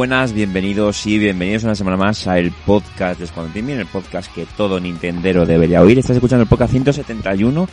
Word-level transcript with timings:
Buenas, 0.00 0.32
bienvenidos 0.32 1.06
y 1.06 1.18
bienvenidos 1.18 1.64
una 1.64 1.74
semana 1.74 1.98
más 1.98 2.26
a 2.26 2.38
el 2.38 2.52
podcast 2.52 3.20
de 3.20 3.26
Squad 3.26 3.48
Team, 3.48 3.68
el 3.68 3.84
podcast 3.84 4.34
que 4.34 4.46
todo 4.56 4.80
Nintendero 4.80 5.44
debería 5.44 5.82
oír. 5.82 5.98
Estás 5.98 6.16
escuchando 6.16 6.44
el 6.44 6.48
podcast 6.48 6.72
171 6.72 7.68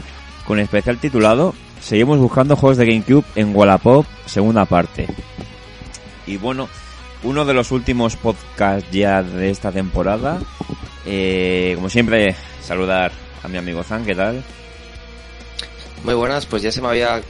con 0.46 0.60
especial 0.60 0.98
titulado 0.98 1.56
Seguimos 1.80 2.20
buscando 2.20 2.58
juegos 2.58 2.76
de 2.76 2.86
GameCube 2.86 3.24
en 3.36 3.56
Wallapop, 3.56 4.06
segunda 4.26 4.66
parte. 4.66 5.08
Y 6.26 6.36
bueno, 6.36 6.68
uno 7.24 7.46
de 7.46 7.54
los 7.54 7.72
últimos 7.72 8.18
podcasts 8.18 8.92
ya 8.92 9.24
de 9.24 9.50
esta 9.50 9.72
temporada. 9.72 10.42
Eh, 11.06 11.72
como 11.76 11.90
siempre, 11.90 12.36
saludar 12.62 13.14
a 13.42 13.48
mi 13.48 13.58
amigo 13.58 13.84
Zan, 13.84 14.06
¿qué 14.06 14.16
tal? 14.16 14.44
Muy 16.04 16.14
buenas, 16.14 16.46
pues 16.46 16.62
ya 16.62 16.74
se 16.74 16.82
me 16.82 16.90
había 16.90 17.22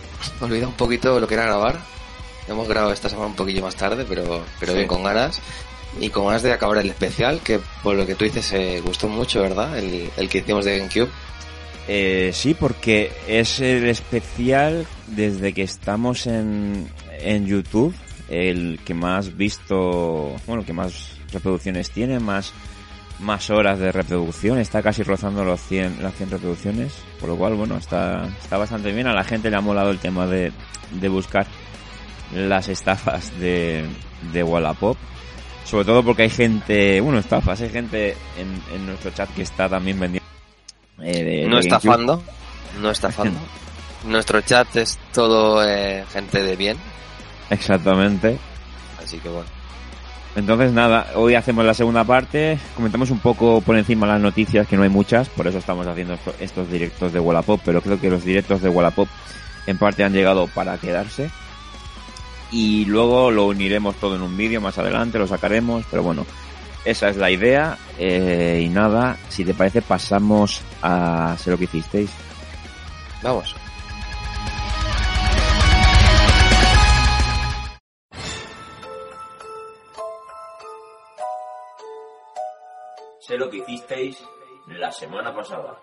olvidado 0.41 0.69
un 0.69 0.75
poquito 0.75 1.19
lo 1.19 1.27
que 1.27 1.35
era 1.35 1.45
grabar. 1.45 1.96
Hemos 2.47 2.67
grabado 2.67 2.93
esta 2.93 3.09
semana 3.09 3.27
un 3.27 3.35
poquillo 3.35 3.61
más 3.61 3.75
tarde, 3.75 4.05
pero, 4.07 4.43
pero 4.59 4.71
Sí. 4.71 4.77
bien 4.77 4.87
con 4.87 5.03
ganas. 5.03 5.41
Y 5.99 6.09
con 6.09 6.27
ganas 6.27 6.43
de 6.43 6.51
acabar 6.53 6.77
el 6.77 6.89
especial, 6.89 7.39
que 7.43 7.59
por 7.81 7.95
lo 7.95 8.05
que 8.05 8.15
tú 8.15 8.25
dices 8.25 8.45
se 8.45 8.81
gustó 8.81 9.07
mucho, 9.07 9.41
¿verdad? 9.41 9.77
El, 9.79 10.09
el 10.17 10.29
que 10.29 10.39
hicimos 10.39 10.65
de 10.65 10.77
GameCube. 10.77 11.09
Eh, 11.87 12.31
sí, 12.33 12.53
porque 12.53 13.11
es 13.27 13.59
el 13.61 13.87
especial 13.87 14.85
desde 15.07 15.53
que 15.53 15.63
estamos 15.63 16.27
en, 16.27 16.87
en 17.21 17.47
YouTube, 17.47 17.95
el 18.29 18.79
que 18.85 18.93
más 18.93 19.35
visto, 19.37 20.35
bueno, 20.45 20.65
que 20.65 20.73
más 20.73 21.11
reproducciones 21.31 21.89
tiene, 21.89 22.19
más, 22.19 22.51
más 23.19 23.49
horas 23.49 23.79
de 23.79 23.91
reproducción, 23.93 24.59
está 24.59 24.83
casi 24.83 25.01
rozando 25.03 25.45
los 25.45 25.61
100, 25.61 26.03
las 26.03 26.13
100 26.15 26.31
reproducciones, 26.31 26.93
por 27.21 27.29
lo 27.29 27.37
cual, 27.37 27.53
bueno, 27.55 27.77
está, 27.77 28.27
está 28.41 28.57
bastante 28.57 28.91
bien, 28.91 29.07
a 29.07 29.13
la 29.13 29.23
gente 29.23 29.49
le 29.49 29.55
ha 29.55 29.61
molado 29.61 29.89
el 29.91 29.99
tema 29.99 30.27
de, 30.27 30.51
de 30.91 31.07
buscar 31.09 31.47
las 32.33 32.67
estafas 32.67 33.37
de, 33.39 33.85
de 34.33 34.43
Wallapop. 34.43 34.97
Sobre 35.65 35.85
todo 35.85 36.01
porque 36.03 36.23
hay 36.23 36.29
gente, 36.29 37.01
bueno, 37.01 37.19
estafas, 37.19 37.59
hay 37.61 37.69
gente 37.69 38.15
en, 38.37 38.75
en 38.75 38.85
nuestro 38.85 39.11
chat 39.11 39.29
que 39.33 39.41
está 39.41 39.67
también 39.67 39.99
vendiendo. 39.99 40.27
eh, 41.03 41.23
de- 41.23 41.45
No 41.47 41.55
de 41.57 41.61
estafando, 41.61 42.23
no 42.81 42.89
estafando. 42.91 43.39
Nuestro 44.05 44.39
chat 44.41 44.73
es 44.77 44.97
todo 45.13 45.61
eh, 45.67 46.05
gente 46.13 46.41
de 46.43 46.55
bien, 46.55 46.77
Exactamente. 47.49 48.37
así 49.03 49.17
que 49.17 49.27
bueno. 49.29 49.49
Entonces 50.35 50.71
nada, 50.71 51.07
hoy 51.15 51.33
hacemos 51.33 51.65
la 51.65 51.73
segunda 51.73 52.03
parte, 52.03 52.59
comentamos 52.75 53.09
un 53.09 53.19
poco 53.19 53.59
por 53.61 53.75
encima 53.75 54.05
las 54.05 54.21
noticias, 54.21 54.67
que 54.67 54.77
no 54.77 54.83
hay 54.83 54.89
muchas, 54.89 55.27
por 55.29 55.47
eso 55.47 55.57
estamos 55.57 55.87
haciendo 55.87 56.13
esto- 56.13 56.35
estos 56.39 56.69
directos 56.71 57.11
de 57.11 57.19
Wallapop, 57.19 57.59
pero 57.65 57.81
creo 57.81 57.99
que 57.99 58.09
los 58.09 58.23
directos 58.23 58.61
de 58.61 58.69
Wallapop 58.69 59.07
en 59.65 59.77
parte 59.79 60.03
han 60.03 60.13
llegado 60.13 60.45
para 60.47 60.77
quedarse. 60.77 61.29
Y 62.51 62.85
luego 62.85 63.29
lo 63.31 63.45
uniremos 63.47 63.95
todo 63.97 64.15
en 64.15 64.21
un 64.21 64.37
vídeo 64.37 64.61
más 64.61 64.77
adelante, 64.77 65.19
lo 65.19 65.27
sacaremos, 65.27 65.85
pero 65.89 66.03
bueno, 66.03 66.25
esa 66.85 67.09
es 67.09 67.17
la 67.17 67.29
idea. 67.29 67.77
eh, 67.97 68.61
y 68.63 68.69
nada, 68.69 69.17
si 69.29 69.43
te 69.43 69.53
parece 69.53 69.81
pasamos 69.81 70.61
a 70.81 71.35
sé 71.37 71.51
lo 71.51 71.57
que 71.57 71.65
hicisteis. 71.65 72.09
Vamos. 73.21 73.55
Sé 83.19 83.37
lo 83.37 83.49
que 83.49 83.57
hicisteis 83.57 84.23
la 84.67 84.89
semana 84.89 85.35
pasada. 85.35 85.77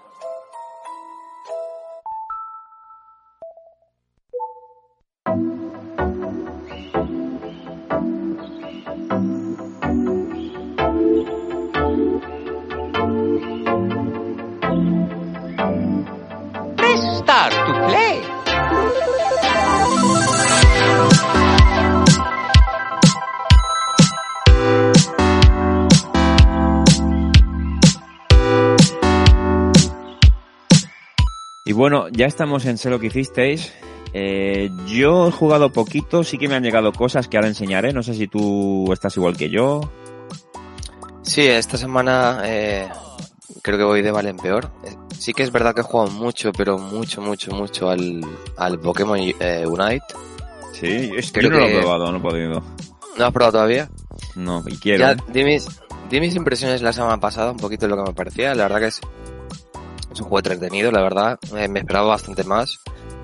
Start 17.34 17.66
to 17.66 17.72
play. 17.88 18.22
Y 31.64 31.72
bueno, 31.72 32.06
ya 32.12 32.26
estamos 32.26 32.66
en 32.66 32.78
sé 32.78 32.88
lo 32.88 33.00
que 33.00 33.08
hicisteis. 33.08 33.72
Eh, 34.12 34.70
yo 34.86 35.26
he 35.26 35.32
jugado 35.32 35.72
poquito, 35.72 36.22
sí 36.22 36.38
que 36.38 36.46
me 36.46 36.54
han 36.54 36.62
llegado 36.62 36.92
cosas 36.92 37.26
que 37.26 37.36
ahora 37.36 37.48
enseñaré. 37.48 37.92
No 37.92 38.04
sé 38.04 38.14
si 38.14 38.28
tú 38.28 38.92
estás 38.92 39.16
igual 39.16 39.36
que 39.36 39.50
yo. 39.50 39.90
Sí, 41.22 41.48
esta 41.48 41.78
semana 41.78 42.42
eh, 42.44 42.88
creo 43.60 43.76
que 43.76 43.84
voy 43.84 44.02
de 44.02 44.12
mal 44.12 44.26
en 44.28 44.36
peor. 44.36 44.70
Sí 45.18 45.32
que 45.32 45.42
es 45.42 45.50
verdad 45.50 45.74
que 45.74 45.80
he 45.80 45.84
jugado 45.84 46.10
mucho, 46.10 46.52
pero 46.52 46.78
mucho, 46.78 47.20
mucho, 47.20 47.52
mucho 47.52 47.88
al, 47.88 48.20
al 48.56 48.78
Pokémon 48.78 49.18
eh, 49.18 49.64
Unite. 49.66 50.04
Sí, 50.72 51.10
es 51.16 51.32
que 51.32 51.42
yo 51.42 51.50
no 51.50 51.58
lo 51.58 51.66
he 51.66 51.80
probado, 51.80 52.12
no 52.12 52.18
he 52.18 52.20
podido. 52.20 52.62
¿No 53.16 53.24
has 53.24 53.32
probado 53.32 53.52
todavía? 53.52 53.88
No, 54.34 54.62
y 54.66 54.76
quiero. 54.76 54.98
Ya, 55.00 55.12
¿eh? 55.12 55.16
di 55.28 55.44
mis, 55.44 55.66
di 56.10 56.20
mis 56.20 56.34
impresiones 56.34 56.82
la 56.82 56.92
semana 56.92 57.18
pasada, 57.18 57.52
un 57.52 57.58
poquito 57.58 57.86
de 57.86 57.90
lo 57.94 58.02
que 58.02 58.10
me 58.10 58.14
parecía. 58.14 58.54
La 58.54 58.64
verdad 58.64 58.80
que 58.80 58.86
es, 58.86 59.00
es 60.12 60.20
un 60.20 60.26
juego 60.26 60.38
entretenido, 60.38 60.90
la 60.90 61.00
verdad. 61.00 61.38
Eh, 61.56 61.68
me 61.68 61.80
esperaba 61.80 62.08
bastante 62.08 62.44
más. 62.44 62.80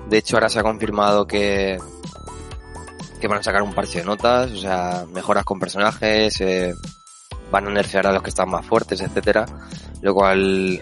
De 0.09 0.17
hecho, 0.17 0.37
ahora 0.37 0.49
se 0.49 0.59
ha 0.59 0.63
confirmado 0.63 1.27
que, 1.27 1.77
que 3.19 3.27
van 3.27 3.39
a 3.39 3.43
sacar 3.43 3.61
un 3.61 3.73
parche 3.73 3.99
de 3.99 4.05
notas, 4.05 4.51
o 4.51 4.57
sea, 4.57 5.05
mejoras 5.13 5.45
con 5.45 5.59
personajes, 5.59 6.39
eh, 6.41 6.73
van 7.51 7.67
a 7.67 7.71
nerfear 7.71 8.07
a 8.07 8.11
los 8.11 8.23
que 8.23 8.29
están 8.29 8.49
más 8.49 8.65
fuertes, 8.65 9.01
etcétera. 9.01 9.45
Lo 10.01 10.13
cual, 10.13 10.81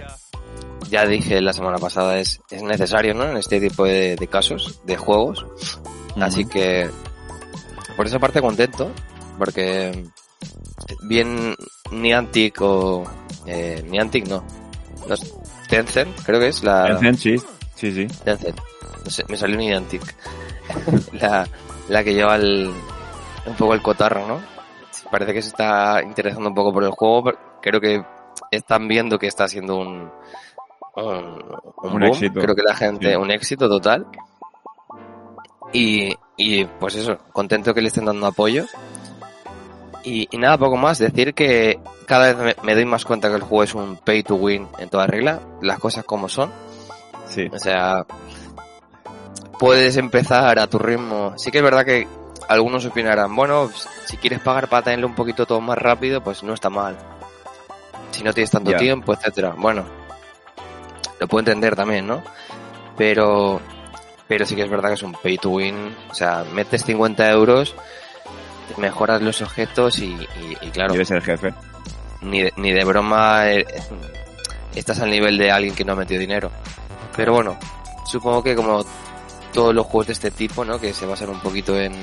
ya 0.90 1.06
dije 1.06 1.42
la 1.42 1.54
semana 1.54 1.78
pasada, 1.78 2.20
es, 2.20 2.42
es 2.50 2.62
necesario, 2.64 3.14
¿no? 3.14 3.30
En 3.30 3.38
este 3.38 3.60
tipo 3.60 3.86
de, 3.86 4.16
de 4.16 4.28
casos, 4.28 4.82
de 4.86 4.98
juegos. 4.98 5.46
Así 6.20 6.46
que, 6.46 6.90
por 7.96 8.08
esa 8.08 8.20
parte 8.20 8.42
contento, 8.42 8.92
porque 9.38 10.06
bien 11.04 11.56
Niantic 11.92 12.62
o 12.62 13.04
eh, 13.46 13.84
Niantic 13.88 14.28
no, 14.28 14.44
no 15.08 15.16
Tencent 15.68 16.22
creo 16.24 16.40
que 16.40 16.48
es 16.48 16.64
la 16.64 16.98
Tencent, 17.00 17.18
sí, 17.18 17.38
sí, 17.76 17.92
sí. 17.92 18.08
Tencent. 18.24 18.60
No 19.04 19.10
sé, 19.10 19.24
me 19.30 19.38
salió 19.38 19.58
Niantic, 19.58 20.02
la, 21.14 21.48
la 21.88 22.04
que 22.04 22.14
lleva 22.14 22.36
el, 22.36 22.72
un 23.46 23.56
poco 23.56 23.74
el 23.74 23.82
cotarro, 23.82 24.28
¿no? 24.28 24.42
Parece 25.10 25.34
que 25.34 25.42
se 25.42 25.50
está 25.50 26.04
interesando 26.04 26.50
un 26.50 26.56
poco 26.56 26.74
por 26.74 26.84
el 26.84 26.92
juego, 26.92 27.24
pero 27.24 27.38
creo 27.62 27.82
que 27.82 28.04
están 28.52 28.88
viendo 28.88 29.18
que 29.18 29.28
está 29.28 29.48
siendo 29.48 29.78
un 29.78 30.12
un, 31.04 31.26
un 31.26 31.64
Un 31.84 31.92
boom. 31.92 32.04
éxito. 32.04 32.40
creo 32.42 32.56
que 32.56 32.64
la 32.64 32.76
gente 32.76 33.10
Sí. 33.12 33.16
un 33.16 33.32
éxito 33.32 33.68
total 33.70 34.06
y, 35.74 36.16
y 36.38 36.66
pues 36.66 36.96
eso, 36.96 37.18
contento 37.32 37.74
que 37.74 37.82
le 37.82 37.88
estén 37.90 38.06
dando 38.06 38.26
apoyo. 38.28 38.66
Y, 40.04 40.28
y 40.32 40.38
nada, 40.38 40.58
poco 40.58 40.78
más. 40.78 40.98
Decir 40.98 41.34
que 41.34 41.80
cada 42.06 42.34
vez 42.34 42.38
me, 42.38 42.64
me 42.64 42.74
doy 42.74 42.86
más 42.86 43.06
cuenta 43.06 43.30
que 43.30 43.36
el 43.36 43.42
juego 43.44 43.64
es 43.64 43.76
un 43.76 43.98
pay 43.98 44.24
to 44.24 44.36
win 44.36 44.68
en 44.80 44.90
toda 44.90 45.06
regla. 45.08 45.40
Las 45.62 45.78
cosas 45.80 46.06
como 46.06 46.30
son. 46.30 46.52
Sí. 47.28 47.48
O 47.54 47.60
sea, 47.60 48.06
puedes 49.60 49.98
empezar 49.98 50.58
a 50.58 50.68
tu 50.68 50.80
ritmo. 50.80 51.34
Sí 51.38 51.52
que 51.52 51.58
es 51.60 51.64
verdad 51.64 51.86
que 51.86 52.08
algunos 52.48 52.84
opinarán, 52.86 53.36
bueno, 53.36 53.70
si 54.06 54.18
quieres 54.18 54.40
pagar 54.40 54.70
para 54.70 54.82
tenerlo 54.84 55.06
un 55.06 55.14
poquito 55.16 55.46
todo 55.46 55.62
más 55.62 55.78
rápido, 55.78 56.24
pues 56.24 56.42
no 56.44 56.54
está 56.54 56.70
mal. 56.72 56.98
Si 58.12 58.24
no 58.24 58.34
tienes 58.34 58.50
tanto 58.50 58.74
tiempo, 58.74 59.14
etcétera. 59.14 59.54
Bueno, 59.56 59.84
lo 61.20 61.28
puedo 61.28 61.40
entender 61.42 61.76
también, 61.76 62.08
¿no? 62.08 62.24
Pero, 62.98 63.60
pero 64.28 64.46
sí 64.46 64.56
que 64.56 64.64
es 64.64 64.70
verdad 64.70 64.90
que 64.90 64.96
es 64.96 65.04
un 65.04 65.14
pay 65.14 65.38
to 65.38 65.50
win. 65.50 65.96
O 66.10 66.14
sea, 66.14 66.44
metes 66.54 66.84
50 66.86 67.30
euros, 67.32 67.76
mejoras 68.78 69.22
los 69.22 69.42
objetos 69.42 70.00
y, 70.00 70.06
y- 70.14 70.58
y 70.62 70.70
claro, 70.72 70.94
eres 70.94 71.12
el 71.12 71.22
jefe. 71.22 71.54
ni 72.22 72.42
de, 72.44 72.54
ni 72.58 72.72
de 72.72 72.84
broma 72.86 73.50
eh, 73.52 73.66
estás 74.76 75.00
al 75.00 75.10
nivel 75.10 75.38
de 75.38 75.52
alguien 75.52 75.76
que 75.76 75.84
no 75.86 75.94
ha 75.94 75.96
metido 75.96 76.20
dinero. 76.20 76.52
Pero 77.16 77.34
bueno, 77.34 77.58
supongo 78.06 78.44
que 78.44 78.56
como 78.56 78.86
todos 79.54 79.74
los 79.74 79.86
juegos 79.86 80.08
de 80.08 80.14
este 80.14 80.32
tipo, 80.32 80.64
¿no? 80.64 80.80
Que 80.80 80.94
se 80.94 81.06
basan 81.06 81.30
un 81.30 81.40
poquito 81.40 81.78
en 81.80 81.94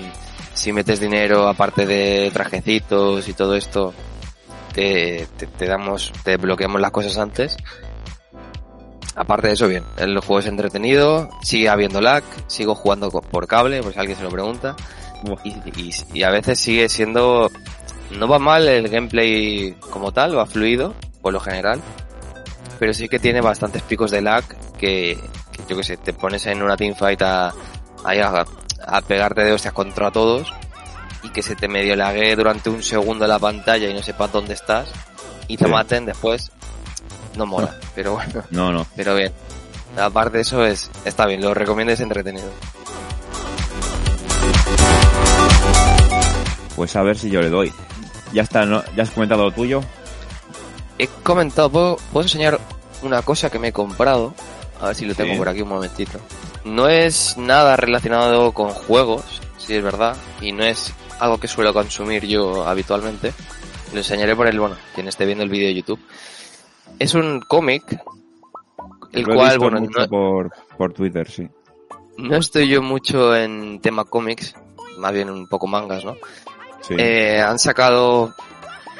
si 0.55 0.73
metes 0.73 0.99
dinero 1.01 1.49
aparte 1.49 1.87
de 1.87 2.31
trajecitos 2.33 3.29
y 3.29 3.35
todo 3.35 3.55
esto, 3.55 3.95
te, 4.75 5.27
te, 5.37 5.47
te 5.47 5.67
damos, 5.67 6.13
te 6.25 6.37
bloqueamos 6.39 6.81
las 6.81 6.91
cosas 6.91 7.17
antes. 7.19 7.57
Aparte 9.17 9.49
de 9.49 9.55
eso, 9.55 9.67
bien, 9.67 9.83
el 9.97 10.19
juego 10.21 10.41
es 10.41 10.47
entretenido, 10.47 11.31
sigue 11.43 11.69
habiendo 11.71 12.01
lag, 12.03 12.23
sigo 12.49 12.75
jugando 12.75 13.11
por 13.11 13.47
cable, 13.47 13.83
por 13.83 13.93
si 13.95 13.99
alguien 13.99 14.17
se 14.19 14.23
lo 14.25 14.31
pregunta. 14.31 14.77
Y, 15.43 15.49
y, 15.51 15.91
y 16.13 16.23
a 16.23 16.31
veces 16.31 16.61
sigue 16.61 16.89
siendo, 16.91 17.51
no 18.19 18.29
va 18.29 18.39
mal 18.39 18.69
el 18.69 18.89
gameplay 18.91 19.75
como 19.91 20.13
tal, 20.13 20.37
va 20.37 20.45
fluido, 20.45 20.95
por 21.23 21.33
lo 21.33 21.41
general. 21.41 21.81
Pero 22.79 22.93
sí 22.93 23.09
que 23.09 23.19
tiene 23.19 23.41
bastantes 23.41 23.81
picos 23.83 24.11
de 24.11 24.21
lag 24.21 24.45
que, 24.79 25.19
que 25.51 25.63
yo 25.67 25.77
que 25.79 25.83
sé, 25.83 25.97
te 25.97 26.13
pones 26.13 26.45
en 26.47 26.63
una 26.63 26.77
teamfight 26.77 27.23
a, 27.23 27.49
a, 28.05 28.45
a 28.87 29.01
pegarte 29.01 29.43
de 29.45 29.53
hostias 29.53 29.73
contra 29.73 30.11
todos 30.11 30.53
y 31.23 31.31
que 31.31 31.43
se 31.43 31.57
te 31.57 31.69
medio 31.69 31.97
lague 31.97 32.37
durante 32.37 32.69
un 32.69 32.83
segundo 32.83 33.27
la 33.27 33.39
pantalla 33.39 33.89
y 33.89 33.95
no 33.95 34.03
sepas 34.03 34.31
dónde 34.31 34.53
estás 34.53 34.91
y 35.49 35.57
te 35.57 35.65
Sí. 35.65 35.71
maten 35.71 36.05
después, 36.05 36.53
no 37.37 37.47
mola. 37.47 37.77
Pero 37.95 38.13
bueno, 38.15 38.43
No, 38.51 38.73
no. 38.73 38.87
pero 38.97 39.15
bien. 39.15 39.33
Aparte 39.99 40.37
de 40.39 40.43
eso 40.43 40.65
es, 40.67 40.91
está 41.07 41.25
bien, 41.27 41.41
lo 41.41 41.55
recomiendo, 41.55 41.93
es 41.93 42.01
entretenido. 42.01 42.51
Pues 46.75 46.95
a 46.97 47.03
ver 47.03 47.17
si 47.17 47.31
yo 47.31 47.41
le 47.41 47.49
doy. 47.49 47.73
Ya 48.33 48.43
está, 48.43 48.67
¿no? 48.67 48.83
¿Ya 48.95 49.05
has 49.05 49.11
comentado 49.11 49.45
lo 49.45 49.51
tuyo? 49.53 49.81
He 50.99 51.07
comentado, 51.09 51.71
¿puedo, 51.71 51.97
puedo 52.13 52.25
enseñar 52.25 52.61
una 53.03 53.23
cosa 53.23 53.49
que 53.51 53.59
me 53.59 53.69
he 53.69 53.73
comprado? 53.73 54.35
A 54.81 54.89
ver 54.89 54.95
si 54.97 55.07
lo 55.07 55.13
Sí. 55.15 55.19
tengo 55.23 55.37
por 55.39 55.49
aquí 55.49 55.63
un 55.63 55.69
momentito. 55.71 56.19
No 56.65 56.89
es 56.89 57.37
nada 57.39 57.77
relacionado 57.77 58.53
con 58.53 58.71
juegos, 58.71 59.23
si 59.59 59.75
es 59.75 59.83
verdad, 59.83 60.17
y 60.41 60.53
no 60.53 60.65
es 60.65 60.93
algo 61.19 61.39
que 61.39 61.49
suelo 61.49 61.73
consumir 61.73 62.27
yo 62.27 62.67
habitualmente. 62.69 63.33
Lo 63.93 63.99
enseñaré 63.99 64.37
por 64.37 64.47
el, 64.49 64.59
bueno, 64.61 64.77
quien 64.95 65.09
esté 65.09 65.25
viendo 65.25 65.45
el 65.45 65.51
vídeo 65.51 65.69
de 65.69 65.75
YouTube. 65.77 66.01
Es 66.99 67.15
un 67.15 67.41
cómic, 67.41 68.01
el 69.13 69.23
Lo 69.25 69.33
he 69.33 69.37
cual, 69.37 69.49
visto 69.49 69.61
bueno, 69.61 69.81
mucho 69.81 70.01
no, 70.01 70.09
por, 70.09 70.53
por 70.77 70.93
Twitter, 70.93 71.31
sí. 71.31 71.49
no 72.19 72.37
estoy 72.37 72.69
yo 72.69 72.83
mucho 72.83 73.35
en 73.37 73.81
tema 73.81 74.05
cómics, 74.05 74.55
más 74.99 75.13
bien 75.13 75.31
un 75.31 75.47
poco 75.49 75.67
mangas, 75.67 76.05
¿no? 76.05 76.17
Sí. 76.81 76.95
Eh, 76.99 77.41
han 77.41 77.59
sacado, 77.59 78.35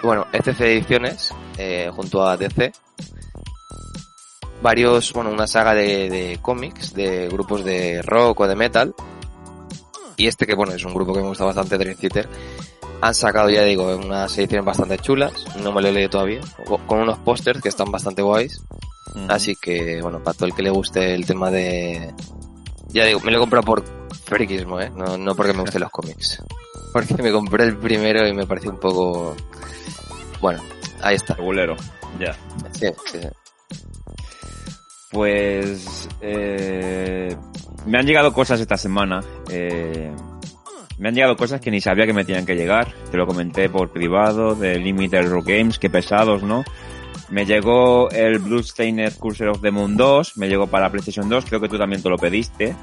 bueno, 0.03 0.27
ECC 0.33 0.61
Ediciones, 0.61 1.35
eh, 1.57 1.91
junto 1.95 2.27
a 2.27 2.37
DC, 2.37 2.73
varios, 4.63 5.13
bueno, 5.13 5.31
una 5.31 5.47
saga 5.47 5.75
de, 5.75 6.11
de 6.11 6.39
cómics, 6.43 6.93
de 6.95 7.29
grupos 7.29 7.65
de 7.65 8.03
rock 8.03 8.41
o 8.41 8.49
de 8.49 8.57
metal, 8.57 8.95
y 10.17 10.27
este 10.27 10.47
que, 10.47 10.55
bueno, 10.55 10.73
es 10.73 10.85
un 10.85 10.95
grupo 10.95 11.13
que 11.13 11.21
me 11.21 11.29
gusta 11.29 11.45
bastante, 11.45 11.79
Dream 11.79 11.97
Theater, 11.97 12.29
han 13.01 13.15
sacado, 13.15 13.51
ya 13.51 13.63
digo, 13.63 13.97
unas 13.97 14.37
ediciones 14.39 14.65
bastante 14.65 14.99
chulas, 14.99 15.33
no 15.63 15.73
me 15.73 15.83
lo 15.83 15.89
he 15.89 15.93
leído 15.93 16.11
todavía, 16.11 16.41
con 16.87 17.01
unos 17.01 17.19
pósters 17.19 17.61
que 17.61 17.69
están 17.69 17.91
bastante 17.91 18.23
guays, 18.23 18.61
así 19.29 19.57
que, 19.57 20.01
bueno, 20.03 20.23
para 20.23 20.35
todo 20.35 20.47
el 20.47 20.55
que 20.55 20.63
le 20.63 20.71
guste 20.71 21.15
el 21.15 21.27
tema 21.27 21.51
de... 21.51 22.13
Ya 22.89 23.05
digo, 23.05 23.21
me 23.21 23.31
lo 23.31 23.39
he 23.39 23.41
comprado 23.41 23.65
por 23.67 23.85
friquismo, 24.25 24.81
¿eh? 24.81 24.91
No, 24.95 25.19
no 25.19 25.35
porque 25.35 25.53
me 25.53 25.61
gusten 25.61 25.83
los 25.83 25.91
cómics. 25.91 26.43
Porque 26.93 27.23
me 27.23 27.31
compré 27.31 27.65
el 27.65 27.77
primero 27.77 28.27
y 28.27 28.33
me 28.33 28.47
pareció 28.47 28.71
un 28.71 28.79
poco... 28.79 29.37
Bueno, 30.41 30.63
ahí 31.03 31.17
está. 31.17 31.35
Regulero. 31.35 31.77
Ya. 32.19 32.33
Sí, 32.73 32.87
sí, 33.13 33.19
sí. 33.21 33.29
Pues 35.11 36.09
eh, 36.23 37.37
me 37.85 37.99
han 37.99 38.07
llegado 38.07 38.33
cosas 38.33 38.61
esta 38.61 38.79
semana. 38.79 39.21
eh, 39.51 40.11
me 40.99 41.09
han 41.09 41.15
llegado 41.15 41.37
cosas 41.37 41.61
que 41.61 41.71
ni 41.71 41.81
sabía 41.81 42.07
que 42.07 42.13
me 42.13 42.25
tenían 42.25 42.47
que 42.47 42.55
llegar. 42.55 42.93
Te 43.11 43.17
lo 43.17 43.27
comenté 43.27 43.69
por 43.69 43.91
privado 43.91 44.55
de 44.55 44.79
Limited 44.79 45.29
Rule 45.29 45.59
Games, 45.59 45.79
qué 45.79 45.91
pesados, 45.91 46.43
¿no? 46.43 46.65
Me 47.29 47.45
llegó 47.45 48.09
el 48.11 48.39
Bloodstained 48.39 49.17
Cursor 49.19 49.49
of 49.49 49.61
the 49.61 49.71
Moon 49.71 49.97
2, 49.97 50.37
me 50.37 50.49
llegó 50.49 50.67
para 50.69 50.91
PlayStation 50.91 51.29
2, 51.29 51.45
creo 51.47 51.61
que 51.61 51.69
tú 51.69 51.77
también 51.79 52.03
te 52.03 52.09
lo 52.09 52.17
pediste. 52.17 52.75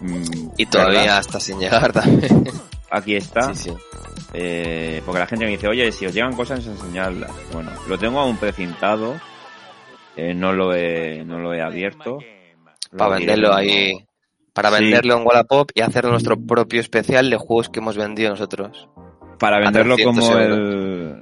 Mm, 0.00 0.48
Y 0.58 0.66
todavía 0.66 1.00
¿verdad? 1.00 1.20
está 1.20 1.40
sin 1.40 1.58
llegar 1.58 1.92
también. 1.92 2.44
Aquí 2.90 3.16
está. 3.16 3.54
Sí, 3.54 3.70
sí. 3.70 3.76
Eh, 4.34 5.00
porque 5.04 5.20
la 5.20 5.26
gente 5.26 5.44
me 5.46 5.52
dice, 5.52 5.68
oye, 5.68 5.90
si 5.92 6.04
os 6.06 6.12
llegan 6.12 6.34
cosas, 6.36 6.66
enseñadlas. 6.66 7.30
Bueno, 7.52 7.70
lo 7.88 7.98
tengo 7.98 8.20
aún 8.20 8.36
precintado. 8.36 9.14
Eh, 10.16 10.34
no 10.34 10.52
lo 10.52 10.74
he, 10.74 11.24
no 11.24 11.38
lo 11.38 11.54
he 11.54 11.62
abierto. 11.62 12.18
Para 12.96 13.16
venderlo 13.16 13.54
ahí... 13.54 13.92
Para 14.52 14.70
Sí. 14.70 14.84
venderlo 14.84 15.18
en 15.18 15.26
Wallapop 15.26 15.70
y 15.74 15.80
hacer 15.80 16.04
nuestro 16.06 16.36
propio 16.38 16.80
especial 16.80 17.30
de 17.30 17.36
juegos 17.36 17.68
que 17.68 17.80
hemos 17.80 17.96
vendido 17.96 18.30
nosotros. 18.30 18.88
Para 19.38 19.58
venderlo 19.58 19.94
300 19.96 20.24
como 20.28 20.38
el, 20.38 21.20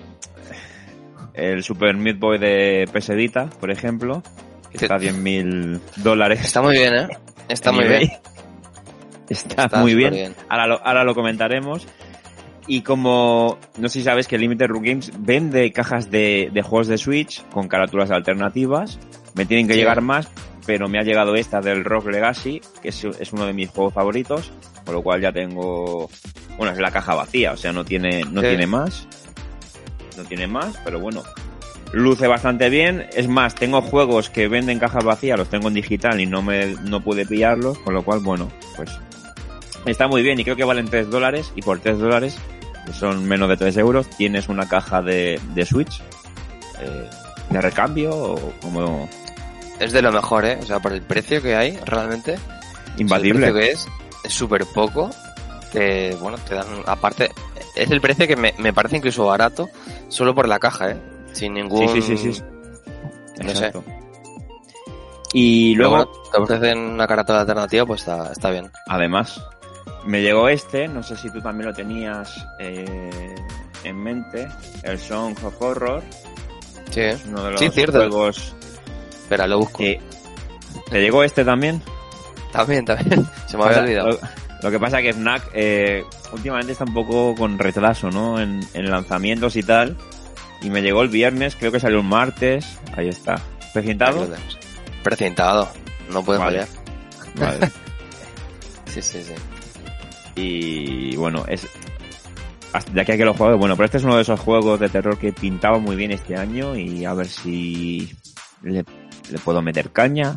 el 1.34 1.62
Super 1.62 1.96
Meat 1.96 2.18
Boy 2.18 2.38
de 2.38 2.88
PS 2.92 3.14
Vita, 3.14 3.48
por 3.60 3.70
ejemplo. 3.70 4.22
Que 4.70 4.76
está 4.84 4.96
a 4.96 4.98
10.000 5.00 5.80
dólares. 5.96 6.40
Está 6.44 6.62
muy 6.62 6.74
bien, 6.76 6.94
¿eh? 6.94 7.08
Está 7.48 7.72
muy 7.72 7.86
bien. 7.86 8.10
Está, 9.28 9.66
Está 9.66 9.80
muy 9.80 9.94
bien. 9.94 10.34
Ahora, 10.48 10.66
lo, 10.66 10.84
ahora 10.84 11.04
lo 11.04 11.14
comentaremos. 11.14 11.86
Y 12.66 12.82
como, 12.82 13.58
no 13.78 13.88
sé 13.88 14.00
si 14.00 14.04
sabes 14.04 14.26
que 14.28 14.38
Limited 14.38 14.66
Run 14.68 14.82
Games 14.82 15.12
vende 15.18 15.72
cajas 15.72 16.10
de, 16.10 16.50
de 16.52 16.62
juegos 16.62 16.88
de 16.88 16.98
Switch 16.98 17.44
con 17.50 17.68
carátulas 17.68 18.10
alternativas. 18.10 18.98
Me 19.34 19.44
tienen 19.46 19.66
que 19.68 19.74
Sí. 19.74 19.78
llegar 19.80 20.00
más, 20.02 20.28
pero 20.70 20.88
me 20.88 21.00
ha 21.00 21.02
llegado 21.02 21.34
esta 21.34 21.60
del 21.60 21.84
Rock 21.84 22.06
Legacy, 22.12 22.60
que 22.80 22.90
es, 22.90 23.02
es 23.02 23.32
uno 23.32 23.44
de 23.44 23.52
mis 23.52 23.70
juegos 23.70 23.92
favoritos, 23.92 24.52
por 24.84 24.94
lo 24.94 25.02
cual 25.02 25.20
ya 25.20 25.32
tengo, 25.32 26.08
bueno, 26.56 26.72
es 26.72 26.78
la 26.78 26.92
caja 26.92 27.12
vacía, 27.16 27.50
o 27.50 27.56
sea, 27.56 27.72
no 27.72 27.84
tiene, 27.84 28.22
no 28.30 28.40
Sí. 28.40 28.46
tiene 28.46 28.68
más. 28.68 29.08
No 30.16 30.22
tiene 30.22 30.46
más, 30.46 30.76
pero 30.84 31.00
bueno. 31.00 31.24
Luce 31.92 32.28
bastante 32.28 32.70
bien. 32.70 33.04
Es 33.16 33.26
más, 33.26 33.56
tengo 33.56 33.82
juegos 33.82 34.30
que 34.30 34.46
venden 34.46 34.78
cajas 34.78 35.02
vacías, 35.02 35.36
los 35.36 35.48
tengo 35.50 35.66
en 35.66 35.74
digital 35.74 36.20
y 36.20 36.26
no 36.26 36.40
me, 36.40 36.76
no 36.84 37.02
pude 37.02 37.26
pillarlos, 37.26 37.76
con 37.80 37.92
lo 37.94 38.04
cual, 38.04 38.20
bueno, 38.20 38.48
pues 38.76 38.92
está 39.86 40.06
muy 40.06 40.22
bien 40.22 40.38
y 40.38 40.44
creo 40.44 40.54
que 40.54 40.62
valen 40.62 40.86
3 40.86 41.10
dólares 41.10 41.52
y 41.56 41.62
por 41.62 41.80
3 41.80 41.98
dólares, 41.98 42.38
que 42.86 42.92
son 42.92 43.26
menos 43.26 43.48
de 43.48 43.56
3 43.56 43.76
euros, 43.78 44.08
tienes 44.10 44.48
una 44.48 44.68
caja 44.68 45.02
de, 45.02 45.40
de 45.52 45.66
Switch 45.66 46.00
eh, 46.80 47.10
de 47.50 47.60
recambio 47.60 48.10
o 48.16 48.52
como 48.62 49.08
Es 49.80 49.92
de 49.92 50.02
lo 50.02 50.12
mejor, 50.12 50.44
¿eh? 50.44 50.58
O 50.62 50.66
sea, 50.66 50.78
por 50.78 50.92
el 50.92 51.02
precio 51.02 51.40
que 51.42 51.56
hay, 51.56 51.76
realmente. 51.86 52.36
imbatible. 52.98 53.46
El 53.48 53.52
precio 53.52 53.54
que 53.54 53.70
es, 53.72 53.88
es 54.24 54.32
súper 54.32 54.64
poco. 54.66 55.10
Que, 55.72 56.16
bueno, 56.20 56.36
te 56.38 56.54
dan, 56.56 56.66
aparte, 56.86 57.30
es 57.76 57.90
el 57.90 58.00
precio 58.00 58.26
que 58.26 58.36
me, 58.36 58.54
me 58.58 58.72
parece 58.72 58.96
incluso 58.96 59.24
barato, 59.26 59.68
solo 60.08 60.34
por 60.34 60.48
la 60.48 60.58
caja, 60.58 60.90
¿eh? 60.90 60.96
Sin 61.32 61.54
ningún... 61.54 61.88
Sí, 61.88 62.02
sí, 62.02 62.16
sí, 62.16 62.34
sí. 62.34 62.42
No 63.42 63.54
sé. 63.54 63.72
Y 65.32 65.74
luego, 65.76 65.94
bueno, 65.96 66.10
te 66.32 66.38
ofrecen 66.40 66.78
una 66.78 67.06
carátula 67.06 67.40
alternativa, 67.42 67.86
pues 67.86 68.00
está, 68.00 68.32
está 68.32 68.50
bien. 68.50 68.68
además, 68.88 69.40
me 70.04 70.20
llegó 70.22 70.48
este, 70.48 70.88
no 70.88 71.02
sé 71.04 71.16
si 71.16 71.30
tú 71.30 71.40
también 71.40 71.68
lo 71.68 71.74
tenías 71.74 72.34
eh, 72.58 73.34
en 73.84 73.96
mente, 73.96 74.48
el 74.82 74.98
Song 74.98 75.36
of 75.44 75.54
Horror, 75.62 76.02
Sí, 76.90 77.00
es 77.02 77.24
uno 77.26 77.44
de 77.44 77.50
los 77.52 77.60
Sí, 77.60 77.70
cierto. 77.70 77.98
juegos 77.98 78.56
espera, 79.30 79.46
lo 79.46 79.58
busco. 79.58 79.78
que... 79.78 80.00
¿Te 80.90 81.00
llegó 81.00 81.22
este 81.22 81.44
también? 81.44 81.80
También, 82.52 82.84
también. 82.84 83.24
Se 83.46 83.56
me 83.56 83.64
había 83.64 83.78
olvidado. 83.78 84.18
Lo, 84.62 84.70
que 84.70 84.80
pasa 84.80 85.00
que 85.00 85.12
Fnac 85.12 85.50
eh, 85.54 86.04
últimamente 86.32 86.72
está 86.72 86.84
un 86.84 86.94
poco 86.94 87.34
con 87.36 87.58
retraso, 87.58 88.10
¿no? 88.10 88.40
En, 88.40 88.60
en 88.74 88.90
lanzamientos 88.90 89.54
y 89.54 89.62
tal. 89.62 89.96
Y 90.62 90.70
me 90.70 90.82
llegó 90.82 91.02
el 91.02 91.08
viernes, 91.08 91.54
creo 91.56 91.70
que 91.70 91.78
salió 91.78 92.00
un 92.00 92.08
martes. 92.08 92.78
Ahí 92.96 93.08
está. 93.08 93.36
¿Precintado? 93.72 94.28
Precintado. 95.04 95.68
No 96.10 96.24
puede 96.24 96.40
Vale. 96.40 96.66
fallar. 96.66 97.58
Vale. 97.58 97.72
Sí, 98.86 99.00
sí, 99.02 99.22
sí. 99.22 99.34
Y 100.34 101.14
bueno, 101.14 101.44
es. 101.46 101.64
De 102.92 103.00
aquí 103.00 103.12
a 103.12 103.16
que 103.16 103.24
lo 103.24 103.34
juegue, 103.34 103.54
bueno, 103.54 103.76
pero 103.76 103.84
este 103.84 103.98
es 103.98 104.02
uno 104.02 104.16
de 104.16 104.22
esos 104.22 104.40
juegos 104.40 104.80
de 104.80 104.88
terror 104.88 105.16
que 105.16 105.32
pintaba 105.32 105.78
muy 105.78 105.94
bien 105.94 106.10
este 106.10 106.36
año 106.36 106.74
y 106.74 107.04
a 107.04 107.14
ver 107.14 107.28
si 107.28 108.12
le, 108.62 108.84
le 109.30 109.38
puedo 109.38 109.62
meter 109.62 109.90
caña. 109.90 110.34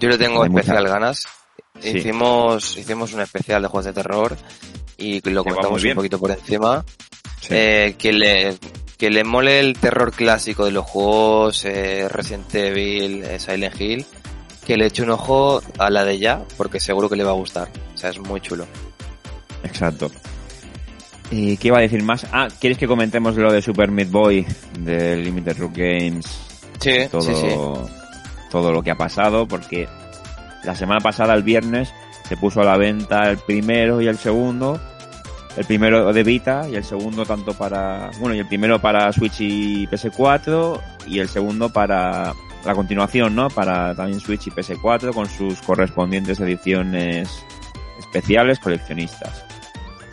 Yo 0.00 0.08
le 0.08 0.18
tengo 0.18 0.42
Hay 0.42 0.48
mucha- 0.50 0.60
especial 0.62 0.88
ganas. 0.88 1.24
Sí. 1.80 1.98
Hicimos, 1.98 2.76
hicimos 2.76 3.12
un 3.12 3.20
especial 3.20 3.62
de 3.62 3.68
juegos 3.68 3.84
de 3.86 3.92
terror 3.92 4.36
y 4.96 5.20
lo 5.30 5.44
comentamos 5.44 5.82
un 5.84 5.94
poquito 5.94 6.18
por 6.18 6.30
encima. 6.32 6.84
Sí. 7.40 7.48
Eh, 7.50 7.94
que 7.98 8.12
le 8.12 8.58
que 8.96 9.10
le 9.10 9.22
mole 9.22 9.60
el 9.60 9.78
terror 9.78 10.10
clásico 10.12 10.64
de 10.64 10.72
los 10.72 10.84
juegos 10.84 11.64
eh, 11.64 12.08
Resident 12.08 12.52
Evil, 12.52 13.22
eh, 13.22 13.38
Silent 13.38 13.80
Hill, 13.80 14.04
que 14.66 14.76
le 14.76 14.86
eche 14.86 15.04
un 15.04 15.10
ojo 15.10 15.62
a 15.78 15.88
la 15.88 16.04
de 16.04 16.18
ya, 16.18 16.42
porque 16.56 16.80
seguro 16.80 17.08
que 17.08 17.14
le 17.14 17.22
va 17.22 17.30
a 17.30 17.34
gustar. 17.34 17.68
O 17.94 17.96
sea, 17.96 18.10
es 18.10 18.18
muy 18.18 18.40
chulo. 18.40 18.66
Exacto. 19.62 20.10
¿Y 21.30 21.56
qué 21.58 21.68
iba 21.68 21.78
a 21.78 21.82
decir 21.82 22.02
más? 22.02 22.26
Ah, 22.32 22.48
¿quieres 22.60 22.76
que 22.76 22.88
comentemos 22.88 23.36
lo 23.36 23.52
de 23.52 23.62
Super 23.62 23.90
Meat 23.92 24.10
Boy 24.10 24.44
de 24.80 25.16
Limited 25.16 25.58
Run 25.58 25.72
Games? 25.72 26.26
Sí, 26.80 27.06
todo, 27.08 27.20
sí, 27.22 27.34
sí. 27.36 27.46
Todo 28.50 28.72
lo 28.72 28.82
que 28.82 28.90
ha 28.90 28.96
pasado, 28.96 29.46
porque 29.46 29.88
la 30.64 30.74
semana 30.74 31.00
pasada, 31.00 31.34
el 31.34 31.42
viernes, 31.42 31.92
se 32.28 32.36
puso 32.36 32.60
a 32.60 32.64
la 32.64 32.76
venta 32.76 33.30
el 33.30 33.38
primero 33.38 34.00
y 34.00 34.06
el 34.06 34.18
segundo. 34.18 34.80
El 35.56 35.64
primero 35.64 36.12
de 36.12 36.22
Vita 36.22 36.68
y 36.70 36.76
el 36.76 36.84
segundo 36.84 37.24
tanto 37.26 37.52
para, 37.52 38.10
bueno, 38.20 38.34
y 38.36 38.38
el 38.38 38.46
primero 38.46 38.80
para 38.80 39.12
Switch 39.12 39.40
y 39.40 39.86
PS4 39.88 40.80
y 41.08 41.18
el 41.18 41.28
segundo 41.28 41.68
para 41.72 42.32
la 42.64 42.74
continuación, 42.74 43.34
¿no? 43.34 43.48
Para 43.48 43.92
también 43.94 44.20
Switch 44.20 44.46
y 44.46 44.50
PS4 44.50 45.12
con 45.12 45.26
sus 45.26 45.60
correspondientes 45.62 46.38
ediciones 46.38 47.44
especiales 47.98 48.60
coleccionistas. 48.60 49.44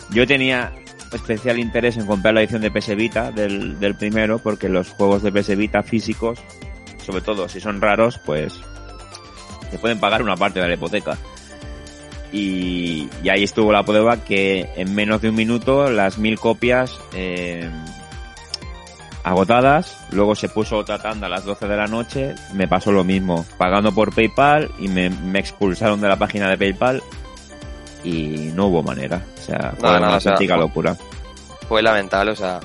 Yo 0.09 0.25
tenía 0.25 0.73
especial 1.11 1.59
interés 1.59 1.97
en 1.97 2.07
comprar 2.07 2.33
la 2.33 2.41
edición 2.41 2.61
de 2.61 2.71
PS 2.71 2.95
Vita 2.95 3.31
del, 3.31 3.79
del 3.79 3.95
primero 3.95 4.39
porque 4.39 4.67
los 4.67 4.89
juegos 4.89 5.21
de 5.21 5.31
PS 5.31 5.55
Vita 5.55 5.83
físicos 5.83 6.39
sobre 7.05 7.21
todo 7.21 7.47
si 7.47 7.59
son 7.59 7.81
raros, 7.81 8.19
pues 8.25 8.59
te 9.71 9.77
pueden 9.77 9.99
pagar 9.99 10.21
una 10.21 10.35
parte 10.35 10.59
de 10.59 10.67
la 10.67 10.73
hipoteca. 10.73 11.17
Y, 12.31 13.07
y 13.23 13.29
ahí 13.29 13.43
estuvo 13.43 13.71
la 13.71 13.83
prueba 13.83 14.23
que 14.23 14.69
en 14.75 14.93
menos 14.93 15.21
de 15.21 15.29
un 15.29 15.35
minuto 15.35 15.89
las 15.89 16.17
mil 16.17 16.39
copias 16.39 16.99
eh, 17.13 17.69
agotadas, 19.23 20.05
luego 20.11 20.35
se 20.35 20.49
puso 20.49 20.77
otra 20.77 20.99
tanda 20.99 21.27
a 21.27 21.29
las 21.29 21.45
12 21.45 21.67
de 21.67 21.77
la 21.77 21.87
noche, 21.87 22.35
me 22.53 22.67
pasó 22.67 22.91
lo 22.91 23.03
mismo, 23.03 23.45
pagando 23.57 23.91
por 23.91 24.13
PayPal 24.13 24.71
y 24.79 24.87
me, 24.87 25.09
me 25.09 25.39
expulsaron 25.39 26.01
de 26.01 26.07
la 26.07 26.17
página 26.17 26.49
de 26.49 26.57
PayPal 26.57 27.01
y 28.03 28.51
no 28.53 28.67
hubo 28.67 28.83
manera, 28.83 29.23
o 29.35 29.41
sea, 29.41 29.73
fue 29.79 29.97
una 29.97 30.15
o 30.15 30.19
sea, 30.19 30.37
locura. 30.57 30.95
Fue 31.67 31.81
lamentable, 31.81 32.31
o 32.31 32.35
sea, 32.35 32.59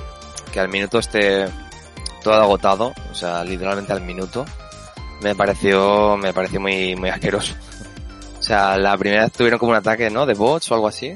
que 0.53 0.61
al 0.61 0.69
minuto 0.69 0.99
esté 0.99 1.47
todo 2.23 2.35
agotado, 2.35 2.93
o 3.11 3.15
sea, 3.15 3.45
literalmente 3.45 3.93
al 3.93 4.03
minuto, 4.03 4.45
me 5.23 5.35
pareció, 5.35 6.17
me 6.17 6.33
pareció 6.33 6.61
muy, 6.61 6.97
muy 6.97 7.11
asqueroso. 7.11 7.55
O 8.39 8.43
sea, 8.43 8.77
la 8.79 8.97
primera 8.97 9.25
vez 9.25 9.33
tuvieron 9.33 9.59
como 9.59 9.73
un 9.73 9.79
ataque, 9.79 10.11
¿no? 10.11 10.25
De 10.25 10.35
bots 10.35 10.71
o 10.71 10.75
algo 10.75 10.89
así. 10.89 11.15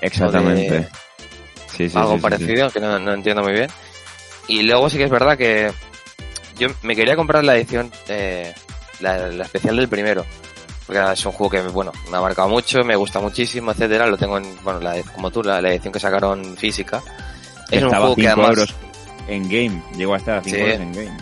Exactamente. 0.00 0.88
Sí, 1.66 1.88
sí, 1.88 1.98
algo 1.98 2.12
sí, 2.12 2.16
sí, 2.16 2.22
parecido, 2.22 2.70
que 2.70 2.80
no, 2.80 2.98
no 2.98 3.14
entiendo 3.14 3.42
muy 3.42 3.52
bien. 3.52 3.68
Y 4.48 4.62
luego 4.62 4.88
sí 4.88 4.98
que 4.98 5.04
es 5.04 5.10
verdad 5.10 5.36
que 5.36 5.72
yo 6.58 6.68
me 6.82 6.94
quería 6.94 7.16
comprar 7.16 7.44
la 7.44 7.56
edición, 7.56 7.90
eh, 8.08 8.54
la, 9.00 9.28
la 9.28 9.44
especial 9.44 9.76
del 9.76 9.88
primero. 9.88 10.24
Porque 10.86 11.00
es 11.12 11.26
un 11.26 11.32
juego 11.32 11.50
que, 11.50 11.60
bueno, 11.62 11.92
me 12.10 12.16
ha 12.16 12.20
marcado 12.20 12.48
mucho, 12.48 12.84
me 12.84 12.96
gusta 12.96 13.20
muchísimo, 13.20 13.70
etcétera. 13.70 14.06
Lo 14.06 14.16
tengo 14.16 14.38
en, 14.38 14.44
bueno, 14.62 14.80
la, 14.80 15.00
como 15.14 15.30
tú, 15.30 15.42
la, 15.42 15.60
la 15.60 15.70
edición 15.70 15.92
que 15.92 16.00
sacaron 16.00 16.56
física. 16.56 17.02
Es 17.70 17.82
un 17.82 17.90
juego 17.90 18.14
que 18.14 18.22
5 18.22 18.32
además 18.32 18.48
euros 18.50 18.74
en 19.28 19.42
game, 19.44 19.82
llegó 19.96 20.14
a 20.14 20.18
estar 20.18 20.38
a 20.38 20.42
5 20.42 20.56
Sí. 20.56 20.62
euros 20.62 20.80
en 20.80 20.92
game. 20.92 21.16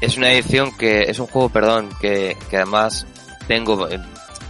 es 0.00 0.16
una 0.16 0.32
edición 0.32 0.76
que, 0.76 1.02
es 1.02 1.18
un 1.18 1.26
juego, 1.26 1.48
perdón, 1.48 1.88
que, 2.00 2.36
que 2.50 2.56
además 2.56 3.06
tengo 3.46 3.88
en 3.88 4.02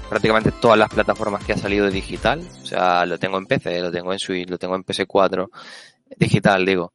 prácticamente 0.08 0.52
todas 0.60 0.78
las 0.78 0.88
plataformas 0.90 1.44
que 1.44 1.52
ha 1.54 1.56
salido 1.56 1.90
digital. 1.90 2.40
O 2.62 2.66
sea, 2.66 3.04
lo 3.06 3.18
tengo 3.18 3.38
en 3.38 3.46
PC, 3.46 3.80
lo 3.80 3.90
tengo 3.90 4.12
en 4.12 4.18
Switch, 4.18 4.48
lo 4.48 4.58
tengo 4.58 4.74
en 4.76 4.84
PS4. 4.84 5.48
Digital, 6.18 6.64
digo. 6.66 6.92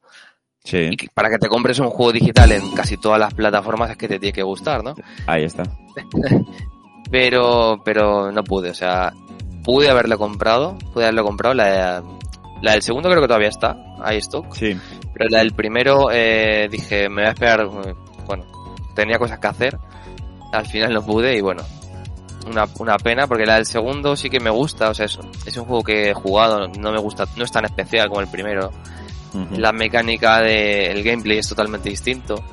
Sí, 0.63 0.89
Y 0.91 1.08
para 1.10 1.29
que 1.29 1.38
te 1.39 1.48
compres 1.48 1.79
un 1.79 1.89
juego 1.89 2.12
digital 2.12 2.51
en 2.51 2.72
casi 2.72 2.98
todas 2.98 3.20
las 3.20 3.34
plataformas 3.34 3.89
es 3.91 3.98
que 3.98 4.08
te 4.10 4.20
tiene 4.20 4.34
que 4.34 4.44
gustar, 4.44 4.84
¿no? 4.84 4.94
ahí 5.25 5.44
está. 5.46 5.63
Pero, 7.12 7.82
pero 7.84 8.32
no 8.32 8.44
pude, 8.44 8.70
o 8.70 8.74
sea, 8.75 9.12
pude 9.63 9.89
haberlo 9.89 10.18
comprado, 10.20 10.77
pude 10.94 11.06
haberlo 11.06 11.24
comprado, 11.24 11.56
la, 11.56 12.03
la 12.62 12.74
del 12.74 12.82
segundo 12.82 13.10
creo 13.10 13.22
que 13.22 13.28
todavía 13.28 13.50
está, 13.50 13.78
ahí 14.01 14.18
stock, 14.18 14.54
Sí, 14.54 14.78
pero 15.13 15.30
la 15.30 15.39
del 15.39 15.54
primero 15.54 16.10
eh, 16.12 16.68
dije, 16.70 17.10
me 17.10 17.22
voy 17.22 17.25
a 17.25 17.34
esperar, 17.34 17.68
bueno, 18.25 18.46
tenía 18.96 19.18
cosas 19.18 19.39
que 19.39 19.48
hacer, 19.48 19.78
al 20.51 20.66
final 20.66 20.94
no 20.94 21.06
pude 21.06 21.38
y 21.38 21.42
bueno, 21.42 21.63
una, 22.48 22.68
una 22.80 22.98
pena 22.98 23.28
porque 23.28 23.46
la 23.46 23.56
del 23.56 23.66
segundo 23.66 24.16
sí 24.16 24.30
que 24.30 24.39
me 24.39 24.50
gusta, 24.50 24.89
o 24.89 24.94
sea, 24.94 25.06
es, 25.06 25.20
es 25.46 25.58
un 25.58 25.66
juego 25.66 25.84
que 25.84 26.10
he 26.10 26.13
jugado, 26.13 26.68
no 26.68 26.92
me 26.92 27.00
gusta, 27.00 27.25
no 27.36 27.44
es 27.44 27.51
tan 27.51 27.66
especial 27.66 28.10
como 28.10 28.22
el 28.22 28.28
primero, 28.28 28.72
la 29.51 29.72
mecánica 29.72 30.42
del 30.42 31.04
gameplay 31.04 31.38
es 31.38 31.50
totalmente 31.50 31.89
distinto. 31.89 32.44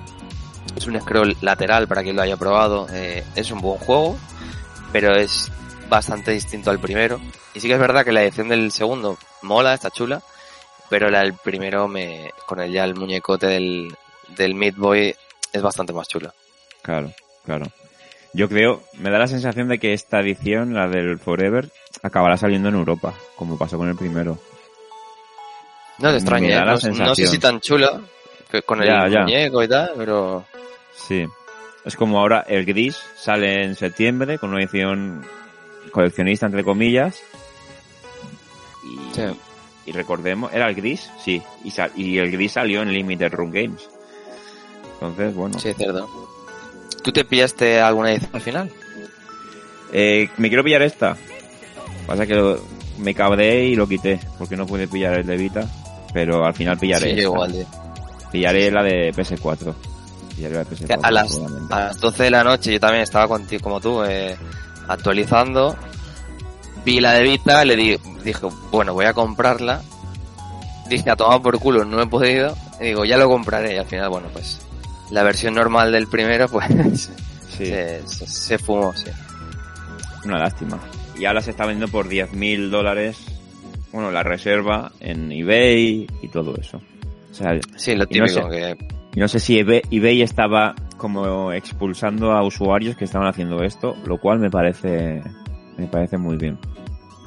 Es 0.77 0.87
un 0.87 1.01
scroll 1.01 1.37
lateral 1.41 1.89
para 1.89 2.03
quien 2.03 2.17
lo 2.17 2.23
haya 2.23 2.37
probado. 2.37 2.87
Eh, 2.93 3.25
es 3.35 3.51
un 3.51 3.61
buen 3.61 3.79
juego, 3.79 4.19
pero 4.93 5.15
es 5.17 5.51
bastante 5.89 6.33
distinto 6.33 6.71
al 6.71 6.79
primero. 6.79 7.21
Y 7.55 7.61
sí 7.61 7.69
que 7.69 7.75
es 7.75 7.81
verdad 7.81 8.05
que 8.05 8.13
la 8.13 8.23
edición 8.23 8.49
del 8.49 8.71
segundo 8.73 9.19
mola, 9.43 9.75
está 9.75 9.91
chula, 9.91 10.23
pero 10.89 11.11
la 11.11 11.21
del 11.21 11.35
primero 11.35 11.89
me, 11.89 12.31
con 12.47 12.61
el 12.61 12.73
ya 12.73 12.85
el 12.85 12.95
muñecote 12.95 13.47
del, 13.47 13.95
del 14.37 14.55
Meat 14.55 14.77
Boy 14.77 15.15
es 15.53 15.63
bastante 15.63 15.93
más 15.93 16.09
chula. 16.09 16.33
Claro, 16.83 17.13
claro. 17.45 17.67
Yo 18.33 18.49
creo, 18.49 18.83
me 18.95 19.11
da 19.11 19.19
la 19.19 19.29
sensación 19.29 19.69
de 19.69 19.79
que 19.79 19.95
esta 19.95 20.21
edición, 20.21 20.75
la 20.75 20.89
del 20.89 21.19
Forever, 21.19 21.71
acabará 22.03 22.37
saliendo 22.37 22.69
en 22.69 22.75
Europa, 22.75 23.15
como 23.35 23.57
pasó 23.57 23.79
con 23.79 23.89
el 23.89 23.97
primero. 23.97 24.39
No 25.99 26.11
te 26.11 26.17
extraña, 26.17 26.59
¿eh? 26.59 26.65
no, 26.67 27.05
no 27.07 27.15
sé 27.15 27.27
si 27.27 27.39
tan 27.39 27.61
chula 27.61 28.01
que 28.51 28.61
con 28.63 28.83
el 28.83 28.89
Ya, 28.89 29.09
ya. 29.09 29.23
muñeco 29.23 29.63
y 29.63 29.69
tal, 29.69 29.93
pero 29.97 30.45
Sí. 30.95 31.25
Es 31.85 31.97
como 31.97 32.19
ahora 32.19 32.45
el 32.49 32.65
gris 32.67 32.99
sale 33.17 33.63
en 33.65 33.75
septiembre 33.77 34.39
con 34.39 34.51
una 34.51 34.61
edición 34.61 35.25
coleccionista, 35.97 36.47
entre 36.47 36.63
comillas. 36.63 37.21
Y, 38.85 39.15
Sí. 39.15 39.23
y 39.87 39.93
recordemos, 39.93 40.53
¿era 40.53 40.69
el 40.69 40.75
gris? 40.75 41.11
Sí. 41.25 41.43
Y, 41.65 41.71
sal- 41.71 41.93
y 41.97 42.19
el 42.19 42.31
gris 42.31 42.53
salió 42.53 42.83
en 42.83 42.93
Limited 42.93 43.33
Run 43.33 43.51
Games. 43.51 43.89
Entonces, 44.95 45.35
bueno. 45.35 45.59
sí, 45.59 45.71
es 45.71 45.77
cierto. 45.77 46.09
¿Tú 47.03 47.13
te 47.13 47.25
pillaste 47.25 47.81
alguna 47.81 48.11
edición 48.13 48.31
al 48.35 48.41
final? 48.41 48.71
Eh, 49.93 50.29
me 50.39 50.49
quiero 50.49 50.65
pillar 50.65 50.83
esta. 50.83 51.17
Pasa 52.07 52.27
que 52.27 52.35
lo- 52.35 52.61
me 52.99 53.15
cabré 53.15 53.65
y 53.67 53.75
lo 53.77 53.87
quité, 53.89 54.21
porque 54.39 54.57
no 54.57 54.67
pude 54.67 54.89
pillar 54.89 55.15
el 55.15 55.27
de 55.27 55.37
Vita. 55.37 55.67
Pero 56.13 56.45
al 56.47 56.55
final 56.55 56.79
pillaré 56.79 57.03
Sí, 57.05 57.11
esta. 57.11 57.23
igual. 57.23 57.67
Pillaré 58.33 58.71
la 58.71 58.83
de 58.83 59.13
PS4. 59.13 59.75
Pillaré 60.35 60.55
la 60.55 60.65
de 60.65 60.77
Que 60.77 60.85
PS4. 60.87 61.01
a 61.03 61.11
las, 61.11 61.41
a 61.71 61.81
las 61.81 62.01
12 62.01 62.23
de 62.25 62.31
la 62.31 62.43
noche 62.45 62.73
yo 62.73 62.81
también 62.81 63.03
estaba 63.03 63.29
contigo 63.29 63.63
como 63.63 63.81
tú 63.81 64.03
eh, 64.03 64.37
actualizando 64.89 65.77
vi 66.85 67.01
la 67.01 67.13
de 67.15 67.23
Vita 67.23 67.65
le 67.65 67.77
di- 67.77 67.99
dije 68.25 68.47
bueno 68.71 68.93
voy 68.95 69.07
a 69.07 69.13
comprarla 69.15 69.83
dije 70.89 71.11
a 71.11 71.17
tomar 71.17 71.43
por 71.43 71.59
culo 71.59 71.85
no 71.85 72.01
he 72.01 72.07
podido 72.07 72.57
y 72.81 72.85
digo 72.87 73.05
ya 73.05 73.17
lo 73.17 73.29
compraré 73.29 73.75
y 73.75 73.79
al 73.79 73.87
final 73.87 74.09
bueno 74.09 74.29
pues 74.33 74.61
la 75.11 75.23
versión 75.23 75.55
normal 75.55 75.93
del 75.93 76.07
primero 76.09 76.49
pues 76.51 77.11
Sí. 77.57 77.65
se, 77.65 78.07
se, 78.07 78.27
se 78.27 78.59
fumó 78.59 78.93
sí 78.95 79.11
Una 80.27 80.39
lástima. 80.39 80.79
Y 81.19 81.25
ahora 81.25 81.41
se 81.41 81.53
está 81.53 81.65
vendiendo 81.65 81.91
por 81.91 82.07
10.000 82.07 82.69
dólares, 82.69 83.17
bueno, 83.93 84.11
la 84.11 84.23
reserva 84.23 84.93
en 85.01 85.33
eBay 85.33 86.07
y 86.21 86.29
todo 86.29 86.55
eso. 86.61 86.83
O 87.31 87.35
sea, 87.35 87.59
sí 87.77 87.95
lo 87.95 88.05
Y 88.11 88.19
no 88.19 88.27
típico 88.27 88.51
sé. 88.51 88.77
que 88.77 88.77
y 89.15 89.21
no 89.21 89.29
sé 89.29 89.41
si 89.41 89.59
eBay, 89.59 89.81
eBay 89.91 90.21
estaba 90.21 90.75
como 90.97 91.53
expulsando 91.53 92.33
a 92.33 92.43
usuarios 92.43 92.97
que 92.97 93.05
estaban 93.05 93.29
haciendo 93.29 93.63
esto, 93.63 93.95
lo 94.05 94.19
cual 94.19 94.39
me 94.39 94.51
parece, 94.51 95.23
me 95.77 95.87
parece 95.87 96.19
muy 96.19 96.37
bien. 96.37 96.59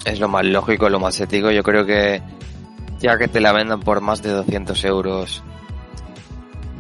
es 0.06 0.20
lo 0.20 0.28
más 0.28 0.46
lógico 0.46 0.90
lo 0.90 1.00
más 1.00 1.20
ético. 1.20 1.52
Yo 1.52 1.64
creo 1.64 1.86
que 1.86 2.22
ya 3.00 3.18
que 3.18 3.28
te 3.28 3.40
la 3.40 3.54
vendan 3.54 3.80
por 3.80 4.02
más 4.02 4.22
de 4.22 4.32
200 4.32 4.84
euros 4.86 5.44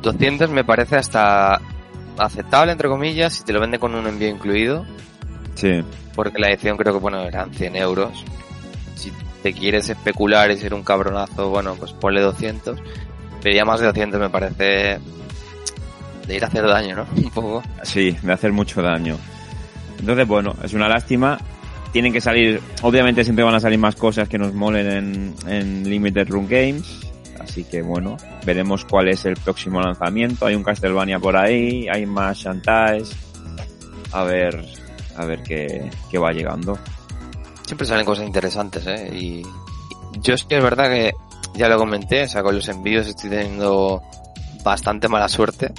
200 0.01 0.50
me 0.50 0.63
parece 0.63 0.96
hasta 0.98 1.62
aceptable 2.17 2.72
entre 2.72 2.89
comillas 2.89 3.34
si 3.34 3.43
te 3.43 3.53
lo 3.53 3.60
vende 3.60 3.79
con 3.79 3.96
un 3.96 4.08
envío 4.08 4.29
incluido. 4.29 4.86
Sí, 5.55 5.81
porque 6.15 6.39
la 6.39 6.50
edición 6.50 6.77
creo 6.77 6.93
que 6.93 7.00
bueno 7.00 7.22
eran 7.22 7.53
100 7.53 7.75
euros. 7.75 8.24
Si 8.96 9.12
te 9.43 9.53
quieres 9.53 9.89
especular 9.89 10.51
y 10.51 10.58
ser 10.58 10.74
un 10.74 10.84
cabronazo 10.84 11.50
bueno 11.50 11.75
pues 11.75 11.93
ponle 11.93 12.22
200 12.22 12.77
pero 13.41 13.55
ya 13.55 13.63
más 13.63 13.79
de 13.79 13.88
200 13.88 14.19
me 14.19 14.29
parece 14.29 15.00
de 16.29 16.36
ir 16.36 16.43
a 16.43 16.48
hacer 16.48 16.65
daño 16.65 16.95
¿no? 16.95 17.07
un 17.15 17.31
poco 17.31 17.63
sí, 17.83 18.15
de 18.21 18.31
hacer 18.31 18.53
mucho 18.53 18.81
daño. 18.81 19.17
Entonces, 20.00 20.27
bueno, 20.27 20.55
es 20.63 20.74
una 20.74 20.88
lástima. 20.88 21.38
Tienen 21.91 22.13
que 22.13 22.21
salir, 22.21 22.62
obviamente 22.83 23.24
siempre 23.24 23.43
van 23.43 23.55
a 23.55 23.59
salir 23.59 23.79
más 23.79 23.95
cosas 23.95 24.29
que 24.29 24.38
nos 24.38 24.53
molen 24.53 24.88
en, 24.91 25.36
en 25.48 25.89
Limited 25.89 26.29
Run 26.29 26.48
Games. 26.48 27.00
Así 27.39 27.63
que 27.63 27.81
bueno, 27.81 28.15
veremos 28.45 28.86
cuál 28.86 29.09
es 29.09 29.25
el 29.25 29.36
próximo 29.36 29.81
lanzamiento. 29.81 30.45
Hay 30.45 30.55
un 30.55 30.63
Castlevania 30.63 31.19
por 31.19 31.36
ahí, 31.36 31.88
hay 31.91 32.05
más 32.05 32.38
Shantaes. 32.38 33.12
A 34.12 34.24
ver, 34.24 34.63
a 35.17 35.25
ver 35.25 35.41
qué, 35.41 35.89
qué 36.12 36.17
va 36.19 36.31
llegando. 36.31 36.77
siempre 37.65 37.88
salen 37.88 38.05
cosas 38.05 38.25
interesantes 38.25 38.86
¿eh? 38.88 39.09
y 39.13 39.43
yo 40.21 40.38
sí 40.38 40.45
que 40.48 40.57
es 40.57 40.63
verdad 40.63 40.89
que 40.89 41.12
ya 41.55 41.67
lo 41.67 41.77
comenté 41.77 42.24
o 42.24 42.27
sea 42.27 42.41
con 42.41 42.55
los 42.55 42.67
envíos 42.69 43.07
estoy 43.07 43.29
teniendo 43.29 44.01
bastante 44.63 45.07
mala 45.07 45.27
suerte 45.27 45.71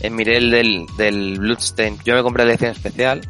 eh, 0.00 0.10
miré 0.10 0.36
el 0.38 0.50
del, 0.50 0.86
del 0.96 1.38
Bloodstain 1.38 1.98
yo 2.04 2.14
me 2.14 2.22
compré 2.22 2.44
la 2.44 2.52
edición 2.52 2.72
especial 2.72 3.20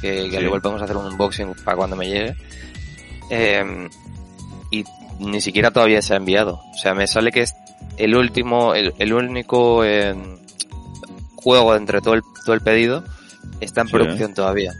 que, 0.00 0.10
que 0.24 0.30
Sí. 0.30 0.36
al 0.36 0.44
igual 0.44 0.60
podemos 0.60 0.82
hacer 0.82 0.96
un 0.96 1.06
unboxing 1.06 1.54
para 1.64 1.76
cuando 1.76 1.96
me 1.96 2.06
llegue 2.08 2.34
Eh, 3.30 3.88
y 4.70 4.84
ni 5.20 5.40
siquiera 5.40 5.70
todavía 5.70 6.02
se 6.02 6.14
ha 6.14 6.16
enviado 6.18 6.54
o 6.72 6.78
sea 6.78 6.94
me 6.94 7.06
sale 7.06 7.30
que 7.32 7.42
es 7.42 7.54
el 7.96 8.16
último 8.16 8.74
el, 8.74 8.92
el 8.98 9.12
único 9.14 9.84
eh, 9.84 10.14
juego 11.36 11.74
entre 11.76 12.00
todo 12.00 12.14
el, 12.14 12.22
todo 12.44 12.54
el 12.54 12.60
pedido 12.60 13.04
está 13.60 13.82
en 13.82 13.86
Sí. 13.88 13.92
producción 13.94 14.34
todavía 14.34 14.72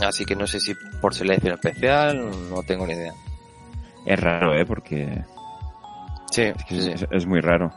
Así 0.00 0.24
que 0.24 0.34
no 0.34 0.46
sé 0.46 0.58
si 0.58 0.74
por 1.00 1.14
selección 1.14 1.54
especial, 1.54 2.28
no 2.50 2.62
tengo 2.64 2.86
ni 2.86 2.94
idea. 2.94 3.12
Es 4.06 4.18
raro, 4.18 4.52
¿eh? 4.56 4.64
Porque 4.64 5.22
Sí, 6.30 6.42
es, 6.42 6.64
que 6.64 6.80
sí, 6.80 6.90
es- 6.90 7.06
es 7.10 7.26
muy 7.26 7.40
raro. 7.40 7.70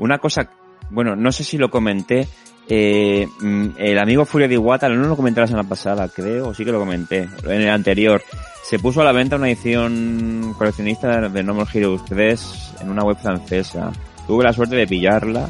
Una 0.00 0.18
cosa, 0.18 0.50
bueno, 0.90 1.16
no 1.16 1.32
sé 1.32 1.44
si 1.44 1.58
lo 1.58 1.70
comenté. 1.70 2.28
eh, 2.70 3.26
mm, 3.40 3.68
el 3.78 3.98
amigo 3.98 4.24
Furia 4.26 4.46
de 4.46 4.54
Iwata, 4.54 4.88
no 4.90 5.08
lo 5.08 5.16
comenté 5.16 5.40
la 5.40 5.46
semana 5.46 5.68
pasada, 5.68 6.08
creo, 6.08 6.52
sí 6.52 6.64
que 6.64 6.72
lo 6.72 6.78
comenté, 6.78 7.28
en 7.44 7.62
el 7.62 7.70
anterior. 7.70 8.22
Se 8.62 8.78
puso 8.78 9.00
a 9.00 9.04
la 9.04 9.12
venta 9.12 9.36
una 9.36 9.48
edición 9.48 10.54
coleccionista 10.58 11.28
de 11.30 11.42
No 11.42 11.54
More 11.54 11.70
Heroes 11.72 12.04
3 12.04 12.74
en 12.82 12.90
una 12.90 13.02
web 13.04 13.16
francesa. 13.16 13.90
Tuve 14.26 14.44
la 14.44 14.52
suerte 14.52 14.76
de 14.76 14.86
pillarla. 14.86 15.48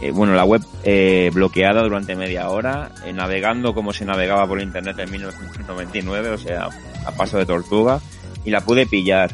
eh, 0.00 0.10
bueno, 0.10 0.34
la 0.34 0.44
web 0.44 0.62
eh, 0.82 1.30
bloqueada 1.34 1.82
durante 1.82 2.16
media 2.16 2.48
hora, 2.48 2.90
eh, 3.04 3.12
navegando 3.12 3.74
como 3.74 3.92
se 3.92 4.04
navegaba 4.06 4.46
por 4.46 4.60
internet 4.62 4.98
en 4.98 5.10
1999, 5.10 6.30
o 6.30 6.38
sea, 6.38 6.68
a 7.06 7.10
paso 7.12 7.36
de 7.38 7.44
tortuga, 7.46 8.00
y 8.44 8.50
la 8.50 8.62
pude 8.62 8.86
pillar. 8.86 9.30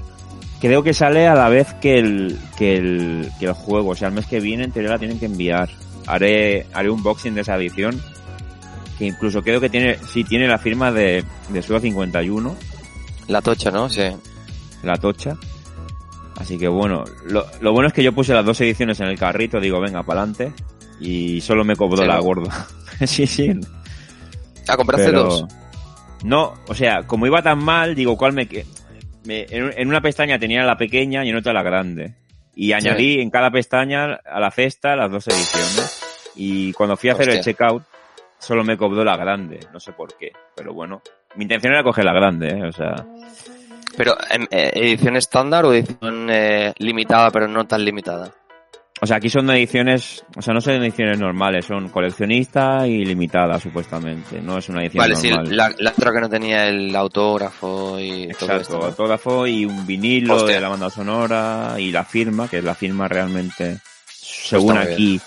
Creo 0.61 0.83
que 0.83 0.93
sale 0.93 1.27
a 1.27 1.35
la 1.35 1.49
vez 1.49 1.73
que 1.81 1.99
el, 1.99 2.39
que 2.57 2.77
el, 2.77 3.31
que 3.39 3.47
el 3.47 3.53
juego, 3.53 3.91
o 3.91 3.95
sea, 3.95 4.09
el 4.09 4.15
mes 4.15 4.27
que 4.27 4.41
viene 4.41 4.65
en 4.65 4.73
teoría 4.73 4.91
la 4.93 4.99
tienen 4.99 5.19
que 5.19 5.27
enviar. 5.27 5.71
Haré, 6.07 6.67
haré 6.75 6.91
un 6.91 6.99
unboxing 6.99 7.35
de 7.35 7.41
esa 7.43 7.57
edición, 7.57 8.01
que 8.99 9.07
incluso 9.07 9.43
creo 9.43 9.61
que 9.61 9.71
tiene, 9.71 9.97
sí, 10.07 10.25
tiene 10.25 10.47
la 10.49 10.59
firma 10.59 10.93
de, 10.93 11.25
de 11.49 11.63
Suda 11.63 11.81
51, 11.81 12.57
La 13.29 13.41
tocha, 13.41 13.71
¿no? 13.71 13.89
Sí. 13.89 14.03
la 14.83 14.97
tocha. 14.97 15.37
Así 16.37 16.59
que 16.59 16.69
bueno, 16.69 17.05
lo, 17.27 17.47
lo 17.61 17.73
bueno 17.73 17.89
es 17.89 17.95
que 17.95 18.03
yo 18.03 18.13
puse 18.15 18.33
las 18.35 18.45
dos 18.45 18.61
ediciones 18.61 18.99
en 19.01 19.07
el 19.09 19.19
carrito, 19.19 19.61
digo, 19.61 19.81
venga, 19.81 20.03
pa'lante, 20.03 20.53
y 21.01 21.41
solo 21.41 21.65
me 21.65 21.77
cobró 21.77 22.03
Sí, 22.03 22.09
la 22.09 22.17
¿no? 22.17 22.23
gorda. 22.23 22.67
sí, 23.07 23.27
sí. 23.27 23.51
Ah, 24.69 24.77
compraste 24.77 25.07
pero- 25.07 25.25
dos. 25.25 25.45
No, 26.23 26.53
o 26.69 26.75
sea, 26.75 27.07
como 27.07 27.27
iba 27.27 27.41
tan 27.43 27.65
mal, 27.65 27.95
digo, 27.95 28.17
¿cuál 28.19 28.35
me, 28.35 28.47
me- 29.25 29.47
en, 29.51 29.73
en 29.77 29.89
una 29.89 30.01
pestaña 30.01 30.39
tenía 30.39 30.63
la 30.65 30.77
pequeña 30.77 31.25
y 31.25 31.31
en 31.31 31.37
otra 31.37 31.53
la 31.53 31.63
grande. 31.63 32.15
Y 32.55 32.73
añadí 32.73 33.21
en 33.21 33.31
cada 33.31 33.51
pestaña 33.51 34.15
a 34.25 34.41
la 34.41 34.51
cesta 34.51 34.97
las 34.97 35.11
dos 35.11 35.27
ediciones. 35.29 36.01
Y 36.35 36.73
cuando 36.73 36.97
fui 36.97 37.09
a 37.11 37.13
hacer 37.15 37.29
el 37.31 37.39
Hostia. 37.39 37.53
checkout, 37.53 37.83
solo 38.39 38.65
me 38.65 38.77
cobró 38.77 39.05
la 39.05 39.17
grande. 39.17 39.61
No 39.73 39.81
sé 39.81 39.93
por 39.93 40.17
qué. 40.19 40.33
Pero 40.57 40.75
bueno, 40.75 41.01
mi 41.37 41.45
intención 41.45 41.73
era 41.73 41.83
coger 41.83 42.05
la 42.05 42.13
grande, 42.13 42.49
¿eh? 42.51 42.63
O 42.65 42.73
sea, 42.73 42.95
Pero, 43.97 44.17
em, 44.31 44.47
eh, 44.51 44.71
¿edición 44.75 45.17
estándar 45.17 45.65
o 45.65 45.73
edición 45.73 46.29
eh, 46.31 46.73
limitada, 46.79 47.31
pero 47.31 47.49
no 47.49 47.67
tan 47.67 47.85
limitada? 47.85 48.31
O 49.03 49.07
sea, 49.07 49.17
aquí 49.17 49.31
son 49.31 49.49
ediciones, 49.51 50.25
o 50.37 50.43
sea, 50.43 50.53
no 50.53 50.61
son 50.61 50.75
ediciones 50.83 51.19
normales, 51.19 51.65
son 51.65 51.89
coleccionista 51.89 52.87
y 52.87 53.05
limitada, 53.05 53.59
supuestamente. 53.59 54.41
No 54.43 54.59
es 54.59 54.69
una 54.69 54.83
edición 54.83 55.03
Vale, 55.03 55.17
sí, 55.17 55.31
normal. 55.31 55.57
la, 55.57 55.73
la 55.79 55.91
otra 55.91 56.13
que 56.13 56.21
no 56.21 56.29
tenía 56.29 56.67
el 56.69 56.95
autógrafo 56.95 57.99
y 57.99 58.29
todo 58.29 58.31
Exacto, 58.53 58.61
esto. 58.61 58.79
¿no? 58.79 58.85
autógrafo 58.85 59.47
y 59.47 59.65
un 59.65 59.87
vinilo 59.87 60.37
Hostia. 60.37 60.57
de 60.57 60.61
la 60.61 60.69
banda 60.69 60.91
sonora 60.91 61.75
y 61.79 61.91
la 61.93 62.05
firma, 62.05 62.47
que 62.49 62.59
es 62.59 62.65
la 62.65 62.75
firma 62.75 63.09
realmente, 63.09 63.79
según 64.07 64.75
muy 64.75 64.83
aquí, 64.85 65.21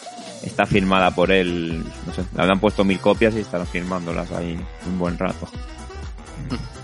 está 0.43 0.65
firmada 0.65 1.09
por 1.11 1.31
él. 1.31 1.83
No 2.05 2.13
sé, 2.13 2.23
le 2.35 2.41
habrán 2.41 2.59
puesto 2.59 2.83
mil 2.83 2.99
copias 2.99 3.33
y 3.35 3.39
estarán 3.39 3.65
firmándolas 3.67 4.31
ahí 4.33 4.55
un 4.85 4.99
buen 4.99 5.17
rato. 5.17 5.47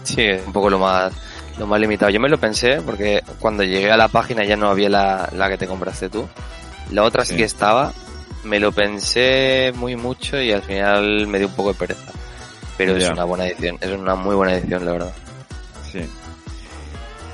Sí, 0.04 0.22
es 0.24 0.42
un 0.46 0.54
poco 0.54 0.70
lo 0.72 0.80
más, 0.80 1.14
lo 1.60 1.68
más 1.68 1.80
limitado. 1.80 2.10
Yo 2.10 2.20
me 2.20 2.30
lo 2.30 2.40
pensé 2.40 2.82
porque 2.82 3.22
cuando 3.40 3.64
llegué 3.64 3.92
a 3.92 3.98
la 3.98 4.08
página 4.08 4.44
ya 4.44 4.56
no 4.56 4.70
había 4.70 4.90
la, 4.90 5.30
la 5.36 5.50
que 5.50 5.58
te 5.58 5.68
compraste 5.68 6.10
tú. 6.10 6.28
La 6.92 7.04
otra 7.04 7.24
sí, 7.26 7.32
Sí. 7.34 7.38
que 7.38 7.44
estaba. 7.44 7.94
Me 8.44 8.60
lo 8.60 8.72
pensé 8.72 9.72
muy 9.76 9.96
mucho 9.96 10.42
y 10.42 10.52
al 10.52 10.62
final 10.64 11.28
me 11.28 11.40
dio 11.40 11.48
un 11.48 11.54
poco 11.54 11.74
de 11.74 11.80
pereza. 11.80 12.12
Pero 12.78 12.96
es 12.96 13.10
una 13.10 13.26
buena 13.26 13.46
edición, 13.46 13.78
es 13.82 13.92
una 13.92 14.16
muy 14.16 14.36
buena 14.36 14.54
edición, 14.54 14.86
la 14.86 14.94
verdad. 14.94 15.14
Sí. 15.92 16.00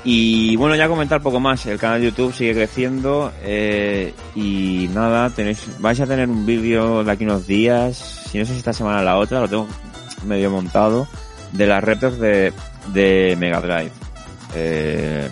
Y 0.02 0.56
bueno, 0.56 0.74
ya 0.76 0.88
comentar 0.88 1.20
poco 1.20 1.40
más. 1.40 1.64
El 1.66 1.78
canal 1.78 2.00
de 2.00 2.06
YouTube 2.06 2.32
sigue 2.34 2.54
creciendo 2.54 3.32
eh, 3.42 4.14
y 4.34 4.88
nada, 4.92 5.30
tenéis, 5.30 5.66
vais 5.80 6.00
a 6.00 6.06
tener 6.06 6.28
un 6.28 6.46
vídeo 6.46 7.02
de 7.02 7.10
aquí 7.12 7.24
unos 7.24 7.46
días, 7.46 7.96
si 8.30 8.38
no 8.38 8.44
sé 8.44 8.52
si 8.52 8.58
esta 8.58 8.72
semana 8.72 9.00
o 9.00 9.04
la 9.04 9.16
otra, 9.18 9.40
lo 9.40 9.48
tengo 9.48 9.68
medio 10.24 10.50
montado, 10.50 11.08
de 11.52 11.66
las 11.66 11.82
reptos 11.82 12.18
de, 12.18 12.52
de 12.92 13.36
Mega 13.38 13.60
Drive. 13.60 13.90
Eh, 14.54 15.28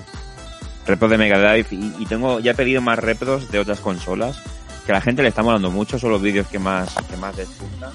reptos 0.87 1.11
de 1.11 1.18
Mega 1.18 1.38
Drive 1.38 1.66
y, 1.70 2.07
tengo, 2.07 2.40
ya 2.40 2.53
he 2.53 2.55
pedido 2.55 2.81
más 2.81 2.99
reptos 2.99 3.51
de 3.51 3.59
otras 3.59 3.81
consolas, 3.81 4.42
que 4.87 4.92
a 4.92 4.97
la 4.97 5.01
gente 5.01 5.23
le 5.23 5.29
está 5.29 5.42
molando 5.42 5.70
mucho, 5.70 5.99
son 5.99 6.11
los 6.11 6.23
vídeos 6.23 6.47
que 6.49 6.59
más, 6.59 6.94
que 7.11 7.16
más 7.16 7.37
les 7.37 7.49
gustan. 7.59 7.92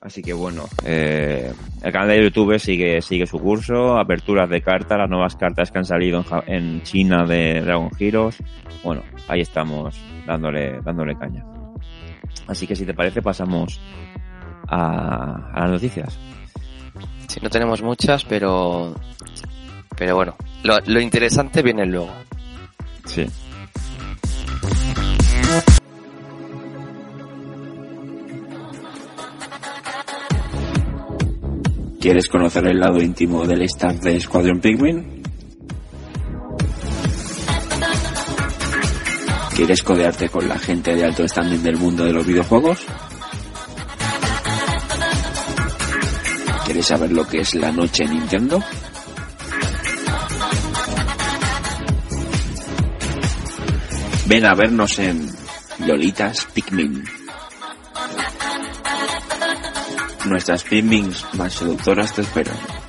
Así 0.00 0.20
que 0.20 0.32
bueno, 0.32 0.64
eh, 0.84 1.52
el 1.80 1.92
canal 1.92 2.08
de 2.08 2.24
YouTube 2.24 2.58
sigue, 2.58 3.00
sigue 3.02 3.24
su 3.24 3.38
curso, 3.38 3.96
aperturas 3.98 4.50
de 4.50 4.60
cartas, 4.60 4.98
las 4.98 5.08
nuevas 5.08 5.36
cartas 5.36 5.70
que 5.70 5.78
han 5.78 5.84
salido 5.84 6.24
en, 6.46 6.52
en 6.52 6.82
China 6.82 7.24
de 7.24 7.60
Dragon 7.60 7.88
Heroes. 7.98 8.36
Bueno, 8.82 9.02
ahí 9.28 9.40
estamos 9.42 9.96
dándole, 10.26 10.80
dándole 10.80 11.14
caña. 11.16 11.44
Así 12.48 12.66
que 12.66 12.74
si 12.74 12.84
te 12.84 12.94
parece 12.94 13.22
pasamos 13.22 13.80
a, 14.66 15.52
a 15.54 15.60
las 15.60 15.70
noticias. 15.70 16.18
Sí, 17.28 17.38
no 17.40 17.48
tenemos 17.48 17.80
muchas, 17.80 18.24
pero, 18.24 18.94
pero 19.96 20.16
bueno, 20.16 20.34
lo, 20.62 20.78
lo 20.86 21.00
interesante 21.00 21.62
viene 21.62 21.86
luego. 21.86 22.12
Sí. 23.06 23.26
¿Quieres 32.00 32.28
conocer 32.28 32.66
el 32.66 32.80
lado 32.80 33.00
íntimo 33.00 33.46
del 33.46 33.62
staff 33.62 34.00
de 34.00 34.20
Squadron 34.20 34.60
Pikmin? 34.60 35.22
¿Quieres 39.54 39.82
codearte 39.84 40.28
con 40.28 40.48
la 40.48 40.58
gente 40.58 40.96
de 40.96 41.04
alto 41.04 41.28
standing 41.28 41.62
del 41.62 41.76
mundo 41.76 42.04
de 42.04 42.12
los 42.12 42.26
videojuegos? 42.26 42.80
¿Quieres 46.64 46.86
saber 46.86 47.12
lo 47.12 47.24
que 47.26 47.40
es 47.42 47.54
la 47.54 47.70
noche 47.70 48.04
Nintendo? 48.04 48.60
Ven 54.26 54.46
a 54.46 54.54
vernos 54.54 54.98
en 54.98 55.28
Lolitas 55.80 56.46
Pikmin. 56.54 57.04
Nuestras 60.26 60.62
Pikmins 60.62 61.24
más 61.34 61.52
seductoras 61.54 62.14
te 62.14 62.22
esperan. 62.22 62.81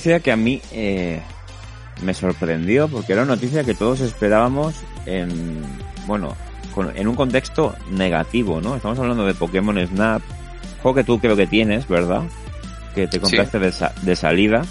Noticia 0.00 0.20
que 0.20 0.32
a 0.32 0.36
mí 0.36 0.62
eh, 0.72 1.20
me 2.02 2.14
sorprendió 2.14 2.88
porque 2.88 3.12
era 3.12 3.22
una 3.22 3.34
noticia 3.34 3.64
que 3.64 3.74
todos 3.74 4.00
esperábamos 4.00 4.74
en, 5.06 5.62
bueno, 6.06 6.34
con- 6.74 6.96
en 6.96 7.06
un 7.06 7.14
contexto 7.14 7.74
negativo, 7.90 8.60
¿no? 8.62 8.76
Estamos 8.76 8.98
hablando 8.98 9.26
de 9.26 9.34
Pokémon 9.34 9.78
Snap, 9.86 10.22
juego 10.82 10.94
que 10.94 11.04
tú 11.04 11.18
creo 11.20 11.36
que 11.36 11.46
tienes, 11.46 11.86
¿verdad? 11.86 12.22
Que 12.94 13.06
te 13.06 13.20
compraste 13.20 13.58
de, 13.58 13.72
sa- 13.72 13.92
de 14.02 14.16
salida. 14.16 14.62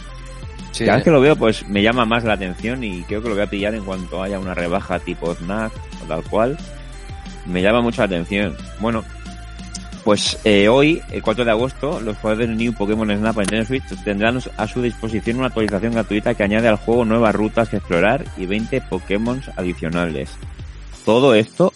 Sí, 0.72 0.86
Cada 0.86 0.98
vez 0.98 1.04
que 1.04 1.12
lo 1.12 1.22
veo, 1.22 1.36
pues 1.36 1.68
me 1.68 1.84
llama 1.84 2.06
más 2.06 2.24
la 2.24 2.34
atención 2.34 2.84
y 2.84 3.04
creo 3.04 3.22
que 3.22 3.30
lo 3.30 3.36
voy 3.36 3.44
a 3.44 3.50
pillar 3.50 3.76
en 3.76 3.84
cuanto 3.86 4.24
haya 4.24 4.40
una 4.40 4.54
rebaja 4.56 4.98
tipo 5.00 5.34
snack 5.36 5.72
o 6.04 6.08
tal 6.08 6.24
cual. 6.24 6.58
Me 7.46 7.62
llama 7.62 7.82
mucho 7.82 8.02
la 8.02 8.06
atención. 8.06 8.56
Bueno, 8.80 9.04
pues 10.10 10.40
eh, 10.44 10.68
hoy, 10.68 11.00
el 11.12 11.22
4 11.22 11.46
de 11.46 11.52
agosto, 11.52 12.02
los 12.02 12.18
jugadores 12.18 12.48
del 12.48 12.58
New 12.58 12.74
Pokémon 12.74 13.16
Snap 13.16 13.36
en 13.38 13.42
Nintendo 13.42 13.66
Switch 13.66 13.84
tendrán 14.04 14.40
a 14.58 14.68
su 14.68 14.82
disposición 14.82 15.38
una 15.38 15.50
actualización 15.50 15.94
gratuita 15.94 16.34
que 16.34 16.42
añade 16.42 16.68
al 16.68 16.78
juego 16.78 17.06
nuevas 17.06 17.36
rutas 17.36 17.70
que 17.70 17.76
explorar 17.78 18.26
y 18.36 18.48
20 18.48 18.82
Pokémon 18.90 19.40
adicionales. 19.56 20.32
Todo 21.06 21.36
esto 21.36 21.74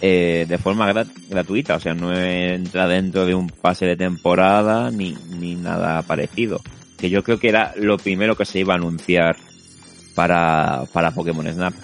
eh, 0.00 0.46
de 0.48 0.58
forma 0.58 0.92
gra- 0.92 1.10
gratuita, 1.28 1.74
o 1.74 1.80
sea, 1.80 1.92
no 1.92 2.16
entra 2.16 2.86
dentro 2.86 3.26
de 3.26 3.34
un 3.34 3.48
pase 3.48 3.84
de 3.84 3.96
temporada 3.96 4.92
ni, 4.92 5.16
ni 5.40 5.56
nada 5.56 6.02
parecido. 6.02 6.60
Que 6.96 7.10
yo 7.10 7.24
creo 7.24 7.40
que 7.40 7.48
era 7.48 7.72
lo 7.76 7.96
primero 7.98 8.36
que 8.36 8.44
se 8.44 8.60
iba 8.60 8.74
a 8.74 8.76
anunciar 8.76 9.34
para, 10.14 10.84
para 10.92 11.10
Pokémon 11.10 11.52
Snap. 11.52 11.74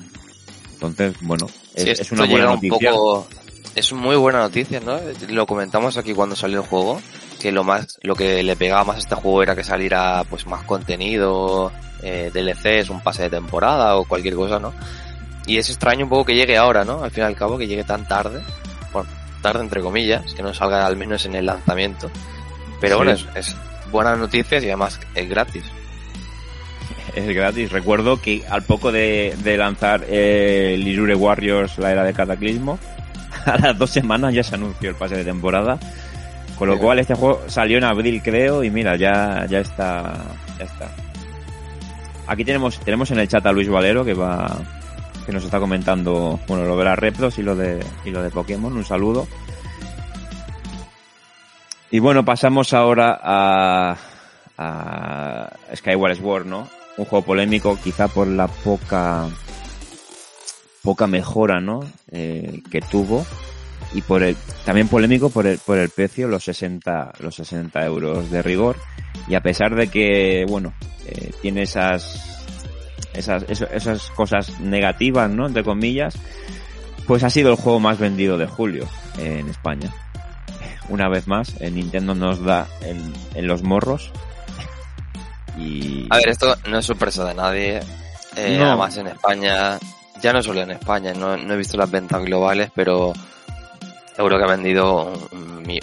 Entonces, 0.75 1.17
bueno, 1.23 1.47
es, 1.75 1.83
Sí, 1.83 1.91
es 1.91 2.01
esto 2.03 2.15
una 2.15 2.25
buena 2.27 2.39
llega 2.45 2.55
noticia. 2.55 2.93
Un 2.93 2.97
poco, 2.99 3.29
es 3.79 3.93
muy 3.93 4.17
buena 4.17 4.41
noticia, 4.41 4.81
¿no? 4.81 4.99
Lo 5.29 5.47
comentamos 5.47 5.97
aquí 5.97 6.14
cuando 6.14 6.37
salió 6.37 6.61
el 6.61 6.67
juego, 6.67 7.01
que 7.41 7.53
lo 7.53 7.64
más, 7.64 7.99
lo 8.03 8.14
que 8.14 8.43
le 8.43 8.57
pegaba 8.57 8.85
más 8.85 8.97
a 8.97 9.01
este 9.01 9.14
juego 9.14 9.43
era 9.43 9.55
que 9.57 9.64
saliera 9.64 10.25
pues 10.29 10.47
más 10.47 10.64
contenido, 10.64 11.73
eh, 12.03 12.31
DLCs, 12.33 12.91
un 12.91 13.01
pase 13.03 13.23
de 13.25 13.31
temporada 13.31 13.97
o 13.97 14.05
cualquier 14.05 14.35
cosa, 14.35 14.59
¿no? 14.59 14.73
Y 15.47 15.57
es 15.59 15.71
extraño 15.71 16.05
un 16.05 16.11
poco 16.11 16.27
que 16.27 16.35
llegue 16.35 16.57
ahora, 16.57 16.85
¿no? 16.85 17.03
Al 17.03 17.11
fin 17.11 17.23
y 17.25 17.27
al 17.27 17.37
cabo, 17.37 17.57
que 17.57 17.67
llegue 17.67 17.85
tan 17.85 18.07
tarde, 18.07 18.43
bueno, 18.93 19.09
tarde 19.43 19.62
entre 19.62 19.81
comillas, 19.81 20.35
que 20.35 20.43
no 20.43 20.53
salga 20.53 20.87
al 20.87 20.97
menos 20.97 21.25
en 21.27 21.35
el 21.37 21.47
lanzamiento. 21.47 22.11
Pero 22.81 22.97
Sí. 22.97 22.99
bueno, 22.99 23.12
es, 23.12 23.27
es 23.35 23.57
buenas 23.91 24.19
noticias 24.19 24.62
y 24.62 24.67
además 24.67 25.01
es 25.14 25.29
gratis. 25.29 25.64
es 27.14 27.35
gratis. 27.35 27.73
Recuerdo 27.73 28.21
que 28.21 28.45
al 28.49 28.62
poco 28.62 28.93
de, 28.93 29.35
de 29.43 29.57
lanzar 29.57 30.05
eh, 30.09 31.14
Warriors, 31.17 31.79
la 31.79 31.93
era 31.93 32.05
de 32.05 32.12
Cataclismo, 32.12 32.79
a 33.47 33.59
las 33.59 33.79
dos 33.79 33.91
semanas 33.91 34.35
ya 34.35 34.43
se 34.43 34.55
anunció 34.55 34.91
el 34.91 34.97
pase 34.97 35.17
de 35.17 35.25
temporada. 35.25 35.79
Con 36.59 36.69
lo 36.69 36.79
cual 36.79 36.99
este 36.99 37.14
juego 37.14 37.43
salió 37.47 37.79
en 37.79 37.85
abril 37.85 38.21
creo 38.21 38.64
y 38.64 38.71
mira, 38.71 38.97
ya, 38.97 39.47
ya 39.49 39.61
está, 39.61 40.12
ya 40.59 40.64
está. 40.64 40.91
Aquí 42.27 42.45
tenemos, 42.45 42.81
tenemos 42.81 43.11
en 43.12 43.21
el 43.21 43.29
chat 43.29 43.47
a 43.47 43.53
Luis 43.53 43.69
Valero 43.69 44.05
que 44.05 44.12
va, 44.12 44.59
que 45.25 45.33
nos 45.33 45.45
está 45.45 45.61
comentando, 45.61 46.41
bueno, 46.49 46.64
lo 46.64 46.77
de 46.77 46.85
las 46.85 46.99
repros 46.99 47.38
y 47.38 47.43
lo 47.43 47.55
de, 47.55 47.85
y 48.05 48.11
lo 48.11 48.23
de 48.23 48.31
Pokémon. 48.31 48.77
Un 48.77 48.85
saludo. 48.85 49.29
Y 51.91 52.01
bueno, 52.01 52.25
pasamos 52.25 52.75
ahora 52.75 53.19
a, 53.23 53.97
a 54.59 55.51
Skyward 55.77 56.17
Sword, 56.17 56.47
¿no? 56.47 56.69
Un 56.97 57.05
juego 57.05 57.25
polémico 57.25 57.79
quizá 57.83 58.09
por 58.09 58.27
la 58.27 58.49
poca 58.49 59.29
poca 60.83 61.07
mejora, 61.07 61.61
¿no? 61.61 61.81
Eh, 62.11 62.62
que 62.71 62.81
tuvo 62.81 63.27
y 63.95 64.03
por 64.03 64.23
el 64.23 64.37
también 64.64 64.88
polémico 64.88 65.31
por 65.31 65.47
el 65.47 65.59
por 65.59 65.79
el 65.79 65.88
precio, 65.91 66.29
los 66.29 66.45
60 66.45 67.12
los 67.21 67.35
60 67.37 67.85
euros 67.87 68.31
de 68.31 68.43
rigor 68.43 68.77
y 69.29 69.35
a 69.35 69.41
pesar 69.41 69.75
de 69.75 69.88
que 69.88 70.45
bueno 70.49 70.75
eh, 71.07 71.31
tiene 71.41 71.62
esas 71.62 72.37
esas 73.14 73.45
esas 73.49 74.11
cosas 74.11 74.61
negativas, 74.61 75.31
¿no? 75.31 75.47
Entre 75.47 75.64
comillas, 75.64 76.14
pues 77.07 77.25
ha 77.25 77.31
sido 77.31 77.51
el 77.51 77.57
juego 77.57 77.81
más 77.81 77.99
vendido 77.99 78.37
de 78.38 78.47
julio 78.47 78.85
eh, 79.19 79.38
en 79.41 79.49
España. 79.49 79.93
Una 80.88 81.09
vez 81.09 81.27
más, 81.27 81.55
eh, 81.61 81.71
Nintendo 81.71 82.14
nos 82.14 82.43
da 82.45 82.67
en, 82.83 83.12
en 83.35 83.47
los 83.47 83.62
morros. 83.62 84.11
Y 85.59 86.07
A 86.11 86.17
ver, 86.19 86.29
esto 86.29 86.55
no 86.69 86.79
es 86.79 86.87
sorpresa 86.87 87.25
de 87.25 87.35
nadie. 87.35 87.81
Eh, 88.37 88.59
No. 88.59 88.67
Además, 88.67 88.97
en 88.99 89.09
España, 89.09 89.79
ya 90.21 90.33
no 90.33 90.43
solo 90.43 90.61
en 90.61 90.71
España, 90.73 91.13
no, 91.15 91.37
no 91.37 91.55
he 91.55 91.57
visto 91.57 91.77
las 91.77 91.91
ventas 91.91 92.23
globales, 92.25 92.71
pero 92.75 93.13
seguro 94.15 94.39
que 94.39 94.45
ha 94.45 94.49
vendido 94.49 95.13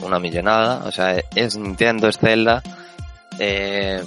una 0.03 0.19
millonada. 0.19 0.85
O 0.85 0.91
sea, 0.91 1.15
es 1.35 1.57
Nintendo, 1.57 2.07
es 2.07 2.17
Zelda. 2.17 2.61
Eh, 3.39 4.03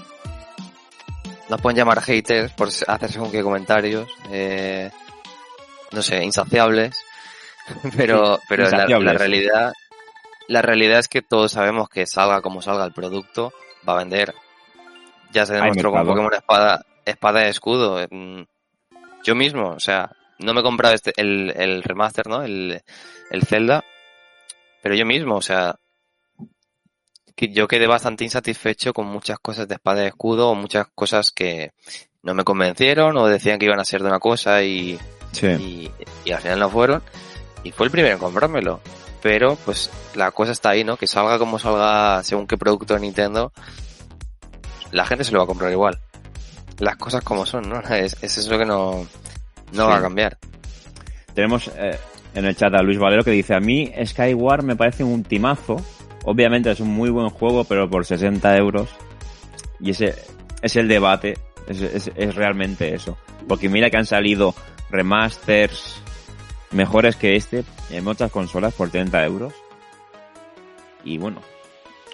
nos 1.48 1.60
pueden 1.60 1.78
llamar 1.78 2.00
haters 2.02 2.52
por 2.52 2.68
hacer 2.68 3.10
según 3.12 3.30
qué 3.30 3.42
comentarios. 3.42 4.08
Eh, 4.30 4.90
no 5.92 6.02
sé, 6.02 6.22
insaciables. 6.22 6.96
pero 7.96 8.38
pero 8.48 8.68
la- 8.70 8.86
realidad 9.14 9.72
la 10.46 10.62
realidad 10.62 10.98
es 10.98 11.08
que 11.08 11.20
todos 11.20 11.52
sabemos 11.52 11.90
que 11.90 12.06
salga 12.06 12.40
como 12.40 12.62
salga 12.62 12.84
el 12.84 12.92
producto, 12.92 13.52
va 13.86 13.92
a 13.94 13.98
vender. 13.98 14.34
Ya 15.30 15.44
se 15.44 15.54
demostró 15.54 15.92
con. 15.92 16.06
Pokémon 16.06 16.32
Espada, 16.34 16.84
Espada 17.04 17.46
y 17.46 17.50
Escudo. 17.50 18.06
Yo 19.24 19.34
mismo, 19.34 19.70
o 19.70 19.80
sea, 19.80 20.10
no 20.38 20.54
me 20.54 20.60
he 20.60 20.62
comprado 20.62 20.94
este, 20.94 21.12
el, 21.16 21.52
el 21.56 21.82
remaster, 21.82 22.26
¿no? 22.28 22.42
El, 22.42 22.82
el 23.30 23.42
Zelda. 23.44 23.84
Pero 24.82 24.94
yo 24.94 25.04
mismo, 25.04 25.36
o 25.36 25.42
sea, 25.42 25.76
que 27.34 27.52
yo 27.52 27.68
quedé 27.68 27.86
bastante 27.86 28.24
insatisfecho 28.24 28.92
con 28.92 29.06
muchas 29.06 29.38
cosas 29.38 29.68
de 29.68 29.74
Espada 29.74 30.04
y 30.04 30.06
Escudo 30.06 30.50
o 30.50 30.54
muchas 30.54 30.86
cosas 30.94 31.30
que 31.30 31.72
no 32.22 32.34
me 32.34 32.44
convencieron 32.44 33.16
o 33.16 33.26
decían 33.26 33.58
que 33.58 33.66
iban 33.66 33.80
a 33.80 33.84
ser 33.84 34.02
de 34.02 34.08
una 34.08 34.18
cosa 34.18 34.62
y, 34.62 34.98
sí. 35.32 35.46
y, 35.46 35.92
y 36.24 36.32
al 36.32 36.40
final 36.40 36.60
no 36.60 36.70
fueron. 36.70 37.02
Y 37.64 37.72
fue 37.72 37.86
el 37.86 37.92
primero 37.92 38.14
en 38.14 38.20
comprármelo. 38.20 38.80
Pero 39.20 39.56
pues 39.64 39.90
la 40.14 40.30
cosa 40.30 40.52
está 40.52 40.70
ahí, 40.70 40.84
¿no? 40.84 40.96
Que 40.96 41.08
salga 41.08 41.38
como 41.38 41.58
salga 41.58 42.22
según 42.22 42.46
qué 42.46 42.56
producto 42.56 42.94
de 42.94 43.00
Nintendo, 43.00 43.52
la 44.92 45.04
gente 45.06 45.24
se 45.24 45.32
lo 45.32 45.38
va 45.38 45.44
a 45.44 45.48
comprar 45.48 45.72
igual. 45.72 45.98
Las 46.78 46.96
cosas 46.96 47.24
como 47.24 47.44
son, 47.44 47.68
¿no? 47.68 47.80
Es, 47.90 48.16
es 48.22 48.38
eso 48.38 48.56
que 48.56 48.64
no, 48.64 49.06
no 49.72 49.84
Sí. 49.84 49.90
va 49.90 49.96
a 49.98 50.02
cambiar. 50.02 50.36
Tenemos 51.34 51.68
eh, 51.76 51.96
en 52.34 52.44
el 52.44 52.56
chat 52.56 52.74
a 52.74 52.82
Luis 52.82 52.98
Valero 52.98 53.22
que 53.24 53.30
dice, 53.30 53.54
a 53.54 53.60
mí 53.60 53.92
Skyward 54.04 54.62
me 54.64 54.76
parece 54.76 55.04
un 55.04 55.22
timazo. 55.22 55.76
Obviamente 56.24 56.70
es 56.70 56.80
un 56.80 56.88
muy 56.88 57.10
buen 57.10 57.28
juego, 57.30 57.64
pero 57.64 57.88
por 57.88 58.04
60 58.04 58.56
euros. 58.56 58.88
Y 59.80 59.90
ese 59.90 60.14
es 60.62 60.76
el 60.76 60.88
debate, 60.88 61.38
es, 61.68 61.80
es- 61.80 62.10
es 62.14 62.34
realmente 62.34 62.92
eso. 62.94 63.16
Porque 63.46 63.68
mira 63.68 63.88
que 63.90 63.96
han 63.96 64.06
salido 64.06 64.54
remasters 64.90 66.02
mejores 66.72 67.16
que 67.16 67.36
este 67.36 67.64
en 67.90 68.04
muchas 68.04 68.30
consolas 68.30 68.74
por 68.74 68.90
30 68.90 69.24
euros. 69.24 69.54
Y 71.04 71.16
bueno, 71.18 71.40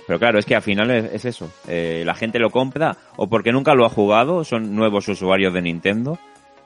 pero 0.07 0.19
claro, 0.19 0.39
es 0.39 0.45
que 0.45 0.55
al 0.55 0.63
final 0.63 0.91
es, 0.91 1.13
es 1.13 1.25
eso. 1.25 1.51
Eh, 1.67 2.03
la 2.05 2.15
gente 2.15 2.39
lo 2.39 2.51
compra 2.51 2.97
o 3.17 3.27
porque 3.29 3.51
nunca 3.53 3.75
lo 3.75 3.87
ha 3.87 3.89
jugado, 3.89 4.45
son 4.45 4.77
nuevos 4.77 5.09
usuarios 5.09 5.53
de 5.55 5.63
Nintendo 5.63 6.19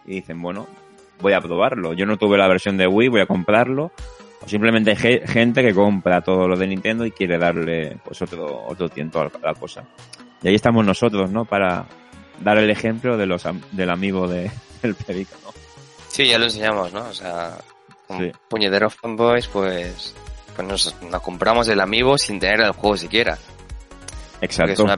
y 0.09 0.15
dicen, 0.17 0.41
bueno, 0.43 0.67
voy 1.21 1.33
a 1.35 1.41
probarlo. 1.41 1.93
Yo 1.93 2.07
no 2.07 2.17
tuve 2.17 2.39
la 2.39 2.49
versión 2.49 2.77
de 2.77 2.87
Wii, 2.87 3.09
voy 3.09 3.21
a 3.21 3.27
comprarlo. 3.27 3.93
O 4.43 4.49
simplemente 4.49 4.91
hay 4.93 4.97
ge- 4.97 5.23
gente 5.27 5.63
que 5.63 5.75
compra 5.75 6.21
todo 6.23 6.47
lo 6.49 6.57
de 6.57 6.67
Nintendo 6.67 7.05
y 7.05 7.11
quiere 7.11 7.39
darle 7.39 7.99
pues 8.05 8.23
otro, 8.23 8.65
otro 8.67 8.89
tiento 8.89 9.21
a 9.21 9.31
la 9.43 9.55
cosa. 9.55 9.85
Y 10.43 10.49
ahí 10.49 10.55
estamos 10.55 10.87
nosotros, 10.87 11.31
¿no? 11.31 11.45
Para 11.45 11.87
dar 12.41 12.57
el 12.59 12.71
ejemplo 12.71 13.17
de 13.17 13.27
los 13.27 13.43
del 13.73 13.91
amigo 13.91 14.29
de, 14.29 14.51
del 14.83 14.95
pelícano. 14.95 15.43
Sí, 16.09 16.27
ya 16.29 16.39
lo 16.39 16.45
enseñamos, 16.45 16.93
¿no? 16.93 17.01
O 17.09 17.13
sea, 17.13 17.59
como 18.07 18.21
Sí. 18.21 18.33
puñeteros 18.49 18.95
fanboys, 18.95 19.49
pues, 19.49 20.15
pues 20.57 20.67
nos, 20.69 21.03
nos 21.03 21.21
compramos 21.21 21.69
el 21.69 21.81
amiibo 21.81 22.17
sin 22.17 22.39
tener 22.41 22.61
el 22.61 22.71
juego 22.73 22.97
siquiera. 22.97 23.37
Porque 24.41 24.47
es, 24.47 24.59
Exacto. 24.61 24.85
una 24.85 24.97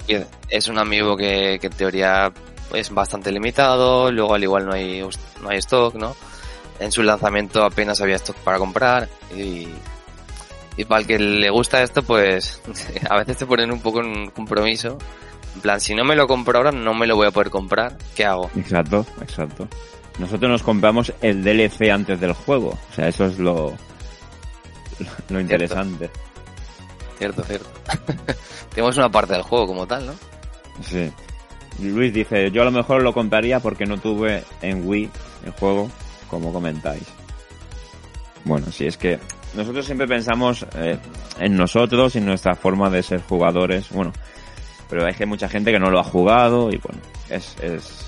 es 0.50 0.68
un 0.68 0.78
amiibo 0.78 1.16
que, 1.16 1.58
que 1.58 1.66
en 1.68 1.72
teoría 1.72 2.30
es 2.74 2.90
bastante 2.90 3.32
limitado, 3.32 4.10
luego 4.10 4.34
al 4.34 4.42
igual 4.42 4.66
no 4.66 4.72
hay, 4.72 5.02
no 5.42 5.48
hay 5.48 5.58
stock, 5.58 5.94
¿no? 5.94 6.14
En 6.78 6.90
su 6.92 7.02
lanzamiento 7.02 7.64
apenas 7.64 8.00
había 8.00 8.16
stock 8.16 8.36
para 8.36 8.58
comprar 8.58 9.08
y, 9.36 9.68
y 10.76 10.84
para 10.84 11.02
el 11.02 11.06
que 11.06 11.18
le 11.18 11.50
gusta 11.50 11.82
esto, 11.82 12.02
pues 12.02 12.60
a 13.10 13.16
veces 13.18 13.36
te 13.36 13.46
ponen 13.46 13.70
un 13.70 13.80
poco 13.80 14.00
en 14.00 14.30
compromiso. 14.30 14.98
En 15.54 15.60
plan, 15.60 15.80
si 15.80 15.94
no 15.94 16.04
me 16.04 16.14
lo 16.14 16.26
compro 16.26 16.58
ahora, 16.58 16.70
no 16.70 16.94
me 16.94 17.06
lo 17.06 17.16
voy 17.16 17.26
a 17.26 17.32
poder 17.32 17.50
comprar. 17.50 17.98
¿Qué 18.14 18.24
hago? 18.24 18.50
Exacto, 18.56 19.04
exacto. 19.20 19.68
Nosotros 20.18 20.50
nos 20.50 20.62
compramos 20.62 21.12
el 21.22 21.42
DLC 21.42 21.90
antes 21.90 22.20
del 22.20 22.32
juego. 22.32 22.78
O 22.90 22.94
sea, 22.94 23.08
eso 23.08 23.24
es 23.24 23.38
lo, 23.38 23.72
lo 25.28 25.40
interesante. 25.40 26.10
Cierto, 27.18 27.42
cierto. 27.42 27.68
Tenemos 28.74 28.96
una 28.96 29.10
parte 29.10 29.34
del 29.34 29.42
juego 29.42 29.66
como 29.66 29.86
tal, 29.86 30.06
¿no? 30.06 30.14
Sí. 30.82 31.10
Luis 31.78 32.12
dice, 32.12 32.50
yo 32.50 32.62
a 32.62 32.64
lo 32.64 32.72
mejor 32.72 33.02
lo 33.02 33.12
compraría 33.12 33.60
porque 33.60 33.86
no 33.86 33.98
tuve 33.98 34.44
en 34.60 34.86
Wii 34.86 35.10
el 35.44 35.52
juego, 35.52 35.90
como 36.28 36.52
comentáis. 36.52 37.04
Bueno, 38.44 38.66
sí, 38.70 38.86
es 38.86 38.96
que 38.96 39.18
nosotros 39.54 39.86
siempre 39.86 40.06
pensamos 40.06 40.66
eh, 40.74 40.98
en 41.38 41.56
nosotros 41.56 42.16
y 42.16 42.20
nuestra 42.20 42.54
forma 42.54 42.90
de 42.90 43.02
ser 43.02 43.22
jugadores. 43.22 43.90
Bueno, 43.90 44.12
pero 44.88 45.06
hay 45.06 45.14
que 45.14 45.26
mucha 45.26 45.48
gente 45.48 45.72
que 45.72 45.78
no 45.78 45.90
lo 45.90 46.00
ha 46.00 46.04
jugado 46.04 46.70
y 46.70 46.76
bueno, 46.78 47.00
es, 47.28 47.56
es, 47.62 48.06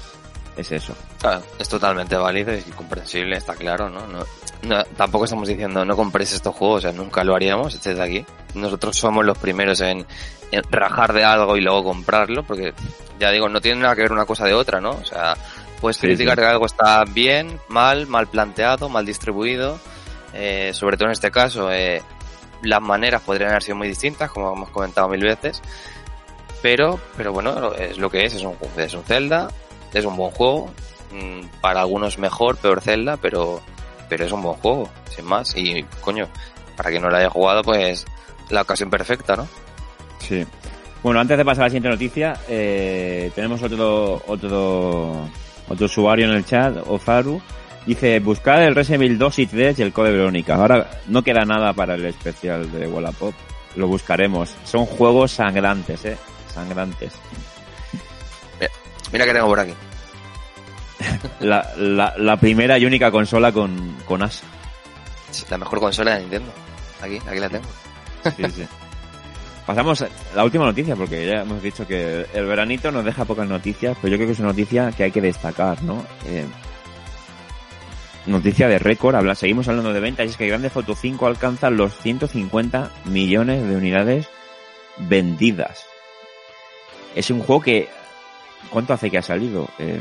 es 0.56 0.72
eso. 0.72 0.94
Claro, 1.18 1.42
es 1.58 1.68
totalmente 1.68 2.16
válido 2.16 2.54
y 2.54 2.62
comprensible, 2.72 3.36
está 3.36 3.54
claro, 3.54 3.88
¿no? 3.88 4.06
no 4.06 4.24
no, 4.62 4.84
tampoco 4.96 5.24
estamos 5.24 5.48
diciendo 5.48 5.84
no 5.84 5.96
compréis 5.96 6.32
estos 6.32 6.54
juegos, 6.54 6.78
o 6.78 6.80
sea, 6.82 6.92
nunca 6.92 7.24
lo 7.24 7.34
haríamos 7.34 7.80
desde 7.82 8.02
aquí. 8.02 8.24
Nosotros 8.54 8.96
somos 8.96 9.24
los 9.24 9.38
primeros 9.38 9.80
en, 9.80 10.06
en 10.50 10.62
rajar 10.70 11.12
de 11.12 11.24
algo 11.24 11.56
y 11.56 11.60
luego 11.60 11.84
comprarlo, 11.84 12.44
porque 12.44 12.72
ya 13.18 13.30
digo, 13.30 13.48
no 13.48 13.60
tiene 13.60 13.80
nada 13.80 13.94
que 13.96 14.02
ver 14.02 14.12
una 14.12 14.24
cosa 14.26 14.44
de 14.44 14.54
otra, 14.54 14.80
¿no? 14.80 14.90
O 14.90 15.04
sea, 15.04 15.34
puedes 15.80 15.96
Sí, 15.96 16.06
criticar 16.06 16.36
sí. 16.36 16.42
que 16.42 16.46
algo 16.46 16.66
está 16.66 17.04
bien, 17.04 17.58
mal, 17.68 18.06
mal 18.06 18.26
planteado, 18.28 18.88
mal 18.88 19.04
distribuido, 19.06 19.78
eh, 20.32 20.70
sobre 20.74 20.96
todo 20.96 21.06
en 21.06 21.12
este 21.12 21.30
caso, 21.30 21.70
eh, 21.72 22.02
las 22.62 22.80
maneras 22.80 23.22
podrían 23.22 23.50
haber 23.50 23.62
sido 23.62 23.76
muy 23.76 23.88
distintas, 23.88 24.30
como 24.30 24.52
hemos 24.52 24.70
comentado 24.70 25.08
mil 25.08 25.22
veces, 25.24 25.60
pero, 26.62 27.00
pero 27.16 27.32
bueno, 27.32 27.72
es 27.74 27.98
lo 27.98 28.08
que 28.10 28.24
es, 28.24 28.34
es 28.34 28.42
un, 28.44 28.56
es 28.76 28.94
un 28.94 29.02
Zelda, 29.02 29.48
es 29.92 30.04
un 30.04 30.16
buen 30.16 30.30
juego, 30.30 30.70
mm, 31.10 31.60
para 31.60 31.80
algunos 31.80 32.18
mejor, 32.18 32.56
peor 32.56 32.80
Zelda, 32.80 33.16
pero, 33.16 33.60
pero 34.12 34.26
es 34.26 34.32
un 34.32 34.42
buen 34.42 34.56
juego, 34.56 34.90
sin 35.08 35.24
más, 35.24 35.56
y 35.56 35.82
coño, 36.02 36.28
para 36.76 36.90
quien 36.90 37.00
no 37.00 37.08
lo 37.08 37.16
haya 37.16 37.30
jugado, 37.30 37.62
pues 37.62 38.04
la 38.50 38.60
ocasión 38.60 38.90
perfecta, 38.90 39.36
¿no? 39.36 39.48
Sí. 40.18 40.44
Bueno, 41.02 41.18
antes 41.18 41.38
de 41.38 41.44
pasar 41.46 41.62
a 41.62 41.66
la 41.68 41.70
siguiente 41.70 41.88
noticia, 41.88 42.36
eh, 42.46 43.32
tenemos 43.34 43.62
otro, 43.62 44.22
otro, 44.26 45.30
otro 45.66 45.86
usuario 45.86 46.26
en 46.26 46.32
el 46.32 46.44
chat, 46.44 46.76
Ozaru. 46.86 47.40
Dice, 47.86 48.20
buscar 48.20 48.60
el 48.60 48.74
Resident 48.74 49.04
Evil 49.04 49.16
2 49.16 49.38
y 49.38 49.46
3 49.46 49.78
y 49.78 49.82
el 49.82 49.94
Code 49.94 50.12
Verónica. 50.12 50.56
Ahora 50.56 51.00
no 51.08 51.22
queda 51.22 51.46
nada 51.46 51.72
para 51.72 51.94
el 51.94 52.04
especial 52.04 52.70
de 52.70 52.86
Wallapop. 52.86 53.32
Lo 53.76 53.88
buscaremos. 53.88 54.54
Son 54.64 54.84
juegos 54.84 55.32
sangrantes, 55.32 56.04
eh. 56.04 56.18
Sangrantes. 56.52 57.14
Mira 59.10 59.24
que 59.24 59.32
tengo 59.32 59.46
por 59.46 59.60
aquí. 59.60 59.72
La, 61.40 61.72
la, 61.76 62.14
la 62.16 62.36
primera 62.36 62.78
y 62.78 62.86
única 62.86 63.10
consola 63.10 63.52
con, 63.52 63.96
con 64.06 64.22
as. 64.22 64.42
La 65.50 65.58
mejor 65.58 65.80
consola 65.80 66.14
de 66.14 66.20
Nintendo. 66.20 66.52
Aquí, 67.00 67.18
aquí 67.26 67.38
la 67.38 67.48
tengo. 67.48 67.68
Sí, 68.36 68.44
sí. 68.50 68.68
Pasamos 69.66 70.02
a 70.02 70.08
la 70.34 70.44
última 70.44 70.64
noticia, 70.64 70.96
porque 70.96 71.26
ya 71.26 71.42
hemos 71.42 71.62
dicho 71.62 71.86
que 71.86 72.26
el 72.34 72.46
veranito 72.46 72.90
nos 72.90 73.04
deja 73.04 73.24
pocas 73.24 73.48
noticias, 73.48 73.96
pero 74.00 74.10
yo 74.10 74.16
creo 74.16 74.26
que 74.28 74.32
es 74.32 74.38
una 74.40 74.48
noticia 74.48 74.90
que 74.90 75.04
hay 75.04 75.12
que 75.12 75.20
destacar, 75.20 75.82
¿no? 75.84 76.04
Eh, 76.26 76.44
noticia 78.26 78.68
de 78.68 78.80
récord, 78.80 79.14
habla, 79.14 79.36
seguimos 79.36 79.68
hablando 79.68 79.92
de 79.92 80.00
ventas, 80.00 80.26
y 80.26 80.30
es 80.30 80.36
que 80.36 80.48
Grande 80.48 80.68
Foto 80.68 80.96
5 80.96 81.26
alcanza 81.26 81.70
los 81.70 81.96
150 81.98 82.90
millones 83.04 83.68
de 83.68 83.76
unidades 83.76 84.28
vendidas. 84.98 85.86
Es 87.14 87.30
un 87.30 87.40
juego 87.40 87.62
que, 87.62 87.88
¿cuánto 88.70 88.94
hace 88.94 89.10
que 89.10 89.18
ha 89.18 89.22
salido? 89.22 89.68
Eh, 89.78 90.00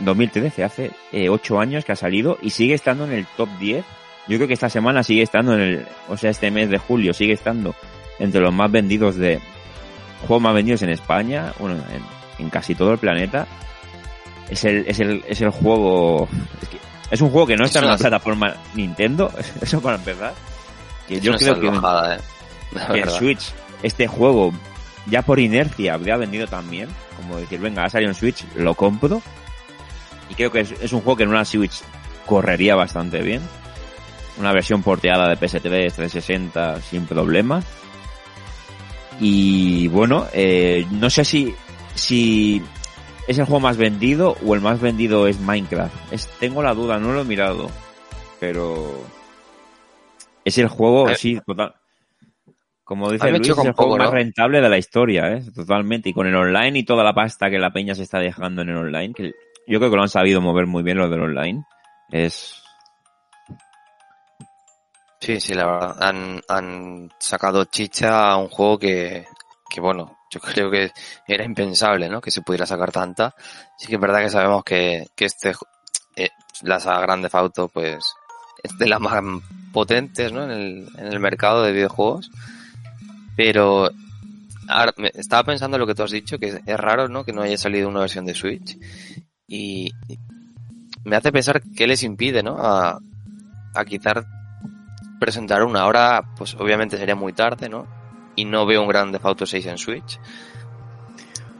2013, 0.00 0.64
hace 0.64 0.90
eh, 1.12 1.28
8 1.28 1.60
años 1.60 1.84
que 1.84 1.92
ha 1.92 1.96
salido 1.96 2.38
y 2.42 2.50
sigue 2.50 2.74
estando 2.74 3.04
en 3.04 3.12
el 3.12 3.26
top 3.36 3.48
10. 3.58 3.84
Yo 4.28 4.36
creo 4.38 4.48
que 4.48 4.54
esta 4.54 4.68
semana 4.70 5.02
sigue 5.02 5.22
estando 5.22 5.54
en 5.54 5.60
el, 5.60 5.86
o 6.08 6.16
sea, 6.16 6.30
este 6.30 6.50
mes 6.50 6.70
de 6.70 6.78
julio 6.78 7.12
sigue 7.12 7.34
estando 7.34 7.74
entre 8.18 8.40
los 8.40 8.52
más 8.54 8.70
vendidos 8.70 9.16
de 9.16 9.40
juegos 10.26 10.42
más 10.42 10.54
vendidos 10.54 10.80
en 10.82 10.90
España, 10.90 11.52
bueno, 11.58 11.76
en, 11.92 12.02
en 12.44 12.50
casi 12.50 12.74
todo 12.74 12.92
el 12.92 12.98
planeta. 12.98 13.46
Es 14.48 14.64
el, 14.64 14.84
es 14.86 15.00
el, 15.00 15.22
es 15.28 15.40
el 15.40 15.50
juego, 15.50 16.28
es, 16.62 16.68
que 16.68 16.78
es 17.10 17.20
un 17.20 17.30
juego 17.30 17.46
que 17.46 17.56
no 17.56 17.64
está 17.64 17.80
en 17.80 17.86
una- 17.86 17.96
plataforma 17.96 18.54
Nintendo, 18.74 19.30
eso 19.60 19.80
para 19.80 19.96
empezar. 19.96 20.32
Que 21.08 21.20
yo 21.20 21.34
creo 21.34 21.60
que, 21.60 21.66
eh. 21.66 22.18
La 22.72 22.86
que 22.88 23.00
en. 23.00 23.10
Switch 23.10 23.52
este 23.82 24.06
juego 24.06 24.52
ya 25.06 25.20
por 25.20 25.38
inercia 25.38 25.92
habría 25.94 26.16
vendido 26.16 26.46
también, 26.46 26.88
como 27.16 27.36
decir, 27.36 27.60
venga, 27.60 27.84
ha 27.84 27.90
salido 27.90 28.10
en 28.10 28.14
Switch, 28.14 28.42
lo 28.54 28.74
compro. 28.74 29.20
Y 30.30 30.34
creo 30.34 30.50
que 30.50 30.60
es, 30.60 30.72
es 30.72 30.92
un 30.92 31.00
juego 31.00 31.16
que 31.16 31.22
en 31.24 31.30
una 31.30 31.44
Switch 31.44 31.82
correría 32.26 32.74
bastante 32.74 33.22
bien. 33.22 33.42
Una 34.38 34.52
versión 34.52 34.82
porteada 34.82 35.28
de 35.28 35.36
PS3 35.36 35.92
360 35.92 36.80
sin 36.80 37.06
problema. 37.06 37.62
Y 39.20 39.88
bueno, 39.88 40.26
eh, 40.32 40.86
no 40.90 41.08
sé 41.08 41.24
si, 41.24 41.54
si 41.94 42.62
es 43.28 43.38
el 43.38 43.44
juego 43.44 43.60
más 43.60 43.76
vendido 43.76 44.36
o 44.44 44.54
el 44.54 44.60
más 44.60 44.80
vendido 44.80 45.28
es 45.28 45.38
Minecraft. 45.40 46.12
Es, 46.12 46.26
tengo 46.40 46.62
la 46.62 46.74
duda, 46.74 46.98
no 46.98 47.12
lo 47.12 47.20
he 47.20 47.24
mirado. 47.24 47.70
Pero 48.40 48.92
es 50.44 50.58
el 50.58 50.68
juego, 50.68 51.08
Eh, 51.08 51.16
sí, 51.16 51.40
total. 51.46 51.74
Como 52.82 53.10
dice 53.10 53.30
Luis, 53.30 53.42
es 53.42 53.48
el 53.48 53.54
juego 53.54 53.72
poco, 53.72 53.96
más 53.96 54.08
¿no? 54.08 54.14
rentable 54.14 54.60
de 54.60 54.68
la 54.68 54.76
historia, 54.76 55.32
¿eh? 55.32 55.42
Totalmente. 55.54 56.10
Y 56.10 56.12
con 56.12 56.26
el 56.26 56.34
online 56.34 56.80
y 56.80 56.84
toda 56.84 57.02
la 57.02 57.14
pasta 57.14 57.48
que 57.48 57.58
la 57.58 57.72
peña 57.72 57.94
se 57.94 58.02
está 58.02 58.18
dejando 58.18 58.60
en 58.60 58.68
el 58.68 58.76
online, 58.76 59.14
que 59.14 59.32
yo 59.66 59.78
creo 59.78 59.90
que 59.90 59.96
lo 59.96 60.02
han 60.02 60.08
sabido 60.08 60.40
mover 60.40 60.66
muy 60.66 60.82
bien 60.82 60.98
lo 60.98 61.08
del 61.08 61.22
online. 61.22 61.64
Es, 62.10 62.64
Sí, 65.24 65.40
sí, 65.40 65.54
la 65.54 65.64
verdad. 65.64 65.96
Han, 66.02 66.42
han 66.48 67.10
sacado 67.18 67.64
chicha 67.64 68.30
a 68.30 68.36
un 68.36 68.48
juego 68.48 68.78
que, 68.78 69.24
que, 69.70 69.80
bueno, 69.80 70.18
yo 70.30 70.38
creo 70.54 70.70
que 70.70 70.90
era 71.26 71.44
impensable, 71.44 72.10
¿no? 72.10 72.20
Que 72.20 72.30
se 72.30 72.42
pudiera 72.42 72.66
sacar 72.66 72.92
tanta. 72.92 73.34
Sí 73.78 73.86
que 73.86 73.94
es 73.94 74.00
verdad 74.00 74.20
que 74.20 74.28
sabemos 74.28 74.62
que, 74.64 75.06
que 75.16 75.24
este, 75.24 75.54
eh, 76.16 76.28
la 76.62 76.78
saga 76.78 77.00
Grande 77.00 77.30
Auto, 77.32 77.68
pues, 77.68 78.04
es 78.62 78.76
de 78.76 78.86
las 78.86 79.00
más 79.00 79.14
potentes, 79.72 80.30
¿no? 80.30 80.44
En 80.44 80.50
el, 80.50 80.88
en 80.98 81.06
el 81.06 81.20
mercado 81.20 81.62
de 81.62 81.72
videojuegos. 81.72 82.30
Pero, 83.34 83.88
ahora, 84.68 84.92
estaba 85.14 85.44
pensando 85.44 85.78
en 85.78 85.80
lo 85.80 85.86
que 85.86 85.94
tú 85.94 86.02
has 86.02 86.10
dicho, 86.10 86.38
que 86.38 86.60
es 86.66 86.76
raro, 86.76 87.08
¿no? 87.08 87.24
Que 87.24 87.32
no 87.32 87.40
haya 87.40 87.56
salido 87.56 87.88
una 87.88 88.00
versión 88.00 88.26
de 88.26 88.34
Switch. 88.34 88.76
Y, 89.48 89.92
me 91.04 91.16
hace 91.16 91.32
pensar 91.32 91.62
qué 91.76 91.86
les 91.86 92.02
impide, 92.02 92.42
¿no? 92.42 92.56
A, 92.58 92.98
a 93.74 93.84
quitar 93.84 94.24
presentar 95.20 95.62
una. 95.62 95.80
Ahora, 95.82 96.22
pues 96.36 96.54
obviamente 96.54 96.96
sería 96.96 97.14
muy 97.14 97.32
tarde, 97.32 97.68
¿no? 97.68 97.86
Y 98.36 98.44
no 98.46 98.66
veo 98.66 98.82
un 98.82 98.88
gran 98.88 99.12
Theft 99.12 99.24
Auto 99.26 99.46
6 99.46 99.66
en 99.66 99.78
Switch. 99.78 100.18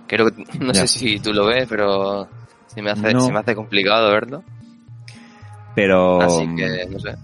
Creo 0.06 0.30
que, 0.30 0.44
no 0.58 0.72
Ya. 0.72 0.80
sé 0.86 0.88
si 0.88 1.20
tú 1.20 1.32
lo 1.32 1.46
ves, 1.46 1.66
pero 1.68 2.28
se 2.66 2.80
me 2.82 2.90
hace, 2.90 3.12
No. 3.12 3.20
se 3.20 3.32
me 3.32 3.38
hace 3.38 3.54
complicado 3.54 4.10
verlo. 4.10 4.42
pero 5.74 6.20
Así 6.22 6.46
que, 6.56 6.86
no 6.90 6.98
sé. 6.98 7.14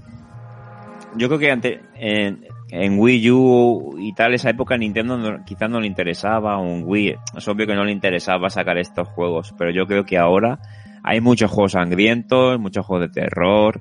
yo 1.16 1.28
creo 1.28 1.38
que 1.38 1.50
ante, 1.50 1.80
en, 1.94 2.44
en 2.72 2.98
Wii 2.98 3.30
U 3.30 3.96
y 3.98 4.12
tal, 4.12 4.34
esa 4.34 4.50
época 4.50 4.76
Nintendo 4.76 5.40
quizás 5.44 5.70
no 5.70 5.80
le 5.80 5.86
interesaba, 5.86 6.60
en 6.60 6.84
Wii, 6.86 7.16
es 7.36 7.48
obvio 7.48 7.66
que 7.66 7.74
no 7.74 7.84
le 7.84 7.92
interesaba 7.92 8.50
sacar 8.50 8.78
estos 8.78 9.08
juegos, 9.08 9.54
pero 9.58 9.70
yo 9.70 9.86
creo 9.86 10.04
que 10.04 10.18
ahora 10.18 10.58
hay 11.02 11.20
muchos 11.20 11.50
juegos 11.50 11.72
sangrientos, 11.72 12.58
muchos 12.60 12.84
juegos 12.86 13.08
de 13.08 13.20
terror, 13.20 13.80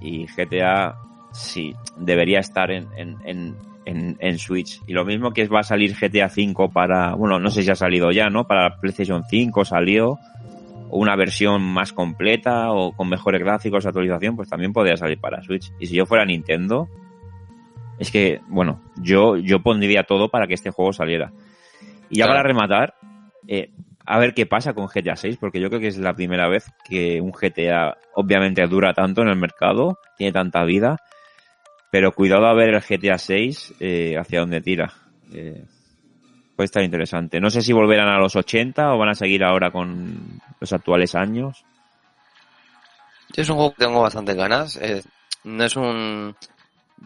y 0.00 0.26
GTA 0.26 0.96
sí, 1.32 1.74
debería 1.96 2.40
estar 2.40 2.70
en, 2.70 2.86
en, 2.96 3.16
en, 3.84 4.16
en, 4.18 4.38
Switch. 4.38 4.80
Y 4.86 4.92
lo 4.92 5.04
mismo 5.04 5.32
que 5.32 5.46
va 5.48 5.60
a 5.60 5.64
salir 5.64 5.94
GTA 5.94 6.28
5 6.28 6.70
para, 6.70 7.14
bueno, 7.14 7.38
no 7.38 7.50
sé 7.50 7.62
si 7.62 7.70
ha 7.70 7.74
salido 7.76 8.10
ya, 8.10 8.28
¿no? 8.28 8.46
Para 8.46 8.80
PlayStation 8.80 9.24
5 9.28 9.64
salió, 9.64 10.18
una 10.90 11.16
versión 11.16 11.62
más 11.62 11.92
completa 11.92 12.72
o 12.72 12.92
con 12.92 13.08
mejores 13.08 13.40
gráficos, 13.40 13.86
actualización, 13.86 14.36
pues 14.36 14.48
también 14.48 14.72
podría 14.72 14.96
salir 14.96 15.18
para 15.18 15.42
Switch. 15.42 15.72
Y 15.80 15.86
si 15.86 15.96
yo 15.96 16.06
fuera 16.06 16.24
Nintendo, 16.24 16.88
es 17.98 18.10
que, 18.10 18.40
bueno, 18.48 18.82
yo, 18.96 19.36
yo 19.36 19.62
pondría 19.62 20.04
todo 20.04 20.28
para 20.28 20.46
que 20.46 20.54
este 20.54 20.70
juego 20.70 20.92
saliera. 20.92 21.32
Y 22.10 22.18
ya 22.18 22.24
Claro. 22.26 22.38
para 22.38 22.42
rematar, 22.48 22.94
eh, 23.48 23.70
a 24.04 24.18
ver 24.18 24.34
qué 24.34 24.46
pasa 24.46 24.72
con 24.74 24.86
GTA 24.86 25.16
6, 25.16 25.36
porque 25.38 25.60
yo 25.60 25.68
creo 25.68 25.80
que 25.80 25.88
es 25.88 25.98
la 25.98 26.14
primera 26.14 26.48
vez 26.48 26.70
que 26.88 27.20
un 27.20 27.32
GTA 27.32 27.96
obviamente 28.14 28.66
dura 28.66 28.94
tanto 28.94 29.22
en 29.22 29.28
el 29.28 29.36
mercado, 29.36 29.98
tiene 30.16 30.32
tanta 30.32 30.64
vida, 30.64 30.96
pero 31.90 32.12
cuidado 32.12 32.46
a 32.46 32.54
ver 32.54 32.74
el 32.74 32.80
GTA 32.80 33.18
6 33.18 33.74
eh, 33.80 34.16
hacia 34.18 34.40
dónde 34.40 34.60
tira. 34.60 34.92
Eh, 35.32 35.64
puede 36.54 36.66
estar 36.66 36.82
interesante. 36.82 37.40
No 37.40 37.50
sé 37.50 37.62
si 37.62 37.72
volverán 37.72 38.08
a 38.08 38.18
los 38.18 38.36
80 38.36 38.94
o 38.94 38.98
van 38.98 39.08
a 39.10 39.14
seguir 39.14 39.42
ahora 39.44 39.70
con 39.70 40.40
los 40.60 40.72
actuales 40.72 41.14
años. 41.14 41.64
Yo 43.34 43.42
es 43.42 43.48
un 43.50 43.56
juego 43.56 43.72
que 43.74 43.84
tengo 43.84 44.02
bastante 44.02 44.34
ganas. 44.34 44.76
eh, 44.76 45.02
no 45.44 45.64
es 45.64 45.76
un... 45.76 46.34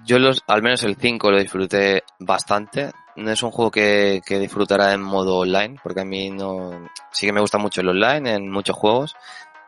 Yo 0.05 0.19
los, 0.19 0.43
al 0.47 0.63
menos 0.63 0.83
el 0.85 0.97
5 0.97 1.31
lo 1.31 1.39
disfruté 1.39 2.05
bastante. 2.19 2.93
No 3.17 3.31
es 3.31 3.43
un 3.43 3.51
juego 3.51 3.71
que, 3.71 4.23
que 4.25 4.39
disfrutará 4.39 4.93
en 4.93 5.03
modo 5.03 5.39
online, 5.39 5.77
porque 5.83 6.01
a 6.01 6.05
mí 6.05 6.31
no... 6.31 6.89
Sí 7.11 7.27
que 7.27 7.33
me 7.33 7.41
gusta 7.41 7.59
mucho 7.59 7.81
el 7.81 7.89
online 7.89 8.35
en 8.35 8.51
muchos 8.51 8.77
juegos, 8.77 9.17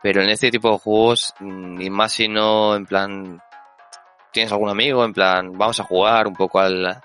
pero 0.01 0.21
en 0.21 0.29
este 0.29 0.49
tipo 0.49 0.71
de 0.71 0.79
juegos, 0.79 1.33
mm, 1.39 1.81
y 1.81 1.89
más 1.89 2.13
si 2.13 2.27
no 2.27 2.75
en 2.75 2.85
plan... 2.85 3.41
Tienes 4.31 4.51
algún 4.51 4.69
amigo, 4.69 5.05
en 5.05 5.13
plan, 5.13 5.51
vamos 5.55 5.79
a 5.79 5.83
jugar 5.83 6.27
un 6.27 6.35
poco 6.35 6.59
al... 6.59 7.01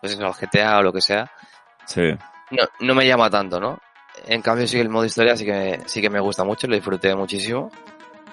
Pues 0.00 0.12
eso, 0.12 0.24
al 0.24 0.34
GTA 0.34 0.78
o 0.78 0.82
lo 0.82 0.92
que 0.92 1.00
sea. 1.00 1.30
Sí. 1.86 2.02
No, 2.50 2.64
no 2.80 2.94
me 2.94 3.06
llama 3.06 3.30
tanto, 3.30 3.58
¿no? 3.58 3.80
En 4.26 4.42
cambio 4.42 4.66
sí 4.68 4.76
que 4.76 4.82
el 4.82 4.88
modo 4.88 5.06
historia 5.06 5.36
sí 5.36 5.44
que, 5.44 5.80
sí 5.86 6.00
que 6.00 6.10
me 6.10 6.20
gusta 6.20 6.44
mucho, 6.44 6.66
lo 6.66 6.76
disfruté 6.76 7.14
muchísimo. 7.16 7.70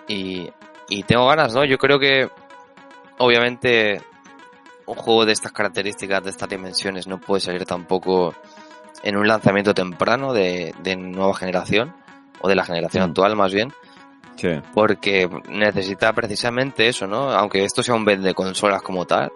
Y, 0.08 0.52
y 0.90 1.04
tengo 1.04 1.28
ganas, 1.28 1.56
¿no? 1.56 1.66
Yo 1.66 1.78
creo 1.78 1.98
que 1.98 2.30
obviamente 3.22 4.02
un 4.86 4.96
juego 4.96 5.26
de 5.26 5.32
estas 5.34 5.52
características, 5.52 6.24
de 6.24 6.30
estas 6.32 6.50
dimensiones, 6.50 7.08
no 7.08 7.20
puede 7.20 7.40
salir 7.42 7.66
tampoco 7.66 8.34
en 9.04 9.16
un 9.18 9.28
lanzamiento 9.28 9.74
temprano 9.74 10.34
de, 10.34 10.74
de 10.84 10.96
nueva 10.96 11.34
generación, 11.34 11.94
o 12.42 12.50
de 12.50 12.56
la 12.56 12.66
generación 12.66 13.04
Mm. 13.04 13.10
actual 13.10 13.36
más 13.36 13.54
bien. 13.54 13.74
Sí. 14.38 14.48
porque 14.74 15.30
necesita 15.50 16.14
precisamente 16.14 16.88
eso, 16.88 17.06
¿no? 17.06 17.30
Aunque 17.32 17.64
esto 17.64 17.84
sea 17.84 17.94
un 17.94 18.06
vende 18.06 18.30
de 18.30 18.34
consolas 18.34 18.82
como 18.82 19.06
tal, 19.06 19.32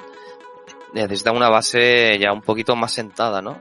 necesita 0.93 1.32
una 1.32 1.48
base 1.50 2.17
ya 2.17 2.32
un 2.32 2.41
poquito 2.41 2.76
más 2.76 2.91
sentada, 2.93 3.39
¿no? 3.41 3.60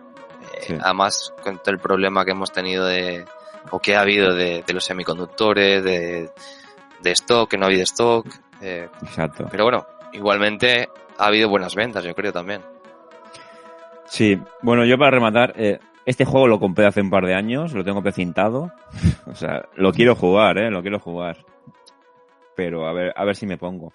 Eh. 0.68 0.78
Además, 0.80 1.34
con 1.42 1.58
todo 1.58 1.72
el 1.72 1.80
problema 1.80 2.24
que 2.24 2.30
hemos 2.30 2.50
tenido 2.50 2.86
de, 2.86 3.26
o 3.70 3.78
que 3.78 3.94
ha 3.94 4.00
habido 4.00 4.32
de, 4.32 4.62
de 4.66 4.72
los 4.72 4.84
semiconductores, 4.86 5.84
de, 5.84 6.30
de 7.02 7.10
stock, 7.10 7.50
que 7.50 7.58
no 7.58 7.64
ha 7.64 7.68
habido 7.68 7.82
stock, 7.82 8.26
eh, 8.62 8.88
Exacto. 9.02 9.46
pero 9.50 9.64
bueno, 9.64 9.84
igualmente 10.14 10.88
ha 11.18 11.26
habido 11.26 11.48
buenas 11.48 11.74
ventas, 11.74 12.04
yo 12.04 12.14
creo 12.14 12.32
también. 12.32 12.62
Sí, 14.06 14.38
bueno, 14.62 14.84
yo 14.84 14.96
para 14.98 15.10
rematar, 15.10 15.54
eh, 15.56 15.78
este 16.06 16.24
juego 16.24 16.48
lo 16.48 16.60
compré 16.60 16.86
hace 16.86 17.00
un 17.00 17.10
par 17.10 17.26
de 17.26 17.34
años, 17.34 17.72
lo 17.72 17.84
tengo 17.84 18.02
precintado. 18.02 18.72
o 19.26 19.34
sea, 19.34 19.66
lo 19.76 19.92
quiero 19.92 20.14
jugar, 20.14 20.58
eh, 20.58 20.70
lo 20.70 20.82
quiero 20.82 20.98
jugar. 20.98 21.38
Pero 22.56 22.86
a 22.86 22.92
ver, 22.92 23.12
a 23.16 23.24
ver 23.24 23.36
si 23.36 23.46
me 23.46 23.58
pongo. 23.58 23.92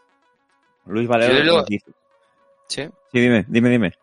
Luis 0.86 1.08
Valero 1.08 1.65
¿Sí? 2.67 2.88
Sí, 3.12 3.19
dime, 3.19 3.45
dime, 3.47 3.69
dime. 3.69 3.93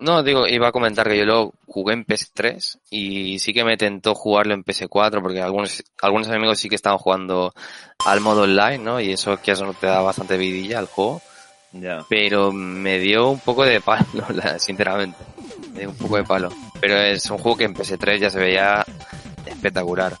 No, 0.00 0.22
digo, 0.22 0.46
iba 0.46 0.68
a 0.68 0.72
comentar 0.72 1.08
que 1.08 1.18
yo 1.18 1.24
lo 1.24 1.52
jugué 1.66 1.94
en 1.94 2.06
PS3 2.06 2.78
y 2.90 3.38
sí 3.40 3.52
que 3.52 3.64
me 3.64 3.76
tentó 3.76 4.14
jugarlo 4.14 4.54
en 4.54 4.64
PS4 4.64 5.20
porque 5.20 5.42
algunos, 5.42 5.82
algunos 6.00 6.28
amigos 6.28 6.60
sí 6.60 6.68
que 6.68 6.76
estaban 6.76 6.98
jugando 6.98 7.52
al 8.06 8.20
modo 8.20 8.42
online, 8.42 8.78
¿no? 8.78 9.00
Y 9.00 9.12
eso 9.12 9.36
que 9.42 9.50
eso 9.50 9.74
te 9.74 9.88
da 9.88 10.00
bastante 10.00 10.36
vidilla 10.36 10.78
al 10.78 10.86
juego. 10.86 11.20
Ya. 11.72 12.04
Pero 12.08 12.50
me 12.52 12.98
dio 12.98 13.30
un 13.30 13.40
poco 13.40 13.64
de 13.64 13.80
palo, 13.80 14.04
sinceramente. 14.58 15.18
Me 15.74 15.80
dio 15.80 15.90
un 15.90 15.96
poco 15.96 16.16
de 16.16 16.24
palo. 16.24 16.50
Pero 16.80 16.96
es 16.98 17.28
un 17.30 17.38
juego 17.38 17.56
que 17.58 17.64
en 17.64 17.74
PS3 17.74 18.18
ya 18.18 18.30
se 18.30 18.38
veía 18.38 18.84
espectacular. 19.46 20.16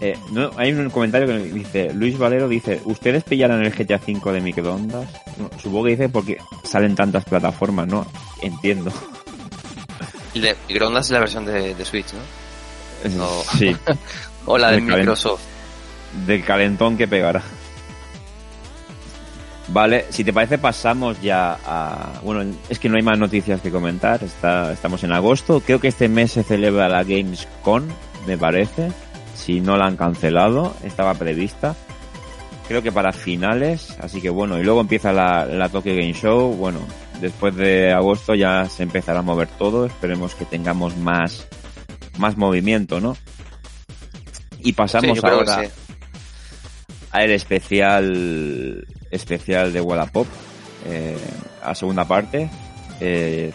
Eh, 0.00 0.18
no, 0.32 0.50
hay 0.56 0.72
un 0.72 0.90
comentario 0.90 1.28
que 1.28 1.38
dice, 1.38 1.92
Luis 1.94 2.18
Valero 2.18 2.48
dice, 2.48 2.80
¿ustedes 2.86 3.22
pillaron 3.22 3.64
el 3.64 3.72
GTA 3.72 4.00
V 4.04 4.32
de 4.32 4.40
microondas? 4.40 5.08
No, 5.36 5.48
supongo 5.60 5.84
que 5.84 5.90
dice 5.90 6.08
porque 6.08 6.38
salen 6.64 6.96
tantas 6.96 7.24
plataformas, 7.24 7.86
¿no? 7.86 8.04
Entiendo. 8.40 8.92
Y 10.34 10.40
de 10.40 10.56
Microondas 10.68 11.06
es 11.06 11.10
la 11.12 11.20
versión 11.20 11.44
de, 11.44 11.74
de 11.74 11.84
Switch, 11.84 12.06
¿no? 12.14 13.16
No. 13.16 13.28
Sí, 13.56 13.76
O 14.46 14.58
la 14.58 14.72
de 14.72 14.80
Microsoft. 14.80 15.42
del 16.26 16.44
calentón 16.44 16.96
que 16.96 17.06
pegará. 17.06 17.42
Vale, 19.68 20.06
si 20.10 20.24
te 20.24 20.32
parece 20.32 20.58
pasamos 20.58 21.20
ya 21.22 21.56
a... 21.64 22.20
Bueno, 22.22 22.54
es 22.68 22.78
que 22.78 22.88
no 22.88 22.96
hay 22.96 23.02
más 23.02 23.18
noticias 23.18 23.60
que 23.60 23.70
comentar, 23.70 24.22
Está, 24.22 24.72
estamos 24.72 25.04
en 25.04 25.12
agosto, 25.12 25.60
creo 25.60 25.80
que 25.80 25.88
este 25.88 26.08
mes 26.08 26.32
se 26.32 26.42
celebra 26.42 26.88
la 26.88 27.04
Gamescom, 27.04 27.84
me 28.26 28.36
parece, 28.36 28.90
si 29.34 29.60
no 29.60 29.76
la 29.76 29.86
han 29.86 29.96
cancelado, 29.96 30.74
estaba 30.82 31.14
prevista, 31.14 31.76
creo 32.66 32.82
que 32.82 32.92
para 32.92 33.12
finales, 33.12 33.96
así 34.00 34.20
que 34.20 34.30
bueno, 34.30 34.58
y 34.58 34.64
luego 34.64 34.80
empieza 34.80 35.12
la, 35.12 35.46
la 35.46 35.68
Tokyo 35.68 35.94
Game 35.94 36.12
Show, 36.12 36.54
bueno, 36.54 36.80
después 37.20 37.54
de 37.54 37.92
agosto 37.92 38.34
ya 38.34 38.68
se 38.68 38.82
empezará 38.82 39.20
a 39.20 39.22
mover 39.22 39.48
todo, 39.48 39.86
esperemos 39.86 40.34
que 40.34 40.44
tengamos 40.44 40.96
más, 40.96 41.46
más 42.18 42.36
movimiento, 42.36 43.00
¿no? 43.00 43.16
Y 44.58 44.72
pasamos 44.72 45.22
ahora 45.24 45.64
sí. 45.64 45.70
a 47.10 47.24
el 47.24 47.30
especial 47.30 48.86
especial 49.12 49.72
de 49.72 49.80
Wallapop 49.80 50.26
eh, 50.86 51.16
a 51.62 51.74
segunda 51.76 52.04
parte 52.04 52.50
Eh, 53.00 53.52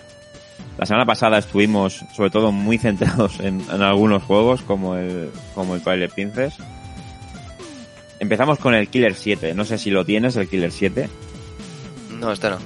la 0.78 0.86
semana 0.86 1.06
pasada 1.06 1.38
estuvimos 1.38 2.04
sobre 2.16 2.30
todo 2.30 2.52
muy 2.52 2.78
centrados 2.78 3.40
en, 3.40 3.62
en 3.72 3.82
algunos 3.82 4.24
juegos 4.24 4.62
como 4.62 4.96
el 4.96 5.30
como 5.56 5.76
el 5.76 5.82
Twilight 5.82 6.12
Princess 6.14 6.54
empezamos 8.20 8.60
con 8.60 8.74
el 8.74 8.88
Killer 8.88 9.14
7 9.16 9.54
no 9.54 9.64
sé 9.66 9.78
si 9.78 9.90
lo 9.90 10.04
tienes 10.06 10.36
el 10.36 10.48
Killer 10.50 10.72
7 10.72 11.10
No, 12.20 12.32
este 12.32 12.50
no. 12.50 12.58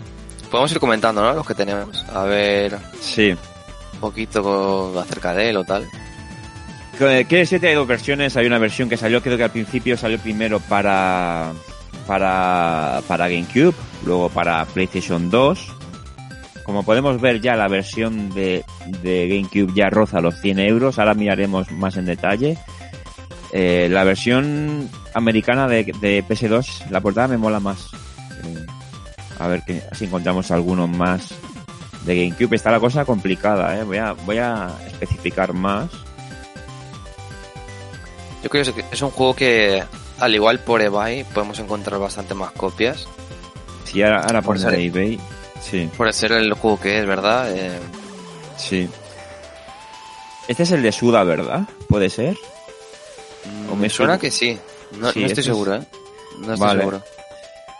Podemos 0.49 0.71
ir 0.71 0.79
comentando, 0.79 1.21
¿no? 1.21 1.33
Los 1.33 1.47
que 1.47 1.55
tenemos. 1.55 2.03
A 2.09 2.23
ver 2.23 2.77
sí 2.99 3.31
un 3.93 3.99
poquito 3.99 4.99
acerca 4.99 5.33
de 5.33 5.49
él 5.49 5.57
o 5.57 5.63
tal. 5.63 5.87
Con 6.97 7.09
el 7.09 7.25
Killer 7.27 7.45
7 7.47 7.67
hay 7.67 7.75
dos 7.75 7.87
versiones 7.87 8.35
hay 8.37 8.47
una 8.47 8.59
versión 8.59 8.89
que 8.89 8.97
salió 8.97 9.21
creo 9.21 9.37
que 9.37 9.43
al 9.43 9.51
principio 9.51 9.95
salió 9.97 10.17
primero 10.19 10.59
para 10.59 11.51
para 12.07 13.01
para 13.07 13.27
GameCube 13.27 13.75
luego 14.05 14.29
para 14.29 14.65
PlayStation 14.65 15.29
2 15.29 15.75
como 16.63 16.83
podemos 16.83 17.19
ver 17.19 17.41
ya 17.41 17.55
la 17.55 17.67
versión 17.67 18.29
de, 18.29 18.63
de 19.01 19.27
GameCube 19.27 19.73
ya 19.73 19.89
roza 19.89 20.21
los 20.21 20.39
100 20.39 20.59
euros, 20.59 20.99
ahora 20.99 21.13
miraremos 21.15 21.71
más 21.71 21.97
en 21.97 22.05
detalle. 22.05 22.57
Eh, 23.51 23.89
la 23.91 24.03
versión 24.03 24.89
americana 25.13 25.67
de, 25.67 25.83
de 25.99 26.23
PS2, 26.23 26.89
la 26.89 27.01
portada 27.01 27.27
me 27.27 27.37
mola 27.37 27.59
más. 27.59 27.89
Eh, 28.45 28.65
a 29.39 29.47
ver 29.47 29.63
que 29.63 29.81
si 29.93 30.05
encontramos 30.05 30.51
alguno 30.51 30.87
más 30.87 31.33
de 32.05 32.15
GameCube. 32.15 32.55
Está 32.55 32.71
la 32.71 32.79
cosa 32.79 33.05
complicada, 33.05 33.77
eh. 33.79 33.83
voy, 33.83 33.97
a, 33.97 34.13
voy 34.13 34.37
a 34.37 34.69
especificar 34.87 35.53
más. 35.53 35.89
Yo 38.43 38.49
creo 38.49 38.73
que 38.73 38.85
es 38.91 39.01
un 39.01 39.11
juego 39.11 39.35
que, 39.35 39.83
al 40.21 40.33
igual 40.35 40.59
por 40.59 40.81
eBay, 40.81 41.23
podemos 41.25 41.59
encontrar 41.59 41.99
bastante 41.99 42.33
más 42.33 42.51
copias. 42.51 43.07
Si 43.85 44.01
ahora, 44.01 44.21
ahora 44.21 44.41
Por 44.41 44.57
ser- 44.59 44.75
eBay. 44.75 45.19
Sí, 45.61 45.89
Por 45.97 46.11
ser 46.13 46.31
el 46.31 46.53
juego 46.53 46.79
que 46.79 46.99
es, 46.99 47.05
¿verdad? 47.05 47.51
Eh, 47.55 47.77
sí. 48.57 48.89
Este 50.47 50.63
es 50.63 50.71
el 50.71 50.81
de 50.81 50.91
Suda, 50.91 51.23
¿verdad? 51.23 51.61
¿Puede 51.87 52.09
ser? 52.09 52.35
O 53.71 53.75
me 53.75 53.83
me 53.83 53.89
suena 53.89 54.17
que 54.17 54.31
sí. 54.31 54.57
No, 54.99 55.11
Sí, 55.11 55.19
no 55.19 55.25
este 55.27 55.41
estoy 55.41 55.41
es- 55.41 55.45
seguro, 55.45 55.75
¿eh? 55.75 55.81
No 56.39 56.53
estoy 56.53 56.67
Vale. 56.67 56.79
seguro. 56.79 57.03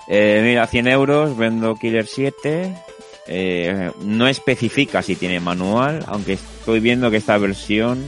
Eh, 0.08 0.42
mira, 0.44 0.68
100 0.68 0.88
euros, 0.88 1.36
vendo 1.38 1.76
Killer 1.76 2.06
7. 2.08 2.76
Eh, 3.28 3.92
no 4.02 4.28
especifica 4.28 5.02
si 5.02 5.16
tiene 5.16 5.40
manual, 5.40 6.04
aunque 6.08 6.34
estoy 6.34 6.80
viendo 6.80 7.10
que 7.12 7.18
esta 7.18 7.38
versión 7.38 8.04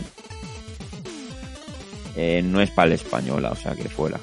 eh, 2.15 2.41
no 2.43 2.62
es 2.62 2.69
para 2.71 2.89
la 2.89 2.95
española, 2.95 3.52
o 3.52 3.56
sea 3.56 3.76
que 3.76 3.89
fuera. 3.89 4.19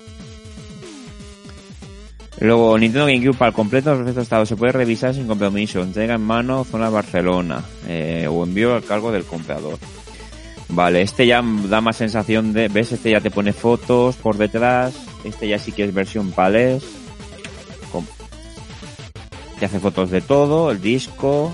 Luego, 2.40 2.79
Nintendo 2.79 3.07
GameCube 3.07 3.37
para 3.37 3.50
el 3.50 3.55
completo, 3.55 3.94
perfecto 3.94 4.22
estado. 4.22 4.46
Se 4.46 4.57
puede 4.57 4.72
revisar 4.72 5.14
sin 5.14 5.26
compromiso. 5.26 5.83
Entrega 5.83 6.14
en 6.14 6.22
mano, 6.22 6.64
zona 6.64 6.88
Barcelona. 6.88 7.62
eh, 7.87 8.26
o 8.31 8.44
envío 8.44 8.74
al 8.74 8.85
cargo 8.85 9.12
del 9.12 9.24
comprador. 9.24 9.79
Vale, 10.70 11.03
este 11.03 11.26
ya 11.26 11.42
da 11.68 11.81
más 11.81 11.96
sensación 11.96 12.53
de... 12.53 12.68
¿Ves? 12.68 12.92
Este 12.92 13.11
ya 13.11 13.20
te 13.20 13.31
pone 13.31 13.53
fotos 13.53 14.16
por 14.16 14.38
detrás. 14.38 14.94
Este 15.24 15.48
ya 15.48 15.59
sí 15.59 15.72
que 15.72 15.85
es 15.85 15.92
versión 15.92 16.31
palés. 16.31 16.83
Te 19.59 19.66
hace 19.66 19.79
fotos 19.79 20.11
de 20.11 20.22
todo, 20.22 20.70
el 20.70 20.81
disco, 20.81 21.53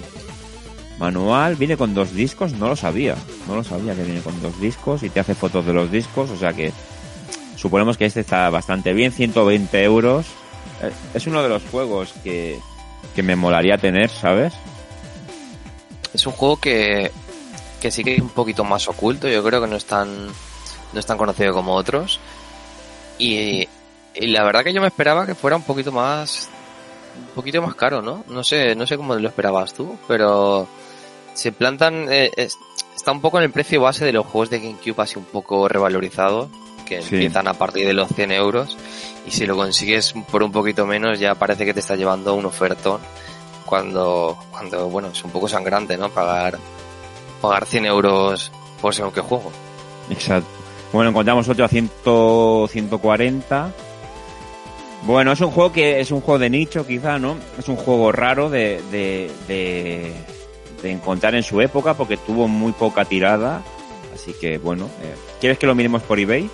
manual. 0.98 1.56
Viene 1.56 1.76
con 1.76 1.94
dos 1.94 2.12
discos, 2.12 2.52
no 2.52 2.68
lo 2.68 2.76
sabía. 2.76 3.16
No 3.48 3.56
lo 3.56 3.64
sabía 3.64 3.94
que 3.94 4.04
viene 4.04 4.20
con 4.20 4.40
dos 4.40 4.60
discos 4.60 5.02
y 5.02 5.10
te 5.10 5.20
hace 5.20 5.34
fotos 5.34 5.66
de 5.66 5.72
los 5.72 5.90
discos. 5.90 6.30
O 6.30 6.36
sea 6.36 6.52
que 6.52 6.72
suponemos 7.56 7.96
que 7.96 8.06
este 8.06 8.20
está 8.20 8.48
bastante 8.50 8.92
bien. 8.92 9.12
120 9.12 9.82
euros. 9.84 10.26
Eh, 10.82 10.90
Es 11.14 11.26
uno 11.26 11.42
de 11.42 11.48
los 11.48 11.62
juegos 11.64 12.12
que, 12.22 12.58
que 13.14 13.22
me 13.22 13.36
molaría 13.36 13.78
tener, 13.78 14.10
¿sabes? 14.10 14.52
Es 16.12 16.26
un 16.26 16.32
juego 16.32 16.56
que, 16.56 17.10
que 17.80 17.90
sí 17.90 18.02
que 18.02 18.14
es 18.14 18.20
un 18.20 18.30
poquito 18.30 18.64
más 18.64 18.88
oculto. 18.88 19.28
Yo 19.28 19.42
creo 19.44 19.60
que 19.60 19.66
no 19.68 19.76
es 19.76 19.84
tan, 19.84 20.26
no 20.26 21.00
es 21.00 21.06
tan 21.06 21.18
conocido 21.18 21.52
como 21.52 21.74
otros. 21.74 22.20
Y, 23.18 23.68
la 24.14 24.44
verdad 24.44 24.64
que 24.64 24.72
yo 24.72 24.80
me 24.80 24.86
esperaba 24.86 25.26
que 25.26 25.34
fuera 25.34 25.56
un 25.56 25.62
poquito 25.62 25.92
más, 25.92 26.48
un 27.18 27.34
poquito 27.34 27.60
más 27.60 27.74
caro, 27.74 28.00
¿no? 28.00 28.24
No 28.28 28.42
sé, 28.42 28.74
no 28.74 28.86
sé 28.86 28.96
cómo 28.96 29.14
lo 29.14 29.28
esperabas 29.28 29.74
tú, 29.74 29.98
pero 30.08 30.66
se 31.36 31.52
plantan, 31.52 32.06
eh, 32.10 32.32
es- 32.36 32.58
está 32.96 33.12
un 33.12 33.20
poco 33.20 33.38
en 33.38 33.44
el 33.44 33.50
precio 33.52 33.80
base 33.80 34.04
de 34.04 34.12
los 34.12 34.26
juegos 34.26 34.50
de 34.50 34.58
GameCube 34.58 35.00
así 35.02 35.18
un 35.18 35.24
poco 35.26 35.68
revalorizado, 35.68 36.48
que 36.86 37.02
Sí. 37.02 37.14
empiezan 37.16 37.46
a 37.48 37.54
partir 37.54 37.86
de 37.86 37.92
los 37.92 38.08
100 38.08 38.32
euros. 38.32 38.76
Y 39.26 39.30
si 39.32 39.44
lo 39.46 39.56
consigues 39.56 40.14
por 40.30 40.42
un 40.42 40.52
poquito 40.52 40.86
menos, 40.86 41.18
ya 41.20 41.34
parece 41.34 41.64
que 41.64 41.74
te 41.74 41.80
está 41.80 41.94
llevando 41.96 42.34
un 42.34 42.46
ofertón. 42.46 43.00
Cuando, 43.64 44.36
cuando, 44.52 44.88
bueno, 44.88 45.08
es 45.08 45.24
un 45.24 45.30
poco 45.32 45.48
sangrante, 45.48 45.96
¿no? 45.96 46.08
Pagar, 46.10 46.56
pagar 47.40 47.66
100 47.66 47.84
euros 47.86 48.52
por 48.80 48.94
según 48.94 49.10
qué 49.12 49.20
juego. 49.20 49.50
Exacto. 50.10 50.46
Bueno, 50.92 51.10
encontramos 51.10 51.48
otro 51.48 51.64
a 51.64 51.68
100, 51.68 51.90
140. 52.70 53.72
Bueno, 55.02 55.32
es 55.32 55.40
un 55.40 55.50
juego 55.50 55.72
que 55.72 56.00
es 56.00 56.10
un 56.10 56.20
juego 56.20 56.38
de 56.38 56.50
nicho, 56.50 56.86
quizá, 56.86 57.18
¿no? 57.18 57.36
Es 57.58 57.68
un 57.68 57.76
juego 57.76 58.12
raro 58.12 58.48
de, 58.50 58.80
de, 58.90 59.30
de, 59.48 60.12
de 60.82 60.92
encontrar 60.92 61.34
en 61.34 61.42
su 61.42 61.60
época 61.60 61.94
porque 61.94 62.16
tuvo 62.16 62.48
muy 62.48 62.72
poca 62.72 63.04
tirada. 63.04 63.62
Así 64.14 64.32
que, 64.32 64.58
bueno, 64.58 64.86
eh, 65.02 65.14
¿quieres 65.40 65.58
que 65.58 65.66
lo 65.66 65.74
miremos 65.74 66.02
por 66.02 66.18
eBay? 66.18 66.48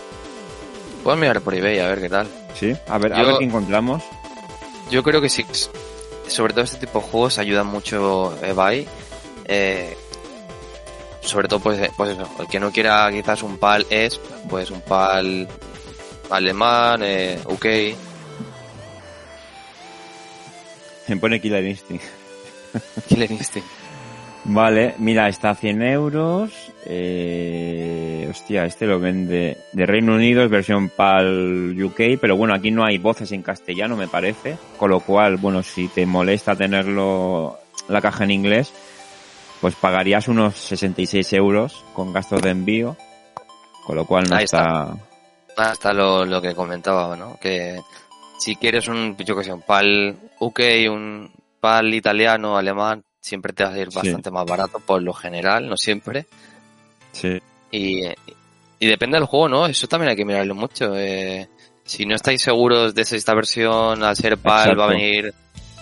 Puedes 1.03 1.21
mirar 1.21 1.41
por 1.41 1.55
eBay 1.55 1.79
a 1.79 1.89
ver 1.89 2.01
qué 2.01 2.09
tal. 2.09 2.29
Sí. 2.55 2.75
A 2.89 2.99
ver, 2.99 3.13
a 3.13 3.23
ver 3.23 3.39
qué 3.39 3.45
encontramos. 3.45 4.03
Yo 4.91 5.03
creo 5.03 5.21
que 5.21 5.29
sí. 5.29 5.45
Sobre 6.27 6.53
todo 6.53 6.65
este 6.65 6.79
tipo 6.79 7.01
de 7.01 7.07
juegos 7.07 7.39
ayudan 7.39 7.67
mucho 7.67 8.37
eBay. 8.43 8.87
Eh, 9.47 9.97
sobre 11.23 11.49
todo, 11.49 11.61
pues, 11.61 11.79
eh, 11.79 11.91
pues 11.97 12.11
eso. 12.11 12.29
El 12.39 12.47
que 12.47 12.61
no 12.61 12.71
quiera 12.71 13.11
quizás 13.11 13.43
un 13.43 13.59
PAL 13.59 13.87
es, 13.91 14.21
pues 14.49 14.71
un 14.71 14.81
PAL 14.81 15.49
alemán, 16.31 17.01
eh, 17.03 17.39
UK. 17.45 17.67
Me 21.09 21.17
pone 21.17 21.41
Killer 21.41 21.65
Instinct. 21.65 22.05
Killer 23.09 23.31
Instinct. 23.31 23.69
Vale, 24.45 24.97
mira, 24.99 25.29
está 25.29 25.51
a 25.51 25.55
100 25.55 25.83
euros. 25.83 26.73
Eh, 26.85 28.27
hostia, 28.29 28.65
este 28.65 28.87
lo 28.87 28.99
vende 28.99 29.59
de 29.73 29.87
Reino 29.87 30.15
Unido, 30.15 30.43
es 30.43 30.51
versión 30.51 30.89
PAL 30.89 31.81
UK, 31.81 32.19
pero 32.21 32.37
bueno, 32.37 32.53
aquí 32.55 32.71
no 32.71 32.85
hay 32.85 32.99
voces 32.99 33.31
en 33.33 33.43
castellano, 33.43 33.97
me 33.97 34.09
parece. 34.09 34.59
Con 34.77 34.91
lo 34.91 35.01
cual, 35.01 35.37
bueno, 35.37 35.63
si 35.63 35.89
te 35.89 36.07
molesta 36.07 36.57
tenerlo 36.57 37.57
la 37.89 38.01
caja 38.01 38.25
en 38.25 38.33
inglés, 38.33 38.73
pues 39.61 39.77
pagarías 39.77 40.27
unos 40.27 40.57
66 40.57 41.33
euros 41.35 41.85
con 41.95 42.13
gastos 42.13 42.43
de 42.43 42.51
envío. 42.51 42.97
Con 43.87 43.97
lo 43.97 44.05
cual 44.05 44.29
no 44.29 44.37
Ahí 44.37 44.45
está... 44.45 44.97
Hasta 45.57 45.93
lo, 45.93 46.25
lo 46.25 46.41
que 46.41 46.55
comentaba, 46.55 47.15
¿no? 47.15 47.39
Que 47.41 47.79
si 48.39 48.57
quieres 48.57 48.89
un, 48.89 49.17
yo 49.19 49.37
que 49.37 49.45
sé, 49.45 49.53
un 49.53 49.63
PAL 49.63 50.17
UK, 50.41 50.61
un 50.91 51.31
PAL 51.61 51.95
italiano, 51.95 52.57
alemán, 52.57 53.05
siempre 53.23 53.53
te 53.55 53.65
va 53.65 53.71
a 53.73 53.79
ir 53.79 53.89
Sí. 53.91 53.97
bastante 53.97 54.31
más 54.31 54.45
barato 54.45 54.81
por 54.81 55.01
lo 55.01 55.15
general, 55.15 55.67
no 55.69 55.77
siempre. 55.79 56.27
Sí. 57.13 57.41
Y, 57.71 58.03
y 58.79 58.87
depende 58.87 59.17
del 59.17 59.27
juego, 59.27 59.49
¿no? 59.49 59.67
Eso 59.67 59.87
también 59.87 60.11
hay 60.11 60.17
que 60.17 60.25
mirarlo 60.27 60.55
mucho. 60.55 60.93
Eh, 60.97 61.49
si 61.85 62.05
no 62.05 62.15
estáis 62.17 62.43
seguros 62.43 62.95
de 62.95 63.05
si 63.05 63.17
esta 63.17 63.35
versión, 63.35 64.03
al 64.03 64.17
ser 64.17 64.37
PAL, 64.39 64.61
Exacto. 64.73 64.79
va 64.81 64.85
a 64.87 64.91
venir 64.91 65.33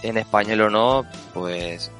en 0.02 0.18
español 0.18 0.60
o 0.60 0.70
no, 0.70 1.04
pues... 1.34 1.90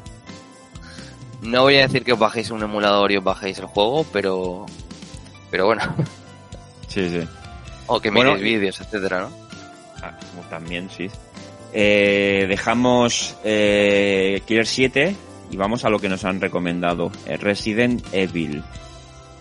No 1.43 1.63
voy 1.63 1.77
a 1.79 1.83
decir 1.87 2.05
que 2.05 2.13
os 2.13 2.19
bajéis 2.19 2.51
un 2.51 2.63
emulador 2.63 3.11
y 3.13 3.17
os 3.17 3.25
bajéis 3.25 3.59
el 3.59 3.67
juego, 3.67 4.05
pero... 4.13 4.67
Pero 5.51 5.67
bueno, 5.67 5.83
Sí, 6.89 7.09
sí. 7.09 7.27
o 7.87 7.99
que 7.99 8.11
Bueno, 8.11 8.35
miréis 8.35 8.45
vídeos, 8.61 8.81
etcétera, 8.81 9.21
¿no? 9.21 9.31
Ah, 10.03 10.13
también, 10.51 10.89
sí. 10.91 11.09
Eh, 11.73 12.47
dejamos 12.49 13.37
eh, 13.45 14.43
Killer 14.47 14.67
7 14.67 15.17
y 15.51 15.57
vamos 15.57 15.85
a 15.85 15.91
lo 15.91 15.99
que 15.99 16.09
nos 16.09 16.25
han 16.25 16.41
recomendado. 16.41 17.11
eh, 17.27 17.37
Resident 17.37 18.03
Evil. 18.13 18.63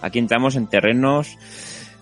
Aquí 0.01 0.19
entramos 0.19 0.55
en 0.55 0.67
terrenos 0.67 1.37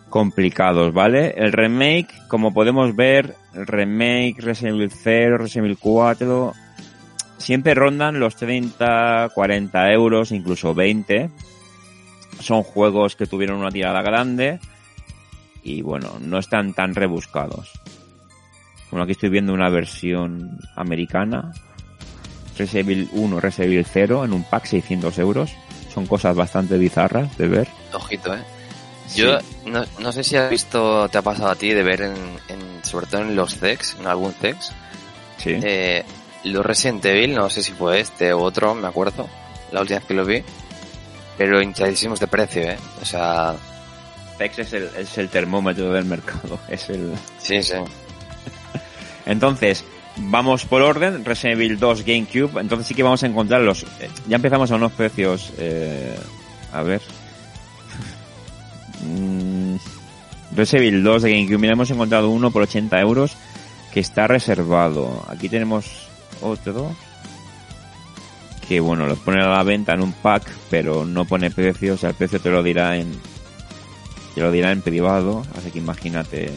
complicados, 0.10 0.94
¿vale? 0.94 1.34
El 1.38 1.52
remake, 1.52 2.08
como 2.28 2.54
podemos 2.54 2.96
ver, 2.96 3.36
el 3.54 3.68
remake 3.68 4.36
Resident 4.40 4.76
Evil 4.78 4.92
0, 4.92 5.38
Resident 5.38 5.66
Evil 5.66 5.78
4, 5.80 6.54
siempre 7.38 7.74
rondan 7.74 8.20
los 8.20 8.36
30, 8.36 9.30
40 9.34 9.92
euros, 9.92 10.32
incluso 10.32 10.74
20. 10.74 11.30
Son 12.40 12.64
juegos 12.64 13.16
que 13.16 13.26
tuvieron 13.26 13.60
una 13.60 13.72
tirada 13.72 14.02
grande 14.02 14.60
y 15.64 15.82
bueno, 15.82 16.18
no 16.22 16.38
están 16.38 16.74
tan 16.74 16.96
rebuscados. 16.96 17.72
Bueno, 18.90 19.04
aquí 19.04 19.12
estoy 19.12 19.30
viendo 19.30 19.54
una 19.54 19.70
versión 19.70 20.60
americana. 20.76 21.52
Resident 22.58 22.90
Evil 22.90 23.10
1, 23.12 23.40
Resident 23.40 23.72
Evil 23.74 23.86
0 23.92 24.26
en 24.26 24.34
un 24.34 24.44
pack 24.44 24.66
600 24.66 25.18
euros. 25.20 25.52
Son 25.94 26.06
cosas 26.06 26.36
bastante 26.36 26.78
bizarras 26.78 27.38
de 27.38 27.48
ver. 27.48 27.68
Ojito, 27.94 28.34
¿eh? 28.36 28.40
Yo 29.16 29.38
no, 29.66 29.86
no 30.00 30.12
sé 30.12 30.24
si 30.24 30.36
has 30.36 30.50
visto, 30.50 31.08
te 31.10 31.18
ha 31.18 31.22
pasado 31.22 31.50
a 31.50 31.56
ti 31.56 31.70
de 31.70 31.82
ver 31.84 32.02
en, 32.02 32.14
en- 32.50 32.84
sobre 32.84 33.06
todo 33.08 33.22
en 33.22 33.36
los 33.36 33.56
CEX, 33.58 33.96
en 34.00 34.08
algún 34.08 34.34
CEX, 34.34 34.72
Sí. 35.38 35.52
eh, 35.64 36.04
los 36.44 36.66
Resident 36.66 37.06
Evil, 37.06 37.34
no 37.36 37.50
sé 37.50 37.64
si 37.64 37.72
fue 37.72 38.00
este 38.02 38.34
u 38.34 38.40
otro, 38.40 38.76
me 38.76 38.88
acuerdo, 38.88 39.28
la 39.72 39.82
última 39.82 40.00
vez 40.00 40.08
que 40.08 40.14
lo 40.14 40.26
vi, 40.26 40.44
pero 41.38 41.62
hinchadísimos 41.62 42.20
de 42.20 42.28
precio, 42.28 42.64
¿eh? 42.64 42.78
O 43.02 43.06
sea, 43.06 43.56
PEX 44.38 44.60
es 44.60 44.74
el, 44.74 44.90
es 44.98 45.18
el 45.18 45.30
termómetro 45.30 45.92
del 45.94 46.06
mercado. 46.06 46.60
Es 46.68 46.90
el... 46.90 47.14
sí, 47.40 47.64
sí. 47.64 47.74
Entonces, 49.26 49.84
vamos 50.20 50.66
por 50.66 50.82
orden. 50.82 51.24
Resident 51.26 51.60
Evil 51.60 51.80
2 51.80 52.04
GameCube. 52.06 52.60
Entonces 52.62 52.88
sí 52.88 52.94
que 52.94 53.04
vamos 53.04 53.24
a 53.24 53.28
encontrar 53.28 53.62
los... 53.62 53.84
eh, 53.84 54.10
ya 54.28 54.36
empezamos 54.36 54.72
a 54.72 54.76
unos 54.76 54.92
precios... 54.92 55.54
eh, 55.58 56.18
a 56.72 56.82
ver. 56.82 57.02
Mm, 59.00 59.76
Resident 60.56 60.88
Evil 60.88 61.04
2 61.04 61.22
de 61.22 61.32
GameCube. 61.32 61.58
Mira, 61.60 61.74
hemos 61.74 61.92
encontrado 61.92 62.32
uno 62.32 62.50
por 62.50 62.64
80 62.64 63.00
euros 63.00 63.38
que 63.94 64.00
está 64.00 64.26
reservado. 64.26 65.24
Aquí 65.30 65.50
tenemos 65.50 66.08
otro 66.42 66.96
que 68.68 68.80
bueno, 68.80 69.08
los 69.08 69.20
pone 69.20 69.42
a 69.42 69.48
la 69.48 69.64
venta 69.64 69.94
en 69.94 70.02
un 70.02 70.12
pack, 70.12 70.44
pero 70.70 71.06
no 71.06 71.26
pone 71.26 71.50
precio, 71.52 71.94
o 71.94 71.98
sea, 71.98 72.10
el 72.10 72.16
precio 72.16 72.42
te 72.42 72.50
lo 72.50 72.62
dirá 72.62 72.98
en 72.98 73.12
te 74.36 74.42
lo 74.42 74.52
dirá 74.52 74.72
en 74.72 74.82
privado, 74.82 75.44
así 75.58 75.72
que 75.72 75.80
imagínate. 75.80 76.52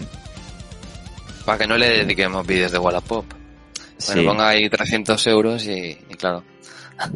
Para 1.44 1.58
que 1.58 1.66
no 1.66 1.78
le 1.78 1.88
dediquemos 1.88 2.46
vídeos 2.46 2.72
de 2.72 2.78
Wallapop. 2.78 3.24
Sí. 4.00 4.14
Bueno, 4.14 4.32
ponga 4.32 4.48
ahí 4.48 4.68
300 4.68 5.26
euros 5.26 5.66
y, 5.66 5.96
y 6.08 6.14
claro. 6.14 6.42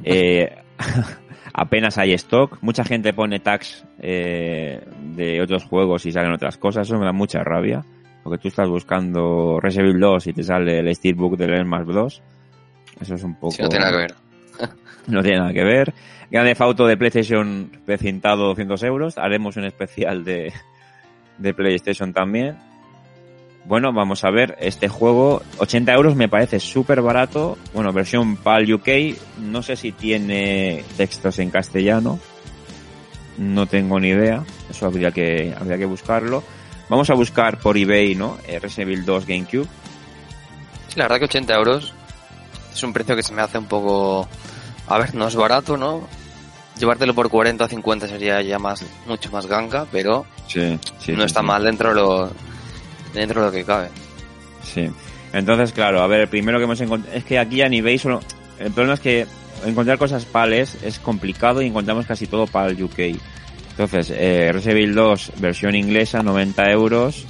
Eh, 0.04 0.54
apenas 1.52 1.98
hay 1.98 2.12
stock. 2.14 2.58
Mucha 2.62 2.84
gente 2.84 3.12
pone 3.12 3.40
tags 3.40 3.84
eh, 3.98 4.80
de 5.00 5.40
otros 5.40 5.64
juegos 5.64 6.06
y 6.06 6.12
salen 6.12 6.32
otras 6.32 6.58
cosas. 6.58 6.86
Eso 6.86 6.98
me 6.98 7.06
da 7.06 7.12
mucha 7.12 7.42
rabia. 7.42 7.84
Porque 8.22 8.38
tú 8.38 8.48
estás 8.48 8.68
buscando 8.68 9.60
Resident 9.60 9.90
Evil 9.90 10.00
2 10.00 10.26
y 10.28 10.32
te 10.32 10.42
sale 10.42 10.78
el 10.78 10.94
Steelbook 10.94 11.36
del 11.36 11.62
Smash 11.62 11.84
Bros. 11.84 12.22
Eso 13.00 13.14
es 13.16 13.22
un 13.22 13.34
poco... 13.34 13.50
Si 13.50 13.62
no 13.62 13.68
tiene 13.68 13.84
nada 13.84 13.92
que 13.92 14.02
ver. 14.02 14.14
No 15.06 15.22
tiene 15.22 15.38
nada 15.38 15.52
que 15.52 15.64
ver. 15.64 15.92
Grande 16.30 16.56
Auto 16.58 16.86
de 16.86 16.96
PlayStation 16.96 17.70
precintado 17.84 18.46
200 18.46 18.82
euros. 18.84 19.18
Haremos 19.18 19.58
un 19.58 19.64
especial 19.64 20.24
de, 20.24 20.50
de 21.36 21.52
PlayStation 21.52 22.14
también. 22.14 22.56
Bueno, 23.64 23.92
vamos 23.92 24.24
a 24.24 24.30
ver. 24.30 24.56
Este 24.60 24.88
juego, 24.88 25.42
80 25.58 25.92
euros 25.94 26.16
me 26.16 26.28
parece 26.28 26.60
súper 26.60 27.00
barato. 27.00 27.56
Bueno, 27.72 27.92
versión 27.92 28.36
PAL 28.36 28.72
UK. 28.72 28.88
No 29.38 29.62
sé 29.62 29.76
si 29.76 29.92
tiene 29.92 30.84
textos 30.96 31.38
en 31.38 31.50
castellano. 31.50 32.18
No 33.38 33.66
tengo 33.66 33.98
ni 33.98 34.08
idea. 34.08 34.44
Eso 34.70 34.86
habría 34.86 35.10
que, 35.10 35.54
habría 35.58 35.78
que 35.78 35.86
buscarlo. 35.86 36.42
Vamos 36.90 37.08
a 37.08 37.14
buscar 37.14 37.58
por 37.58 37.78
eBay, 37.78 38.14
¿no? 38.14 38.36
Eh, 38.46 38.58
Resident 38.58 38.90
Evil 38.92 39.04
2 39.06 39.26
GameCube. 39.26 39.66
Sí, 40.88 40.94
la 40.96 41.04
verdad 41.04 41.18
que 41.20 41.24
80 41.24 41.54
euros 41.54 41.94
es 42.72 42.82
un 42.82 42.92
precio 42.92 43.16
que 43.16 43.22
se 43.22 43.32
me 43.32 43.40
hace 43.42 43.56
un 43.58 43.66
poco... 43.66 44.28
A 44.86 44.98
ver, 44.98 45.14
no 45.14 45.26
es 45.26 45.34
barato, 45.34 45.78
¿no? 45.78 46.06
Llevártelo 46.78 47.14
por 47.14 47.30
40 47.30 47.64
o 47.64 47.68
50 47.68 48.08
sería 48.08 48.42
ya 48.42 48.58
más, 48.58 48.84
mucho 49.06 49.30
más 49.30 49.46
ganga, 49.46 49.86
pero 49.90 50.26
Sí, 50.46 50.78
sí. 50.98 51.12
no 51.12 51.20
sí, 51.20 51.24
está 51.24 51.40
mal 51.40 51.64
dentro 51.64 51.88
de 51.90 51.94
lo, 51.94 52.30
dentro 53.14 53.40
de 53.40 53.46
lo 53.46 53.52
que 53.52 53.64
cabe. 53.64 53.88
Sí. 54.62 54.90
Entonces, 55.32 55.72
claro, 55.72 56.02
a 56.02 56.06
ver, 56.06 56.20
el 56.20 56.28
primero 56.28 56.58
que 56.58 56.64
hemos 56.64 56.80
encontrado... 56.80 57.16
Es 57.16 57.24
que 57.24 57.38
aquí 57.38 57.60
en 57.60 57.74
eBay 57.74 57.98
solo... 57.98 58.20
El 58.58 58.70
problema 58.70 58.94
es 58.94 59.00
que 59.00 59.26
encontrar 59.64 59.98
cosas 59.98 60.24
PALes 60.24 60.76
es 60.82 60.98
complicado 60.98 61.60
y 61.62 61.66
encontramos 61.66 62.06
casi 62.06 62.26
todo 62.26 62.46
PAL 62.46 62.80
UK. 62.80 62.98
Entonces, 63.70 64.12
eh, 64.14 64.50
Resident 64.52 64.78
Evil 64.78 64.94
2, 64.94 65.32
versión 65.38 65.74
inglesa, 65.74 66.22
90 66.22 66.70
euros. 66.70 67.26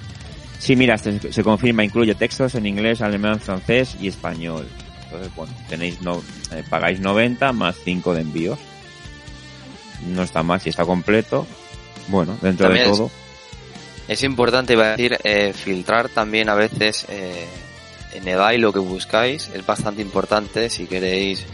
Sí, 0.59 0.77
mira, 0.77 0.99
se, 0.99 1.33
se 1.33 1.43
confirma, 1.43 1.85
incluye 1.85 2.15
textos 2.15 2.55
en 2.55 2.67
inglés, 2.67 3.01
alemán, 3.01 3.41
francés 3.41 3.97
y 4.01 4.09
español. 4.09 4.67
Entonces, 5.05 5.35
bueno, 5.35 5.55
tenéis 5.69 6.03
no, 6.03 6.23
eh, 6.53 6.63
pagáis 6.69 7.01
90 7.01 7.53
más 7.53 7.77
5 7.85 8.15
de 8.15 8.21
envíos. 8.21 8.59
No 10.09 10.23
está 10.23 10.43
mal, 10.43 10.61
si 10.61 10.69
está 10.69 10.85
completo. 10.85 11.47
Bueno, 12.09 12.37
dentro 12.43 12.67
También 12.67 12.91
de 12.91 12.97
todo. 12.97 13.11
Es 14.09 14.23
importante, 14.23 14.75
iba 14.75 14.85
a 14.87 14.91
decir, 14.91 15.17
eh, 15.25 15.53
filtrar 15.55 16.09
también 16.11 16.49
a 16.51 16.55
veces 16.55 17.07
eh, 17.09 17.47
en 18.13 18.29
eBay 18.29 18.59
lo 18.59 18.73
que 18.73 18.79
buscáis. 18.79 19.51
Es 19.55 19.65
bastante 19.65 20.03
importante 20.03 20.69
si 20.69 20.87
queréis, 20.87 21.45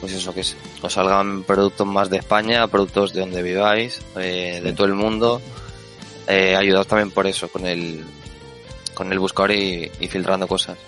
pues 0.00 0.12
eso, 0.12 0.32
que 0.32 0.42
os 0.82 0.92
salgan 0.92 1.42
productos 1.42 1.86
más 1.86 2.08
de 2.08 2.18
España, 2.18 2.66
productos 2.68 3.12
de 3.12 3.20
donde 3.20 3.42
viváis, 3.42 4.00
eh, 4.16 4.60
de 4.62 4.72
todo 4.72 4.86
el 4.86 4.94
mundo. 4.94 5.42
Eh, 6.28 6.54
ayudaos 6.54 6.86
también 6.86 7.10
por 7.10 7.26
eso, 7.26 7.48
con 7.48 7.66
el, 7.66 8.04
con 8.94 9.10
el 9.12 9.18
buscador 9.18 9.50
y, 9.52 9.90
y 9.98 10.06
filtrando 10.08 10.46
cosas. 10.46 10.78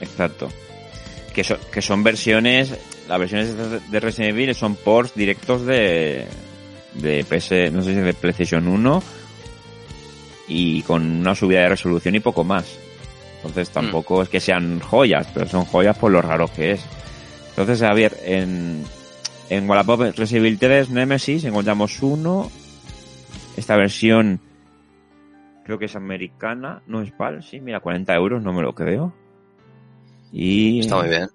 Exacto. 0.00 0.48
Que, 1.34 1.44
so- 1.44 1.58
que 1.70 1.82
son 1.82 2.02
versiones, 2.02 2.70
las 3.06 3.18
versiones 3.18 3.54
de- 3.56 3.80
de 3.80 4.00
Resident 4.00 4.30
Evil 4.30 4.54
son 4.54 4.76
ports 4.76 5.12
directos 5.14 5.66
de, 5.66 6.26
de 6.94 7.22
PS, 7.24 7.70
no 7.72 7.82
sé 7.82 7.92
si 7.94 8.00
de 8.00 8.14
PlayStation 8.14 8.66
1 8.66 9.02
y 10.48 10.82
con 10.82 11.02
una 11.20 11.34
subida 11.34 11.60
de 11.60 11.70
resolución 11.70 12.14
y 12.14 12.20
poco 12.20 12.44
más. 12.44 12.78
Entonces 13.36 13.70
tampoco 13.70 14.22
es 14.22 14.28
que 14.28 14.40
sean 14.40 14.80
joyas, 14.80 15.28
pero 15.34 15.46
son 15.46 15.64
joyas 15.64 15.98
por 15.98 16.10
lo 16.10 16.22
raro 16.22 16.48
que 16.48 16.72
es. 16.72 16.86
Entonces, 17.50 17.82
a 17.82 17.92
ver, 17.92 18.16
en, 18.24 18.82
en 19.50 19.68
Wallapop 19.68 20.00
Resident 20.16 20.46
Evil 20.46 20.58
3 20.58 20.90
Nemesis 20.90 21.44
encontramos 21.44 22.02
uno. 22.02 22.50
Esta 23.56 23.76
versión 23.76 24.40
creo 25.64 25.78
que 25.78 25.84
es 25.84 25.96
americana, 25.96 26.82
no 26.86 27.00
es 27.00 27.10
PAL, 27.12 27.42
sí, 27.42 27.60
mira, 27.60 27.80
40 27.80 28.14
euros, 28.14 28.42
no 28.42 28.52
me 28.52 28.62
lo 28.62 28.74
creo. 28.74 29.12
Y 30.32 30.80
Está 30.80 30.96
muy 30.96 31.08
bien. 31.08 31.28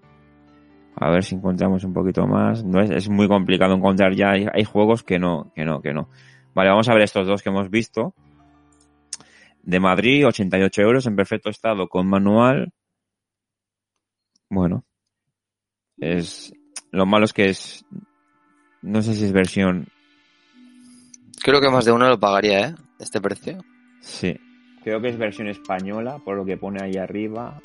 a 0.95 1.10
ver 1.10 1.24
si 1.24 1.36
encontramos 1.36 1.84
un 1.84 1.93
poquito 1.93 2.28
más. 2.28 2.64
No 2.64 2.82
es, 2.82 2.89
es 2.89 3.10
muy 3.10 3.28
complicado 3.28 3.74
encontrar 3.76 4.14
ya. 4.14 4.32
Hay, 4.32 4.45
hay 4.51 4.64
juegos 4.64 5.03
que 5.03 5.20
no, 5.20 5.51
que 5.55 5.64
no, 5.64 5.82
que 5.82 5.93
no. 5.93 6.10
Vale, 6.53 6.70
vamos 6.70 6.89
a 6.89 6.93
ver 6.93 7.03
estos 7.03 7.26
dos 7.26 7.41
que 7.41 7.49
hemos 7.49 7.70
visto. 7.70 8.14
De 9.70 9.80
Madrid, 9.80 10.26
88 10.26 10.82
euros 10.82 11.05
en 11.05 11.15
perfecto 11.15 11.49
estado 11.51 11.88
con 11.88 12.07
manual. 12.07 12.74
Bueno, 14.49 14.84
es 15.97 16.51
lo 16.91 17.05
malo 17.05 17.26
es 17.26 17.34
que 17.34 17.49
es 17.49 17.86
no 18.82 19.03
sé 19.03 19.13
si 19.13 19.26
es 19.26 19.32
versión 19.32 19.88
Creo 21.43 21.61
que 21.61 21.70
más 21.70 21.86
de 21.86 21.91
uno 21.91 22.09
lo 22.09 22.20
pagaría, 22.20 22.70
¿eh? 22.70 22.76
Este 22.99 23.22
precio. 23.22 23.63
sí, 24.01 24.36
creo 24.84 24.99
que 25.01 25.09
es 25.09 25.17
versión 25.17 25.47
española 25.47 26.17
por 26.17 26.36
lo 26.36 26.45
que 26.45 26.57
pone 26.57 26.84
ahí 26.84 26.97
arriba. 26.97 27.61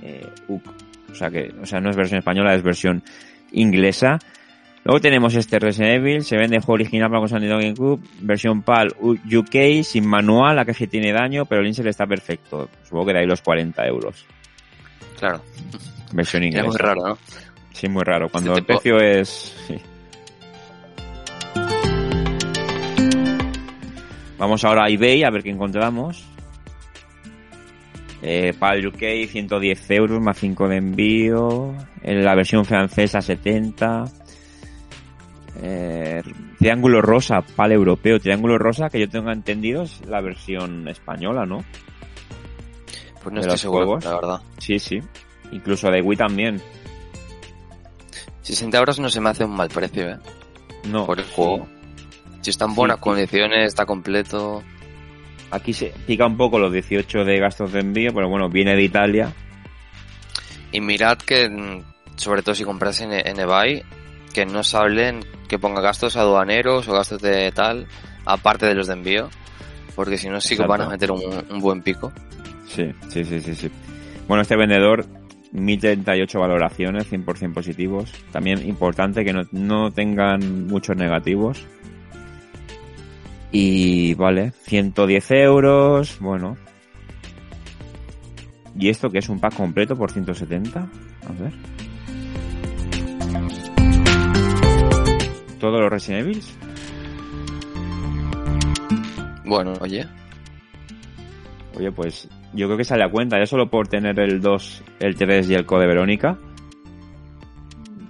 eh. 0.00 0.24
O 0.48 1.14
sea 1.14 1.28
que, 1.28 1.52
o 1.60 1.66
sea, 1.66 1.80
no 1.80 1.90
es 1.90 1.96
versión 1.96 2.18
española, 2.18 2.54
es 2.54 2.62
versión 2.62 3.02
inglesa. 3.50 4.18
Luego 4.84 5.00
tenemos 5.00 5.34
este 5.36 5.60
Resident 5.60 5.94
Evil, 6.04 6.24
se 6.24 6.36
vende 6.36 6.58
juego 6.58 6.72
original 6.74 7.08
para 7.08 7.20
con 7.20 7.30
Nintendo 7.40 7.58
GameCube, 7.58 8.00
versión 8.20 8.62
PAL 8.62 8.88
UK, 9.00 9.84
sin 9.84 10.06
manual, 10.08 10.56
la 10.56 10.64
caja 10.64 10.86
tiene 10.86 11.12
daño, 11.12 11.44
pero 11.46 11.60
el 11.60 11.68
insert 11.68 11.88
está 11.88 12.04
perfecto. 12.06 12.68
Supongo 12.82 13.06
que 13.06 13.12
de 13.12 13.18
ahí 13.20 13.26
los 13.26 13.42
40 13.42 13.86
euros. 13.86 14.26
Claro. 15.18 15.40
Versión 16.12 16.42
Es 16.42 16.48
inglesa. 16.48 16.66
muy 16.66 16.76
raro, 16.76 17.08
¿no? 17.08 17.18
Sí, 17.72 17.88
muy 17.88 18.02
raro. 18.02 18.28
Cuando 18.28 18.50
Este 18.50 18.60
el 18.60 18.66
precio 18.66 18.98
es... 19.00 19.54
sí. 19.68 19.76
Vamos 24.38 24.64
ahora 24.64 24.86
a 24.86 24.88
eBay 24.88 25.22
a 25.22 25.30
ver 25.30 25.44
qué 25.44 25.50
encontramos. 25.50 26.24
Eh, 28.20 28.52
PAL 28.58 28.86
UK 28.88 29.28
110 29.28 29.90
euros 29.92 30.20
más 30.20 30.36
5 30.38 30.68
de 30.68 30.76
envío. 30.76 31.74
En 32.02 32.24
la 32.24 32.34
versión 32.34 32.64
francesa 32.64 33.20
70. 33.20 34.04
Eh, 35.60 36.22
Triángulo 36.58 37.02
rosa, 37.02 37.42
PAL 37.42 37.72
europeo. 37.72 38.18
Triángulo 38.20 38.58
rosa, 38.58 38.88
que 38.88 39.00
yo 39.00 39.08
tengo 39.08 39.30
entendido, 39.30 39.82
es 39.82 40.00
la 40.06 40.20
versión 40.20 40.88
española, 40.88 41.44
¿no? 41.44 41.64
Pues 43.22 43.32
no 43.34 43.40
De 43.40 43.40
estoy 43.40 43.52
los 43.52 43.60
seguro, 43.60 43.84
juegos. 43.86 44.04
la 44.04 44.14
verdad. 44.14 44.40
Sí, 44.58 44.78
sí. 44.78 44.98
Incluso 45.52 45.90
de 45.90 46.00
Wii 46.00 46.16
también. 46.16 46.60
60 48.42 48.78
euros 48.78 48.98
no 48.98 49.08
se 49.08 49.20
me 49.20 49.30
hace 49.30 49.44
un 49.44 49.54
mal 49.54 49.68
precio, 49.68 50.08
¿eh? 50.10 50.18
No. 50.88 51.06
Por 51.06 51.20
el 51.20 51.26
juego. 51.26 51.68
Si 52.40 52.50
está 52.50 52.64
en 52.64 52.74
buenas 52.74 52.96
sí. 52.96 53.02
condiciones, 53.02 53.68
está 53.68 53.86
completo. 53.86 54.62
Aquí 55.50 55.72
se 55.72 55.92
pica 56.06 56.26
un 56.26 56.36
poco 56.36 56.58
los 56.58 56.72
18 56.72 57.24
de 57.24 57.38
gastos 57.38 57.72
de 57.72 57.80
envío, 57.80 58.12
pero 58.14 58.28
bueno, 58.28 58.48
viene 58.48 58.74
de 58.74 58.82
Italia. 58.82 59.32
Y 60.72 60.80
mirad 60.80 61.18
que, 61.18 61.48
mm, 61.48 61.82
sobre 62.16 62.42
todo 62.42 62.54
si 62.54 62.64
compras 62.64 63.00
en, 63.02 63.12
en 63.12 63.38
eBay, 63.38 63.84
que 64.32 64.46
no 64.46 64.64
se 64.64 64.76
hablen 64.76 65.20
que 65.52 65.58
ponga 65.58 65.82
gastos 65.82 66.16
aduaneros 66.16 66.88
o 66.88 66.94
gastos 66.94 67.20
de 67.20 67.52
tal, 67.52 67.86
aparte 68.24 68.64
de 68.64 68.74
los 68.74 68.86
de 68.86 68.94
envío. 68.94 69.28
Porque 69.94 70.16
si 70.16 70.30
no, 70.30 70.40
sí 70.40 70.56
que 70.56 70.66
van 70.66 70.80
a 70.80 70.88
meter 70.88 71.12
un, 71.12 71.20
un 71.50 71.60
buen 71.60 71.82
pico. 71.82 72.10
Sí, 72.66 72.90
sí, 73.10 73.22
sí, 73.22 73.38
sí, 73.38 73.54
sí. 73.54 73.70
Bueno, 74.26 74.40
este 74.40 74.56
vendedor, 74.56 75.04
1038 75.52 76.40
valoraciones, 76.40 77.12
100% 77.12 77.52
positivos. 77.52 78.10
También 78.32 78.66
importante 78.66 79.26
que 79.26 79.34
no, 79.34 79.42
no 79.52 79.90
tengan 79.90 80.68
muchos 80.68 80.96
negativos. 80.96 81.66
Y 83.50 84.14
vale, 84.14 84.52
110 84.62 85.30
euros, 85.32 86.18
bueno. 86.18 86.56
¿Y 88.74 88.88
esto 88.88 89.10
que 89.10 89.18
es 89.18 89.28
un 89.28 89.38
pack 89.38 89.54
completo 89.54 89.96
por 89.96 90.10
170? 90.10 90.80
A 90.80 91.32
ver. 91.38 91.52
¿Todos 95.62 95.80
los 95.80 95.90
Resident 95.90 96.26
Evil? 96.26 96.42
Bueno, 99.44 99.74
oye, 99.80 100.04
Oye, 101.76 101.92
pues 101.92 102.28
yo 102.52 102.66
creo 102.66 102.76
que 102.76 102.82
sale 102.82 103.04
a 103.04 103.08
cuenta, 103.08 103.38
ya 103.38 103.46
solo 103.46 103.70
por 103.70 103.86
tener 103.86 104.18
el 104.18 104.40
2, 104.40 104.82
el 104.98 105.14
3 105.14 105.50
y 105.50 105.54
el 105.54 105.64
Code 105.64 105.86
Verónica. 105.86 106.36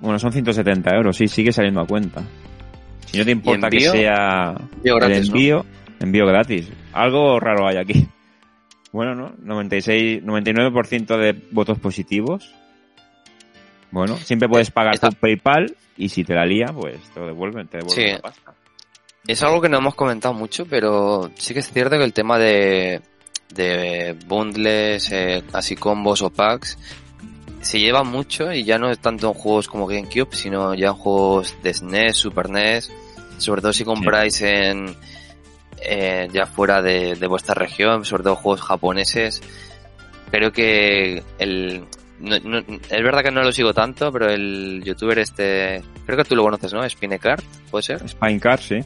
Bueno, 0.01 0.19
son 0.19 0.33
170 0.33 0.97
euros, 0.97 1.15
sí, 1.15 1.29
sigue 1.29 1.53
saliendo 1.53 1.83
a 1.83 1.87
cuenta. 1.87 2.23
Si 3.05 3.19
no 3.19 3.25
te 3.27 3.33
importa 3.33 3.69
que 3.69 3.81
sea 3.81 4.55
Envío 4.77 4.97
gratis, 4.97 5.19
el 5.19 5.29
¿no? 5.29 5.35
envío, 5.35 5.67
envío 6.01 6.27
gratis. 6.27 6.73
Algo 6.95 7.39
raro 7.39 7.69
hay 7.69 7.77
aquí. 7.77 8.09
Bueno, 8.93 9.15
¿no? 9.15 9.33
96, 9.43 10.23
99% 10.23 11.17
de 11.19 11.33
votos 11.51 11.79
positivos. 11.79 12.55
Bueno, 13.91 14.17
siempre 14.17 14.51
puedes 14.51 14.71
pagar 14.71 14.99
tu 14.99 15.09
PayPal 15.13 15.75
y 16.05 16.09
si 16.09 16.25
te 16.25 16.35
la 16.35 16.45
lía, 16.45 16.67
pues 16.75 16.99
te 17.15 17.21
lo 17.21 17.27
devuelven, 17.27 17.69
te 17.69 17.79
devuelven 17.79 18.07
Sí. 18.07 18.13
la 18.13 18.19
pasta. 18.21 18.55
es 19.27 19.43
algo 19.43 19.61
que 19.61 19.69
no 19.69 19.79
hemos 19.79 19.95
comentado 19.95 20.35
mucho, 20.35 20.67
pero 20.67 21.31
sí 21.37 21.55
que 21.55 21.61
es 21.61 21.71
cierto 21.73 21.97
que 21.99 22.05
el 22.05 22.13
tema 22.13 22.39
de, 22.39 23.01
de 23.55 24.17
bundles, 24.27 25.11
eh, 25.13 25.43
así 25.53 25.77
combos 25.77 26.23
o 26.23 26.31
packs, 26.31 26.77
se 27.61 27.79
lleva 27.79 28.03
mucho 28.03 28.53
y 28.53 28.65
ya 28.65 28.79
no 28.79 28.91
es 28.91 28.99
tanto 28.99 29.29
en 29.29 29.35
juegos 29.35 29.69
como 29.69 29.87
GameCube, 29.87 30.35
sino 30.35 30.75
ya 30.75 30.89
en 30.89 30.95
juegos 30.95 31.55
de 31.63 31.73
SNES, 31.73 32.17
Super 32.17 32.51
NES, 32.51 32.91
sobre 33.39 33.61
todo 33.63 33.73
si 33.73 33.85
compráis 33.85 34.43
en 34.43 34.97
eh, 35.81 36.29
ya 36.33 36.47
fuera 36.47 36.83
de, 36.83 37.15
de 37.15 37.27
vuestra 37.29 37.55
región, 37.55 38.05
sobre 38.05 38.25
todo 38.25 38.35
juegos 38.37 38.63
japoneses. 38.63 39.41
Creo 40.33 40.51
que 40.51 41.23
el 41.39 41.85
no- 42.23 42.39
no- 42.41 42.59
es 42.59 43.03
verdad 43.03 43.23
que 43.23 43.31
no 43.31 43.43
lo 43.43 43.53
sigo 43.53 43.75
tanto, 43.75 44.11
pero 44.13 44.31
el 44.31 44.83
youtuber 44.85 45.19
este, 45.19 45.83
creo 46.07 46.17
que 46.17 46.25
tú 46.25 46.35
lo 46.37 46.43
conoces, 46.43 46.73
¿no? 46.73 46.89
Spinecart, 46.89 47.45
¿puede 47.71 47.83
ser? 47.83 48.09
Spinecart, 48.09 48.63
sí. 48.63 48.79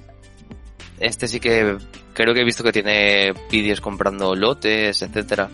Este 0.99 1.29
sí 1.29 1.39
que 1.41 1.77
creo 2.15 2.33
que 2.35 2.41
he 2.41 2.45
visto 2.45 2.65
que 2.65 2.73
tiene 2.73 3.33
vídeos 3.51 3.81
comprando 3.81 4.35
lotes, 4.35 5.03
etcétera, 5.03 5.49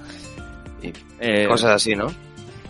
Eh, 1.20 1.47
cosas 1.47 1.72
así, 1.72 1.95
¿no? 1.95 2.07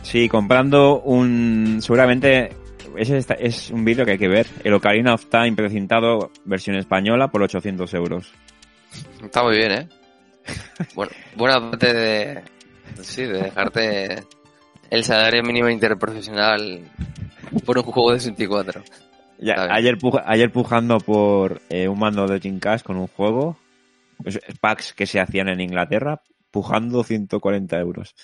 Sí, 0.03 0.29
comprando 0.29 1.01
un... 1.01 1.79
Seguramente 1.81 2.51
ese 2.97 3.25
es 3.39 3.71
un 3.71 3.85
vídeo 3.85 4.05
que 4.05 4.13
hay 4.13 4.19
que 4.19 4.29
ver. 4.29 4.47
El 4.65 4.75
Ocarina 4.75 5.15
of 5.15 5.27
Time 5.31 5.53
precintado 5.53 6.31
versión 6.45 6.77
española 6.77 7.29
por 7.29 7.43
800 7.43 7.95
euros. 7.95 8.31
Está 9.23 9.43
muy 9.43 9.57
bien, 9.57 9.73
¿eh? 9.73 9.89
Bueno, 10.95 11.13
buena 11.37 11.61
parte 11.71 11.93
de 11.95 12.43
sí, 13.01 13.23
de 13.23 13.45
dejarte 13.45 14.25
el 14.93 15.05
salario 15.05 15.43
mínimo 15.43 15.68
interprofesional 15.68 16.80
por 17.64 17.78
un 17.78 17.84
juego 17.84 18.12
de 18.12 18.20
64. 18.20 18.82
Ya, 19.38 19.55
ayer, 19.74 19.99
puja- 19.99 20.22
ayer 20.26 20.53
pujando 20.53 20.99
por 20.99 21.61
eh, 21.68 21.88
un 21.88 21.99
mando 21.99 22.26
de 22.26 22.38
Dreamcast 22.38 22.84
con 22.86 22.97
un 22.97 23.09
juego, 23.09 23.57
pues, 24.22 24.38
packs 24.61 24.93
que 24.93 25.07
se 25.07 25.18
hacían 25.18 25.49
en 25.49 25.61
Inglaterra, 25.61 26.22
pujando 26.51 27.03
140 27.03 27.78
euros. 27.80 28.14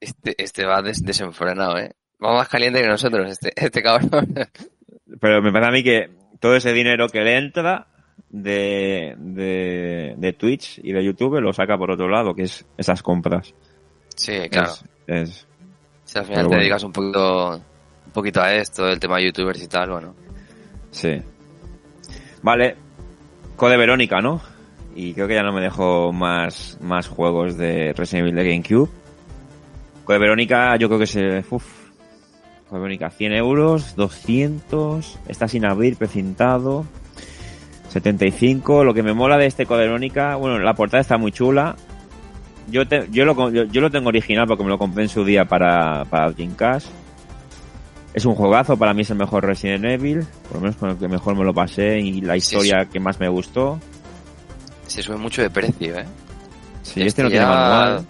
Este, 0.00 0.34
este 0.42 0.64
va 0.64 0.80
des- 0.80 1.02
desenfrenado, 1.04 1.76
¿eh? 1.78 1.92
Va 2.24 2.34
más 2.34 2.48
caliente 2.48 2.80
que 2.80 2.88
nosotros, 2.88 3.30
este, 3.30 3.52
este 3.56 3.82
cabrón. 3.82 4.32
Pero 5.20 5.42
me 5.42 5.52
parece 5.52 5.68
a 5.68 5.72
mí 5.72 5.82
que 5.82 6.10
todo 6.40 6.56
ese 6.56 6.72
dinero 6.72 7.08
que 7.08 7.20
le 7.20 7.36
entra 7.36 7.86
de, 8.30 9.14
de, 9.18 10.14
de 10.16 10.32
Twitch 10.32 10.80
y 10.82 10.92
de 10.92 11.04
YouTube 11.04 11.40
lo 11.40 11.52
saca 11.52 11.76
por 11.76 11.90
otro 11.90 12.08
lado, 12.08 12.34
que 12.34 12.44
es 12.44 12.64
esas 12.78 13.02
compras. 13.02 13.54
Sí, 14.16 14.48
claro. 14.50 14.72
Es- 15.06 15.28
es- 15.30 15.46
Si 16.12 16.18
al 16.18 16.26
final 16.26 16.40
pero 16.40 16.42
te 16.42 16.48
bueno. 16.48 16.60
dedicas 16.60 16.82
un 16.84 16.92
poquito, 16.92 17.54
un 17.54 18.12
poquito 18.12 18.42
a 18.42 18.54
esto, 18.54 18.86
el 18.86 19.00
tema 19.00 19.16
de 19.16 19.24
youtubers 19.24 19.62
y 19.62 19.66
tal, 19.66 19.90
bueno. 19.92 20.14
Sí. 20.90 21.22
Vale. 22.42 22.76
Code 23.56 23.78
Verónica, 23.78 24.20
¿no? 24.20 24.42
Y 24.94 25.14
creo 25.14 25.26
que 25.26 25.36
ya 25.36 25.42
no 25.42 25.54
me 25.54 25.62
dejo 25.62 26.12
más, 26.12 26.76
más 26.82 27.08
juegos 27.08 27.56
de 27.56 27.94
Resident 27.94 28.26
Evil 28.26 28.34
de 28.34 28.50
GameCube. 28.50 28.90
Code 30.04 30.18
Verónica, 30.18 30.76
yo 30.76 30.88
creo 30.88 30.98
que 30.98 31.06
se... 31.06 31.44
Uf. 31.48 31.64
Code 32.68 32.82
Verónica, 32.82 33.08
100 33.08 33.32
euros, 33.32 33.96
200, 33.96 35.18
está 35.28 35.48
sin 35.48 35.64
abrir, 35.64 35.96
precintado. 35.96 36.84
75. 37.88 38.84
Lo 38.84 38.92
que 38.92 39.02
me 39.02 39.14
mola 39.14 39.38
de 39.38 39.46
este 39.46 39.64
Code 39.64 39.84
Verónica, 39.84 40.36
bueno, 40.36 40.58
la 40.58 40.74
portada 40.74 41.00
está 41.00 41.16
muy 41.16 41.32
chula. 41.32 41.74
Yo, 42.68 42.86
te- 42.86 43.08
yo, 43.10 43.24
lo, 43.24 43.50
yo, 43.50 43.64
yo 43.64 43.80
lo 43.80 43.90
tengo 43.90 44.08
original 44.08 44.46
porque 44.46 44.62
me 44.64 44.70
lo 44.70 44.78
compré 44.78 45.02
en 45.04 45.08
su 45.08 45.24
día 45.24 45.44
para, 45.44 46.04
para 46.06 46.30
Dreamcast. 46.30 46.86
Es 48.14 48.24
un 48.26 48.34
juegazo, 48.34 48.76
para 48.76 48.92
mí 48.94 49.02
es 49.02 49.10
el 49.10 49.16
mejor 49.16 49.44
Resident 49.44 49.84
Evil, 49.84 50.26
por 50.48 50.56
lo 50.56 50.60
menos 50.60 50.76
con 50.76 50.90
el 50.90 50.96
que 50.98 51.08
mejor 51.08 51.34
me 51.36 51.44
lo 51.44 51.54
pasé 51.54 51.98
y 51.98 52.20
la 52.20 52.34
Sí, 52.34 52.38
historia 52.38 52.84
que 52.86 53.00
más 53.00 53.18
me 53.18 53.28
gustó. 53.28 53.80
Se 54.86 55.02
sube 55.02 55.16
mucho 55.16 55.40
de 55.42 55.48
precio, 55.50 55.98
¿eh? 55.98 56.04
Sí, 56.82 57.00
Este 57.00 57.06
este 57.06 57.22
no 57.22 57.28
tiene 57.30 57.44
ya- 57.46 57.50
manual. 57.50 58.06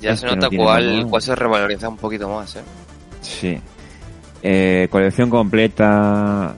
Ya 0.00 0.10
Este 0.12 0.20
se 0.20 0.26
no 0.26 0.36
nota 0.36 0.48
tiene 0.48 0.64
cuál, 0.64 1.06
cuál 1.10 1.22
se 1.22 1.34
revaloriza 1.34 1.88
un 1.88 1.96
poquito 1.96 2.28
más, 2.28 2.56
¿eh? 2.56 2.62
Sí. 3.22 3.58
Eh, 4.42 4.88
colección 4.90 5.30
completa, 5.30 6.54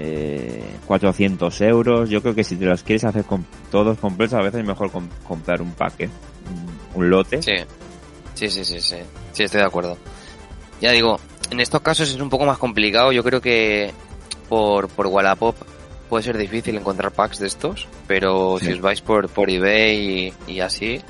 eh, 0.00 0.62
400 0.86 1.60
euros. 1.62 2.08
Yo 2.08 2.22
creo 2.22 2.34
que 2.34 2.44
si 2.44 2.56
te 2.56 2.64
los 2.66 2.82
quieres 2.84 3.04
hacer 3.04 3.24
con 3.24 3.44
todos 3.70 3.98
completos, 3.98 4.34
a 4.34 4.42
veces 4.42 4.60
es 4.60 4.66
mejor 4.66 4.90
com- 4.92 5.08
comprar 5.26 5.60
un 5.60 5.72
paquete, 5.72 6.12
un, 6.94 7.00
un 7.02 7.10
lote. 7.10 7.42
Sí. 7.42 7.52
Sí, 8.34 8.48
sí, 8.48 8.64
sí, 8.64 8.80
sí. 8.80 8.96
Sí, 9.32 9.42
estoy 9.42 9.60
de 9.60 9.66
acuerdo. 9.66 9.98
Ya 10.80 10.92
digo, 10.92 11.18
en 11.50 11.58
estos 11.58 11.80
casos 11.80 12.08
es 12.10 12.20
un 12.20 12.30
poco 12.30 12.44
más 12.46 12.58
complicado. 12.58 13.10
Yo 13.10 13.24
creo 13.24 13.40
que 13.40 13.90
por, 14.48 14.88
por 14.88 15.08
Wallapop 15.08 15.56
puede 16.08 16.22
ser 16.22 16.38
difícil 16.38 16.76
encontrar 16.76 17.10
packs 17.10 17.40
de 17.40 17.48
estos, 17.48 17.88
pero 18.06 18.58
Sí. 18.60 18.66
si 18.66 18.72
os 18.74 18.80
vais 18.80 19.00
por, 19.00 19.28
por 19.28 19.50
eBay 19.50 20.32
y, 20.46 20.52
y 20.52 20.60
así, 20.60 21.00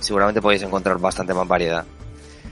seguramente 0.00 0.42
podéis 0.42 0.62
encontrar 0.62 0.98
bastante 0.98 1.32
más 1.32 1.46
variedad. 1.46 1.84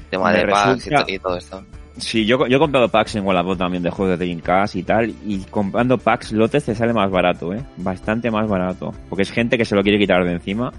Tema 0.09 0.30
Me 0.30 0.38
de 0.38 0.47
packs 0.47 0.86
y, 0.86 0.91
resulta- 0.91 1.11
y 1.12 1.18
todo 1.18 1.36
esto. 1.36 1.64
Sí, 2.01 2.24
yo, 2.24 2.46
yo 2.46 2.57
he 2.57 2.61
comprado 2.61 2.88
packs 2.88 3.14
en 3.16 3.26
Wallapop 3.26 3.59
también 3.59 3.82
de 3.82 3.90
juegos 3.90 4.18
de 4.18 4.24
Dreamcast 4.24 4.74
y 4.76 4.82
tal, 4.82 5.14
y 5.24 5.38
comprando 5.51 5.98
packs 5.98 6.32
lotes 6.32 6.64
te 6.64 6.74
sale 6.74 6.92
más 6.92 7.11
barato, 7.11 7.53
¿eh? 7.53 7.62
Bastante 7.76 8.30
más 8.30 8.48
barato. 8.48 8.92
Porque 9.09 9.22
es 9.22 9.30
gente 9.30 9.59
que 9.59 9.64
se 9.64 9.74
lo 9.74 9.82
quiere 9.82 9.98
quitar 9.98 10.24
de 10.24 10.32
encima. 10.32 10.72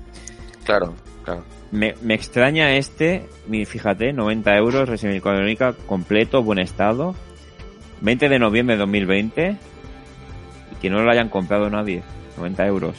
Claro, 0.64 0.94
claro. 1.24 1.44
Me, 1.72 1.96
me 2.02 2.16
extraña 2.16 2.76
este, 2.76 3.28
fíjate, 3.66 4.14
90 4.14 4.58
euros, 4.58 4.90
Resident 4.90 5.22
Crónica, 5.22 5.74
completo, 5.86 6.44
buen 6.44 6.60
estado. 6.60 7.16
20 8.02 8.30
de 8.30 8.40
noviembre 8.40 8.76
de 8.76 8.80
2020. 8.80 9.58
Y 10.72 10.76
que 10.82 10.90
no 10.90 11.02
lo 11.02 11.12
hayan 11.12 11.30
comprado 11.30 11.70
nadie. 11.70 12.04
90 12.38 12.66
euros. 12.68 12.96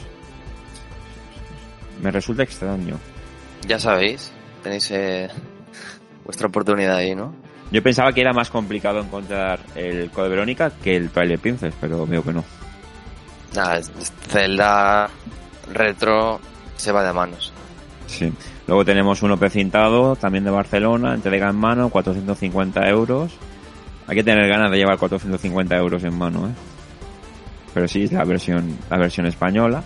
Me 2.01 2.09
resulta 2.11 2.43
extraño. 2.43 2.97
Ya 3.67 3.79
sabéis, 3.79 4.31
tenéis 4.61 4.89
eh, 4.91 5.29
vuestra 6.25 6.47
oportunidad 6.47 6.95
ahí, 6.95 7.15
¿no? 7.15 7.33
Yo 7.73 7.81
pensaba 7.83 8.13
que 8.13 8.21
era 8.21 8.31
más 8.33 8.49
complicado 8.49 8.99
encontrar 9.01 9.59
el 9.75 10.09
Code 10.11 10.29
Verónica 10.29 10.71
que 10.81 10.95
el 10.95 11.09
Twilight 11.09 11.41
Princess, 11.41 11.73
pero 11.81 12.05
veo 12.07 12.23
que 12.23 12.31
no. 12.31 12.45
Nada, 13.55 13.81
Zelda 14.29 15.09
retro 15.73 16.39
se 16.77 16.91
va 16.91 17.03
de 17.03 17.11
manos. 17.11 17.51
Sí. 18.07 18.31
Luego 18.67 18.85
tenemos 18.85 19.23
uno 19.23 19.37
precintado, 19.37 20.15
también 20.15 20.43
de 20.43 20.51
Barcelona, 20.51 21.13
entrega 21.15 21.49
en 21.49 21.55
mano, 21.55 21.89
450 21.89 22.87
euros. 22.89 23.33
Hay 24.07 24.15
que 24.17 24.23
tener 24.23 24.47
ganas 24.47 24.69
de 24.69 24.77
llevar 24.77 24.97
450 24.99 25.75
euros 25.75 26.03
en 26.03 26.15
mano, 26.17 26.47
¿eh? 26.47 26.51
Pero 27.73 27.87
sí, 27.87 28.03
es 28.03 28.11
la 28.11 28.23
versión, 28.23 28.77
la 28.89 28.97
versión 28.97 29.25
española. 29.25 29.83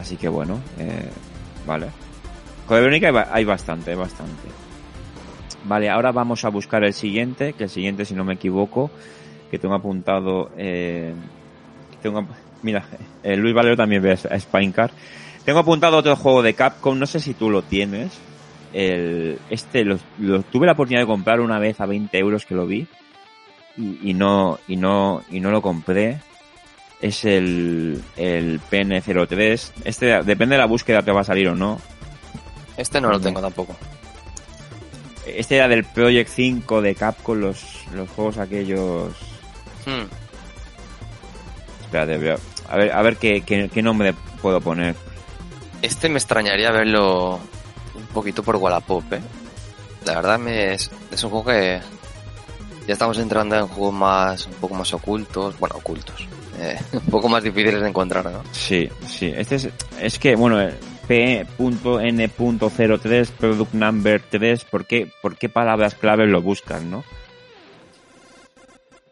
Así 0.00 0.16
que 0.16 0.28
bueno, 0.28 0.58
eh, 0.78 1.08
vale. 1.66 1.86
Con 2.66 2.76
Verónica 2.78 3.06
hay, 3.06 3.12
ba- 3.12 3.28
hay 3.30 3.44
bastante, 3.44 3.92
hay 3.92 3.96
bastante. 3.96 4.48
Vale, 5.66 5.88
ahora 5.90 6.12
vamos 6.12 6.44
a 6.44 6.48
buscar 6.48 6.84
el 6.84 6.92
siguiente, 6.92 7.52
que 7.54 7.64
el 7.64 7.70
siguiente, 7.70 8.04
si 8.04 8.14
no 8.14 8.24
me 8.24 8.34
equivoco, 8.34 8.90
que 9.50 9.58
tengo 9.58 9.74
apuntado, 9.74 10.50
eh, 10.56 11.12
tengo, 12.02 12.26
mira, 12.62 12.84
eh, 13.22 13.36
Luis 13.36 13.54
Valero 13.54 13.76
también 13.76 14.02
ve 14.02 14.12
a 14.12 14.38
Spinecar. 14.38 14.90
Tengo 15.44 15.58
apuntado 15.60 15.96
otro 15.96 16.14
juego 16.16 16.42
de 16.42 16.54
Capcom, 16.54 16.98
no 16.98 17.06
sé 17.06 17.20
si 17.20 17.34
tú 17.34 17.50
lo 17.50 17.62
tienes. 17.62 18.12
El, 18.72 19.38
este 19.48 19.84
lo, 19.84 19.98
lo- 20.18 20.42
tuve 20.42 20.66
la 20.66 20.72
oportunidad 20.72 21.02
de 21.02 21.06
comprar 21.06 21.40
una 21.40 21.58
vez 21.58 21.80
a 21.80 21.86
20 21.86 22.18
euros 22.18 22.44
que 22.44 22.54
lo 22.54 22.66
vi 22.66 22.86
y, 23.76 24.10
y 24.10 24.14
no 24.14 24.58
y 24.68 24.76
no 24.76 25.22
y 25.30 25.40
no 25.40 25.50
lo 25.50 25.62
compré. 25.62 26.18
Es 27.00 27.24
el, 27.24 28.02
el 28.16 28.60
PN03. 28.60 29.70
Este 29.84 30.22
depende 30.24 30.54
de 30.56 30.58
la 30.60 30.66
búsqueda 30.66 31.02
te 31.02 31.12
va 31.12 31.20
a 31.20 31.24
salir 31.24 31.48
o 31.48 31.54
no. 31.54 31.78
Este 32.76 33.00
no 33.00 33.08
lo 33.10 33.18
Mm. 33.18 33.22
tengo 33.22 33.40
tampoco. 33.40 33.76
Este 35.26 35.56
era 35.56 35.68
del 35.68 35.84
Project 35.84 36.30
5 36.30 36.82
de 36.82 36.94
Capcom, 36.94 37.38
los, 37.38 37.84
los 37.92 38.08
juegos 38.10 38.38
aquellos. 38.38 39.12
Hmm. 39.84 40.06
Espérate, 41.84 42.18
veo- 42.18 42.38
a 42.68 42.76
ver, 42.76 42.92
a 42.92 43.02
ver 43.02 43.16
qué, 43.16 43.42
qué, 43.42 43.68
qué 43.72 43.82
nombre 43.82 44.14
puedo 44.42 44.60
poner. 44.60 44.94
Este 45.82 46.08
me 46.08 46.18
extrañaría 46.18 46.70
verlo 46.70 47.38
un 47.94 48.06
poquito 48.12 48.42
por 48.42 48.56
Wallapop, 48.56 49.12
¿eh? 49.12 49.20
La 50.04 50.14
verdad 50.16 50.38
me 50.38 50.74
es, 50.74 50.90
es 51.10 51.22
un 51.24 51.30
juego 51.30 51.46
que 51.46 51.80
ya 52.86 52.92
estamos 52.92 53.18
entrando 53.18 53.56
en 53.56 53.66
juegos 53.66 53.94
más 53.94 54.46
un 54.46 54.52
poco 54.54 54.74
más 54.74 54.92
ocultos, 54.94 55.58
bueno, 55.58 55.76
ocultos, 55.76 56.26
eh, 56.58 56.78
un 56.92 57.00
poco 57.02 57.28
más 57.28 57.42
difíciles 57.42 57.80
de 57.80 57.88
encontrar, 57.88 58.24
¿no? 58.30 58.42
Sí, 58.52 58.88
sí. 59.06 59.32
Este 59.36 59.56
es, 59.56 59.68
es 60.00 60.18
que, 60.18 60.34
bueno, 60.36 60.60
eh, 60.60 60.74
P.N.03, 61.08 63.30
Product 63.30 63.74
Number 63.74 64.20
3, 64.20 64.64
¿por 64.64 64.86
qué, 64.86 65.10
¿por 65.22 65.36
qué 65.36 65.48
palabras 65.48 65.94
claves 65.94 66.28
lo 66.28 66.42
buscan, 66.42 66.90
no? 66.90 67.04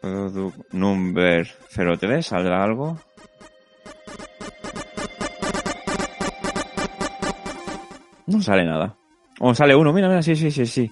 Product 0.01 0.73
Number 0.73 1.47
03, 1.73 2.25
¿saldrá 2.25 2.63
algo? 2.63 2.99
No 8.27 8.41
sale 8.41 8.65
nada. 8.65 8.95
O 9.39 9.53
sale 9.53 9.75
uno, 9.75 9.93
mira, 9.93 10.07
mira, 10.07 10.21
sí, 10.21 10.35
sí, 10.35 10.51
sí, 10.51 10.65
sí. 10.65 10.91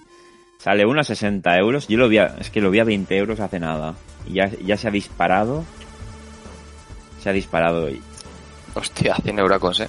Sale 0.58 0.86
uno 0.86 1.00
a 1.00 1.04
60 1.04 1.58
euros. 1.58 1.88
Yo 1.88 1.98
lo 1.98 2.08
vi 2.08 2.18
a, 2.18 2.36
es 2.38 2.50
que 2.50 2.60
lo 2.60 2.70
vi 2.70 2.78
a 2.78 2.84
20 2.84 3.16
euros 3.16 3.40
hace 3.40 3.58
nada. 3.58 3.94
Y 4.26 4.34
ya, 4.34 4.50
ya 4.64 4.76
se 4.76 4.88
ha 4.88 4.90
disparado. 4.90 5.64
Se 7.20 7.30
ha 7.30 7.32
disparado. 7.32 7.90
Y 7.90 8.00
Hostia, 8.74 9.16
100 9.22 9.38
euracos, 9.38 9.80
¿eh? 9.80 9.88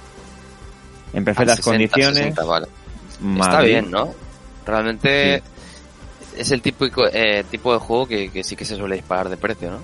En 1.16 1.24
perfectas 1.24 1.60
A 1.60 1.62
60, 1.62 1.70
condiciones. 1.70 2.34
60, 2.34 2.44
vale. 2.44 2.66
Está 3.40 3.62
bien, 3.62 3.90
¿no? 3.90 4.14
Realmente 4.66 5.42
es 6.36 6.50
el 6.50 6.60
típico 6.60 7.04
eh, 7.10 7.42
tipo 7.50 7.72
de 7.72 7.78
juego 7.78 8.06
que, 8.06 8.28
que 8.30 8.44
sí 8.44 8.54
que 8.54 8.66
se 8.66 8.76
suele 8.76 8.96
disparar 8.96 9.30
de 9.30 9.38
precio, 9.38 9.70
¿no? 9.70 9.78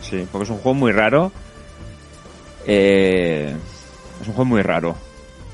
Sí, 0.00 0.26
porque 0.32 0.44
es 0.44 0.50
un 0.50 0.58
juego 0.58 0.74
muy 0.74 0.92
raro. 0.92 1.30
Eh, 2.66 3.54
es 4.22 4.26
un 4.26 4.34
juego 4.34 4.46
muy 4.46 4.62
raro. 4.62 4.96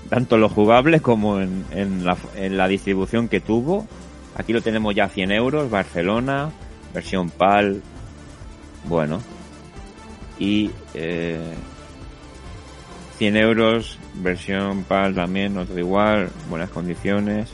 Tanto 0.08 0.36
en 0.36 0.42
lo 0.42 0.48
jugable 0.48 1.00
como 1.00 1.40
en, 1.40 1.64
en, 1.72 2.04
la, 2.04 2.16
en 2.36 2.56
la 2.56 2.68
distribución 2.68 3.28
que 3.28 3.40
tuvo. 3.40 3.88
Aquí 4.36 4.52
lo 4.52 4.62
tenemos 4.62 4.94
ya 4.94 5.04
a 5.04 5.08
100 5.08 5.32
euros, 5.32 5.70
Barcelona, 5.70 6.50
versión 6.94 7.30
PAL. 7.30 7.82
Bueno. 8.84 9.20
Y 10.38 10.70
eh, 10.94 11.52
100 13.20 13.36
euros, 13.36 13.98
versión 14.14 14.82
PAL 14.84 15.14
también, 15.14 15.58
otro 15.58 15.78
igual, 15.78 16.30
buenas 16.48 16.70
condiciones. 16.70 17.50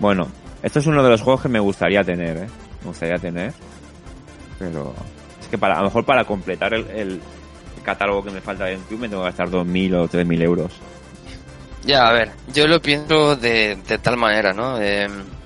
Bueno, 0.00 0.26
esto 0.64 0.80
es 0.80 0.86
uno 0.88 1.04
de 1.04 1.10
los 1.10 1.22
juegos 1.22 1.42
que 1.42 1.48
me 1.48 1.60
gustaría 1.60 2.02
tener, 2.02 2.36
¿eh? 2.38 2.46
Me 2.80 2.88
gustaría 2.88 3.16
tener. 3.16 3.52
Pero 4.58 4.92
es 5.40 5.46
que 5.46 5.56
para, 5.56 5.74
a 5.74 5.78
lo 5.78 5.84
mejor 5.84 6.04
para 6.04 6.24
completar 6.24 6.74
el, 6.74 7.20
catálogo 7.84 8.24
que 8.24 8.32
me 8.32 8.40
falta 8.40 8.64
de 8.64 8.72
GameCube 8.72 8.98
me 8.98 9.08
tengo 9.08 9.22
que 9.22 9.28
gastar 9.28 9.48
2.000 9.48 9.94
o 9.94 10.08
3.000 10.08 10.42
euros. 10.42 10.72
Ya, 11.84 12.08
a 12.08 12.12
ver, 12.12 12.32
yo 12.52 12.66
lo 12.66 12.82
pienso 12.82 13.36
de, 13.36 13.78
de 13.86 13.98
tal 13.98 14.16
manera, 14.16 14.52
¿no? 14.52 14.76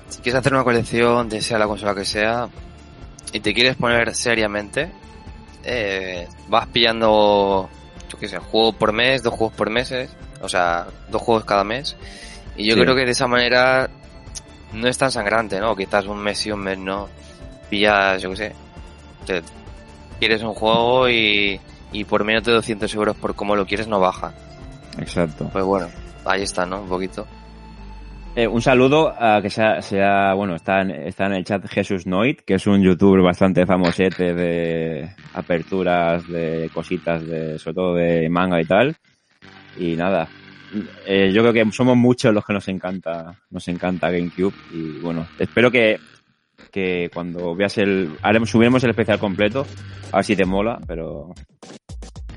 Si 0.09 0.21
quieres 0.23 0.39
hacer 0.39 0.55
una 0.55 0.63
colección, 0.63 1.29
de 1.29 1.39
sea 1.39 1.59
la 1.59 1.67
consola 1.67 1.93
que 1.93 2.03
sea, 2.03 2.49
y 3.31 3.41
te 3.41 3.53
quieres 3.53 3.75
poner 3.75 4.15
seriamente, 4.15 4.91
eh, 5.63 6.27
vas 6.47 6.65
pillando, 6.69 7.69
yo 8.15 8.19
qué 8.19 8.27
sé, 8.29 8.37
juego 8.39 8.71
por 8.73 8.93
mes, 8.93 9.21
dos 9.23 9.33
juegos 9.33 9.55
por 9.55 9.69
meses, 9.69 10.09
o 10.41 10.47
sea, 10.49 10.87
dos 11.09 11.21
juegos 11.21 11.45
cada 11.45 11.63
mes, 11.63 11.95
y 12.55 12.65
yo 12.65 12.75
Sí. 12.75 12.81
creo 12.81 12.95
que 12.95 13.05
de 13.05 13.11
esa 13.11 13.27
manera 13.27 13.89
no 14.73 14.87
es 14.87 14.97
tan 14.97 15.11
sangrante, 15.11 15.59
¿no? 15.59 15.75
Quizás 15.75 16.05
un 16.05 16.17
mes 16.19 16.45
y 16.45 16.51
un 16.51 16.59
mes 16.61 16.77
no, 16.77 17.07
pillas, 17.69 18.21
yo 18.21 18.29
qué 18.31 18.35
sé, 18.37 18.55
te- 19.25 19.43
quieres 20.19 20.41
un 20.43 20.53
juego 20.53 21.09
y, 21.09 21.59
y 21.91 22.03
por 22.05 22.23
menos 22.23 22.43
de 22.43 22.53
200 22.53 22.93
euros 22.95 23.15
por 23.17 23.35
cómo 23.35 23.55
lo 23.55 23.65
quieres 23.65 23.87
no 23.87 23.99
baja. 23.99 24.33
Exacto. 24.97 25.49
Pues 25.51 25.65
bueno, 25.65 25.87
ahí 26.25 26.41
está, 26.43 26.65
¿no? 26.65 26.81
Un 26.81 26.87
poquito. 26.89 27.27
Eh, 28.37 28.47
un 28.47 28.61
saludo 28.61 29.15
a 29.17 29.41
que 29.41 29.49
sea, 29.49 29.81
sea 29.81 30.33
bueno, 30.33 30.55
está 30.55 30.81
en, 30.81 30.91
está 30.91 31.27
en 31.27 31.35
el 31.35 31.45
chat 31.45 31.65
Jesús 31.69 32.05
Noit, 32.05 32.41
que 32.41 32.55
es 32.55 32.67
un 32.67 32.83
youtuber 32.83 33.21
bastante 33.21 33.65
famosete 33.65 34.33
de 34.33 35.09
aperturas 35.33 36.27
de 36.27 36.69
cositas 36.73 37.25
de, 37.25 37.57
sobre 37.57 37.75
todo 37.75 37.95
de 37.95 38.27
manga 38.29 38.59
y 38.59 38.65
tal. 38.65 38.97
Y 39.79 39.95
nada, 39.95 40.27
eh, 41.05 41.31
yo 41.33 41.43
creo 41.43 41.53
que 41.53 41.71
somos 41.71 41.95
muchos 41.95 42.33
los 42.33 42.45
que 42.45 42.51
nos 42.51 42.67
encanta, 42.67 43.39
nos 43.51 43.65
encanta 43.69 44.11
GameCube 44.11 44.53
y 44.73 44.99
bueno, 44.99 45.25
espero 45.39 45.71
que, 45.71 45.97
que 46.73 47.09
cuando 47.13 47.55
veas 47.55 47.77
el, 47.77 48.17
haremos, 48.21 48.49
subiremos 48.49 48.83
el 48.83 48.89
especial 48.89 49.17
completo, 49.17 49.65
a 50.11 50.17
ver 50.17 50.25
si 50.25 50.35
te 50.35 50.43
mola, 50.43 50.77
pero 50.85 51.33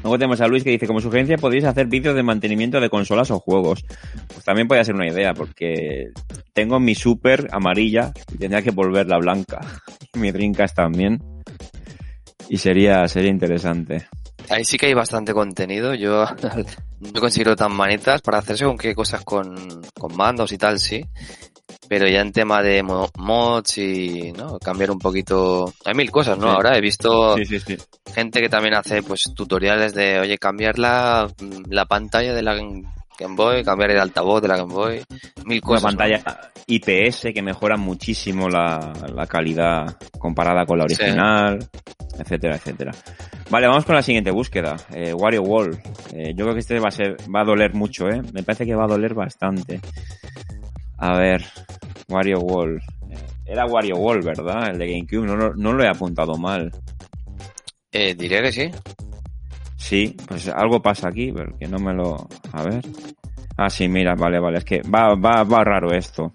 Luego 0.03 0.19
tenemos 0.19 0.41
a 0.41 0.47
Luis 0.47 0.65
que 0.65 0.71
dice, 0.71 0.87
como 0.87 1.01
sugerencia 1.01 1.37
podéis 1.37 1.65
hacer 1.65 1.87
vídeos 1.87 2.15
de 2.15 2.23
mantenimiento 2.23 2.81
de 2.81 2.89
consolas 2.89 3.31
o 3.31 3.41
juegos. 3.41 3.85
Pues 4.29 4.45
también 4.45 4.69
puede 4.69 4.85
ser 4.85 4.95
una 4.95 5.09
idea, 5.09 5.35
porque 5.35 6.11
tengo 6.53 6.79
mi 6.79 6.95
super 6.95 7.49
amarilla 7.51 8.13
y 8.33 8.39
tendría 8.39 8.63
que 8.63 8.71
volverla 8.71 9.19
blanca. 9.19 9.61
Y 10.15 10.21
mi 10.21 10.31
Dreamcast 10.31 10.75
también. 10.75 11.23
Y 12.49 12.57
sería, 12.57 13.07
sería 13.09 13.31
interesante. 13.31 14.09
Ahí 14.49 14.65
sí 14.65 14.79
que 14.79 14.87
hay 14.87 14.95
bastante 14.95 15.35
contenido. 15.35 15.95
Yo 15.95 16.25
no 17.01 17.21
considero 17.21 17.55
tan 17.55 17.73
manitas 17.73 18.23
para 18.23 18.39
hacer 18.39 18.57
según 18.57 18.79
qué 18.79 18.95
cosas 18.95 19.23
con, 19.25 19.83
con 19.99 20.17
mandos 20.17 20.53
y 20.53 20.59
tal, 20.59 20.79
sí. 20.79 21.05
Pero 21.89 22.07
ya 22.09 22.21
en 22.21 22.33
tema 22.33 22.63
de 22.63 22.83
mo- 22.83 23.09
mods 23.17 23.79
y 23.79 24.33
¿no? 24.33 24.59
cambiar 24.59 24.91
un 24.91 24.99
poquito... 24.99 25.73
Hay 25.85 25.95
mil 25.95 26.11
cosas, 26.11 26.37
¿no? 26.39 26.49
Sí. 26.49 26.55
Ahora 26.55 26.77
he 26.77 26.81
visto 26.81 27.37
Sí, 27.37 27.45
sí, 27.47 27.61
sí. 27.61 27.77
gente 28.15 28.41
que 28.41 28.49
también 28.49 28.75
hace 28.75 29.03
pues 29.03 29.33
tutoriales 29.35 29.95
de, 29.95 30.19
oye, 30.21 30.37
cambiar 30.39 30.79
la, 30.79 31.29
la 31.69 31.87
pantalla 31.87 32.35
de 32.35 32.43
la 32.43 32.55
Game 32.55 33.35
Boy, 33.35 33.65
cambiar 33.65 33.91
el 33.93 33.99
altavoz 34.01 34.41
de 34.43 34.49
la 34.49 34.57
Game 34.59 34.73
Boy, 34.73 35.03
mil 35.45 35.61
Una 35.65 35.67
cosas. 35.67 35.83
¿no? 35.83 35.99
pantalla 35.99 36.23
IPS 36.67 37.29
que 37.35 37.43
mejora 37.43 37.77
muchísimo 37.79 38.49
la, 38.49 38.93
la 39.15 39.27
calidad 39.27 39.97
comparada 40.19 40.67
con 40.67 40.79
la 40.79 40.85
Sí. 40.89 40.95
original. 41.03 41.59
etcétera, 42.19 42.57
etcétera. 42.57 42.93
Vale, 43.51 43.67
vamos 43.67 43.85
con 43.87 43.95
la 43.95 44.03
siguiente 44.03 44.31
búsqueda. 44.31 44.77
Eh, 44.93 45.15
Wario 45.15 45.43
Wall. 45.43 45.81
Eh, 46.13 46.33
yo 46.35 46.45
creo 46.45 46.53
que 46.53 46.61
este 46.61 46.79
va 46.81 46.89
a 46.89 46.91
ser, 46.91 47.17
va 47.35 47.41
a 47.41 47.45
doler 47.45 47.73
mucho, 47.75 48.09
¿eh? 48.09 48.21
Me 48.35 48.43
parece 48.43 48.67
que 48.67 48.75
va 48.75 48.85
a 48.85 48.89
doler 48.89 49.15
bastante. 49.15 49.81
A 50.99 51.17
ver, 51.17 51.45
Wario 52.09 52.41
Wall. 52.41 52.83
Era 53.47 53.67
Wario 53.67 53.97
Wall, 53.97 54.23
¿verdad? 54.23 54.71
El 54.71 54.79
de 54.79 54.87
GameCube. 54.89 55.27
No, 55.27 55.37
lo- 55.37 55.55
no 55.55 55.73
lo 55.73 55.83
he 55.85 55.89
apuntado 55.89 56.37
mal. 56.37 56.71
Eh, 57.93 58.15
diría 58.15 58.43
que 58.43 58.53
sí. 58.53 58.71
Sí, 59.77 60.17
pues 60.27 60.49
algo 60.49 60.83
pasa 60.83 61.09
aquí, 61.09 61.33
porque 61.33 61.67
no 61.67 61.79
me 61.79 61.95
lo... 61.95 62.29
A 62.53 62.63
ver. 62.65 62.85
Ah, 63.57 63.71
sí, 63.71 63.89
mira, 63.89 64.15
vale, 64.15 64.39
vale. 64.39 64.59
Es 64.59 64.65
que 64.65 64.83
va, 64.83 65.15
va, 65.15 65.45
va 65.45 65.65
raro 65.65 65.93
esto. 65.93 66.35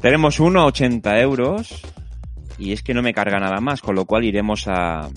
Tenemos 0.00 0.40
uno 0.40 0.60
a 0.60 0.66
80 0.66 1.20
euros 1.20 1.82
y 2.58 2.72
es 2.72 2.82
que 2.82 2.94
no 2.94 3.02
me 3.02 3.12
carga 3.14 3.38
nada 3.40 3.60
más, 3.60 3.80
con 3.82 3.94
lo 3.94 4.04
cual 4.06 4.24
iremos 4.24 4.66
a... 4.68 5.08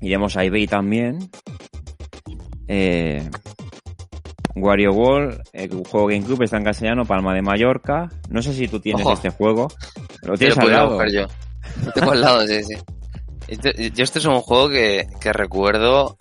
Iremos 0.00 0.36
a 0.36 0.44
eBay 0.44 0.66
también. 0.66 1.30
Eh, 2.68 3.28
Wario 4.56 4.92
Wall, 4.92 5.42
el 5.52 5.70
juego 5.70 6.06
GameCube 6.06 6.44
está 6.44 6.56
en 6.56 6.64
castellano, 6.64 7.04
Palma 7.04 7.34
de 7.34 7.42
Mallorca. 7.42 8.08
No 8.30 8.42
sé 8.42 8.52
si 8.52 8.68
tú 8.68 8.80
tienes 8.80 9.04
Ojo. 9.04 9.14
este 9.14 9.30
juego. 9.30 9.68
Lo 10.22 10.36
tienes 10.36 10.56
al 10.58 10.70
lado. 10.70 10.88
buscar 10.90 11.10
yo. 11.10 11.26
Lo 11.84 11.92
tengo 11.92 12.12
al 12.12 12.20
lado, 12.20 12.46
sí, 12.46 12.64
sí. 12.64 12.74
Este- 13.48 13.90
yo 13.90 14.02
este 14.04 14.18
es 14.18 14.24
un 14.24 14.40
juego 14.40 14.68
que, 14.68 15.06
que 15.20 15.32
recuerdo 15.32 16.16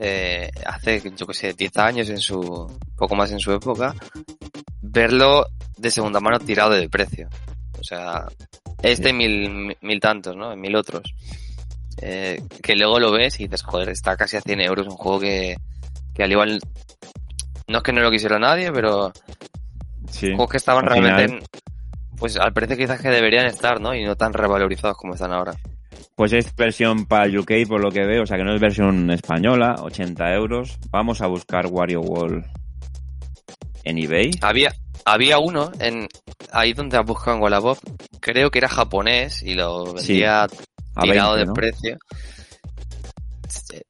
eh, 0.00 0.50
hace, 0.66 1.02
yo 1.16 1.26
que 1.26 1.34
sé, 1.34 1.52
10 1.54 1.76
años 1.78 2.10
en 2.10 2.18
su, 2.18 2.70
poco 2.96 3.14
más 3.16 3.30
en 3.32 3.40
su 3.40 3.52
época, 3.52 3.94
verlo 4.82 5.46
de 5.78 5.90
segunda 5.90 6.20
mano 6.20 6.38
tirado 6.38 6.70
de 6.72 6.88
precio. 6.88 7.28
O 7.78 7.84
sea, 7.84 8.26
este 8.82 9.10
y 9.10 9.12
mil, 9.12 9.76
mil 9.80 10.00
tantos, 10.00 10.36
¿no? 10.36 10.54
Mil 10.56 10.74
otros. 10.76 11.14
Eh, 12.02 12.42
que 12.62 12.76
luego 12.76 12.98
lo 13.00 13.10
ves 13.10 13.40
y 13.40 13.44
dices, 13.44 13.62
joder, 13.62 13.88
está 13.88 14.16
casi 14.16 14.36
a 14.36 14.42
100 14.42 14.60
euros, 14.60 14.86
un 14.86 14.96
juego 14.96 15.20
que, 15.20 15.56
que 16.14 16.22
al 16.24 16.32
igual, 16.32 16.60
no 17.68 17.78
es 17.78 17.84
que 17.84 17.92
no 17.92 18.00
lo 18.00 18.10
quisiera 18.10 18.38
nadie, 18.38 18.70
pero 18.72 19.12
Sí. 20.10 20.28
juegos 20.28 20.50
que 20.50 20.56
estaban 20.58 20.84
Al 20.84 20.90
realmente 20.90 21.24
final- 21.28 21.42
en- 21.42 22.16
pues 22.18 22.36
al 22.38 22.52
precio 22.52 22.76
quizás 22.76 23.00
que 23.00 23.08
deberían 23.10 23.46
estar, 23.46 23.80
¿no? 23.80 23.94
Y 23.94 24.04
no 24.04 24.16
tan 24.16 24.32
revalorizados 24.32 24.96
como 24.96 25.14
están 25.14 25.32
ahora. 25.32 25.52
Pues 26.14 26.32
es 26.32 26.54
versión 26.56 27.04
para 27.06 27.24
el 27.26 27.38
UK 27.38 27.66
por 27.68 27.82
lo 27.82 27.90
que 27.90 28.06
veo, 28.06 28.22
o 28.22 28.26
sea 28.26 28.38
que 28.38 28.44
no 28.44 28.54
es 28.54 28.60
versión 28.60 29.10
española, 29.10 29.76
80 29.82 30.32
euros. 30.32 30.78
Vamos 30.90 31.20
a 31.20 31.26
buscar 31.26 31.66
Wario 31.66 32.00
Wall 32.00 32.44
en 33.84 33.98
eBay. 33.98 34.30
Había, 34.40 34.72
había 35.04 35.38
uno 35.38 35.70
en 35.78 36.08
ahí 36.52 36.72
donde 36.72 36.96
has 36.96 37.04
buscado 37.04 37.36
en 37.36 37.42
Wallapop, 37.42 37.78
creo 38.20 38.50
que 38.50 38.58
era 38.60 38.68
japonés 38.68 39.42
y 39.42 39.52
lo 39.54 39.92
vendía 39.92 40.46
tirado 41.02 41.34
20, 41.34 41.38
de 41.40 41.44
¿no? 41.46 41.52
precio. 41.52 41.98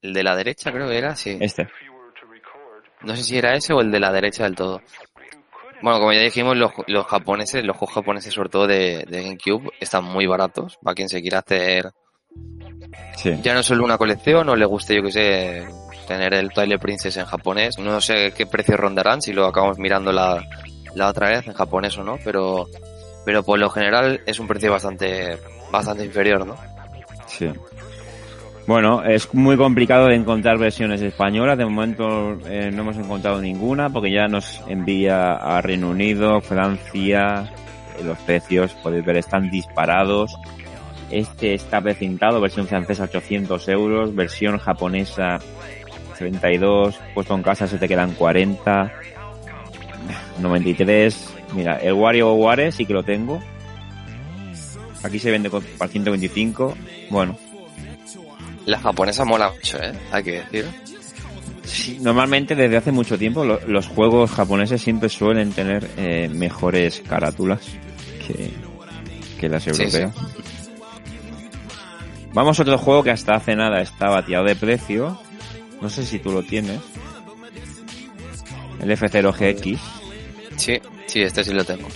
El 0.03 0.13
de 0.13 0.23
la 0.23 0.35
derecha 0.37 0.73
creo 0.73 0.89
que 0.89 0.99
era, 0.99 1.15
sí. 1.17 1.37
Este. 1.41 1.69
No 3.03 3.15
sé 3.17 3.23
si 3.23 3.39
era 3.39 3.55
ese 3.55 3.73
o 3.73 3.81
el 3.81 3.91
de 3.91 4.01
la 4.01 4.13
derecha 4.13 4.45
del 4.45 4.55
todo. 4.55 4.81
Bueno, 5.83 5.99
como 5.99 6.13
ya 6.13 6.21
dijimos, 6.21 6.57
los, 6.57 6.73
los 6.87 7.07
japoneses, 7.07 7.63
los 7.65 7.77
juegos 7.77 7.95
japoneses 7.95 8.33
sobre 8.33 8.49
todo 8.49 8.67
de, 8.67 9.05
de 9.09 9.23
GameCube, 9.23 9.71
están 9.81 10.05
muy 10.05 10.27
baratos. 10.27 10.79
Para 10.83 10.95
quien 10.95 11.09
se 11.09 11.21
quiera 11.21 11.41
hacer 11.41 11.93
Sí. 13.17 13.33
ya 13.43 13.55
no 13.55 13.63
solo 13.63 13.85
una 13.85 13.97
colección 13.99 14.49
o 14.49 14.57
le 14.57 14.67
guste, 14.67 14.95
yo 14.97 15.03
que 15.03 15.11
sé, 15.13 15.67
tener 16.07 16.35
el 16.35 16.51
Twilight 16.51 16.81
Princess 16.81 17.17
en 17.17 17.25
japonés. 17.27 17.79
No 17.79 18.01
sé 18.01 18.33
qué 18.37 18.47
precio 18.47 18.77
rondarán 18.77 19.23
si 19.23 19.33
lo 19.33 19.47
acabamos 19.47 19.79
mirando 19.79 20.13
la, 20.13 20.43
la 20.95 21.09
otra 21.09 21.31
vez 21.31 21.47
en 21.47 21.55
japonés 21.55 21.97
o 21.99 22.05
no, 22.05 22.19
pero, 22.25 22.67
pero 23.25 23.43
por 23.43 23.59
lo 23.59 23.71
general 23.71 24.21
es 24.27 24.39
un 24.39 24.47
precio 24.47 24.71
bastante, 24.71 25.39
bastante 25.71 26.05
inferior, 26.05 26.47
¿no? 26.47 26.57
Sí. 27.27 27.51
Bueno, 28.67 29.05
es 29.05 29.33
muy 29.33 29.57
complicado 29.57 30.07
de 30.09 30.17
encontrar 30.17 30.59
versiones 30.59 31.01
españolas. 31.01 31.57
De 31.57 31.65
momento 31.65 32.37
eh, 32.49 32.71
no 32.73 32.83
hemos 32.83 32.97
encontrado 32.97 33.41
ninguna 33.41 33.91
porque 33.91 34.11
ya 34.11 34.27
nos 34.27 34.61
envía 34.67 35.35
a 35.35 35.61
Reino 35.61 35.91
Unido, 35.91 36.41
Francia. 36.41 37.49
eh, 37.99 38.03
Los 38.05 38.19
precios, 38.19 38.73
podéis 38.83 39.05
ver, 39.05 39.19
están 39.19 39.51
disparados. 39.51 40.37
Este 41.13 41.55
está 41.55 41.81
precintado, 41.81 42.41
versión 42.41 42.67
francesa 42.67 43.05
800 43.05 43.69
euros, 43.69 44.13
versión 44.17 44.59
japonesa 44.59 45.39
32, 46.19 46.99
puesto 47.15 47.37
en 47.37 47.43
casa 47.45 47.69
se 47.69 47.79
te 47.79 47.87
quedan 47.87 48.15
40, 48.15 48.93
93. 50.41 51.35
Mira, 51.55 51.77
el 51.77 51.93
Wario 51.93 52.33
Ware 52.33 52.73
sí 52.73 52.85
que 52.85 52.95
lo 52.95 53.05
tengo. 53.05 53.41
Aquí 55.05 55.21
se 55.21 55.31
vende 55.31 55.51
para 55.51 55.89
125. 55.89 56.77
Bueno, 57.11 57.39
La 58.67 58.79
japonesa 58.79 59.25
mola 59.25 59.51
mucho, 59.51 59.79
¿eh? 59.83 59.93
Hay 60.13 60.23
que 60.23 60.33
decir. 60.43 60.67
Sí, 61.65 61.99
normalmente 62.01 62.55
desde 62.55 62.77
hace 62.77 62.93
mucho 62.93 63.19
tiempo 63.19 63.45
lo- 63.45 63.61
los 63.67 63.87
juegos 63.89 64.31
japoneses 64.31 64.81
siempre 64.83 65.09
suelen 65.09 65.53
tener 65.53 65.89
eh, 65.97 66.29
mejores 66.33 67.03
carátulas 67.09 67.61
que, 68.27 68.51
que 69.41 69.49
las 69.49 69.65
Sí, 69.65 69.71
europeas. 69.71 70.15
Vamos 72.33 72.59
a 72.59 72.63
otro 72.63 72.77
juego 72.79 73.03
que 73.03 73.11
hasta 73.11 73.35
hace 73.35 73.57
nada 73.57 73.81
estaba 73.81 74.25
tirado 74.25 74.45
de 74.45 74.57
precio. 74.57 75.19
No 75.81 75.89
sé 75.91 76.05
si 76.05 76.19
tú 76.19 76.31
lo 76.33 76.43
tienes. 76.43 76.81
El 78.81 78.91
F0GX. 78.91 79.79
Sí, 80.57 80.79
sí, 81.07 81.23
este 81.23 81.45
sí 81.45 81.53
lo 81.53 81.65
tengo. 81.65 81.89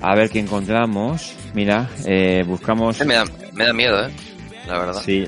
A 0.00 0.14
ver 0.14 0.30
qué 0.30 0.38
encontramos. 0.40 1.32
Mira, 1.54 1.88
eh, 2.04 2.44
buscamos... 2.46 2.96
Este 2.96 3.06
me 3.06 3.14
da, 3.14 3.24
me 3.52 3.64
da 3.64 3.72
miedo, 3.72 4.06
¿eh? 4.06 4.12
La 4.66 4.78
verdad. 4.78 5.02
Sí. 5.04 5.24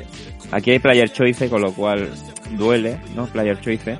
Aquí 0.51 0.71
hay 0.73 0.79
Player 0.79 1.11
Choice, 1.13 1.49
con 1.49 1.61
lo 1.63 1.73
cual 1.73 2.11
duele, 2.57 2.99
¿no? 3.15 3.27
Player 3.27 3.61
Choice. 3.61 3.99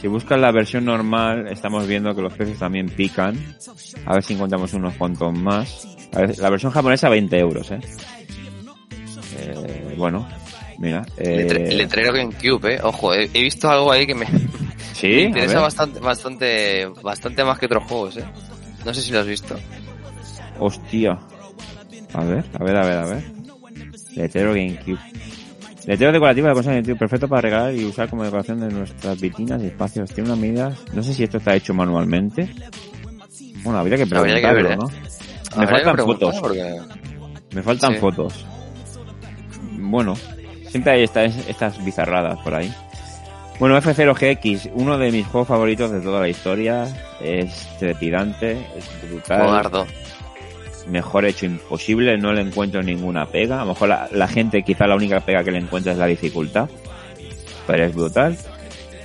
Si 0.00 0.08
buscas 0.08 0.38
la 0.38 0.52
versión 0.52 0.84
normal, 0.84 1.48
estamos 1.48 1.86
viendo 1.86 2.14
que 2.14 2.22
los 2.22 2.32
precios 2.34 2.58
también 2.58 2.88
pican. 2.88 3.36
A 4.04 4.14
ver 4.14 4.22
si 4.22 4.34
encontramos 4.34 4.72
unos 4.74 4.94
cuantos 4.94 5.32
más. 5.32 5.86
A 6.14 6.20
ver, 6.20 6.38
la 6.38 6.50
versión 6.50 6.70
japonesa 6.72 7.08
20 7.08 7.38
euros, 7.38 7.70
¿eh? 7.70 7.80
Eh, 9.38 9.94
bueno, 9.96 10.26
mira. 10.78 11.04
Eh, 11.16 11.46
Letre- 11.48 11.72
letrero 11.76 12.12
GameCube, 12.12 12.74
¿eh? 12.74 12.80
Ojo, 12.82 13.14
he, 13.14 13.24
he 13.32 13.42
visto 13.42 13.68
algo 13.70 13.90
ahí 13.92 14.06
que 14.06 14.14
me, 14.14 14.26
me 14.30 14.40
sí, 14.94 15.06
a 15.14 15.20
interesa 15.20 15.60
bastante, 15.60 15.98
bastante, 16.00 16.86
bastante 17.02 17.44
más 17.44 17.58
que 17.58 17.66
otros 17.66 17.84
juegos, 17.84 18.16
¿eh? 18.18 18.24
No 18.84 18.94
sé 18.94 19.02
si 19.02 19.12
lo 19.12 19.20
has 19.20 19.26
visto. 19.26 19.56
Hostia. 20.58 21.18
A 22.14 22.24
ver, 22.24 22.44
a 22.58 22.64
ver, 22.64 22.76
a 22.76 22.84
ver, 22.84 22.98
a 22.98 23.04
ver. 23.06 23.35
Letrero 24.16 24.50
GameCube. 24.54 24.98
Letrero 25.86 26.12
decorativo 26.12 26.46
de 26.46 26.50
la 26.50 26.54
consola 26.54 26.74
GameCube, 26.76 26.98
perfecto 26.98 27.28
para 27.28 27.42
regalar 27.42 27.74
y 27.74 27.84
usar 27.84 28.08
como 28.08 28.24
decoración 28.24 28.58
de 28.60 28.68
nuestras 28.68 29.20
vitrinas 29.20 29.62
y 29.62 29.66
espacios. 29.66 30.10
Tiene 30.12 30.30
unas 30.30 30.40
medidas, 30.40 30.78
no 30.92 31.02
sé 31.02 31.14
si 31.14 31.22
esto 31.24 31.38
está 31.38 31.54
hecho 31.54 31.72
manualmente. 31.74 32.50
Bueno, 33.62 33.78
habría 33.78 33.96
que 33.96 34.02
Habría 34.02 34.36
que 34.36 34.40
preguntarlo, 34.42 34.62
ver, 34.62 34.72
¿eh? 34.72 34.76
¿no? 34.76 34.86
Me 35.56 35.62
Habría 35.64 35.84
faltan 35.84 36.06
fotos. 36.06 36.36
porque- 36.40 36.80
Me 37.54 37.62
faltan 37.62 37.92
Sí. 37.94 37.98
fotos. 38.00 38.46
Bueno, 39.78 40.14
siempre 40.68 40.92
hay 40.92 41.04
estas, 41.04 41.34
estas 41.48 41.82
bizarradas 41.84 42.38
por 42.42 42.54
ahí. 42.54 42.72
Bueno, 43.58 43.78
F0GX, 43.78 44.70
uno 44.74 44.98
de 44.98 45.10
mis 45.10 45.26
juegos 45.26 45.48
favoritos 45.48 45.90
de 45.90 46.00
toda 46.00 46.20
la 46.20 46.28
historia. 46.28 46.84
Es 47.22 47.66
trepidante, 47.78 48.52
es 48.76 49.10
brutal. 49.10 49.86
Mejor 50.86 51.24
hecho 51.24 51.46
imposible, 51.46 52.16
no 52.18 52.32
le 52.32 52.42
encuentro 52.42 52.82
ninguna 52.82 53.26
pega. 53.26 53.56
A 53.60 53.64
lo 53.64 53.72
mejor 53.72 53.88
la, 53.88 54.08
la 54.12 54.28
gente 54.28 54.62
quizá 54.62 54.86
la 54.86 54.96
única 54.96 55.20
pega 55.20 55.42
que 55.44 55.50
le 55.50 55.58
encuentra 55.58 55.92
es 55.92 55.98
la 55.98 56.06
dificultad. 56.06 56.68
Pero 57.66 57.84
es 57.84 57.94
brutal. 57.94 58.36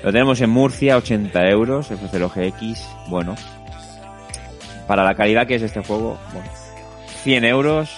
Lo 0.04 0.12
tenemos 0.12 0.42
en 0.42 0.50
Murcia, 0.50 0.98
80 0.98 1.48
euros, 1.50 1.92
F0GX, 1.92 2.78
bueno. 3.08 3.36
Para 4.88 5.04
la 5.04 5.16
calidad 5.16 5.48
que 5.48 5.56
es 5.56 5.62
este 5.62 5.84
juego, 5.84 6.18
bueno. 6.34 6.50
100 7.24 7.46
euros, 7.46 7.90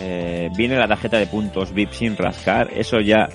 eh, 0.00 0.48
viene 0.56 0.76
la 0.76 0.88
tarjeta 0.88 1.18
de 1.18 1.26
puntos 1.26 1.72
VIP 1.72 1.92
sin 1.92 2.16
rascar, 2.16 2.70
eso 2.74 2.98
ya 3.00 3.28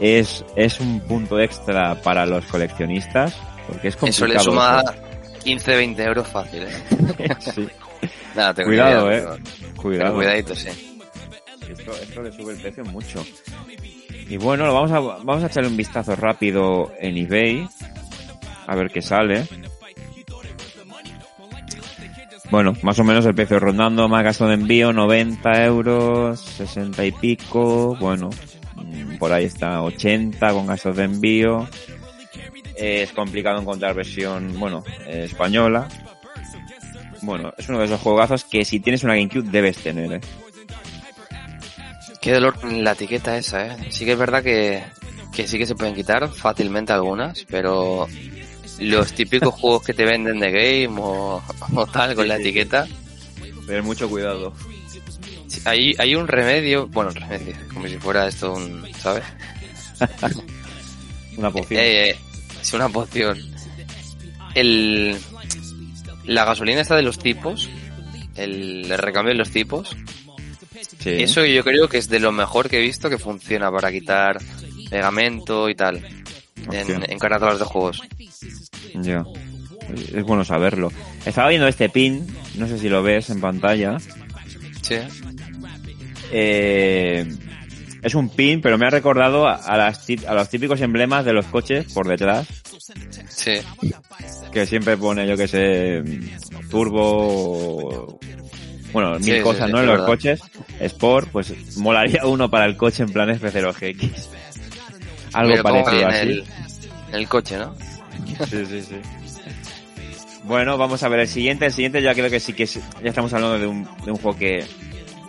es, 0.00 0.44
es 0.56 0.80
un 0.80 1.00
punto 1.00 1.38
extra 1.38 1.94
para 2.02 2.26
los 2.26 2.44
coleccionistas, 2.46 3.36
porque 3.68 3.88
es 3.88 3.94
Eso 3.94 4.00
complicado. 4.00 4.34
le 4.34 4.40
suma 4.40 4.82
15, 5.44 5.76
20 5.76 6.02
euros 6.02 6.26
fácil, 6.26 6.64
¿eh? 6.64 7.28
Sí, 7.38 7.68
Nada, 8.34 8.54
tengo 8.54 8.68
Cuidado, 8.70 9.08
idea, 9.10 9.18
eh. 9.18 9.22
pero- 9.22 9.38
pero 9.70 9.82
cuidado. 9.82 10.14
cuidadito, 10.14 10.54
sí. 10.54 10.68
Esto, 11.68 11.92
esto 12.02 12.22
le 12.22 12.32
sube 12.32 12.52
el 12.52 12.60
precio 12.60 12.84
mucho. 12.84 13.24
Y 14.28 14.36
bueno, 14.36 14.66
lo 14.66 14.74
vamos 14.74 14.92
a, 14.92 15.00
vamos 15.00 15.42
a 15.42 15.46
echarle 15.46 15.68
un 15.68 15.76
vistazo 15.76 16.14
rápido 16.16 16.92
en 16.98 17.16
eBay. 17.16 17.68
A 18.66 18.74
ver 18.76 18.90
qué 18.90 19.02
sale. 19.02 19.46
Bueno, 22.50 22.74
más 22.82 22.98
o 22.98 23.04
menos 23.04 23.24
el 23.26 23.34
precio 23.34 23.58
rondando, 23.58 24.08
más 24.08 24.22
gasto 24.22 24.46
de 24.46 24.54
envío, 24.54 24.92
90 24.92 25.64
euros, 25.64 26.40
60 26.40 27.04
y 27.04 27.12
pico, 27.12 27.96
bueno, 27.96 28.30
mm, 28.76 29.16
por 29.16 29.32
ahí 29.32 29.44
está 29.46 29.82
80 29.82 30.52
con 30.52 30.66
gastos 30.66 30.96
de 30.96 31.04
envío. 31.04 31.66
Es 32.76 33.12
complicado 33.12 33.60
encontrar 33.60 33.94
versión, 33.94 34.58
bueno, 34.58 34.84
eh, 35.06 35.22
española. 35.24 35.88
Bueno, 37.24 37.52
es 37.56 37.68
uno 37.68 37.78
de 37.78 37.86
esos 37.86 38.00
juegazos 38.00 38.44
que 38.44 38.64
si 38.64 38.80
tienes 38.80 39.02
una 39.04 39.14
GameCube 39.14 39.50
debes 39.50 39.78
tener, 39.78 40.12
¿eh? 40.12 40.20
Qué 42.20 42.32
dolor 42.32 42.64
la 42.64 42.92
etiqueta 42.92 43.36
esa, 43.36 43.66
¿eh? 43.66 43.76
Sí 43.90 44.04
que 44.04 44.12
es 44.12 44.18
verdad 44.18 44.42
que, 44.42 44.82
que 45.32 45.46
sí 45.46 45.58
que 45.58 45.66
se 45.66 45.74
pueden 45.74 45.94
quitar 45.94 46.28
fácilmente 46.28 46.92
algunas, 46.92 47.44
pero 47.44 48.06
los 48.78 49.12
típicos 49.12 49.54
juegos 49.54 49.84
que 49.84 49.94
te 49.94 50.04
venden 50.04 50.40
de 50.40 50.50
game 50.50 51.00
o, 51.00 51.42
o 51.74 51.86
tal 51.86 52.14
con 52.14 52.28
la 52.28 52.36
etiqueta, 52.36 52.86
Tener 53.66 53.82
mucho 53.82 54.08
cuidado. 54.08 54.52
hay, 55.64 55.94
hay 55.98 56.14
un 56.14 56.28
remedio, 56.28 56.86
bueno, 56.88 57.10
remedio, 57.10 57.54
como 57.72 57.88
si 57.88 57.96
fuera 57.96 58.28
esto 58.28 58.52
un, 58.52 58.86
¿sabes? 58.98 59.24
Una 61.36 61.50
poción. 61.50 61.80
Eh, 61.82 62.16
es 62.60 62.72
una 62.72 62.88
poción. 62.88 63.38
El, 64.54 65.16
la 66.26 66.44
gasolina 66.44 66.80
está 66.80 66.96
de 66.96 67.02
los 67.02 67.18
tipos, 67.18 67.68
el, 68.36 68.90
el 68.90 68.98
recambio 68.98 69.32
de 69.32 69.38
los 69.38 69.50
tipos, 69.50 69.96
sí. 70.98 71.10
Eso 71.22 71.44
yo 71.44 71.62
creo 71.64 71.88
que 71.88 71.98
es 71.98 72.08
de 72.08 72.20
lo 72.20 72.32
mejor 72.32 72.68
que 72.68 72.78
he 72.78 72.82
visto 72.82 73.08
que 73.10 73.18
funciona 73.18 73.70
para 73.70 73.92
quitar 73.92 74.40
pegamento 74.90 75.68
y 75.68 75.74
tal 75.74 75.96
en, 76.70 77.10
en 77.10 77.18
carátulas 77.18 77.58
de 77.58 77.64
juegos. 77.64 78.02
Ya. 78.94 79.24
Es 80.14 80.24
bueno 80.24 80.44
saberlo. 80.44 80.90
Estaba 81.26 81.48
viendo 81.48 81.68
este 81.68 81.88
pin, 81.88 82.26
no 82.56 82.66
sé 82.68 82.78
si 82.78 82.88
lo 82.88 83.02
ves 83.02 83.30
en 83.30 83.40
pantalla. 83.40 83.98
Sí. 84.82 84.96
Eh, 86.32 87.26
es 88.04 88.14
un 88.14 88.28
pin, 88.28 88.60
pero 88.60 88.78
me 88.78 88.86
ha 88.86 88.90
recordado 88.90 89.48
a, 89.48 89.54
a 89.54 89.76
las, 89.76 90.06
a 90.28 90.34
los 90.34 90.48
típicos 90.48 90.80
emblemas 90.80 91.24
de 91.24 91.32
los 91.32 91.46
coches 91.46 91.92
por 91.92 92.06
detrás, 92.06 92.46
Sí. 93.28 93.54
que 94.52 94.66
siempre 94.66 94.96
pone, 94.96 95.26
yo 95.26 95.36
que 95.36 95.48
sé, 95.48 96.02
turbo, 96.70 98.18
bueno, 98.92 99.18
mil 99.18 99.36
sí, 99.36 99.40
cosas, 99.40 99.66
sí, 99.66 99.72
¿no? 99.72 99.80
En 99.80 99.86
los 99.86 99.94
verdad. 99.94 100.06
coches, 100.06 100.40
Sport, 100.80 101.28
pues 101.30 101.76
molaría 101.78 102.26
uno 102.26 102.50
para 102.50 102.66
el 102.66 102.76
coche 102.76 103.02
en 103.02 103.12
plan 103.12 103.28
F0GX. 103.30 104.10
Algo 105.32 105.62
pongo 105.62 105.82
parecido 105.84 106.08
así. 106.08 106.18
el, 106.28 106.44
el 107.12 107.28
coche, 107.28 107.56
¿no? 107.58 107.74
Sí, 108.48 108.64
sí, 108.66 108.82
sí. 108.82 108.96
Bueno, 110.44 110.76
vamos 110.78 111.02
a 111.02 111.08
ver 111.08 111.20
el 111.20 111.28
siguiente. 111.28 111.66
El 111.66 111.72
siguiente 111.72 112.02
ya 112.02 112.12
creo 112.14 112.28
que 112.30 112.38
sí 112.38 112.52
que 112.52 112.64
es- 112.64 112.74
ya 113.02 113.08
estamos 113.08 113.32
hablando 113.32 113.58
de 113.58 113.66
un, 113.66 113.84
de 114.04 114.10
un 114.12 114.18
juego 114.18 114.38
que, 114.38 114.64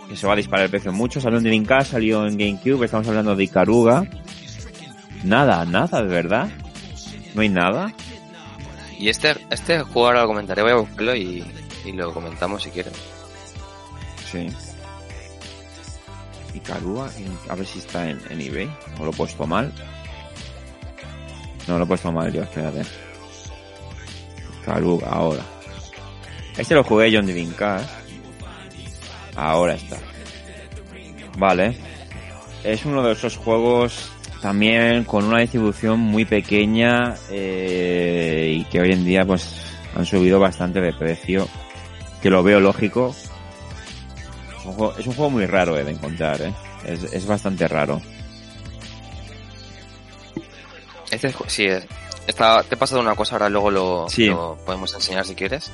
que 0.08 0.16
se 0.16 0.26
va 0.26 0.34
a 0.34 0.36
disparar 0.36 0.64
el 0.64 0.70
precio 0.70 0.92
mucho. 0.92 1.20
Salió 1.20 1.38
en 1.38 1.44
Dreamcast, 1.44 1.92
salió 1.92 2.26
en 2.26 2.36
GameCube, 2.38 2.84
estamos 2.84 3.06
hablando 3.08 3.34
de 3.36 3.44
Ikaruga. 3.44 4.04
Nada, 5.24 5.64
nada, 5.64 6.02
de 6.02 6.08
verdad. 6.08 6.48
No 7.34 7.42
hay 7.42 7.48
nada. 7.48 7.92
Y 8.98 9.08
este, 9.08 9.34
este 9.50 9.80
juego 9.80 10.06
ahora 10.06 10.22
lo 10.22 10.28
comentaré, 10.28 10.62
voy 10.62 10.72
a 10.72 10.76
buscarlo 10.76 11.14
y, 11.14 11.44
y 11.84 11.92
lo 11.92 12.12
comentamos 12.12 12.62
si 12.62 12.70
quieres. 12.70 12.92
Sí. 14.30 14.48
Ikaruga, 16.54 17.10
en- 17.18 17.38
a 17.50 17.54
ver 17.54 17.66
si 17.66 17.78
está 17.80 18.08
en, 18.08 18.20
en 18.30 18.40
eBay. 18.40 18.70
O 18.98 19.04
lo 19.04 19.10
he 19.10 19.14
puesto 19.14 19.46
mal. 19.46 19.72
No, 21.68 21.78
lo 21.78 21.84
he 21.84 21.86
puesto 21.86 22.10
mal 22.12 22.32
yo, 22.32 22.42
espérate. 22.42 22.82
Ikaruga, 24.62 25.08
ahora. 25.08 25.42
Este 26.56 26.74
lo 26.74 26.82
jugué 26.84 27.10
yo 27.10 27.20
en 27.20 27.26
Dreamcast. 27.26 27.90
Ahora 29.36 29.74
está. 29.74 29.96
Vale. 31.38 31.76
Es 32.64 32.84
uno 32.84 33.02
de 33.02 33.12
esos 33.12 33.36
juegos 33.36 34.10
también 34.42 35.04
con 35.04 35.24
una 35.24 35.40
distribución 35.40 36.00
muy 36.00 36.24
pequeña 36.24 37.14
eh, 37.30 38.56
y 38.60 38.64
que 38.64 38.80
hoy 38.80 38.92
en 38.92 39.04
día 39.04 39.24
pues 39.24 39.60
han 39.94 40.04
subido 40.06 40.40
bastante 40.40 40.80
de 40.80 40.92
precio. 40.92 41.48
Que 42.22 42.30
lo 42.30 42.42
veo 42.42 42.58
lógico. 42.60 43.14
Es 44.58 44.64
un 44.64 44.72
juego, 44.72 44.94
es 44.98 45.06
un 45.06 45.14
juego 45.14 45.30
muy 45.30 45.46
raro 45.46 45.78
eh, 45.78 45.84
de 45.84 45.92
encontrar, 45.92 46.40
eh. 46.42 46.52
Es, 46.84 47.02
es 47.12 47.26
bastante 47.26 47.68
raro. 47.68 48.00
Este 51.10 51.32
sí, 51.46 51.64
es- 51.66 51.86
está, 52.26 52.62
te 52.62 52.74
he 52.74 52.78
pasado 52.78 53.00
una 53.00 53.14
cosa, 53.14 53.36
ahora 53.36 53.48
luego 53.48 53.70
lo, 53.70 54.06
Sí. 54.08 54.26
lo 54.26 54.56
podemos 54.64 54.92
enseñar 54.94 55.24
si 55.24 55.34
quieres. 55.34 55.70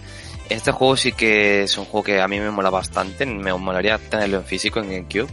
Este 0.49 0.73
juego 0.73 0.97
sí 0.97 1.13
que 1.13 1.63
es 1.63 1.79
un 1.79 1.85
juego 1.85 2.05
que 2.05 2.21
a 2.21 2.29
mí 2.29 2.39
me 2.39 2.51
mola 2.51 2.71
bastante, 2.71 3.25
me 3.25 3.53
molaría 3.55 3.99
tenerlo 3.99 4.39
en 4.39 4.45
físico 4.45 4.81
en 4.81 4.91
GameCube. 4.91 5.33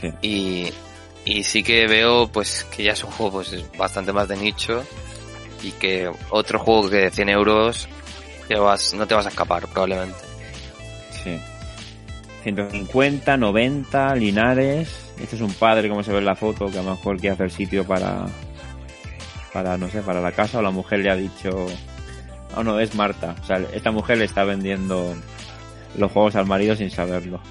Sí. 0.00 0.12
Y, 0.22 0.72
y 1.24 1.44
sí 1.44 1.62
que 1.62 1.86
veo 1.86 2.28
pues 2.28 2.64
que 2.64 2.84
ya 2.84 2.92
es 2.92 3.04
un 3.04 3.10
juego 3.10 3.32
pues 3.32 3.54
bastante 3.76 4.12
más 4.12 4.28
de 4.28 4.36
nicho 4.36 4.84
y 5.62 5.72
que 5.72 6.10
otro 6.30 6.58
juego 6.58 6.88
que 6.88 6.96
de 6.96 7.10
100 7.10 7.28
euros 7.28 7.88
te 8.46 8.56
vas, 8.56 8.94
no 8.94 9.06
te 9.06 9.14
vas 9.14 9.26
a 9.26 9.28
escapar 9.28 9.66
probablemente. 9.66 10.18
Sí. 11.22 11.38
150, 12.42 13.36
90, 13.36 14.14
Linares. 14.14 15.12
Este 15.20 15.36
es 15.36 15.42
un 15.42 15.52
padre, 15.52 15.88
como 15.88 16.02
se 16.02 16.12
ve 16.12 16.18
en 16.18 16.24
la 16.24 16.36
foto, 16.36 16.70
que 16.70 16.78
a 16.78 16.82
lo 16.82 16.92
mejor 16.92 17.18
quiere 17.18 17.34
hacer 17.34 17.50
sitio 17.50 17.84
para, 17.84 18.26
para, 19.52 19.76
no 19.76 19.90
sé, 19.90 20.00
para 20.02 20.20
la 20.20 20.32
casa 20.32 20.58
o 20.58 20.62
la 20.62 20.70
mujer 20.70 21.00
le 21.00 21.10
ha 21.10 21.16
dicho, 21.16 21.66
oh 22.56 22.62
no, 22.62 22.78
es 22.80 22.94
Marta. 22.94 23.34
O 23.40 23.44
sea, 23.44 23.58
esta 23.72 23.90
mujer 23.90 24.18
le 24.18 24.24
está 24.24 24.44
vendiendo 24.44 25.14
los 25.96 26.12
juegos 26.12 26.36
al 26.36 26.46
marido 26.46 26.74
sin 26.76 26.90
saberlo. 26.90 27.40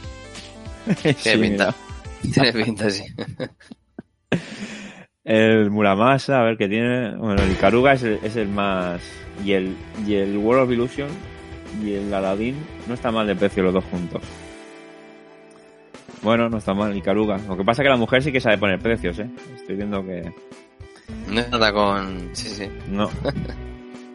Sí, 1.04 1.14
Tiene 1.22 1.50
pinta. 1.50 1.76
mira. 2.24 2.34
Tiene 2.34 2.64
pinta 2.64 2.86
así. 2.86 3.04
El 5.26 5.70
Muramasa, 5.70 6.40
a 6.40 6.44
ver 6.44 6.58
qué 6.58 6.70
tiene. 6.70 7.14
Bueno, 7.18 7.44
el 7.44 7.52
Ikaruga 7.52 7.92
es 7.94 8.04
el, 8.04 8.20
es 8.24 8.38
el 8.38 8.48
más. 8.48 9.02
Y 9.44 9.52
el, 9.52 9.76
y 10.06 10.16
el 10.16 10.38
World 10.38 10.64
of 10.64 10.72
Illusion 10.72 11.10
y 11.84 11.94
el 11.96 12.14
Aladdin 12.14 12.56
no 12.88 12.94
está 12.94 13.12
mal 13.12 13.28
de 13.28 13.36
precio 13.36 13.64
los 13.64 13.74
dos 13.74 13.84
juntos. 13.92 14.22
Bueno, 16.22 16.48
no 16.50 16.58
está 16.58 16.74
mal, 16.74 16.96
Ikaruga. 16.96 17.38
Lo 17.48 17.58
que 17.58 17.66
pasa 17.66 17.82
es 17.82 17.86
que 17.86 17.90
la 17.90 17.98
mujer 17.98 18.24
sí 18.24 18.32
que 18.32 18.40
sabe 18.40 18.58
poner 18.58 18.80
precios, 18.80 19.20
¿eh? 19.20 19.30
Estoy 19.56 19.76
viendo 19.76 20.04
que. 20.06 20.32
No 21.28 21.40
es 21.40 21.50
nada 21.50 21.72
con... 21.74 22.30
Sí, 22.34 22.48
sí. 22.50 22.70
No. 22.90 23.10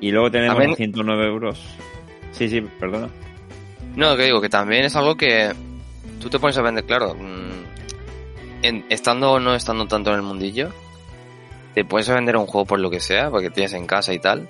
Y 0.02 0.10
luego 0.10 0.30
tenemos 0.30 0.56
También- 0.58 0.76
109 0.76 1.26
euros. 1.26 1.58
Sí, 2.32 2.48
sí, 2.48 2.60
perdona. 2.60 3.08
No, 3.96 4.14
que 4.16 4.24
digo, 4.24 4.40
que 4.40 4.48
también 4.50 4.84
es 4.84 4.94
algo 4.96 5.14
que 5.16 5.50
tú 6.20 6.28
te 6.28 6.38
pones 6.38 6.58
a 6.58 6.62
vender, 6.62 6.84
claro, 6.84 7.14
mm, 7.14 8.62
en- 8.64 8.84
estando 8.90 9.32
o 9.32 9.40
no 9.40 9.54
estando 9.54 9.86
tanto 9.86 10.10
en 10.10 10.16
el 10.16 10.22
mundillo, 10.22 10.70
te 11.74 11.84
puedes 11.84 12.08
vender 12.08 12.36
un 12.36 12.46
juego 12.46 12.66
por 12.66 12.80
lo 12.80 12.90
que 12.90 13.00
sea, 13.00 13.30
porque 13.30 13.48
tienes 13.50 13.72
en 13.74 13.86
casa 13.86 14.12
y 14.12 14.18
tal, 14.18 14.48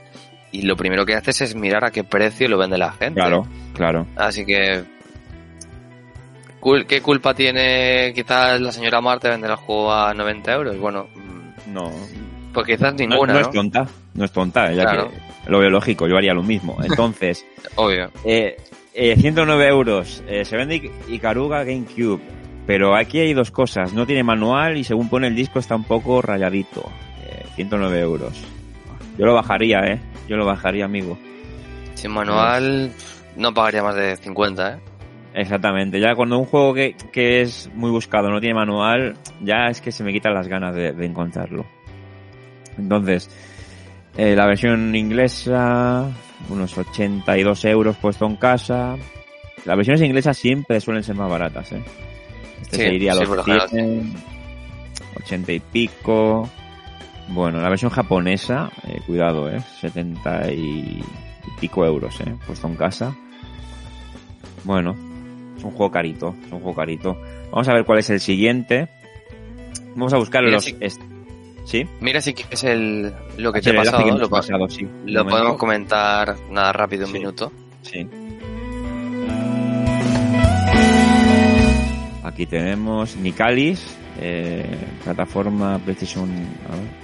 y 0.52 0.62
lo 0.62 0.74
primero 0.76 1.04
que 1.06 1.14
haces 1.14 1.40
es 1.42 1.54
mirar 1.54 1.84
a 1.84 1.90
qué 1.90 2.02
precio 2.04 2.48
lo 2.48 2.56
vende 2.58 2.78
la 2.78 2.92
gente. 2.92 3.20
Claro, 3.20 3.46
claro. 3.74 4.06
Así 4.16 4.44
que, 4.46 4.84
¿qué 6.88 7.00
culpa 7.02 7.34
tiene 7.34 8.12
quizás 8.14 8.60
la 8.60 8.72
señora 8.72 9.00
Marte 9.00 9.28
vender 9.28 9.50
el 9.50 9.56
juego 9.56 9.92
a 9.92 10.14
90 10.14 10.52
euros? 10.52 10.78
Bueno, 10.78 11.08
mm, 11.14 11.72
No. 11.72 11.90
pues 12.52 12.66
quizás 12.66 12.94
ninguna, 12.94 13.32
no 13.34 13.40
¿no? 13.40 13.46
es 13.46 13.50
tonta. 13.50 13.80
No 13.82 14.01
es 14.18 14.32
tonta, 14.32 14.72
ya 14.72 14.82
Claro. 14.84 15.10
que 15.44 15.50
lo 15.50 15.58
veo 15.58 15.70
lógico, 15.70 16.06
yo 16.06 16.16
haría 16.16 16.34
lo 16.34 16.42
mismo. 16.42 16.76
Entonces. 16.84 17.46
Obvio. 17.76 18.10
Eh, 18.24 18.56
eh, 18.94 19.16
109 19.16 19.66
euros. 19.68 20.22
Eh, 20.28 20.44
se 20.44 20.56
vende 20.56 20.90
Ikaruga 21.08 21.64
GameCube. 21.64 22.20
Pero 22.66 22.94
aquí 22.94 23.18
hay 23.18 23.34
dos 23.34 23.50
cosas. 23.50 23.92
No 23.92 24.06
tiene 24.06 24.22
manual 24.22 24.76
y 24.76 24.84
según 24.84 25.08
pone 25.08 25.26
el 25.26 25.34
disco 25.34 25.58
está 25.58 25.74
un 25.74 25.84
poco 25.84 26.22
rayadito. 26.22 26.88
Eh, 27.26 27.44
109 27.56 27.98
euros. 28.00 28.44
Yo 29.18 29.26
lo 29.26 29.34
bajaría, 29.34 29.80
¿eh? 29.80 30.00
Yo 30.28 30.36
lo 30.36 30.46
bajaría, 30.46 30.84
amigo. 30.84 31.18
Sin 31.94 32.12
manual, 32.12 32.92
no 33.36 33.52
pagaría 33.52 33.82
más 33.82 33.96
de 33.96 34.16
50, 34.16 34.74
¿eh? 34.74 34.80
Exactamente. 35.34 35.98
Ya 35.98 36.14
cuando 36.14 36.38
un 36.38 36.44
juego 36.44 36.72
que, 36.74 36.94
que 37.12 37.40
es 37.42 37.68
muy 37.74 37.90
buscado 37.90 38.30
no 38.30 38.38
tiene 38.40 38.54
manual, 38.54 39.16
ya 39.40 39.66
es 39.68 39.80
que 39.80 39.90
se 39.90 40.04
me 40.04 40.12
quitan 40.12 40.34
las 40.34 40.46
ganas 40.46 40.74
de, 40.74 40.92
de 40.92 41.06
encontrarlo. 41.06 41.66
Entonces, 42.78 43.28
eh, 44.16 44.34
la 44.36 44.46
versión 44.46 44.94
inglesa, 44.94 46.10
unos 46.48 46.76
82 46.76 47.64
euros 47.66 47.96
puesto 47.96 48.26
en 48.26 48.36
casa. 48.36 48.96
Las 49.64 49.76
versiones 49.76 50.02
inglesas 50.02 50.36
siempre 50.36 50.80
suelen 50.80 51.02
ser 51.02 51.14
más 51.14 51.30
baratas, 51.30 51.72
¿eh? 51.72 51.82
Este 52.62 52.76
Sí, 52.76 52.82
se 52.82 52.94
iría 52.94 53.12
a 53.12 53.14
sí, 53.16 53.24
los. 53.24 53.44
100, 53.70 54.14
80 55.24 55.52
y 55.52 55.60
pico. 55.60 56.48
Bueno, 57.28 57.60
la 57.60 57.68
versión 57.68 57.90
japonesa, 57.90 58.70
eh, 58.88 59.00
cuidado, 59.06 59.48
¿eh? 59.48 59.60
70 59.80 60.52
y, 60.52 61.00
pico 61.60 61.84
euros, 61.86 62.20
¿eh? 62.20 62.34
Puesto 62.46 62.66
en 62.66 62.74
casa. 62.76 63.16
Bueno, 64.64 64.94
es 65.56 65.62
un 65.64 65.70
juego 65.70 65.90
carito, 65.90 66.34
es 66.44 66.52
un 66.52 66.60
juego 66.60 66.74
carito. 66.74 67.16
Vamos 67.50 67.68
a 67.68 67.74
ver 67.74 67.84
cuál 67.84 68.00
es 68.00 68.10
el 68.10 68.20
siguiente. 68.20 68.88
Vamos 69.94 70.12
a 70.12 70.18
buscar 70.18 70.42
los... 70.42 70.64
sí. 70.64 70.76
est- 70.80 71.00
¿Sí? 71.64 71.86
Mira 72.00 72.20
si 72.20 72.34
quieres 72.34 72.64
el, 72.64 73.14
lo 73.38 73.52
que 73.52 73.60
Sí, 73.60 73.64
te 73.64 73.70
enlace 73.70 73.90
pasado, 73.92 74.04
que 74.14 74.18
lo, 74.20 74.28
pasado, 74.28 74.68
sí. 74.68 74.84
Podemos 75.28 75.56
comentar 75.56 76.36
nada 76.50 76.72
rápido, 76.72 77.06
un 77.06 77.12
Sí. 77.12 77.18
minuto. 77.18 77.52
Sí. 77.82 78.08
Aquí 82.24 82.46
tenemos 82.46 83.16
Nicalis, 83.16 83.96
eh, 84.20 84.64
plataforma 85.04 85.78
PlayStation. 85.78 86.28
A 86.30 86.74
ver. 86.76 87.02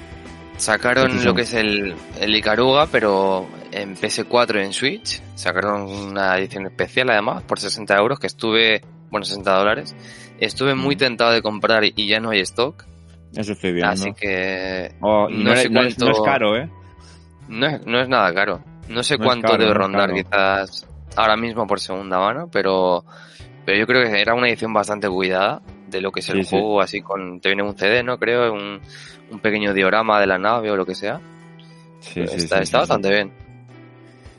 Sacaron 0.56 1.24
lo 1.24 1.34
que 1.34 1.42
es 1.42 1.54
el, 1.54 1.94
el 2.20 2.34
Icaruga, 2.34 2.86
pero 2.90 3.46
en 3.72 3.94
PS4 3.96 4.60
y 4.60 4.64
en 4.64 4.72
Switch. 4.72 5.20
Sacaron 5.34 5.82
una 5.82 6.36
edición 6.38 6.66
especial 6.66 7.10
además 7.10 7.42
por 7.44 7.60
60 7.60 7.96
euros 7.96 8.18
que 8.18 8.26
estuve 8.26 8.82
bueno, 9.10 9.24
60 9.24 9.52
dólares. 9.56 9.94
Estuve 10.40 10.74
muy 10.74 10.94
Mm. 10.94 10.98
tentado 10.98 11.32
de 11.32 11.42
comprar 11.42 11.82
y 11.84 12.08
ya 12.08 12.20
no 12.20 12.30
hay 12.30 12.40
stock, 12.40 12.84
Eso 13.36 13.52
estoy 13.52 13.72
viendo. 13.72 13.92
así 13.92 14.12
que 14.12 14.92
Oh, 15.00 15.28
no 15.30 15.50
no, 15.50 15.56
sé 15.56 15.62
es, 15.64 15.70
no 15.70 15.82
es- 15.82 15.98
no 15.98 16.06
es 16.06 16.12
cuánto- 16.18 16.22
caro, 16.24 16.56
¿eh? 16.56 16.68
no 17.48 17.66
es, 17.66 17.86
no 17.86 18.00
es 18.00 18.08
nada 18.08 18.32
caro. 18.34 18.60
No 18.88 19.02
sé 19.02 19.18
cuánto 19.18 19.48
caro, 19.48 19.62
debe 19.62 19.74
rondar 19.74 20.12
quizás 20.14 20.86
ahora 21.16 21.36
mismo 21.36 21.66
por 21.66 21.78
segunda 21.80 22.18
mano, 22.18 22.48
pero, 22.50 23.04
pero 23.66 23.78
yo 23.78 23.86
creo 23.86 24.02
que 24.02 24.20
era 24.20 24.34
una 24.34 24.48
edición 24.48 24.72
bastante 24.72 25.08
cuidada 25.08 25.60
de 25.88 26.00
lo 26.00 26.10
que 26.10 26.20
es 26.20 26.28
el 26.30 26.44
Sí, 26.44 26.50
juego, 26.50 26.80
así 26.80 27.00
con, 27.02 27.40
te 27.40 27.48
viene 27.50 27.62
un 27.62 27.76
CD, 27.76 28.02
¿no? 28.02 28.18
Creo, 28.18 28.52
un, 28.52 28.80
un 29.30 29.40
pequeño 29.40 29.72
diorama 29.74 30.20
de 30.20 30.26
la 30.26 30.38
nave 30.38 30.70
o 30.70 30.76
lo 30.76 30.86
que 30.86 30.94
sea. 30.94 31.20
Sí, 32.00 32.26
sí, 32.26 32.36
está 32.36 32.60
está 32.60 32.78
bastante 32.78 33.10
bien. 33.10 33.32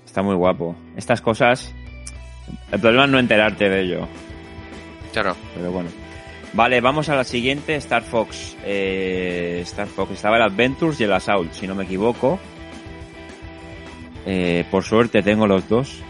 Está 0.06 0.24
muy 0.24 0.36
guapo. 0.36 0.76
Estas 0.96 1.22
cosas, 1.22 1.74
el 2.72 2.80
problema 2.80 3.06
es 3.06 3.12
no 3.12 3.20
enterarte 3.20 3.70
de 3.70 3.82
ello. 3.82 4.08
Claro. 5.14 5.36
Pero 5.56 5.72
bueno. 5.72 5.90
Vale, 6.54 6.82
vamos 6.82 7.10
a 7.10 7.16
la 7.16 7.24
siguiente, 7.24 7.76
Star 7.76 8.02
Fox. 8.02 8.58
Eh, 8.66 9.60
Star 9.64 9.88
Fox 9.88 10.12
estaba 10.14 10.38
el 10.38 10.44
Adventures 10.44 11.00
y 11.00 11.04
el 11.04 11.14
Assault, 11.14 11.52
si 11.54 11.68
no 11.68 11.76
me 11.76 11.84
equivoco. 11.84 12.40
Eh, 14.26 14.66
por 14.72 14.84
suerte 14.84 15.22
tengo 15.22 15.46
los 15.48 15.68
dos. 15.70 16.02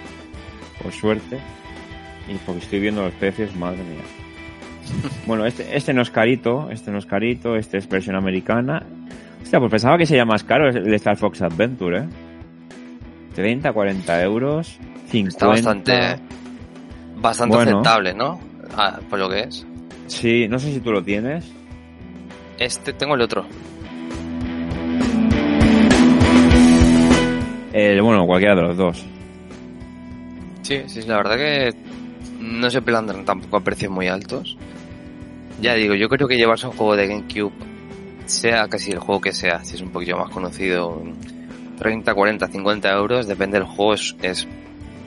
Por 0.81 0.93
suerte. 0.93 1.39
Y 2.27 2.35
porque 2.45 2.61
estoy 2.61 2.79
viendo 2.79 3.03
los 3.03 3.13
precios, 3.15 3.55
madre 3.55 3.83
mía. 3.83 4.01
Bueno, 5.27 5.45
este, 5.45 5.77
este 5.77 5.93
no 5.93 6.01
es 6.01 6.09
carito, 6.09 6.69
este 6.71 6.89
no 6.89 6.97
es 6.97 7.05
carito, 7.05 7.55
este 7.55 7.77
es 7.77 7.87
versión 7.87 8.15
americana. 8.15 8.81
Hostia, 9.43 9.59
pues 9.59 9.69
pensaba 9.69 9.97
que 9.97 10.05
sería 10.07 10.25
más 10.25 10.43
caro 10.43 10.67
el 10.69 10.93
Star 10.95 11.15
Fox 11.17 11.41
Adventure, 11.43 11.99
¿eh? 11.99 12.07
30, 13.35 13.71
40 13.71 14.23
euros, 14.23 14.79
50. 15.09 15.29
Está 15.29 15.47
bastante, 15.47 16.15
bastante 17.17 17.55
Bueno. 17.55 17.71
aceptable, 17.71 18.13
¿no? 18.15 18.39
Ah, 18.75 18.99
por 19.09 19.19
lo 19.19 19.29
que 19.29 19.41
es. 19.41 19.65
Sí, 20.07 20.47
no 20.47 20.59
sé 20.59 20.73
si 20.73 20.79
tú 20.79 20.91
lo 20.91 21.03
tienes. 21.03 21.45
Este, 22.57 22.93
tengo 22.93 23.15
el 23.15 23.21
otro. 23.21 23.45
El, 27.71 28.01
bueno, 28.01 28.25
cualquiera 28.25 28.55
de 28.55 28.61
los 28.63 28.77
dos. 28.77 29.05
Sí, 30.63 30.83
sí, 30.87 31.01
la 31.03 31.17
verdad 31.17 31.37
que 31.37 31.73
no 32.39 32.69
se 32.69 32.81
plantan 32.81 33.25
tampoco 33.25 33.57
a 33.57 33.63
precios 33.63 33.91
muy 33.91 34.07
altos. 34.07 34.57
Ya 35.61 35.73
digo, 35.75 35.93
yo 35.95 36.09
creo 36.09 36.27
que 36.27 36.37
llevarse 36.37 36.67
un 36.67 36.73
juego 36.73 36.95
de 36.95 37.07
GameCube, 37.07 37.51
sea 38.25 38.67
casi 38.67 38.91
el 38.91 38.99
juego 38.99 39.21
que 39.21 39.33
sea, 39.33 39.63
si 39.63 39.75
es 39.75 39.81
un 39.81 39.89
poquillo 39.89 40.17
más 40.17 40.29
conocido, 40.29 41.01
30, 41.79 42.13
40, 42.13 42.47
50 42.47 42.91
euros, 42.91 43.27
depende 43.27 43.57
del 43.59 43.67
juego, 43.67 43.93
es, 43.93 44.15
es 44.21 44.47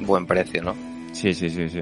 buen 0.00 0.26
precio, 0.26 0.62
¿no? 0.62 0.74
Sí, 1.12 1.32
sí, 1.34 1.48
sí, 1.48 1.68
sí. 1.68 1.80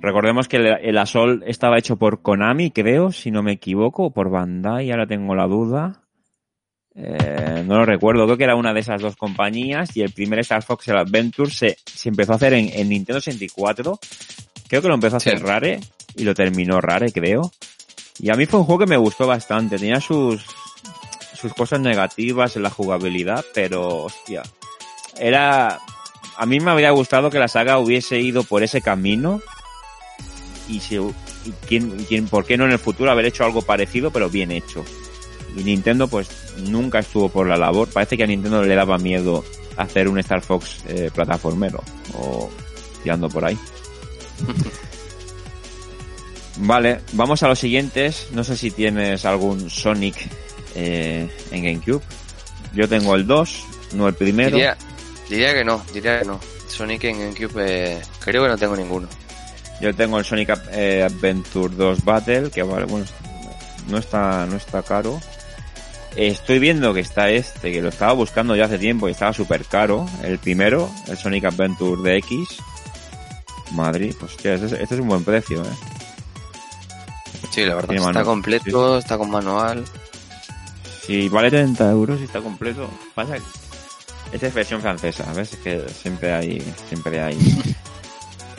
Recordemos 0.00 0.46
que 0.46 0.58
el, 0.58 0.66
el 0.66 0.98
Asol 0.98 1.42
estaba 1.46 1.78
hecho 1.78 1.96
por 1.96 2.22
Konami, 2.22 2.70
creo, 2.70 3.10
si 3.10 3.30
no 3.30 3.42
me 3.42 3.52
equivoco, 3.52 4.04
o 4.04 4.10
por 4.12 4.30
Bandai, 4.30 4.90
ahora 4.90 5.06
tengo 5.06 5.34
la 5.34 5.46
duda. 5.46 6.02
Eh, 6.94 7.64
no 7.66 7.76
lo 7.78 7.84
recuerdo, 7.84 8.24
creo 8.24 8.36
que 8.36 8.44
era 8.44 8.56
una 8.56 8.72
de 8.72 8.80
esas 8.80 9.00
dos 9.00 9.16
compañías 9.16 9.96
y 9.96 10.02
el 10.02 10.12
primer 10.12 10.40
Star 10.40 10.62
Fox 10.62 10.88
el 10.88 10.98
Adventure 10.98 11.50
se, 11.50 11.76
se 11.84 12.08
empezó 12.08 12.32
a 12.32 12.36
hacer 12.36 12.54
en, 12.54 12.70
en 12.72 12.88
Nintendo 12.88 13.20
64. 13.20 13.98
Creo 14.68 14.82
que 14.82 14.88
lo 14.88 14.94
empezó 14.94 15.16
a 15.16 15.18
hacer 15.18 15.38
Sí. 15.38 15.44
Rare 15.44 15.80
y 16.16 16.24
lo 16.24 16.34
terminó 16.34 16.80
Rare, 16.80 17.12
creo. 17.12 17.50
Y 18.20 18.30
a 18.30 18.34
mí 18.34 18.46
fue 18.46 18.60
un 18.60 18.66
juego 18.66 18.80
que 18.80 18.90
me 18.90 18.96
gustó 18.96 19.26
bastante, 19.26 19.78
tenía 19.78 20.00
sus, 20.00 20.44
sus 21.34 21.54
cosas 21.54 21.80
negativas 21.80 22.56
en 22.56 22.64
la 22.64 22.70
jugabilidad, 22.70 23.44
pero 23.54 24.04
hostia, 24.04 24.42
era, 25.18 25.78
a 26.36 26.46
mí 26.46 26.58
me 26.58 26.72
habría 26.72 26.90
gustado 26.90 27.30
que 27.30 27.38
la 27.38 27.46
saga 27.46 27.78
hubiese 27.78 28.18
ido 28.20 28.42
por 28.42 28.64
ese 28.64 28.80
camino 28.80 29.40
y 30.68 30.80
quién, 31.66 31.98
y 31.98 32.04
quién, 32.04 32.28
por 32.28 32.44
qué 32.44 32.56
no 32.56 32.64
en 32.64 32.72
el 32.72 32.78
futuro 32.78 33.10
haber 33.10 33.26
hecho 33.26 33.44
algo 33.44 33.62
parecido 33.62 34.10
pero 34.10 34.28
bien 34.28 34.50
hecho. 34.50 34.84
Y 35.56 35.64
Nintendo 35.64 36.08
pues 36.08 36.28
nunca 36.58 36.98
estuvo 36.98 37.28
por 37.28 37.46
la 37.46 37.56
labor. 37.56 37.88
Parece 37.88 38.16
que 38.16 38.24
a 38.24 38.26
Nintendo 38.26 38.62
le 38.62 38.74
daba 38.74 38.98
miedo 38.98 39.44
hacer 39.76 40.08
un 40.08 40.18
Star 40.18 40.42
Fox 40.42 40.84
eh, 40.88 41.10
plataformero 41.14 41.82
o 42.14 42.50
tirando 43.02 43.28
por 43.28 43.44
ahí. 43.44 43.58
Vale, 46.60 47.00
vamos 47.12 47.42
a 47.42 47.48
los 47.48 47.58
siguientes. 47.58 48.28
No 48.32 48.44
sé 48.44 48.56
si 48.56 48.70
tienes 48.70 49.24
algún 49.24 49.70
Sonic 49.70 50.16
eh, 50.74 51.28
en 51.50 51.64
GameCube. 51.64 52.02
Yo 52.74 52.88
tengo 52.88 53.14
el 53.14 53.26
2, 53.26 53.64
no 53.94 54.08
el 54.08 54.14
primero. 54.14 54.56
Diría, 54.56 54.76
diría 55.28 55.54
que 55.54 55.64
no, 55.64 55.82
diría 55.92 56.20
que 56.20 56.24
no. 56.26 56.40
Sonic 56.66 57.04
en 57.04 57.20
GameCube 57.20 57.64
eh, 57.64 58.00
creo 58.20 58.42
que 58.42 58.48
no 58.48 58.58
tengo 58.58 58.76
ninguno. 58.76 59.08
Yo 59.80 59.94
tengo 59.94 60.18
el 60.18 60.24
Sonic 60.24 60.58
eh, 60.72 61.02
Adventure 61.04 61.74
2 61.74 62.04
Battle, 62.04 62.50
que 62.50 62.62
vale, 62.62 62.86
bueno, 62.86 63.06
no 63.88 63.98
está, 63.98 64.46
no 64.46 64.56
está 64.56 64.82
caro. 64.82 65.20
Estoy 66.16 66.58
viendo 66.58 66.92
que 66.92 67.00
está 67.00 67.30
este, 67.30 67.70
que 67.70 67.80
lo 67.80 67.90
estaba 67.90 68.12
buscando 68.12 68.56
ya 68.56 68.64
hace 68.64 68.78
tiempo 68.78 69.08
y 69.08 69.12
estaba 69.12 69.32
súper 69.32 69.64
caro. 69.64 70.06
El 70.24 70.38
primero, 70.38 70.90
el 71.06 71.16
Sonic 71.16 71.44
Adventure 71.44 72.02
de 72.02 72.16
X. 72.18 72.48
Madrid, 73.72 74.14
pues 74.18 74.32
hostia, 74.32 74.54
este 74.54 74.66
es, 74.66 74.72
este 74.72 74.94
es 74.94 75.00
un 75.00 75.08
buen 75.08 75.24
precio, 75.24 75.62
eh. 75.62 75.76
Sí, 77.50 77.64
la 77.64 77.74
verdad, 77.74 77.96
está 77.96 78.24
completo, 78.24 78.98
está 78.98 79.18
con 79.18 79.30
manual. 79.30 79.84
Si 81.02 81.28
vale 81.28 81.50
30 81.50 81.90
euros 81.90 82.20
y 82.20 82.24
está 82.24 82.40
completo, 82.40 82.88
pasa 83.14 83.36
Esta 84.32 84.46
es 84.46 84.54
versión 84.54 84.80
francesa, 84.80 85.32
¿ves? 85.34 85.54
Es 85.54 85.58
que 85.58 85.88
siempre 85.88 86.32
hay, 86.32 86.62
siempre 86.88 87.20
hay. 87.20 87.38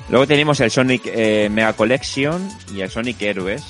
Luego 0.09 0.25
tenemos 0.25 0.59
el 0.59 0.71
Sonic 0.71 1.03
eh, 1.05 1.49
Mega 1.51 1.73
Collection 1.73 2.49
y 2.73 2.81
el 2.81 2.89
Sonic 2.89 3.21
Héroes. 3.21 3.63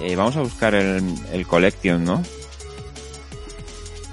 Eh, 0.00 0.16
vamos 0.16 0.36
a 0.36 0.40
buscar 0.40 0.74
el, 0.74 1.14
el 1.32 1.46
Collection, 1.46 2.04
¿no? 2.04 2.22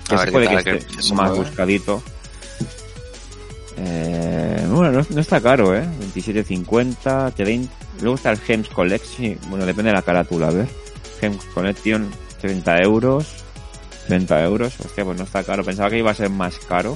Que 0.08 0.18
se 0.18 0.32
puede 0.32 0.47
que 0.47 0.55
esté 0.55 0.80
que 0.80 1.01
se 1.01 1.14
más 1.16 1.30
mueve. 1.32 1.45
buscadito. 1.45 2.03
Eh, 3.78 4.66
bueno, 4.70 4.91
no, 4.91 5.05
no 5.10 5.22
está 5.22 5.41
caro, 5.41 5.76
¿eh? 5.76 5.84
27.50, 6.14 7.34
30. 7.34 7.74
Luego 8.01 8.16
está 8.16 8.32
el 8.32 8.38
Gems 8.39 8.70
Collection. 8.70 9.38
Bueno, 9.49 9.66
depende 9.66 9.89
de 9.89 9.95
la 9.95 10.01
carátula, 10.03 10.47
a 10.47 10.51
ver. 10.51 10.68
Gems 11.20 11.43
Collection, 11.53 12.10
30 12.41 12.82
euros. 12.84 13.26
30 14.08 14.43
euros. 14.43 14.80
Hostia, 14.80 15.03
pues 15.03 15.18
no 15.18 15.24
está 15.24 15.43
caro. 15.43 15.64
Pensaba 15.64 15.89
que 15.89 15.97
iba 15.97 16.12
a 16.12 16.16
ser 16.16 16.30
más 16.30 16.58
caro. 16.60 16.95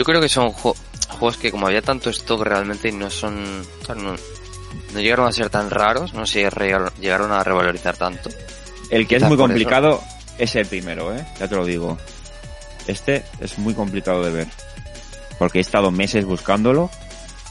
Yo 0.00 0.04
creo 0.04 0.18
que 0.22 0.30
son 0.30 0.50
ju- 0.54 0.74
juegos 1.10 1.36
que 1.36 1.50
como 1.50 1.66
había 1.66 1.82
tanto 1.82 2.08
stock 2.08 2.40
realmente 2.40 2.90
no 2.90 3.10
son... 3.10 3.60
no, 3.86 4.16
no 4.94 4.98
llegaron 4.98 5.28
a 5.28 5.32
ser 5.32 5.50
tan 5.50 5.68
raros, 5.68 6.14
no 6.14 6.24
sé 6.24 6.48
si 6.50 6.56
llegaron, 7.02 7.32
a 7.32 7.44
revalorizar 7.44 7.98
tanto. 7.98 8.30
El 8.88 9.06
que 9.06 9.16
es 9.16 9.22
muy 9.24 9.36
complicado 9.36 10.02
es 10.38 10.56
el 10.56 10.64
primero, 10.64 11.14
¿eh? 11.14 11.22
Ya 11.38 11.48
te 11.48 11.54
lo 11.54 11.66
digo. 11.66 11.98
Este 12.86 13.24
es 13.40 13.58
muy 13.58 13.74
complicado 13.74 14.24
de 14.24 14.30
ver. 14.30 14.46
Porque 15.38 15.58
he 15.58 15.60
estado 15.60 15.90
meses 15.90 16.24
buscándolo. 16.24 16.88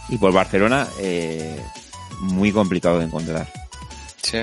Y 0.10 0.18
por 0.18 0.34
Barcelona, 0.34 0.88
eh, 1.02 1.56
muy 2.22 2.52
complicado 2.52 2.98
de 2.98 3.06
encontrar. 3.06 3.46
Sí. 4.24 4.40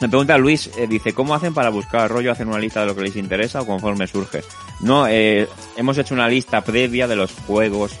Me 0.00 0.08
pregunta 0.08 0.36
Luis, 0.36 0.68
eh, 0.76 0.88
dice, 0.88 1.12
¿cómo 1.12 1.32
hacen 1.32 1.54
para 1.54 1.70
buscar 1.70 2.10
rollo? 2.10 2.32
¿Hacen 2.32 2.48
una 2.48 2.58
lista 2.58 2.80
de 2.80 2.86
lo 2.86 2.96
que 2.96 3.02
les 3.02 3.14
interesa 3.14 3.60
o 3.60 3.66
conforme 3.66 4.08
surge? 4.08 4.42
No, 4.80 5.06
eh, 5.08 5.48
hemos 5.76 5.98
hecho 5.98 6.14
una 6.14 6.28
lista 6.28 6.62
previa 6.62 7.06
de 7.08 7.16
los 7.16 7.32
juegos 7.46 7.92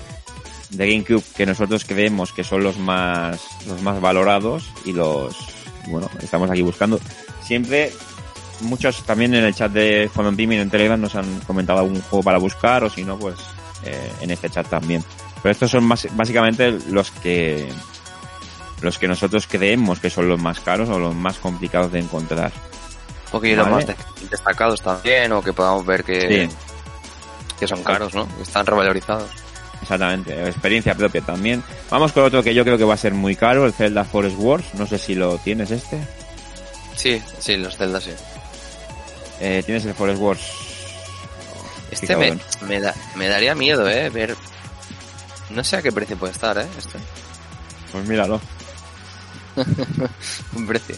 de 0.70 0.88
GameCube 0.88 1.22
que 1.36 1.46
nosotros 1.46 1.84
creemos 1.84 2.32
que 2.32 2.44
son 2.44 2.62
los 2.62 2.78
más, 2.78 3.40
los 3.66 3.80
más 3.82 4.00
valorados 4.00 4.70
y 4.84 4.92
los, 4.92 5.36
bueno, 5.88 6.10
estamos 6.20 6.50
aquí 6.50 6.62
buscando. 6.62 7.00
Siempre, 7.42 7.92
muchos 8.60 9.02
también 9.04 9.34
en 9.34 9.44
el 9.44 9.54
chat 9.54 9.72
de 9.72 10.10
Team 10.12 10.52
y 10.52 10.56
en 10.56 10.70
Telegram 10.70 11.00
nos 11.00 11.14
han 11.14 11.40
comentado 11.40 11.80
algún 11.80 12.00
juego 12.02 12.22
para 12.22 12.38
buscar 12.38 12.84
o 12.84 12.90
si 12.90 13.04
no, 13.04 13.18
pues 13.18 13.36
eh, 13.84 14.12
en 14.20 14.30
este 14.30 14.50
chat 14.50 14.68
también. 14.68 15.04
Pero 15.42 15.52
estos 15.52 15.70
son 15.70 15.84
más, 15.84 16.08
básicamente 16.16 16.78
los 16.90 17.10
que 17.10 17.68
los 18.80 18.98
que 18.98 19.08
nosotros 19.08 19.46
creemos 19.46 19.98
que 20.00 20.10
son 20.10 20.28
los 20.28 20.40
más 20.40 20.60
caros 20.60 20.88
o 20.90 20.98
los 20.98 21.14
más 21.14 21.38
complicados 21.38 21.92
de 21.92 22.00
encontrar. 22.00 22.52
Un 23.34 23.40
poquillo 23.40 23.62
Vale. 23.64 23.70
más 23.74 23.86
de- 23.88 23.96
destacados 24.30 24.80
también, 24.80 25.32
o 25.32 25.42
que 25.42 25.52
podamos 25.52 25.84
ver 25.84 26.04
que, 26.04 26.48
Sí. 26.48 26.56
que 27.58 27.66
son 27.66 27.82
caros, 27.82 28.14
¿no? 28.14 28.28
Que 28.36 28.42
están 28.44 28.64
revalorizados. 28.64 29.28
Exactamente, 29.82 30.46
experiencia 30.48 30.94
propia 30.94 31.20
también. 31.20 31.62
Vamos 31.90 32.12
con 32.12 32.22
otro 32.22 32.42
que 32.44 32.54
yo 32.54 32.62
creo 32.64 32.78
que 32.78 32.84
va 32.84 32.94
a 32.94 32.96
ser 32.96 33.12
muy 33.12 33.34
caro, 33.34 33.66
el 33.66 33.72
Zelda 33.72 34.04
Forest 34.04 34.36
Wars. 34.38 34.64
No 34.74 34.86
sé 34.86 34.98
si 34.98 35.14
lo 35.16 35.36
tienes 35.38 35.72
este. 35.72 35.98
Sí, 36.94 37.20
sí, 37.40 37.56
los 37.56 37.76
Zelda 37.76 38.00
sí. 38.00 38.12
Eh, 39.40 39.62
tienes 39.66 39.84
el 39.84 39.94
Forest 39.94 40.20
Wars. 40.22 40.40
Este 41.90 42.16
me, 42.16 42.38
me, 42.62 42.80
da, 42.80 42.94
me 43.16 43.28
daría 43.28 43.54
miedo, 43.56 43.88
¿eh? 43.88 44.10
Ver... 44.10 44.36
No 45.50 45.62
sé 45.64 45.76
a 45.76 45.82
qué 45.82 45.90
precio 45.92 46.16
puede 46.16 46.32
estar, 46.32 46.56
¿eh? 46.56 46.66
Este. 46.78 46.98
Pues 47.92 48.06
míralo. 48.08 48.40
Un 50.56 50.66
precio. 50.66 50.96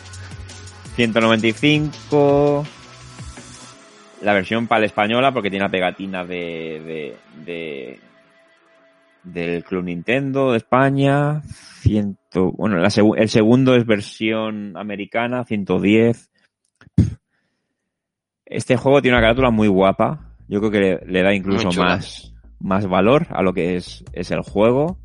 195. 0.97 2.65
La 4.23 4.33
versión 4.33 4.67
para 4.67 4.81
la 4.81 4.87
española 4.87 5.31
porque 5.33 5.51
tiene 5.51 5.65
la 5.67 5.71
pegatina 5.71 6.25
de, 6.25 7.15
de, 7.45 7.45
de, 7.45 8.01
del 9.23 9.63
Club 9.63 9.85
Nintendo 9.85 10.53
de 10.53 10.57
España, 10.57 11.43
ciento, 11.81 12.51
bueno, 12.53 12.77
la 12.79 12.89
segu- 12.89 13.15
el 13.19 13.29
segundo 13.29 13.75
es 13.77 13.85
versión 13.87 14.77
americana, 14.77 15.45
110. 15.45 16.31
Este 18.47 18.77
juego 18.77 19.03
tiene 19.03 19.17
una 19.19 19.23
carátula 19.23 19.51
muy 19.51 19.69
guapa. 19.69 20.33
Yo 20.49 20.61
creo 20.61 20.71
que 20.71 20.81
le, 20.81 20.99
le 21.07 21.23
da 21.23 21.35
incluso 21.35 21.69
más, 21.85 22.33
más 22.61 22.87
valor 22.87 23.27
a 23.31 23.43
lo 23.43 23.53
que 23.53 23.77
es, 23.77 24.03
es 24.13 24.31
el 24.31 24.41
juego. 24.41 24.99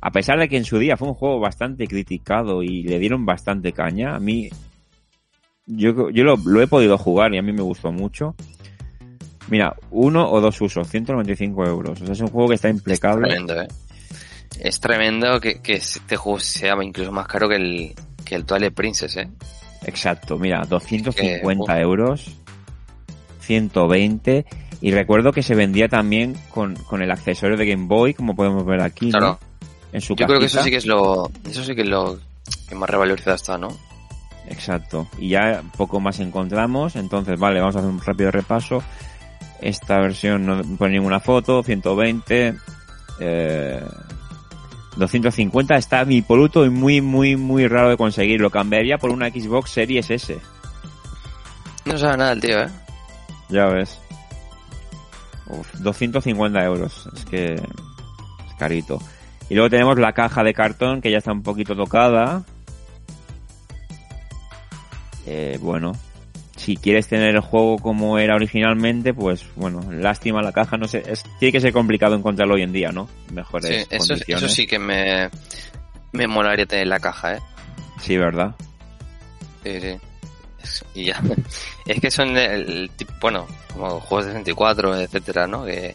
A 0.00 0.10
pesar 0.12 0.38
de 0.38 0.48
que 0.48 0.56
en 0.58 0.64
su 0.64 0.78
día 0.78 0.96
fue 0.96 1.08
un 1.08 1.14
juego 1.14 1.40
bastante 1.40 1.86
criticado 1.86 2.62
y 2.62 2.82
le 2.82 2.98
dieron 2.98 3.24
bastante 3.24 3.72
caña, 3.72 4.14
a 4.14 4.20
mí 4.20 4.48
yo, 5.68 6.10
yo 6.10 6.24
lo, 6.24 6.36
lo 6.36 6.62
he 6.62 6.66
podido 6.66 6.98
jugar 6.98 7.34
y 7.34 7.38
a 7.38 7.42
mí 7.42 7.52
me 7.52 7.62
gustó 7.62 7.92
mucho. 7.92 8.34
Mira, 9.48 9.74
uno 9.90 10.30
o 10.30 10.40
dos 10.40 10.60
usos, 10.60 10.88
195 10.88 11.64
euros. 11.66 12.00
O 12.02 12.04
sea, 12.04 12.12
es 12.12 12.20
un 12.20 12.28
juego 12.28 12.48
que 12.48 12.54
está 12.56 12.68
impecable. 12.68 13.28
Tremendo, 13.28 13.60
¿eh? 13.60 13.68
Es 14.60 14.80
tremendo 14.80 15.40
que, 15.40 15.60
que 15.60 15.74
este 15.74 16.16
juego 16.16 16.40
sea 16.40 16.76
incluso 16.82 17.12
más 17.12 17.26
caro 17.26 17.48
que 17.48 17.56
el, 17.56 17.94
que 18.24 18.34
el 18.34 18.44
Twilight 18.44 18.74
Princess, 18.74 19.16
¿eh? 19.16 19.28
Exacto, 19.84 20.38
mira, 20.38 20.64
250 20.68 21.74
Que, 21.74 21.80
euros, 21.80 22.36
120. 23.40 24.44
Y 24.80 24.90
recuerdo 24.90 25.32
que 25.32 25.42
se 25.42 25.54
vendía 25.54 25.88
también 25.88 26.36
con, 26.50 26.74
con 26.74 27.02
el 27.02 27.10
accesorio 27.10 27.56
de 27.56 27.66
Game 27.66 27.86
Boy, 27.86 28.14
como 28.14 28.34
podemos 28.34 28.64
ver 28.64 28.82
aquí, 28.82 29.06
¿no? 29.06 29.18
Claro. 29.18 29.38
En 29.92 30.00
su 30.00 30.14
Yo 30.16 30.26
creo 30.26 30.38
que 30.38 30.46
eso 30.46 30.62
sí 30.62 30.70
que 30.70 30.76
es 30.76 30.86
lo, 30.86 31.30
eso 31.48 31.64
sí 31.64 31.74
que 31.74 31.82
es 31.82 31.88
lo 31.88 32.18
que 32.68 32.74
más 32.74 32.90
revalorizado 32.90 33.36
está, 33.36 33.56
¿no? 33.56 33.68
Exacto. 34.50 35.08
Y 35.18 35.30
ya 35.30 35.62
poco 35.76 36.00
más 36.00 36.20
encontramos. 36.20 36.96
Entonces, 36.96 37.38
vale, 37.38 37.60
vamos 37.60 37.76
a 37.76 37.80
hacer 37.80 37.90
un 37.90 38.00
rápido 38.00 38.30
repaso. 38.30 38.82
Esta 39.60 39.98
versión 40.00 40.46
no 40.46 40.62
pone 40.76 40.94
ninguna 40.94 41.20
foto, 41.20 41.62
120, 41.62 42.54
eh, 43.20 43.82
250 44.96 45.76
está 45.76 46.04
mi 46.04 46.22
poluto 46.22 46.64
y 46.64 46.70
muy, 46.70 47.00
muy, 47.00 47.36
muy 47.36 47.66
raro 47.66 47.90
de 47.90 47.96
conseguir. 47.96 48.40
Lo 48.40 48.50
cambiaría 48.50 48.98
por 48.98 49.10
una 49.10 49.30
Xbox 49.30 49.70
Series 49.70 50.10
S. 50.10 50.38
No 51.84 51.98
sabe 51.98 52.16
nada 52.18 52.32
el 52.32 52.40
tío, 52.40 52.62
¿eh? 52.62 52.68
Ya 53.48 53.66
ves. 53.66 53.98
Uf, 55.46 55.72
250 55.80 56.64
euros. 56.64 57.08
Es 57.14 57.24
que 57.24 57.54
es 57.54 58.54
carito. 58.58 59.00
Y 59.48 59.54
luego 59.54 59.70
tenemos 59.70 59.98
la 59.98 60.12
caja 60.12 60.42
de 60.42 60.52
cartón 60.52 61.00
que 61.00 61.10
ya 61.10 61.18
está 61.18 61.32
un 61.32 61.42
poquito 61.42 61.74
tocada. 61.74 62.44
Eh, 65.30 65.58
bueno, 65.60 65.92
si 66.56 66.76
quieres 66.78 67.06
tener 67.06 67.34
el 67.34 67.40
juego 67.40 67.78
como 67.78 68.18
era 68.18 68.34
originalmente, 68.34 69.12
pues 69.12 69.44
bueno, 69.56 69.84
lástima 69.92 70.40
la 70.42 70.52
caja. 70.52 70.76
No 70.78 70.88
sé, 70.88 71.02
es, 71.06 71.22
tiene 71.38 71.52
que 71.52 71.60
ser 71.60 71.72
complicado 71.74 72.14
encontrarlo 72.14 72.54
hoy 72.54 72.62
en 72.62 72.72
día, 72.72 72.90
¿no? 72.92 73.08
Mejores 73.32 73.68
Sí, 73.68 73.86
eso, 73.90 74.08
condiciones. 74.08 74.44
eso 74.44 74.54
sí 74.54 74.66
que 74.66 74.78
me, 74.78 75.28
me 76.12 76.26
molaría 76.26 76.64
tener 76.66 76.86
la 76.86 76.98
caja, 76.98 77.34
¿eh? 77.34 77.40
Sí, 78.00 78.16
¿verdad? 78.16 78.54
Sí, 79.64 79.80
sí. 79.80 79.96
Es- 80.62 80.84
y 80.94 81.04
ya. 81.04 81.20
Es 81.86 82.00
que 82.00 82.10
son 82.10 82.36
el, 82.36 82.90
tipo, 82.96 83.12
bueno, 83.20 83.46
como 83.72 84.00
juegos 84.00 84.26
de 84.26 84.32
64, 84.32 84.96
etcétera, 85.00 85.46
¿no? 85.46 85.64
Que, 85.64 85.94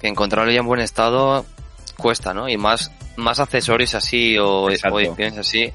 que 0.00 0.08
encontrarlo 0.08 0.50
ya 0.52 0.60
en 0.60 0.66
buen 0.66 0.80
estado 0.80 1.44
cuesta, 1.96 2.32
¿no? 2.34 2.48
Y 2.48 2.56
más, 2.56 2.90
más 3.16 3.38
accesorios 3.40 3.94
así 3.94 4.36
o, 4.38 4.62
o 4.64 4.70
ediciones 4.70 5.38
así, 5.38 5.72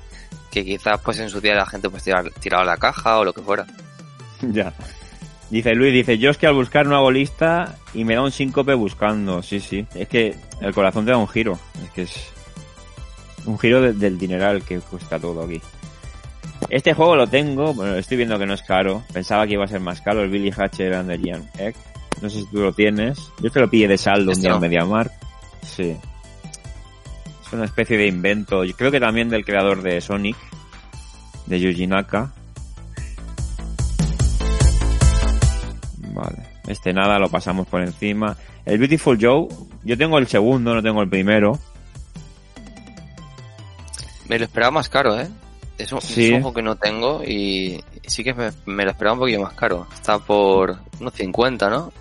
que 0.51 0.63
quizás 0.65 0.99
pues 1.01 1.17
en 1.19 1.29
su 1.29 1.39
día 1.41 1.55
la 1.55 1.65
gente 1.65 1.89
pues 1.89 2.03
tiraba 2.39 2.65
la 2.65 2.77
caja 2.77 3.17
o 3.19 3.23
lo 3.25 3.33
que 3.33 3.41
fuera. 3.41 3.65
Ya. 4.41 4.73
Dice 5.49 5.75
Luis, 5.75 5.93
dice, 5.93 6.17
yo 6.17 6.29
es 6.31 6.37
que 6.37 6.47
al 6.47 6.53
buscar 6.53 6.85
no 6.85 6.95
hago 6.95 7.11
lista 7.11 7.75
y 7.93 8.05
me 8.05 8.15
da 8.15 8.21
un 8.23 8.31
síncope 8.31 8.73
buscando. 8.73 9.43
Sí, 9.43 9.59
sí. 9.59 9.85
Es 9.93 10.07
que 10.07 10.35
el 10.61 10.73
corazón 10.73 11.05
te 11.05 11.11
da 11.11 11.17
un 11.17 11.27
giro. 11.27 11.59
Es 11.83 11.89
que 11.91 12.01
es 12.03 12.15
un 13.45 13.59
giro 13.59 13.81
de- 13.81 13.93
del 13.93 14.17
dineral 14.17 14.63
que 14.63 14.79
cuesta 14.79 15.19
todo 15.19 15.43
aquí. 15.43 15.61
Este 16.69 16.93
juego 16.93 17.15
lo 17.15 17.27
tengo, 17.27 17.73
bueno, 17.73 17.95
estoy 17.95 18.17
viendo 18.17 18.39
que 18.39 18.45
no 18.45 18.53
es 18.53 18.61
caro. 18.63 19.03
Pensaba 19.13 19.45
que 19.45 19.53
iba 19.53 19.65
a 19.65 19.67
ser 19.67 19.79
más 19.81 19.99
caro 20.01 20.21
el 20.23 20.29
Billy 20.29 20.51
Hatcher 20.55 20.93
and 20.93 21.09
the 21.09 21.17
Giant 21.17 21.59
Egg. 21.59 21.75
No 22.21 22.29
sé 22.29 22.39
si 22.39 22.45
tú 22.47 22.61
lo 22.61 22.71
tienes. 22.71 23.19
Yo 23.41 23.49
te 23.51 23.59
lo 23.59 23.69
pillé 23.69 23.87
de 23.89 23.97
saldo 23.97 24.31
un 24.31 24.39
día 24.39 24.49
en 24.51 24.55
no. 24.55 24.61
MediaMarkt. 24.61 25.13
Sí. 25.65 25.97
Es 27.51 27.55
una 27.55 27.65
especie 27.65 27.97
de 27.97 28.07
invento. 28.07 28.63
Yo 28.63 28.73
creo 28.77 28.91
que 28.91 28.99
también 29.01 29.27
del 29.27 29.43
creador 29.43 29.81
de 29.81 29.99
Sonic, 29.99 30.37
de 31.47 31.59
Yuji 31.59 31.85
Naka. 31.85 32.31
Vale. 35.97 36.37
Este 36.67 36.93
nada, 36.93 37.19
lo 37.19 37.27
pasamos 37.29 37.67
por 37.67 37.81
encima. 37.81 38.37
El 38.65 38.77
Beautiful 38.77 39.17
Joe, 39.19 39.47
yo 39.83 39.97
tengo 39.97 40.17
el 40.17 40.27
segundo, 40.27 40.73
no 40.73 40.81
tengo 40.81 41.01
el 41.01 41.09
primero. 41.09 41.59
Me 44.29 44.39
lo 44.39 44.45
esperaba 44.45 44.71
más 44.71 44.87
caro, 44.87 45.19
¿eh? 45.19 45.27
Es 45.77 45.91
un, 45.91 45.99
Sí. 46.01 46.27
es 46.27 46.31
un 46.35 46.41
juego 46.43 46.53
que 46.53 46.61
no 46.61 46.75
tengo 46.77 47.21
y 47.21 47.83
sí 48.07 48.23
que 48.23 48.33
me, 48.33 48.51
me 48.65 48.85
lo 48.85 48.91
esperaba 48.91 49.15
un 49.15 49.19
poquito 49.19 49.41
más 49.41 49.53
caro. 49.55 49.87
Está 49.93 50.19
por 50.19 50.77
unos 51.01 51.13
50, 51.15 51.69
¿no? 51.69 51.91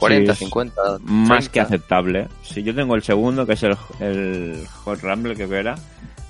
40, 0.00 0.24
Sí, 0.26 0.32
es 0.32 0.38
50. 0.48 0.82
Más 1.02 1.28
30. 1.28 1.52
que 1.52 1.60
aceptable. 1.60 2.28
Si 2.42 2.62
yo 2.62 2.74
tengo 2.74 2.94
el 2.94 3.02
segundo, 3.02 3.46
que 3.46 3.52
es 3.52 3.62
el, 3.62 3.76
el 4.00 4.66
Hot 4.84 5.00
Rumble, 5.02 5.36
que 5.36 5.44
era. 5.44 5.76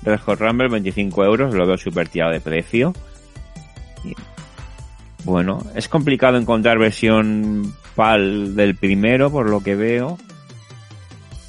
Red 0.03 0.19
Hot 0.21 0.39
Rumble, 0.39 0.67
25 0.67 1.23
euros, 1.25 1.53
lo 1.53 1.65
veo 1.65 1.77
súper 1.77 2.07
tirado 2.09 2.31
de 2.31 2.41
precio. 2.41 2.93
Y, 4.03 4.13
bueno, 5.23 5.59
es 5.75 5.87
complicado 5.87 6.37
encontrar 6.37 6.79
versión 6.79 7.73
PAL 7.95 8.55
del 8.55 8.75
primero, 8.75 9.31
por 9.31 9.49
lo 9.49 9.61
que 9.61 9.75
veo. 9.75 10.17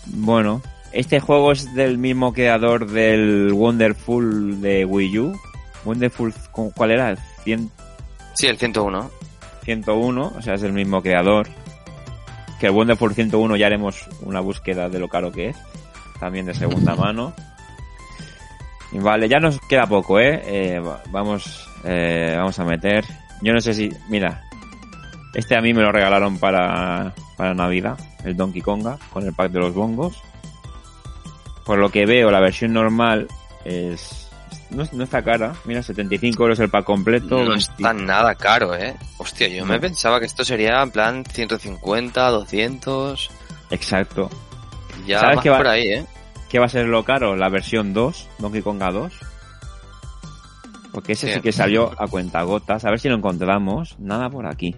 Bueno, 0.06 0.62
este 0.92 1.20
juego 1.20 1.52
es 1.52 1.72
del 1.74 1.96
mismo 1.98 2.32
creador 2.32 2.90
del 2.90 3.52
Wonderful 3.52 4.60
de 4.60 4.84
Wii 4.84 5.18
U. 5.18 5.40
Wonderful, 5.84 6.34
¿cuál 6.74 6.90
era? 6.90 7.16
100, 7.44 7.70
Sí, 8.34 8.46
el 8.46 8.58
101. 8.58 9.10
101, 9.64 10.32
o 10.36 10.42
sea, 10.42 10.54
es 10.54 10.62
el 10.62 10.72
mismo 10.72 11.02
creador. 11.02 11.48
Que 12.62 12.68
el 12.68 12.74
Wonderful 12.74 13.12
101 13.12 13.56
ya 13.56 13.66
haremos 13.66 14.06
una 14.20 14.38
búsqueda 14.38 14.88
de 14.88 15.00
lo 15.00 15.08
caro 15.08 15.32
que 15.32 15.48
es. 15.48 15.56
También 16.20 16.46
de 16.46 16.54
segunda 16.54 16.94
mano. 16.96 17.32
Vale, 18.92 19.28
ya 19.28 19.40
nos 19.40 19.58
queda 19.62 19.84
poco, 19.88 20.20
¿eh? 20.20 20.40
Eh, 20.46 20.78
va- 20.78 21.02
vamos, 21.10 21.68
eh, 21.82 22.34
vamos 22.36 22.56
a 22.60 22.64
meter. 22.64 23.04
Yo 23.40 23.52
no 23.52 23.60
sé 23.60 23.74
si, 23.74 23.90
mira, 24.08 24.44
este 25.34 25.56
a 25.56 25.60
mí 25.60 25.74
me 25.74 25.82
lo 25.82 25.90
regalaron 25.90 26.38
para, 26.38 27.12
para 27.36 27.52
Navidad, 27.52 27.98
el 28.22 28.36
Donkey 28.36 28.62
Konga, 28.62 28.96
con 29.12 29.24
el 29.26 29.32
pack 29.34 29.50
de 29.50 29.58
los 29.58 29.74
bongos. 29.74 30.22
Por 31.64 31.78
lo 31.80 31.90
que 31.90 32.06
veo, 32.06 32.30
la 32.30 32.38
versión 32.38 32.72
normal 32.74 33.26
es, 33.64 34.21
no, 34.74 34.84
no 34.92 35.04
está 35.04 35.22
cara. 35.22 35.54
Mira, 35.64 35.82
75 35.82 36.42
euros 36.42 36.58
el 36.60 36.68
pack 36.70 36.84
completo. 36.84 37.38
No 37.38 37.50
20 37.50 37.56
está 37.58 37.92
nada 37.92 38.34
caro, 38.34 38.74
¿eh? 38.74 38.94
Hostia, 39.18 39.48
yo 39.48 39.64
me 39.66 39.78
pensaba 39.80 40.18
que 40.20 40.26
esto 40.26 40.44
sería 40.44 40.82
en 40.82 40.90
plan 40.90 41.24
150, 41.24 42.28
200. 42.30 43.30
Exacto. 43.70 44.30
Ya 45.06 45.20
¿Sabes 45.20 45.36
más 45.36 45.46
va- 45.48 45.56
por 45.58 45.66
ahí, 45.68 45.88
¿eh? 45.88 46.06
¿Qué 46.48 46.58
va 46.58 46.66
a 46.66 46.68
ser 46.68 46.86
lo 46.86 47.04
caro? 47.04 47.34
La 47.36 47.48
versión 47.48 47.92
2, 47.94 48.28
Donkey 48.38 48.62
Konga 48.62 48.90
2. 48.90 49.12
Porque 50.92 51.12
ese 51.12 51.28
sí, 51.28 51.34
Sí. 51.34 51.40
que 51.40 51.52
salió 51.52 51.90
a 51.98 52.06
cuentagotas. 52.06 52.84
A 52.84 52.90
ver 52.90 53.00
si 53.00 53.08
lo 53.08 53.14
encontramos. 53.16 53.96
Nada 53.98 54.28
por 54.28 54.46
aquí. 54.46 54.76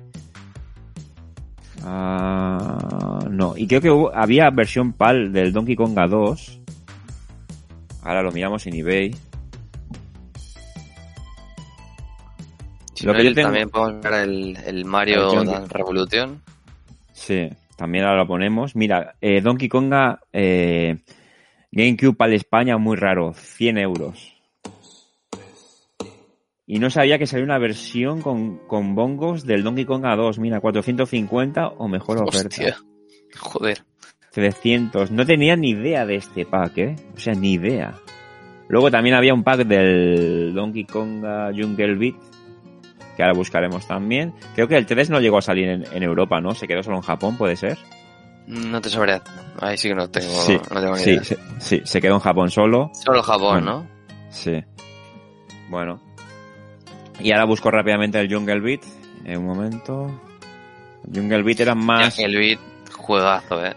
Ah, 1.84 3.18
no. 3.30 3.54
Y 3.56 3.66
creo 3.66 3.80
que 3.80 3.90
hubo- 3.90 4.14
había 4.14 4.48
versión 4.50 4.92
PAL 4.92 5.32
del 5.32 5.52
Donkey 5.52 5.76
Konga 5.76 6.06
2. 6.06 6.60
Ahora 8.02 8.22
lo 8.22 8.30
miramos 8.32 8.66
en 8.66 8.74
eBay. 8.74 9.14
Si 12.94 13.06
Lo 13.06 13.12
no, 13.12 13.18
que 13.18 13.24
yo 13.24 13.28
el- 13.30 13.34
tengo- 13.34 13.46
también 13.48 13.70
podemos 13.70 14.02
ver 14.02 14.12
el, 14.28 14.56
el 14.64 14.84
Mario 14.84 15.14
El 15.30 15.36
Donkey- 15.36 15.52
Dance 15.52 15.74
Revolution. 15.74 16.42
Sí, 17.12 17.48
también 17.76 18.04
ahora 18.04 18.18
lo 18.22 18.26
ponemos. 18.26 18.76
Mira, 18.76 19.14
eh, 19.20 19.40
Donkey 19.40 19.68
Konga 19.68 20.20
eh, 20.32 20.98
GameCube 21.72 22.14
PAL 22.16 22.32
España, 22.34 22.76
muy 22.78 22.96
raro. 22.96 23.32
100 23.34 23.78
euros. 23.78 24.30
Y 26.66 26.78
no 26.78 26.88
sabía 26.88 27.18
que 27.18 27.26
salía 27.26 27.44
una 27.44 27.58
versión 27.58 28.22
con, 28.22 28.58
con 28.66 28.94
bongos 28.94 29.44
del 29.44 29.62
Donkey 29.62 29.84
Konga 29.84 30.16
2. 30.16 30.38
Mira, 30.38 30.60
450 30.60 31.68
o 31.68 31.88
mejor 31.88 32.22
oferta. 32.22 32.48
Hostia. 32.48 32.76
Joder. 33.38 33.78
300. 34.32 35.10
No 35.10 35.26
tenía 35.26 35.56
ni 35.56 35.70
idea 35.70 36.06
de 36.06 36.16
este 36.16 36.46
pack, 36.46 36.78
¿eh? 36.78 36.96
O 37.14 37.18
sea, 37.20 37.34
ni 37.34 37.52
idea. 37.52 37.94
Luego 38.68 38.90
también 38.90 39.14
había 39.14 39.34
un 39.34 39.44
pack 39.44 39.60
del 39.66 40.54
Donkey 40.54 40.84
Konga 40.84 41.50
Jungle 41.54 41.96
Beat, 41.96 42.14
que 43.16 43.22
ahora 43.22 43.34
buscaremos 43.34 43.86
también. 43.86 44.34
Creo 44.54 44.68
que 44.68 44.76
el 44.76 44.86
3 44.86 45.10
no 45.10 45.20
llegó 45.20 45.38
a 45.38 45.42
salir 45.42 45.68
en, 45.68 45.84
en 45.92 46.02
Europa, 46.02 46.40
¿no? 46.40 46.54
Se 46.54 46.66
quedó 46.66 46.82
solo 46.82 46.96
en 46.96 47.02
Japón, 47.02 47.36
¿puede 47.36 47.56
ser? 47.56 47.78
No 48.46 48.80
te 48.80 48.90
sabré. 48.90 49.20
Ahí 49.60 49.76
sí 49.78 49.88
que 49.88 49.94
no 49.94 50.08
tengo, 50.10 50.28
sí, 50.42 50.58
no 50.70 50.80
tengo 50.80 50.96
ni 50.96 51.02
sí, 51.02 51.10
idea. 51.10 51.24
se, 51.24 51.38
sí, 51.58 51.80
se 51.84 52.00
quedó 52.00 52.14
en 52.14 52.20
Japón 52.20 52.50
solo. 52.50 52.90
Solo 52.92 53.22
Japón, 53.22 53.64
Bueno. 53.64 53.78
¿no? 53.80 53.86
Sí. 54.30 54.62
Bueno. 55.70 56.00
Y 57.20 57.32
ahora 57.32 57.44
busco 57.44 57.70
rápidamente 57.70 58.18
el 58.20 58.32
Jungle 58.32 58.60
Beat. 58.60 58.80
En 59.24 59.38
un 59.38 59.46
momento. 59.46 60.20
Jungle 61.14 61.42
Beat 61.42 61.60
era 61.60 61.74
más... 61.74 62.18
El 62.18 62.36
beat, 62.36 62.58
juegazo, 62.92 63.64
¿eh? 63.64 63.74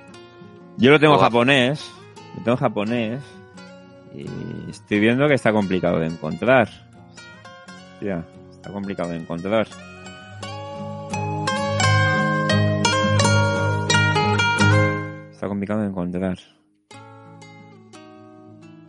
Yo 0.77 0.91
lo 0.91 0.99
tengo 0.99 1.13
en 1.13 1.19
Joder. 1.19 1.31
japonés, 1.31 1.91
lo 2.37 2.43
tengo 2.43 2.51
en 2.51 2.57
japonés 2.61 3.23
y 4.15 4.69
estoy 4.69 4.99
viendo 4.99 5.27
que 5.27 5.33
está 5.33 5.51
complicado 5.51 5.99
de 5.99 6.07
encontrar. 6.07 6.69
Ya, 8.01 8.23
está 8.67 8.73
complicado 8.73 9.09
de 9.11 9.17
encontrar. 9.17 9.67
Está 15.31 15.47
complicado 15.47 15.81
de 15.81 15.87
encontrar. 15.87 16.37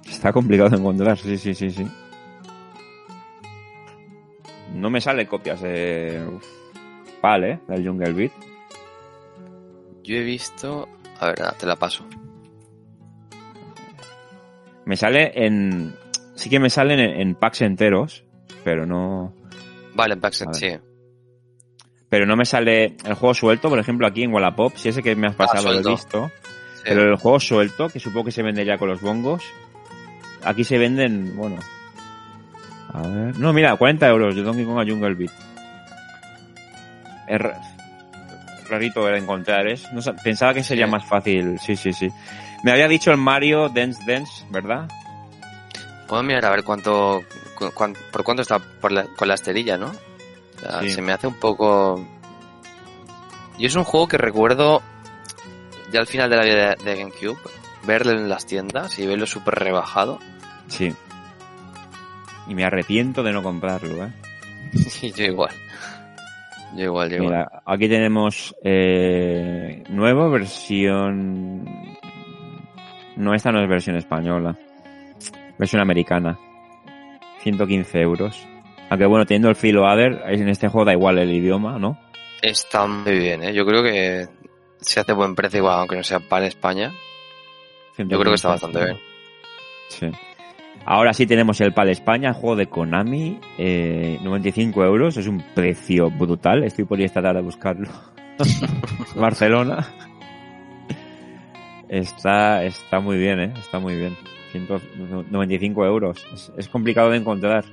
Está 0.05 0.33
complicado 0.33 0.71
de 0.71 0.77
encontrar, 0.79 1.17
sí, 1.17 1.39
sí, 1.39 1.55
sí, 1.55 1.71
sí. 1.71 1.87
No 4.75 4.91
me 4.91 5.01
sale 5.01 5.29
copias 5.29 5.61
de 5.61 6.27
uf, 6.29 6.45
PAL, 7.21 7.45
¿eh? 7.45 7.61
Del 7.69 7.87
Jungle 7.87 8.13
Beat. 8.13 8.33
Yo 10.03 10.17
he 10.17 10.25
visto... 10.25 10.89
A 11.21 11.27
ver, 11.27 11.37
te 11.59 11.67
la 11.67 11.77
paso. 11.77 12.05
Me 14.87 14.97
sale 14.97 15.33
en... 15.35 15.95
Sí 16.35 16.51
que 16.51 16.59
me 16.59 16.71
salen 16.71 16.99
en, 16.99 17.21
en 17.21 17.35
packs 17.37 17.63
enteros, 17.63 18.25
pero 18.65 18.85
no... 18.85 19.38
Vale, 19.99 20.15
en 20.15 20.21
Paxet, 20.21 20.55
sí. 20.55 20.69
Pero 22.09 22.25
no 22.25 22.37
me 22.37 22.45
sale 22.47 22.97
el 23.05 23.15
juego 23.15 23.35
suelto, 23.35 23.69
por 23.69 23.79
ejemplo, 23.79 24.07
aquí 24.07 24.23
en 24.23 24.33
Wallapop, 24.33 24.75
si 24.77 24.89
ese 24.89 25.03
que 25.03 25.15
me 25.15 25.27
has 25.27 25.35
pasado 25.35 25.73
lo 25.73 25.81
he 25.81 25.83
Ah, 25.85 25.91
visto. 25.91 26.31
Sí. 26.77 26.83
Pero 26.85 27.03
el 27.03 27.17
juego 27.17 27.39
suelto, 27.41 27.89
que 27.91 27.99
supongo 28.01 28.27
que 28.27 28.31
se 28.33 28.43
vende 28.43 28.65
ya 28.65 28.79
con 28.79 28.89
los 28.89 29.01
bongos, 29.03 29.43
aquí 30.45 30.65
se 30.65 30.79
venden, 30.79 31.37
bueno... 31.37 31.57
A 32.95 33.03
ver... 33.03 33.39
No, 33.39 33.53
mira, 33.53 33.77
40 33.77 34.09
euros 34.09 34.35
de 34.35 34.43
Donkey 34.43 34.65
Kong 34.65 34.79
a 34.81 34.87
Jungle 34.91 35.15
Beat. 35.15 35.33
Es 37.27 37.39
ra- 37.41 37.61
rarito 38.71 39.05
de 39.05 39.19
encontrar, 39.19 39.67
¿es? 39.67 39.93
No 39.93 40.01
sé, 40.01 40.13
pensaba 40.25 40.55
que 40.55 40.63
sería 40.63 40.87
Sí. 40.87 40.93
más 40.93 41.05
fácil, 41.05 41.59
sí, 41.59 41.77
sí, 41.77 41.93
sí. 41.93 42.09
Me 42.63 42.71
había 42.73 42.89
dicho 42.89 43.11
el 43.11 43.19
Mario 43.19 43.69
Dance 43.69 44.03
Dance, 44.07 44.45
¿verdad? 44.51 44.89
Puedo 46.09 46.23
mirar 46.23 46.45
a 46.47 46.51
ver 46.51 46.65
cuánto... 46.65 47.23
cu- 47.55 47.71
por 48.11 48.25
cuánto 48.25 48.43
está 48.43 48.59
por 48.59 48.93
la- 48.93 49.07
con 49.17 49.29
la 49.29 49.35
esterilla, 49.35 49.77
¿no? 49.77 49.89
O 49.89 50.61
sea, 50.61 50.81
Sí. 50.81 50.91
Se 50.91 51.03
me 51.03 51.13
hace 51.13 51.27
un 51.27 51.35
poco... 51.35 52.05
Y 53.59 53.67
es 53.67 53.75
un 53.75 53.85
juego 53.85 54.09
que 54.09 54.17
recuerdo 54.19 54.83
ya 55.93 56.01
al 56.01 56.07
final 56.07 56.31
de 56.31 56.37
la 56.37 56.45
vida 56.45 56.75
de, 56.77 56.85
de 56.85 56.97
GameCube, 56.99 57.39
verlo 57.87 58.13
en 58.13 58.29
las 58.29 58.47
tiendas 58.47 58.99
y 58.99 59.07
verlo 59.07 59.27
súper 59.27 59.55
rebajado. 59.57 60.19
Sí. 60.69 60.95
Y 62.47 62.55
me 62.55 62.65
arrepiento 62.65 63.23
de 63.23 63.33
no 63.33 63.43
comprarlo, 63.43 64.05
¿eh? 64.07 64.13
yo 65.17 65.25
igual. 65.25 65.51
Yo 66.77 66.85
igual, 66.85 67.09
yo 67.11 67.17
igual. 67.17 67.31
Mira, 67.31 67.63
aquí 67.67 67.89
tenemos 67.89 68.55
eh, 68.63 69.83
nueva 69.89 70.29
versión... 70.29 71.65
No, 73.17 73.35
esta 73.35 73.51
no 73.51 73.61
es 73.63 73.69
versión 73.69 73.97
española. 73.97 74.57
Versión 75.59 75.83
americana. 75.83 76.39
115 77.41 78.01
euros. 78.01 78.47
Aunque 78.91 79.07
bueno, 79.07 79.27
teniendo 79.27 79.49
el 79.49 79.57
filo 79.57 79.85
Other, 79.85 80.23
en 80.27 80.49
este 80.49 80.69
juego 80.69 80.87
da 80.87 80.93
igual 80.93 81.19
el 81.19 81.33
idioma, 81.33 81.79
¿no? 81.79 81.99
Está 82.41 82.87
muy 82.87 83.19
bien, 83.19 83.43
¿eh? 83.43 83.53
Yo 83.53 83.67
creo 83.67 83.83
que 83.83 84.27
se 84.81 85.01
hace 85.01 85.13
buen 85.13 85.35
precio 85.35 85.59
igual, 85.59 85.81
aunque 85.81 85.97
no 85.97 86.03
sea 86.03 86.21
para 86.21 86.47
España. 86.47 86.93
Yo 87.97 88.07
creo 88.07 88.31
que 88.31 88.35
está 88.35 88.51
bastante 88.51 88.85
bien. 88.85 88.99
Sí. 89.89 90.07
Ahora 90.85 91.13
sí 91.13 91.27
tenemos 91.27 91.61
el 91.61 91.75
PAL 91.75 91.91
España, 91.91 92.33
juego 92.33 92.57
de 92.57 92.67
Konami, 92.67 93.39
eh, 93.59 94.19
95 94.23 94.85
euros, 94.85 95.17
es 95.17 95.27
un 95.27 95.43
precio 95.55 96.11
brutal, 96.11 96.65
estoy 96.65 96.85
por 96.87 96.99
ahí 96.99 97.05
esta 97.05 97.21
tarde 97.21 97.41
a 97.41 97.43
buscarlo. 97.43 97.89
Barcelona. 99.17 99.87
Está, 101.89 102.65
está 102.65 103.01
muy 103.01 103.19
bien, 103.19 103.41
eh, 103.41 103.53
está 103.59 103.79
muy 103.79 103.97
bien. 103.97 104.17
195 104.67 105.85
euros, 105.87 106.27
es, 106.33 106.53
es 106.57 106.69
complicado 106.69 107.11
de 107.11 107.19
encontrar. 107.19 107.65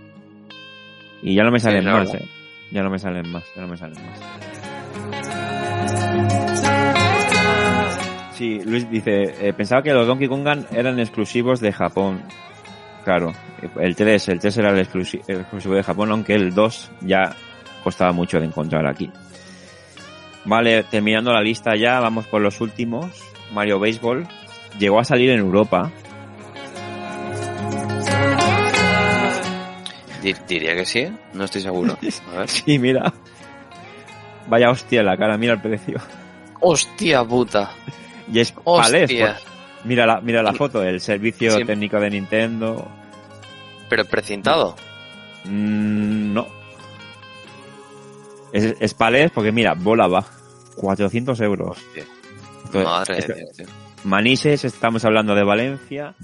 Y 1.22 1.34
ya 1.36 1.44
no 1.44 1.52
me 1.52 1.60
salen 1.60 1.86
más, 1.86 2.14
eh. 2.14 2.26
Ya 2.72 2.84
no 2.84 2.90
me 2.90 3.00
salen 3.00 3.30
más, 3.32 3.44
ya 3.56 3.62
no 3.62 3.68
me 3.68 3.78
salen 3.78 3.98
más. 4.06 4.20
Sí, 8.34 8.60
Luis 8.66 8.90
dice, 8.90 9.48
eh, 9.48 9.54
pensaba 9.54 9.82
que 9.82 9.94
los 9.94 10.06
Donkey 10.08 10.28
Kong 10.28 10.46
eran 10.72 11.00
exclusivos 11.00 11.62
de 11.62 11.72
Japón. 11.72 12.22
Claro, 13.06 13.32
el 13.80 13.96
3, 13.96 14.28
el 14.30 14.40
3 14.40 14.58
era 14.58 14.72
el 14.72 14.86
exclusi- 14.86 15.22
el 15.28 15.42
exclusivo 15.42 15.76
de 15.76 15.84
Japón, 15.84 16.12
aunque 16.12 16.34
el 16.34 16.54
2 16.54 16.92
ya 17.02 17.34
costaba 17.84 18.12
mucho 18.12 18.40
de 18.40 18.46
encontrar 18.48 18.86
aquí. 18.88 19.10
Vale, 20.44 20.84
terminando 20.84 21.32
la 21.32 21.42
lista 21.42 21.76
ya, 21.76 22.00
vamos 22.00 22.28
por 22.28 22.42
los 22.42 22.60
últimos. 22.62 23.08
Mario 23.54 23.80
Baseball 23.80 24.28
llegó 24.80 25.00
a 25.00 25.04
salir 25.06 25.30
en 25.30 25.40
Europa. 25.40 25.92
Diría 30.48 30.76
que 30.76 30.86
sí, 30.86 31.08
no 31.34 31.44
estoy 31.46 31.62
seguro. 31.62 31.98
A 32.34 32.40
ver. 32.40 32.50
Sí, 32.50 32.80
mira. 32.80 33.14
Vaya 34.48 34.70
hostia 34.70 35.00
en 35.02 35.06
la 35.08 35.18
cara, 35.18 35.38
mira 35.38 35.54
el 35.54 35.62
precio. 35.62 36.00
¡Hostia 36.62 37.24
puta! 37.24 37.72
Y 38.32 38.40
es 38.40 38.52
palés, 38.52 39.12
pues. 39.12 39.36
Mira 39.84 40.06
la, 40.08 40.20
mira 40.22 40.42
la 40.42 40.54
foto, 40.54 40.82
el 40.84 41.00
servicio 41.00 41.52
Sí. 41.58 41.64
técnico 41.66 42.00
de 42.00 42.10
Nintendo. 42.10 42.88
Pero 43.90 44.06
precintado. 44.06 44.76
Mm, 45.46 46.34
no. 46.34 46.48
Es, 48.52 48.76
es 48.80 48.94
palés 48.94 49.32
porque 49.32 49.52
mira, 49.52 49.74
bola 49.76 50.08
va. 50.08 50.26
400 50.76 51.40
euros. 51.42 51.78
Hostia. 51.78 52.04
Entonces, 52.66 52.84
Madre 52.84 53.18
esto- 53.20 53.34
de 53.34 53.40
Dios, 53.40 53.52
tío. 53.58 53.66
Manises, 54.04 54.66
estamos 54.66 55.04
hablando 55.06 55.34
de 55.36 55.44
Valencia. 55.44 56.16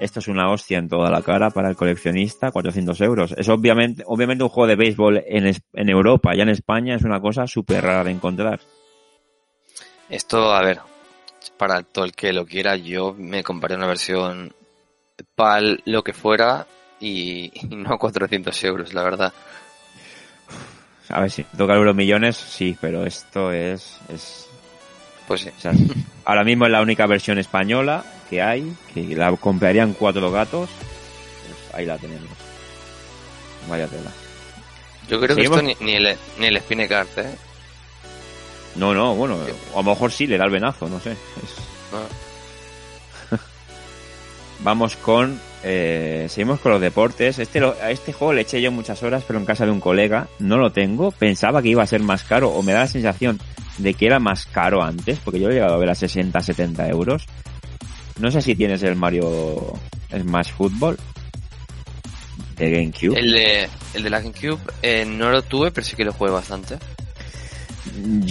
Esto 0.00 0.18
es 0.18 0.28
una 0.28 0.50
hostia 0.50 0.78
en 0.78 0.88
toda 0.88 1.10
la 1.10 1.22
cara 1.22 1.50
para 1.50 1.68
el 1.68 1.76
coleccionista, 1.76 2.50
400 2.50 3.00
euros. 3.00 3.34
Es 3.36 3.48
obviamente, 3.48 4.02
obviamente 4.06 4.44
un 4.44 4.50
juego 4.50 4.68
de 4.68 4.76
béisbol 4.76 5.22
en, 5.26 5.46
en 5.46 5.88
Europa, 5.88 6.34
ya 6.34 6.42
en 6.42 6.48
España 6.48 6.96
es 6.96 7.02
una 7.02 7.20
cosa 7.20 7.46
súper 7.46 7.82
rara 7.82 8.04
de 8.04 8.10
encontrar. 8.10 8.60
Esto, 10.08 10.52
a 10.52 10.62
ver, 10.62 10.80
para 11.56 11.82
todo 11.82 12.04
el 12.04 12.12
que 12.12 12.32
lo 12.32 12.44
quiera, 12.44 12.76
yo 12.76 13.14
me 13.16 13.42
compraré 13.42 13.76
una 13.76 13.86
versión 13.86 14.52
PAL, 15.34 15.82
lo 15.86 16.02
que 16.02 16.12
fuera, 16.12 16.66
y, 17.00 17.52
y 17.54 17.76
no 17.76 17.98
400 17.98 18.64
euros, 18.64 18.94
la 18.94 19.02
verdad. 19.02 19.32
A 21.08 21.20
ver 21.20 21.30
si 21.30 21.44
toca 21.44 21.74
euro 21.74 21.94
millones, 21.94 22.36
sí, 22.36 22.76
pero 22.80 23.04
esto 23.04 23.52
es, 23.52 24.00
es 24.08 24.48
Pues 25.26 25.40
sí. 25.42 25.50
o 25.56 25.60
sea, 25.60 25.72
ahora 26.24 26.44
mismo 26.44 26.66
es 26.66 26.72
la 26.72 26.82
única 26.82 27.06
versión 27.06 27.38
española 27.38 28.04
que 28.28 28.42
hay, 28.42 28.74
que 28.92 29.02
la 29.16 29.34
comprarían 29.36 29.92
cuatro 29.94 30.30
gatos. 30.30 30.68
Pues 30.70 31.74
ahí 31.74 31.86
la 31.86 31.96
tenemos. 31.98 32.28
Vaya 33.68 33.86
tela. 33.86 34.10
Yo 35.08 35.20
creo 35.20 35.34
que 35.36 35.42
esto 35.42 35.62
ni, 35.62 35.76
ni 35.80 35.92
el, 35.94 36.16
ni 36.38 36.46
el 36.46 36.58
Spinecart, 36.60 37.18
¿eh? 37.18 37.34
No, 38.76 38.92
no, 38.94 39.14
bueno, 39.14 39.38
a 39.72 39.76
lo 39.76 39.82
mejor 39.82 40.10
sí 40.10 40.26
le 40.26 40.36
da 40.36 40.44
el 40.46 40.50
venazo, 40.50 40.88
no 40.88 40.98
sé. 41.00 41.12
Es- 41.12 41.18
No. 41.92 43.38
Vamos 44.60 44.96
con, 44.96 45.40
eh, 45.62 46.26
seguimos 46.30 46.60
con 46.60 46.72
los 46.72 46.80
deportes. 46.80 47.38
Este, 47.38 47.60
lo- 47.60 47.76
a 47.82 47.90
este 47.90 48.12
juego 48.12 48.32
le 48.32 48.42
eché 48.42 48.60
yo 48.62 48.72
muchas 48.72 49.02
horas, 49.02 49.24
pero 49.26 49.38
en 49.38 49.44
casa 49.46 49.64
de 49.66 49.72
un 49.72 49.80
colega. 49.80 50.28
No 50.38 50.56
lo 50.56 50.70
tengo. 50.72 51.10
Pensaba 51.10 51.60
que 51.62 51.68
iba 51.68 51.82
a 51.82 51.86
ser 51.86 52.00
más 52.02 52.24
caro, 52.24 52.50
o 52.50 52.62
me 52.62 52.72
da 52.72 52.80
la 52.80 52.86
sensación 52.86 53.38
de 53.78 53.94
que 53.94 54.06
era 54.06 54.18
más 54.18 54.46
caro 54.46 54.82
antes, 54.82 55.18
porque 55.24 55.40
yo 55.40 55.50
he 55.50 55.54
llegado 55.54 55.74
a 55.74 55.78
ver 55.78 55.90
a 55.90 55.94
60, 55.94 56.40
70 56.40 56.88
euros. 56.88 57.26
No 58.18 58.30
sé 58.30 58.40
si 58.40 58.54
tienes 58.54 58.82
el 58.82 58.96
Mario 58.96 59.74
Smash 60.10 60.52
Football 60.52 60.98
de 62.56 62.70
GameCube. 62.70 63.18
El 63.18 63.32
de, 63.32 63.68
el 63.94 64.02
de 64.02 64.10
la 64.10 64.20
GameCube 64.20 64.60
eh, 64.82 65.04
no 65.04 65.30
lo 65.30 65.42
tuve, 65.42 65.70
pero 65.70 65.84
sí 65.84 65.96
que 65.96 66.04
lo 66.04 66.12
jugué 66.12 66.30
bastante. 66.30 66.78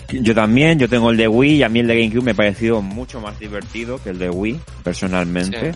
Yo 0.09 0.33
también, 0.33 0.79
yo 0.79 0.89
tengo 0.89 1.11
el 1.11 1.17
de 1.17 1.27
Wii 1.27 1.55
y 1.57 1.63
a 1.63 1.69
mí 1.69 1.79
el 1.79 1.87
de 1.87 1.99
GameCube 1.99 2.23
me 2.23 2.31
ha 2.31 2.35
parecido 2.35 2.81
mucho 2.81 3.19
más 3.19 3.39
divertido 3.39 4.01
que 4.01 4.09
el 4.09 4.19
de 4.19 4.29
Wii, 4.29 4.59
personalmente. 4.83 5.73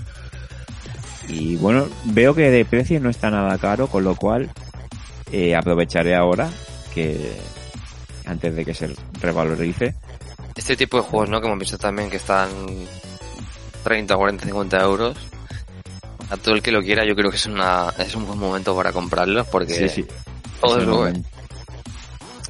Y 1.28 1.58
bueno, 1.58 1.88
veo 2.06 2.34
que 2.34 2.50
de 2.50 2.66
precio 2.66 3.00
no 3.00 3.10
está 3.10 3.30
nada 3.30 3.58
caro, 3.58 3.88
con 3.88 4.04
lo 4.04 4.16
cual 4.16 4.50
eh, 5.32 5.56
aprovecharé 5.56 6.16
ahora 6.16 6.50
que 6.94 7.38
antes 8.28 8.56
de 8.56 8.66
que 8.66 8.74
se 8.74 8.94
revalorice. 9.22 9.96
Este 10.56 10.76
tipo 10.76 10.98
de 10.98 11.04
juegos, 11.04 11.30
¿no? 11.30 11.40
Que 11.40 11.48
hemos 11.48 11.60
visto 11.60 11.78
también 11.78 12.10
que 12.10 12.18
están 12.18 12.50
30, 13.84 14.16
40, 14.16 14.46
50 14.46 14.82
euros. 14.82 15.18
A 16.30 16.36
todo 16.38 16.56
el 16.56 16.62
que 16.62 16.72
lo 16.72 16.82
quiera, 16.82 17.06
yo 17.06 17.16
creo 17.16 17.30
que 17.32 17.38
es 17.38 17.46
una 17.46 17.94
es 17.98 18.14
un 18.16 18.26
buen 18.28 18.38
momento 18.40 18.76
para 18.76 18.92
comprarlos 18.92 19.48
porque 19.48 19.74
Sí, 19.74 19.90
sí. 19.90 20.06
todo 20.60 20.78
es 20.78 20.84
el 20.84 20.90
bueno. 20.90 20.98
momento. 21.00 21.30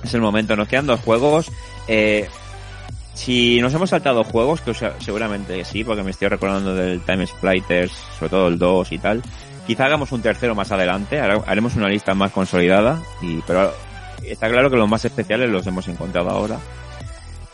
Es 0.04 0.14
el 0.14 0.22
momento. 0.22 0.56
Nos 0.56 0.68
quedan 0.68 0.88
dos 0.88 1.00
juegos. 1.02 1.52
Eh, 1.88 2.28
si 3.14 3.60
nos 3.62 3.74
hemos 3.74 3.90
saltado 3.90 4.24
juegos, 4.24 4.62
que 4.62 4.72
o 4.72 4.74
sea, 4.74 4.96
seguramente 5.00 5.64
sí, 5.66 5.84
porque 5.84 6.04
me 6.04 6.12
estoy 6.12 6.28
recordando 6.30 6.74
del 6.76 7.02
Time 7.02 7.26
Splitters, 7.28 7.92
sobre 8.18 8.30
todo 8.30 8.48
el 8.48 8.58
2 8.58 8.92
y 8.92 8.98
tal. 9.00 9.22
Quizá 9.66 9.86
hagamos 9.86 10.12
un 10.12 10.22
tercero 10.22 10.56
más 10.56 10.72
adelante, 10.72 11.20
hare- 11.20 11.42
haremos 11.46 11.76
una 11.76 11.90
lista 11.90 12.14
más 12.14 12.32
consolidada, 12.32 13.02
y 13.22 13.42
pero 13.42 13.74
está 14.24 14.50
claro 14.50 14.70
que 14.70 14.78
los 14.78 14.90
más 14.90 15.04
especiales 15.06 15.50
los 15.50 15.66
hemos 15.68 15.88
encontrado 15.88 16.30
ahora. 16.30 16.58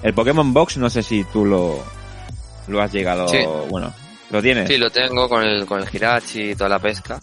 El 0.01 0.13
Pokémon 0.13 0.53
Box, 0.53 0.77
no 0.77 0.89
sé 0.89 1.01
si 1.03 1.23
tú 1.25 1.45
lo, 1.45 1.83
lo 2.67 2.81
has 2.81 2.91
llegado, 2.91 3.27
Sí. 3.27 3.39
bueno, 3.69 3.93
lo 4.31 4.41
tienes. 4.41 4.67
Sí, 4.67 4.77
lo 4.77 4.89
tengo 4.89 5.29
con 5.29 5.43
el, 5.43 5.65
con 5.65 5.81
el 5.81 5.87
Hirachi 5.91 6.51
y 6.51 6.55
toda 6.55 6.69
la 6.69 6.79
pesca. 6.79 7.19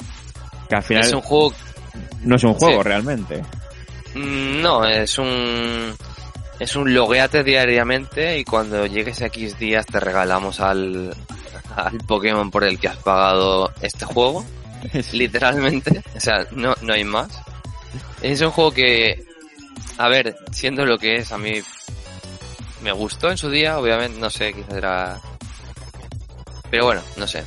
que 0.69 0.75
al 0.77 0.83
final 0.83 1.05
Es 1.05 1.13
un 1.13 1.21
juego 1.21 1.53
no 2.23 2.37
es 2.37 2.45
un 2.45 2.55
juego 2.55 2.83
Sí. 2.83 2.89
realmente. 2.89 3.43
Mm, 4.15 4.61
No, 4.63 4.85
es 4.87 5.19
un 5.19 5.95
es 6.59 6.77
un 6.77 6.93
logueate 6.93 7.43
diariamente 7.43 8.39
y 8.39 8.45
cuando 8.45 8.85
llegues 8.87 9.23
a 9.23 9.27
X 9.27 9.59
días 9.59 9.87
te 9.87 9.99
regalamos 9.99 10.61
al, 10.61 11.15
al 11.77 11.99
Pokémon 12.07 12.51
por 12.51 12.65
el 12.65 12.79
que 12.79 12.89
has 12.89 12.99
pagado 12.99 13.71
este 13.81 14.05
juego, 14.05 14.45
literalmente, 15.13 16.03
o 16.15 16.21
sea, 16.21 16.47
no, 16.53 16.75
no 16.83 16.93
hay 16.93 17.05
más. 17.05 17.29
Es 18.23 18.41
un 18.43 18.51
juego 18.51 18.73
que, 18.73 19.25
a 19.99 20.09
ver, 20.09 20.37
siendo 20.53 20.85
lo 20.85 20.99
que 20.99 21.17
es, 21.17 21.33
a 21.33 21.39
mí 21.39 21.61
me 22.83 22.93
gustó 22.93 23.31
en 23.31 23.37
su 23.37 23.51
día, 23.51 23.79
obviamente, 23.79 24.19
no 24.19 24.31
sé, 24.31 24.53
quizás 24.53 24.75
era... 24.75 25.21
Pero 26.71 26.87
bueno, 26.87 27.03
no 27.17 27.27
sé. 27.27 27.45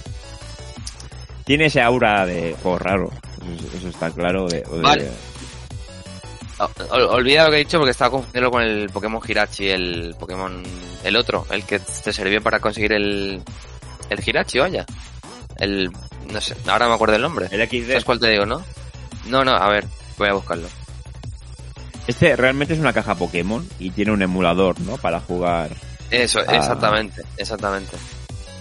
Tiene 1.45 1.65
ese 1.65 1.81
aura 1.81 2.25
de 2.25 2.55
juego 2.61 2.77
raro, 2.77 3.11
eso, 3.55 3.77
eso 3.77 3.89
está 3.89 4.11
claro. 4.11 4.47
De, 4.47 4.63
Vale. 4.69 5.09
Olvida 6.91 7.45
lo 7.45 7.49
que 7.49 7.55
he 7.55 7.59
dicho 7.59 7.77
porque 7.77 7.91
estaba 7.91 8.11
confundiendo 8.11 8.51
con 8.51 8.61
el 8.61 8.89
Pokémon 8.89 9.21
Hirachi, 9.25 9.69
el 9.69 10.15
Pokémon, 10.19 10.63
el 11.03 11.15
otro, 11.15 11.45
el 11.49 11.63
que 11.65 11.79
te 11.79 12.13
sirvió 12.13 12.41
para 12.41 12.59
conseguir 12.59 12.93
el, 12.93 13.41
el 14.09 14.19
Hirachi, 14.25 14.59
vaya. 14.59 14.85
El, 15.57 15.89
no 16.31 16.41
sé, 16.41 16.55
ahora 16.67 16.87
me 16.87 16.93
acuerdo 16.93 17.15
el 17.15 17.21
nombre. 17.21 17.47
El 17.51 17.67
XD. 17.67 17.87
¿Sabes 17.87 18.05
cuál 18.05 18.19
te 18.19 18.29
digo, 18.29 18.45
no? 18.45 18.63
No, 19.25 19.43
no, 19.43 19.51
a 19.51 19.69
ver, 19.69 19.85
voy 20.17 20.29
a 20.29 20.33
buscarlo. 20.33 20.67
Este 22.07 22.35
realmente 22.35 22.73
es 22.73 22.79
una 22.79 22.93
caja 22.93 23.15
Pokémon 23.15 23.67
y 23.79 23.91
tiene 23.91 24.11
un 24.11 24.21
emulador, 24.21 24.79
¿no? 24.81 24.97
Para 24.97 25.19
jugar, 25.21 25.71
Eso, 26.09 26.41
exactamente, 26.41 27.21
exactamente. 27.37 27.95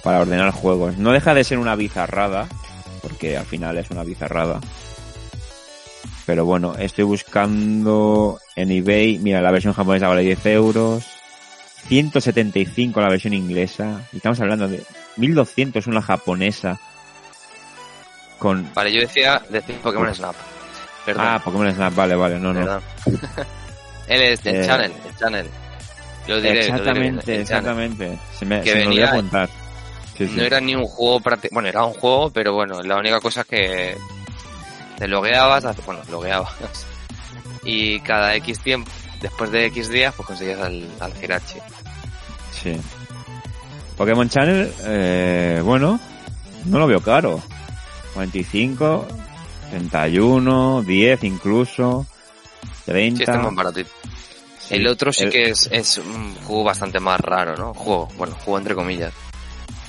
para 0.03 0.21
ordenar 0.21 0.53
juegos. 0.53 0.97
No 0.97 1.13
deja 1.13 1.35
de 1.35 1.45
ser 1.45 1.59
una 1.59 1.75
bizarrada, 1.75 2.47
porque 3.03 3.37
al 3.37 3.47
final 3.47 3.77
es 3.79 3.91
una 3.91 4.05
bizarrada. 4.05 4.61
Pero 6.25 6.45
bueno, 6.45 6.75
estoy 6.79 7.05
buscando 7.05 8.39
en 8.55 8.71
eBay. 8.71 9.19
Mira, 9.19 9.41
la 9.41 9.51
versión 9.51 9.75
japonesa 9.75 10.07
vale 10.09 10.23
10 10.23 10.47
euros. 10.47 11.05
175 11.89 13.01
la 13.01 13.09
versión 13.09 13.35
inglesa. 13.35 14.03
Y 14.13 14.19
estamos 14.19 14.41
hablando 14.41 14.69
de 14.69 14.85
1200 15.17 15.87
una 15.89 16.01
japonesa. 16.01 16.79
Con... 18.39 18.73
Vale, 18.73 18.93
yo 18.93 19.01
decía, 19.01 19.43
decía 19.51 19.77
Pokémon 19.83 20.15
Snap. 20.15 20.37
Perdón, 21.05 21.25
Ah, 21.27 21.41
Pokémon 21.45 21.73
Snap, 21.75 21.95
vale, 21.95 22.15
vale, 22.15 22.39
no, 22.39 22.53
no. 22.53 22.61
Él 24.09 24.23
es 24.23 24.43
del 24.43 24.57
Eh, 24.57 24.67
Channel, 24.67 24.93
el 25.07 25.17
Channel. 25.17 25.47
Lo 26.29 26.37
diré, 26.41 26.49
lo 26.49 26.61
diré, 26.61 26.61
exactamente, 26.61 27.23
Channel. 27.25 27.41
exactamente. 27.41 28.19
Se 28.39 28.45
me, 28.47 28.61
Que 28.63 28.71
se 28.71 28.77
me 28.77 28.85
venía-. 28.87 29.49
Sí, 30.17 30.29
sí. 30.29 30.35
No 30.37 30.43
era 30.43 30.61
ni 30.61 30.75
un 30.75 30.85
juego 30.85 31.21
práctico. 31.21 31.55
Bueno, 31.55 31.69
era 31.69 31.85
un 31.85 31.95
juego, 31.95 32.31
pero 32.31 32.53
bueno, 32.53 32.83
la 32.83 32.97
única 32.97 33.19
cosa 33.21 33.41
es 33.41 33.47
que 33.47 33.97
te 34.99 35.09
logueabas, 35.09 35.65
bueno, 35.85 36.01
logueabas. 36.11 36.53
Y 37.65 38.01
cada 38.01 38.35
X 38.37 38.59
tiempo, 38.59 38.91
después 39.21 39.51
de 39.53 39.67
X 39.67 39.89
días, 39.89 40.13
pues 40.17 40.27
conseguías 40.27 40.61
al, 40.61 40.85
al 40.99 41.13
Hirachi. 41.23 41.59
Sí. 42.51 42.77
Pokémon 43.97 44.29
Channel, 44.29 44.73
eh, 44.85 45.61
bueno, 45.65 46.01
no 46.65 46.79
lo 46.81 46.87
veo 46.89 47.01
caro. 47.01 47.41
45, 48.15 49.07
31, 49.73 50.83
10 50.83 51.25
incluso, 51.25 52.07
30. 52.85 53.17
Sí, 53.17 53.23
está 53.23 53.39
más 53.39 53.55
baratito. 53.55 53.91
Sí. 54.59 54.75
El 54.75 54.87
otro 54.87 55.13
sí 55.13 55.25
El- 55.25 55.31
que 55.31 55.51
es, 55.51 55.69
es 55.73 55.99
un 55.99 56.35
juego 56.47 56.65
bastante 56.65 57.01
más 57.01 57.19
raro, 57.21 57.57
¿no? 57.57 57.73
Juego, 57.75 58.09
bueno, 58.17 58.35
juego 58.35 58.59
entre 58.59 58.75
comillas. 58.75 59.13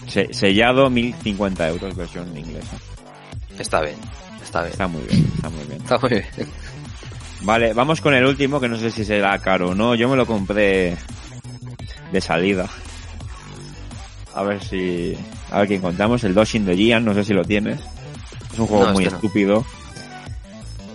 se- 0.08 0.34
sellado 0.34 0.90
1050 0.90 1.68
euros 1.70 1.96
versión 1.96 2.36
inglesa. 2.38 2.78
Está 3.60 3.82
bien, 3.82 3.96
está 4.42 4.62
bien. 4.62 4.72
Está 4.72 4.88
muy 4.88 5.02
bien, 5.04 5.32
está 5.36 5.50
muy 5.50 5.64
bien. 5.66 5.82
Está 5.82 5.98
muy 6.00 6.10
bien. 6.10 6.26
Vale, 7.42 7.74
vamos 7.74 8.00
con 8.02 8.14
el 8.14 8.26
último 8.26 8.60
que 8.60 8.70
no 8.70 8.78
sé 8.78 8.90
si 8.90 9.04
será 9.04 9.38
caro 9.40 9.70
o 9.72 9.76
no. 9.76 9.96
Yo 9.96 10.08
me 10.10 10.16
lo 10.16 10.26
compré 10.26 10.98
de 12.12 12.22
salida. 12.22 12.70
A 14.34 14.44
ver 14.44 14.64
si... 14.64 15.16
A 15.52 15.60
ver 15.60 15.68
qué 15.68 15.76
encontramos. 15.76 16.24
El 16.24 16.34
Doshin 16.34 16.66
de 16.66 16.76
Gian, 16.76 17.06
no 17.06 17.14
sé 17.14 17.24
si 17.24 17.34
lo 17.34 17.44
tienes. 17.44 17.80
Es 18.54 18.60
un 18.60 18.68
juego 18.68 18.86
No, 18.86 18.94
muy 18.94 19.04
este 19.04 19.12
no. 19.12 19.18
estúpido. 19.18 19.66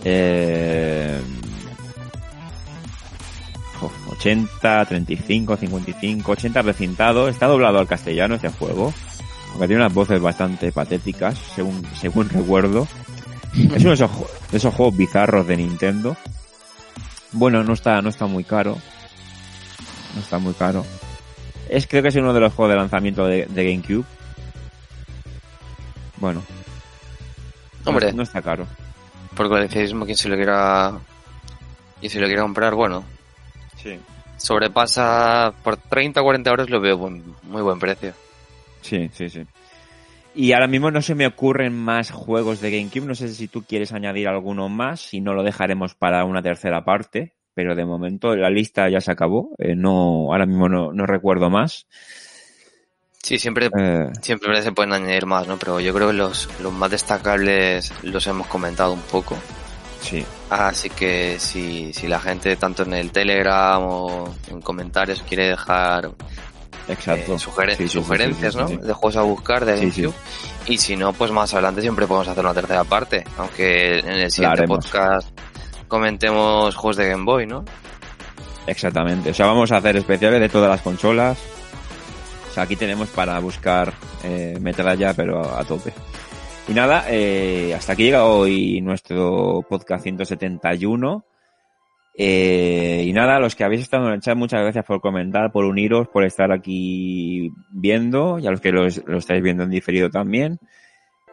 Eh... 0.04 1.20
jo, 3.80 3.90
80, 4.12 4.84
35, 4.84 5.56
55, 5.56 6.32
80 6.32 6.62
recintado. 6.62 7.28
Está 7.28 7.46
doblado 7.46 7.78
al 7.78 7.88
castellano 7.88 8.36
este 8.36 8.48
juego. 8.50 8.92
Aunque 9.52 9.66
tiene 9.66 9.82
unas 9.82 9.94
voces 9.94 10.20
bastante 10.20 10.70
patéticas, 10.72 11.38
según, 11.54 11.82
según 12.00 12.28
recuerdo. 12.30 12.86
Es 13.54 13.80
uno 13.80 13.88
de 13.90 13.94
esos, 13.94 14.10
de 14.50 14.58
esos 14.58 14.74
juegos 14.74 14.96
bizarros 14.96 15.46
de 15.46 15.56
Nintendo. 15.56 16.16
Bueno, 17.32 17.64
no 17.64 17.72
está, 17.72 18.00
no 18.02 18.08
está 18.10 18.26
muy 18.26 18.44
caro. 18.44 18.78
No 20.14 20.20
está 20.20 20.38
muy 20.38 20.54
caro. 20.54 20.84
Es, 21.68 21.86
creo 21.86 22.02
que 22.02 22.08
es 22.08 22.16
uno 22.16 22.32
de 22.32 22.40
los 22.40 22.52
juegos 22.54 22.72
de 22.72 22.78
lanzamiento 22.80 23.26
de, 23.26 23.46
de 23.46 23.64
GameCube. 23.64 24.04
Bueno. 26.18 26.42
No- 27.92 27.96
Hombre. 27.98 28.12
No, 28.12 28.22
está 28.22 28.42
caro. 28.42 28.66
Por 29.36 29.48
coleccionismo, 29.48 30.04
quien 30.04 30.16
se 30.16 30.28
lo 30.28 30.36
quiera. 30.36 30.98
Quien 32.00 32.10
se 32.10 32.20
lo 32.20 32.26
quiera 32.26 32.42
comprar, 32.42 32.74
bueno. 32.74 33.04
Sí. 33.76 33.98
Sobrepasa 34.36 35.52
por 35.62 35.76
30 35.76 36.20
o 36.20 36.24
40 36.24 36.50
euros 36.50 36.70
lo 36.70 36.80
veo 36.80 36.96
buen- 36.96 37.22
muy 37.44 37.62
buen 37.62 37.78
precio. 37.78 38.12
Sí, 38.80 39.10
sí, 39.12 39.28
sí. 39.28 39.42
Y 40.34 40.52
ahora 40.52 40.68
mismo 40.68 40.90
no 40.90 41.02
se 41.02 41.14
me 41.14 41.26
ocurren 41.26 41.74
más 41.76 42.10
juegos 42.10 42.60
de 42.60 42.70
GameCube. 42.70 43.06
No 43.06 43.14
sé 43.14 43.28
si 43.28 43.48
tú 43.48 43.64
quieres 43.64 43.92
añadir 43.92 44.28
alguno 44.28 44.68
más. 44.68 45.00
Si 45.00 45.20
no, 45.20 45.34
lo 45.34 45.42
dejaremos 45.42 45.94
para 45.94 46.24
una 46.24 46.42
tercera 46.42 46.84
parte. 46.84 47.34
Pero 47.54 47.74
de 47.74 47.84
momento 47.84 48.36
la 48.36 48.50
lista 48.50 48.88
ya 48.88 49.00
se 49.00 49.10
acabó. 49.10 49.50
Eh, 49.58 49.74
no, 49.74 50.32
ahora 50.32 50.46
mismo 50.46 50.68
no, 50.68 50.92
no 50.92 51.06
recuerdo 51.06 51.50
más. 51.50 51.86
Sí, 53.22 53.38
siempre, 53.38 53.68
Eh, 53.78 54.10
siempre 54.22 54.62
se 54.62 54.72
pueden 54.72 54.92
añadir 54.92 55.26
más, 55.26 55.46
¿no? 55.46 55.58
Pero 55.58 55.80
yo 55.80 55.92
creo 55.92 56.08
que 56.08 56.12
los, 56.14 56.48
los 56.62 56.72
más 56.72 56.90
destacables 56.90 57.92
los 58.02 58.26
hemos 58.26 58.46
comentado 58.46 58.92
un 58.92 59.02
poco. 59.02 59.36
sí. 60.00 60.24
Así 60.50 60.88
que 60.88 61.36
si, 61.38 61.92
si 61.92 62.08
la 62.08 62.18
gente 62.20 62.56
tanto 62.56 62.82
en 62.84 62.94
el 62.94 63.10
Telegram 63.12 63.82
o 63.84 64.34
en 64.48 64.62
comentarios 64.62 65.22
quiere 65.28 65.48
dejar 65.48 66.10
Exacto. 66.88 67.34
eh, 67.34 67.38
sugeren- 67.38 67.76
Sí, 67.76 67.82
sí, 67.82 67.88
sí, 67.90 67.98
sugerencias, 67.98 68.54
sí, 68.54 68.58
¿no? 68.60 68.66
De 68.68 68.92
juegos 68.94 69.16
a 69.16 69.22
buscar 69.22 69.66
de. 69.66 69.76
GameCube. 69.76 70.14
Y 70.68 70.78
si 70.78 70.96
no, 70.96 71.12
pues 71.12 71.30
más 71.32 71.52
adelante 71.52 71.82
siempre 71.82 72.06
podemos 72.06 72.28
hacer 72.28 72.42
una 72.42 72.54
tercera 72.54 72.84
parte. 72.84 73.24
Aunque 73.36 73.98
en 73.98 74.08
el 74.08 74.30
siguiente 74.30 74.66
podcast 74.66 75.28
comentemos 75.86 76.74
juegos 76.74 76.96
de 76.96 77.08
Game 77.10 77.24
Boy, 77.26 77.46
¿no? 77.46 77.64
Exactamente. 78.66 79.30
O 79.30 79.34
sea, 79.34 79.46
vamos 79.46 79.70
a 79.72 79.76
hacer 79.78 79.96
especiales 79.98 80.40
de 80.40 80.48
todas 80.48 80.70
las 80.70 80.80
consolas. 80.80 81.36
O 82.48 82.52
sea, 82.52 82.64
aquí 82.64 82.76
tenemos 82.76 83.08
para 83.10 83.38
buscar 83.38 83.92
eh, 84.24 84.58
metralla, 84.60 85.14
pero 85.14 85.44
a, 85.44 85.60
a 85.60 85.64
tope. 85.64 85.92
Y 86.68 86.74
nada, 86.74 87.06
eh, 87.08 87.72
hasta 87.74 87.94
aquí 87.94 88.04
llega 88.04 88.26
hoy 88.26 88.82
nuestro 88.82 89.64
podcast 89.66 90.02
171. 90.02 91.24
Eh, 92.20 93.04
y 93.06 93.12
nada, 93.14 93.38
los 93.38 93.56
que 93.56 93.64
habéis 93.64 93.82
estado 93.82 94.08
en 94.08 94.14
el 94.14 94.20
chat, 94.20 94.36
muchas 94.36 94.60
gracias 94.60 94.84
por 94.84 95.00
comentar, 95.00 95.50
por 95.50 95.64
uniros, 95.64 96.08
por 96.08 96.24
estar 96.24 96.52
aquí 96.52 97.50
viendo, 97.70 98.38
y 98.38 98.46
a 98.46 98.50
los 98.50 98.60
que 98.60 98.72
lo, 98.72 98.86
estáis 98.86 99.42
viendo 99.42 99.62
en 99.62 99.70
diferido 99.70 100.10
también. 100.10 100.58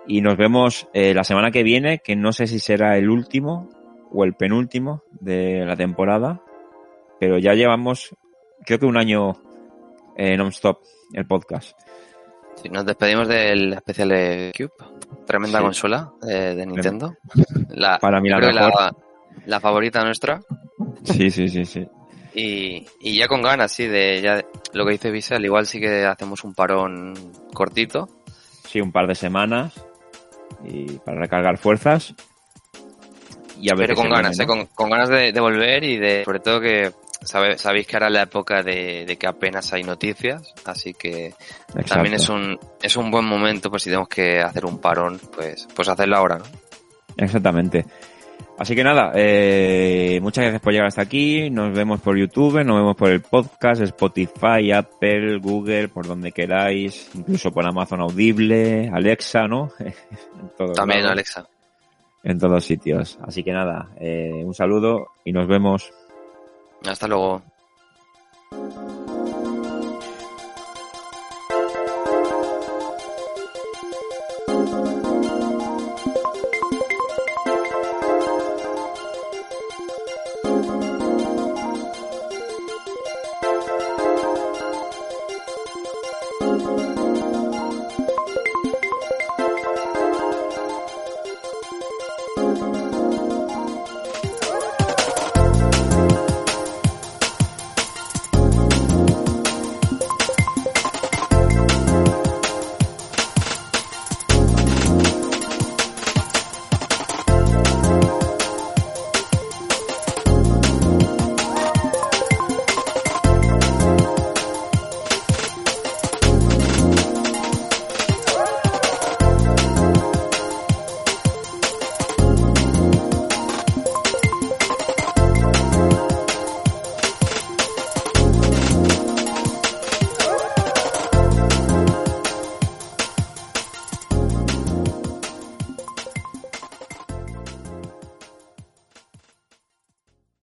Y 0.07 0.21
nos 0.21 0.37
vemos 0.37 0.87
eh, 0.93 1.13
la 1.13 1.25
semana 1.25 1.51
que 1.51 1.63
viene, 1.63 1.99
que 1.99 2.15
no 2.15 2.31
sé 2.31 2.47
si 2.47 2.59
será 2.59 2.97
el 2.97 3.09
último 3.09 3.67
o 4.13 4.23
el 4.23 4.35
penúltimo 4.35 5.03
de 5.19 5.65
la 5.65 5.75
temporada, 5.75 6.43
pero 7.19 7.39
ya 7.39 7.55
llevamos, 7.55 8.15
creo 8.65 8.79
que 8.79 8.85
un 8.85 8.97
año 8.97 9.33
eh, 10.15 10.35
non-stop 10.37 10.79
el 11.13 11.25
podcast. 11.25 11.77
Sí, 12.61 12.69
nos 12.69 12.85
despedimos 12.85 13.27
del 13.27 13.73
especial 13.73 14.09
de 14.09 14.51
Cube. 14.55 14.71
Tremenda 15.25 15.59
Sí. 15.59 15.63
consola 15.65 16.11
eh, 16.27 16.53
de 16.55 16.65
Nintendo. 16.65 17.15
La, 17.69 17.99
Para 17.99 18.21
mí 18.21 18.29
la 18.29 18.37
mejor. 18.37 18.53
la, 18.55 18.95
la 19.45 19.59
favorita 19.59 20.03
nuestra. 20.03 20.39
Sí, 21.03 21.29
sí, 21.29 21.49
sí, 21.49 21.65
sí. 21.65 21.85
Y, 22.33 22.85
y 22.99 23.17
ya 23.17 23.27
con 23.27 23.41
ganas, 23.41 23.71
sí, 23.71 23.87
de 23.87 24.21
ya 24.21 24.43
lo 24.73 24.85
que 24.85 24.91
dice 24.93 25.11
Visa, 25.11 25.35
al 25.35 25.45
igual 25.45 25.65
sí 25.65 25.79
que 25.79 26.05
hacemos 26.05 26.43
un 26.43 26.53
parón 26.53 27.13
cortito. 27.53 28.07
Sí, 28.67 28.81
un 28.81 28.91
par 28.91 29.07
de 29.07 29.15
semanas 29.15 29.73
y 30.63 30.85
para 30.99 31.19
recargar 31.19 31.57
fuerzas. 31.57 32.13
Y 33.59 33.69
a 33.69 33.75
ver 33.75 33.87
Pero 33.89 33.95
con 34.01 34.09
ganas, 34.09 34.37
viene, 34.37 34.43
eh, 34.43 34.47
con, 34.47 34.65
con 34.67 34.89
ganas 34.89 35.09
de, 35.09 35.31
de 35.31 35.39
volver 35.39 35.83
y 35.85 35.97
de, 35.97 36.23
sobre 36.25 36.39
todo 36.39 36.59
que 36.59 36.91
sabe- 37.21 37.57
sabéis 37.57 37.87
que 37.87 37.95
ahora 37.95 38.07
es 38.07 38.13
la 38.13 38.21
época 38.23 38.61
de, 38.63 39.05
de 39.05 39.17
que 39.17 39.27
apenas 39.27 39.71
hay 39.73 39.83
noticias, 39.83 40.53
así 40.65 40.93
que 40.93 41.27
Exacto. 41.27 41.93
también 41.93 42.15
es 42.15 42.29
un, 42.29 42.57
es 42.81 42.95
un 42.97 43.11
buen 43.11 43.25
momento, 43.25 43.69
pues 43.69 43.83
si 43.83 43.89
tenemos 43.89 44.09
que 44.09 44.39
hacer 44.41 44.65
un 44.65 44.79
parón, 44.79 45.19
pues, 45.35 45.67
pues 45.75 45.87
hacerlo 45.89 46.17
ahora, 46.17 46.37
¿no? 46.39 46.45
Exactamente. 47.17 47.85
Así 48.57 48.73
que 48.73 48.85
nada, 48.85 49.11
eh, 49.15 50.17
muchas 50.21 50.43
gracias 50.43 50.61
por 50.61 50.71
llegar 50.71 50.87
hasta 50.87 51.01
aquí. 51.01 51.49
Nos 51.49 51.73
vemos 51.75 51.99
por 51.99 52.17
YouTube, 52.17 52.63
nos 52.63 52.77
vemos 52.77 52.95
por 52.95 53.09
el 53.09 53.21
podcast, 53.21 53.81
Spotify, 53.81 54.71
Apple, 54.73 55.39
Google, 55.39 55.89
por 55.89 56.07
donde 56.07 56.31
queráis, 56.31 57.09
incluso 57.15 57.51
por 57.51 57.65
Amazon 57.65 57.99
Audible, 58.01 58.89
Alexa, 58.93 59.45
¿no? 59.47 59.71
En 59.79 60.49
todos 60.57 60.73
También 60.73 61.01
lados, 61.01 61.11
Alexa. 61.13 61.47
En 62.23 62.39
todos 62.39 62.63
sitios. 62.63 63.19
Así 63.21 63.43
que 63.43 63.51
nada, 63.51 63.89
eh, 63.99 64.31
un 64.33 64.53
saludo 64.53 65.07
y 65.25 65.33
nos 65.33 65.47
vemos. 65.47 65.91
Hasta 66.83 67.07
luego. 67.07 67.41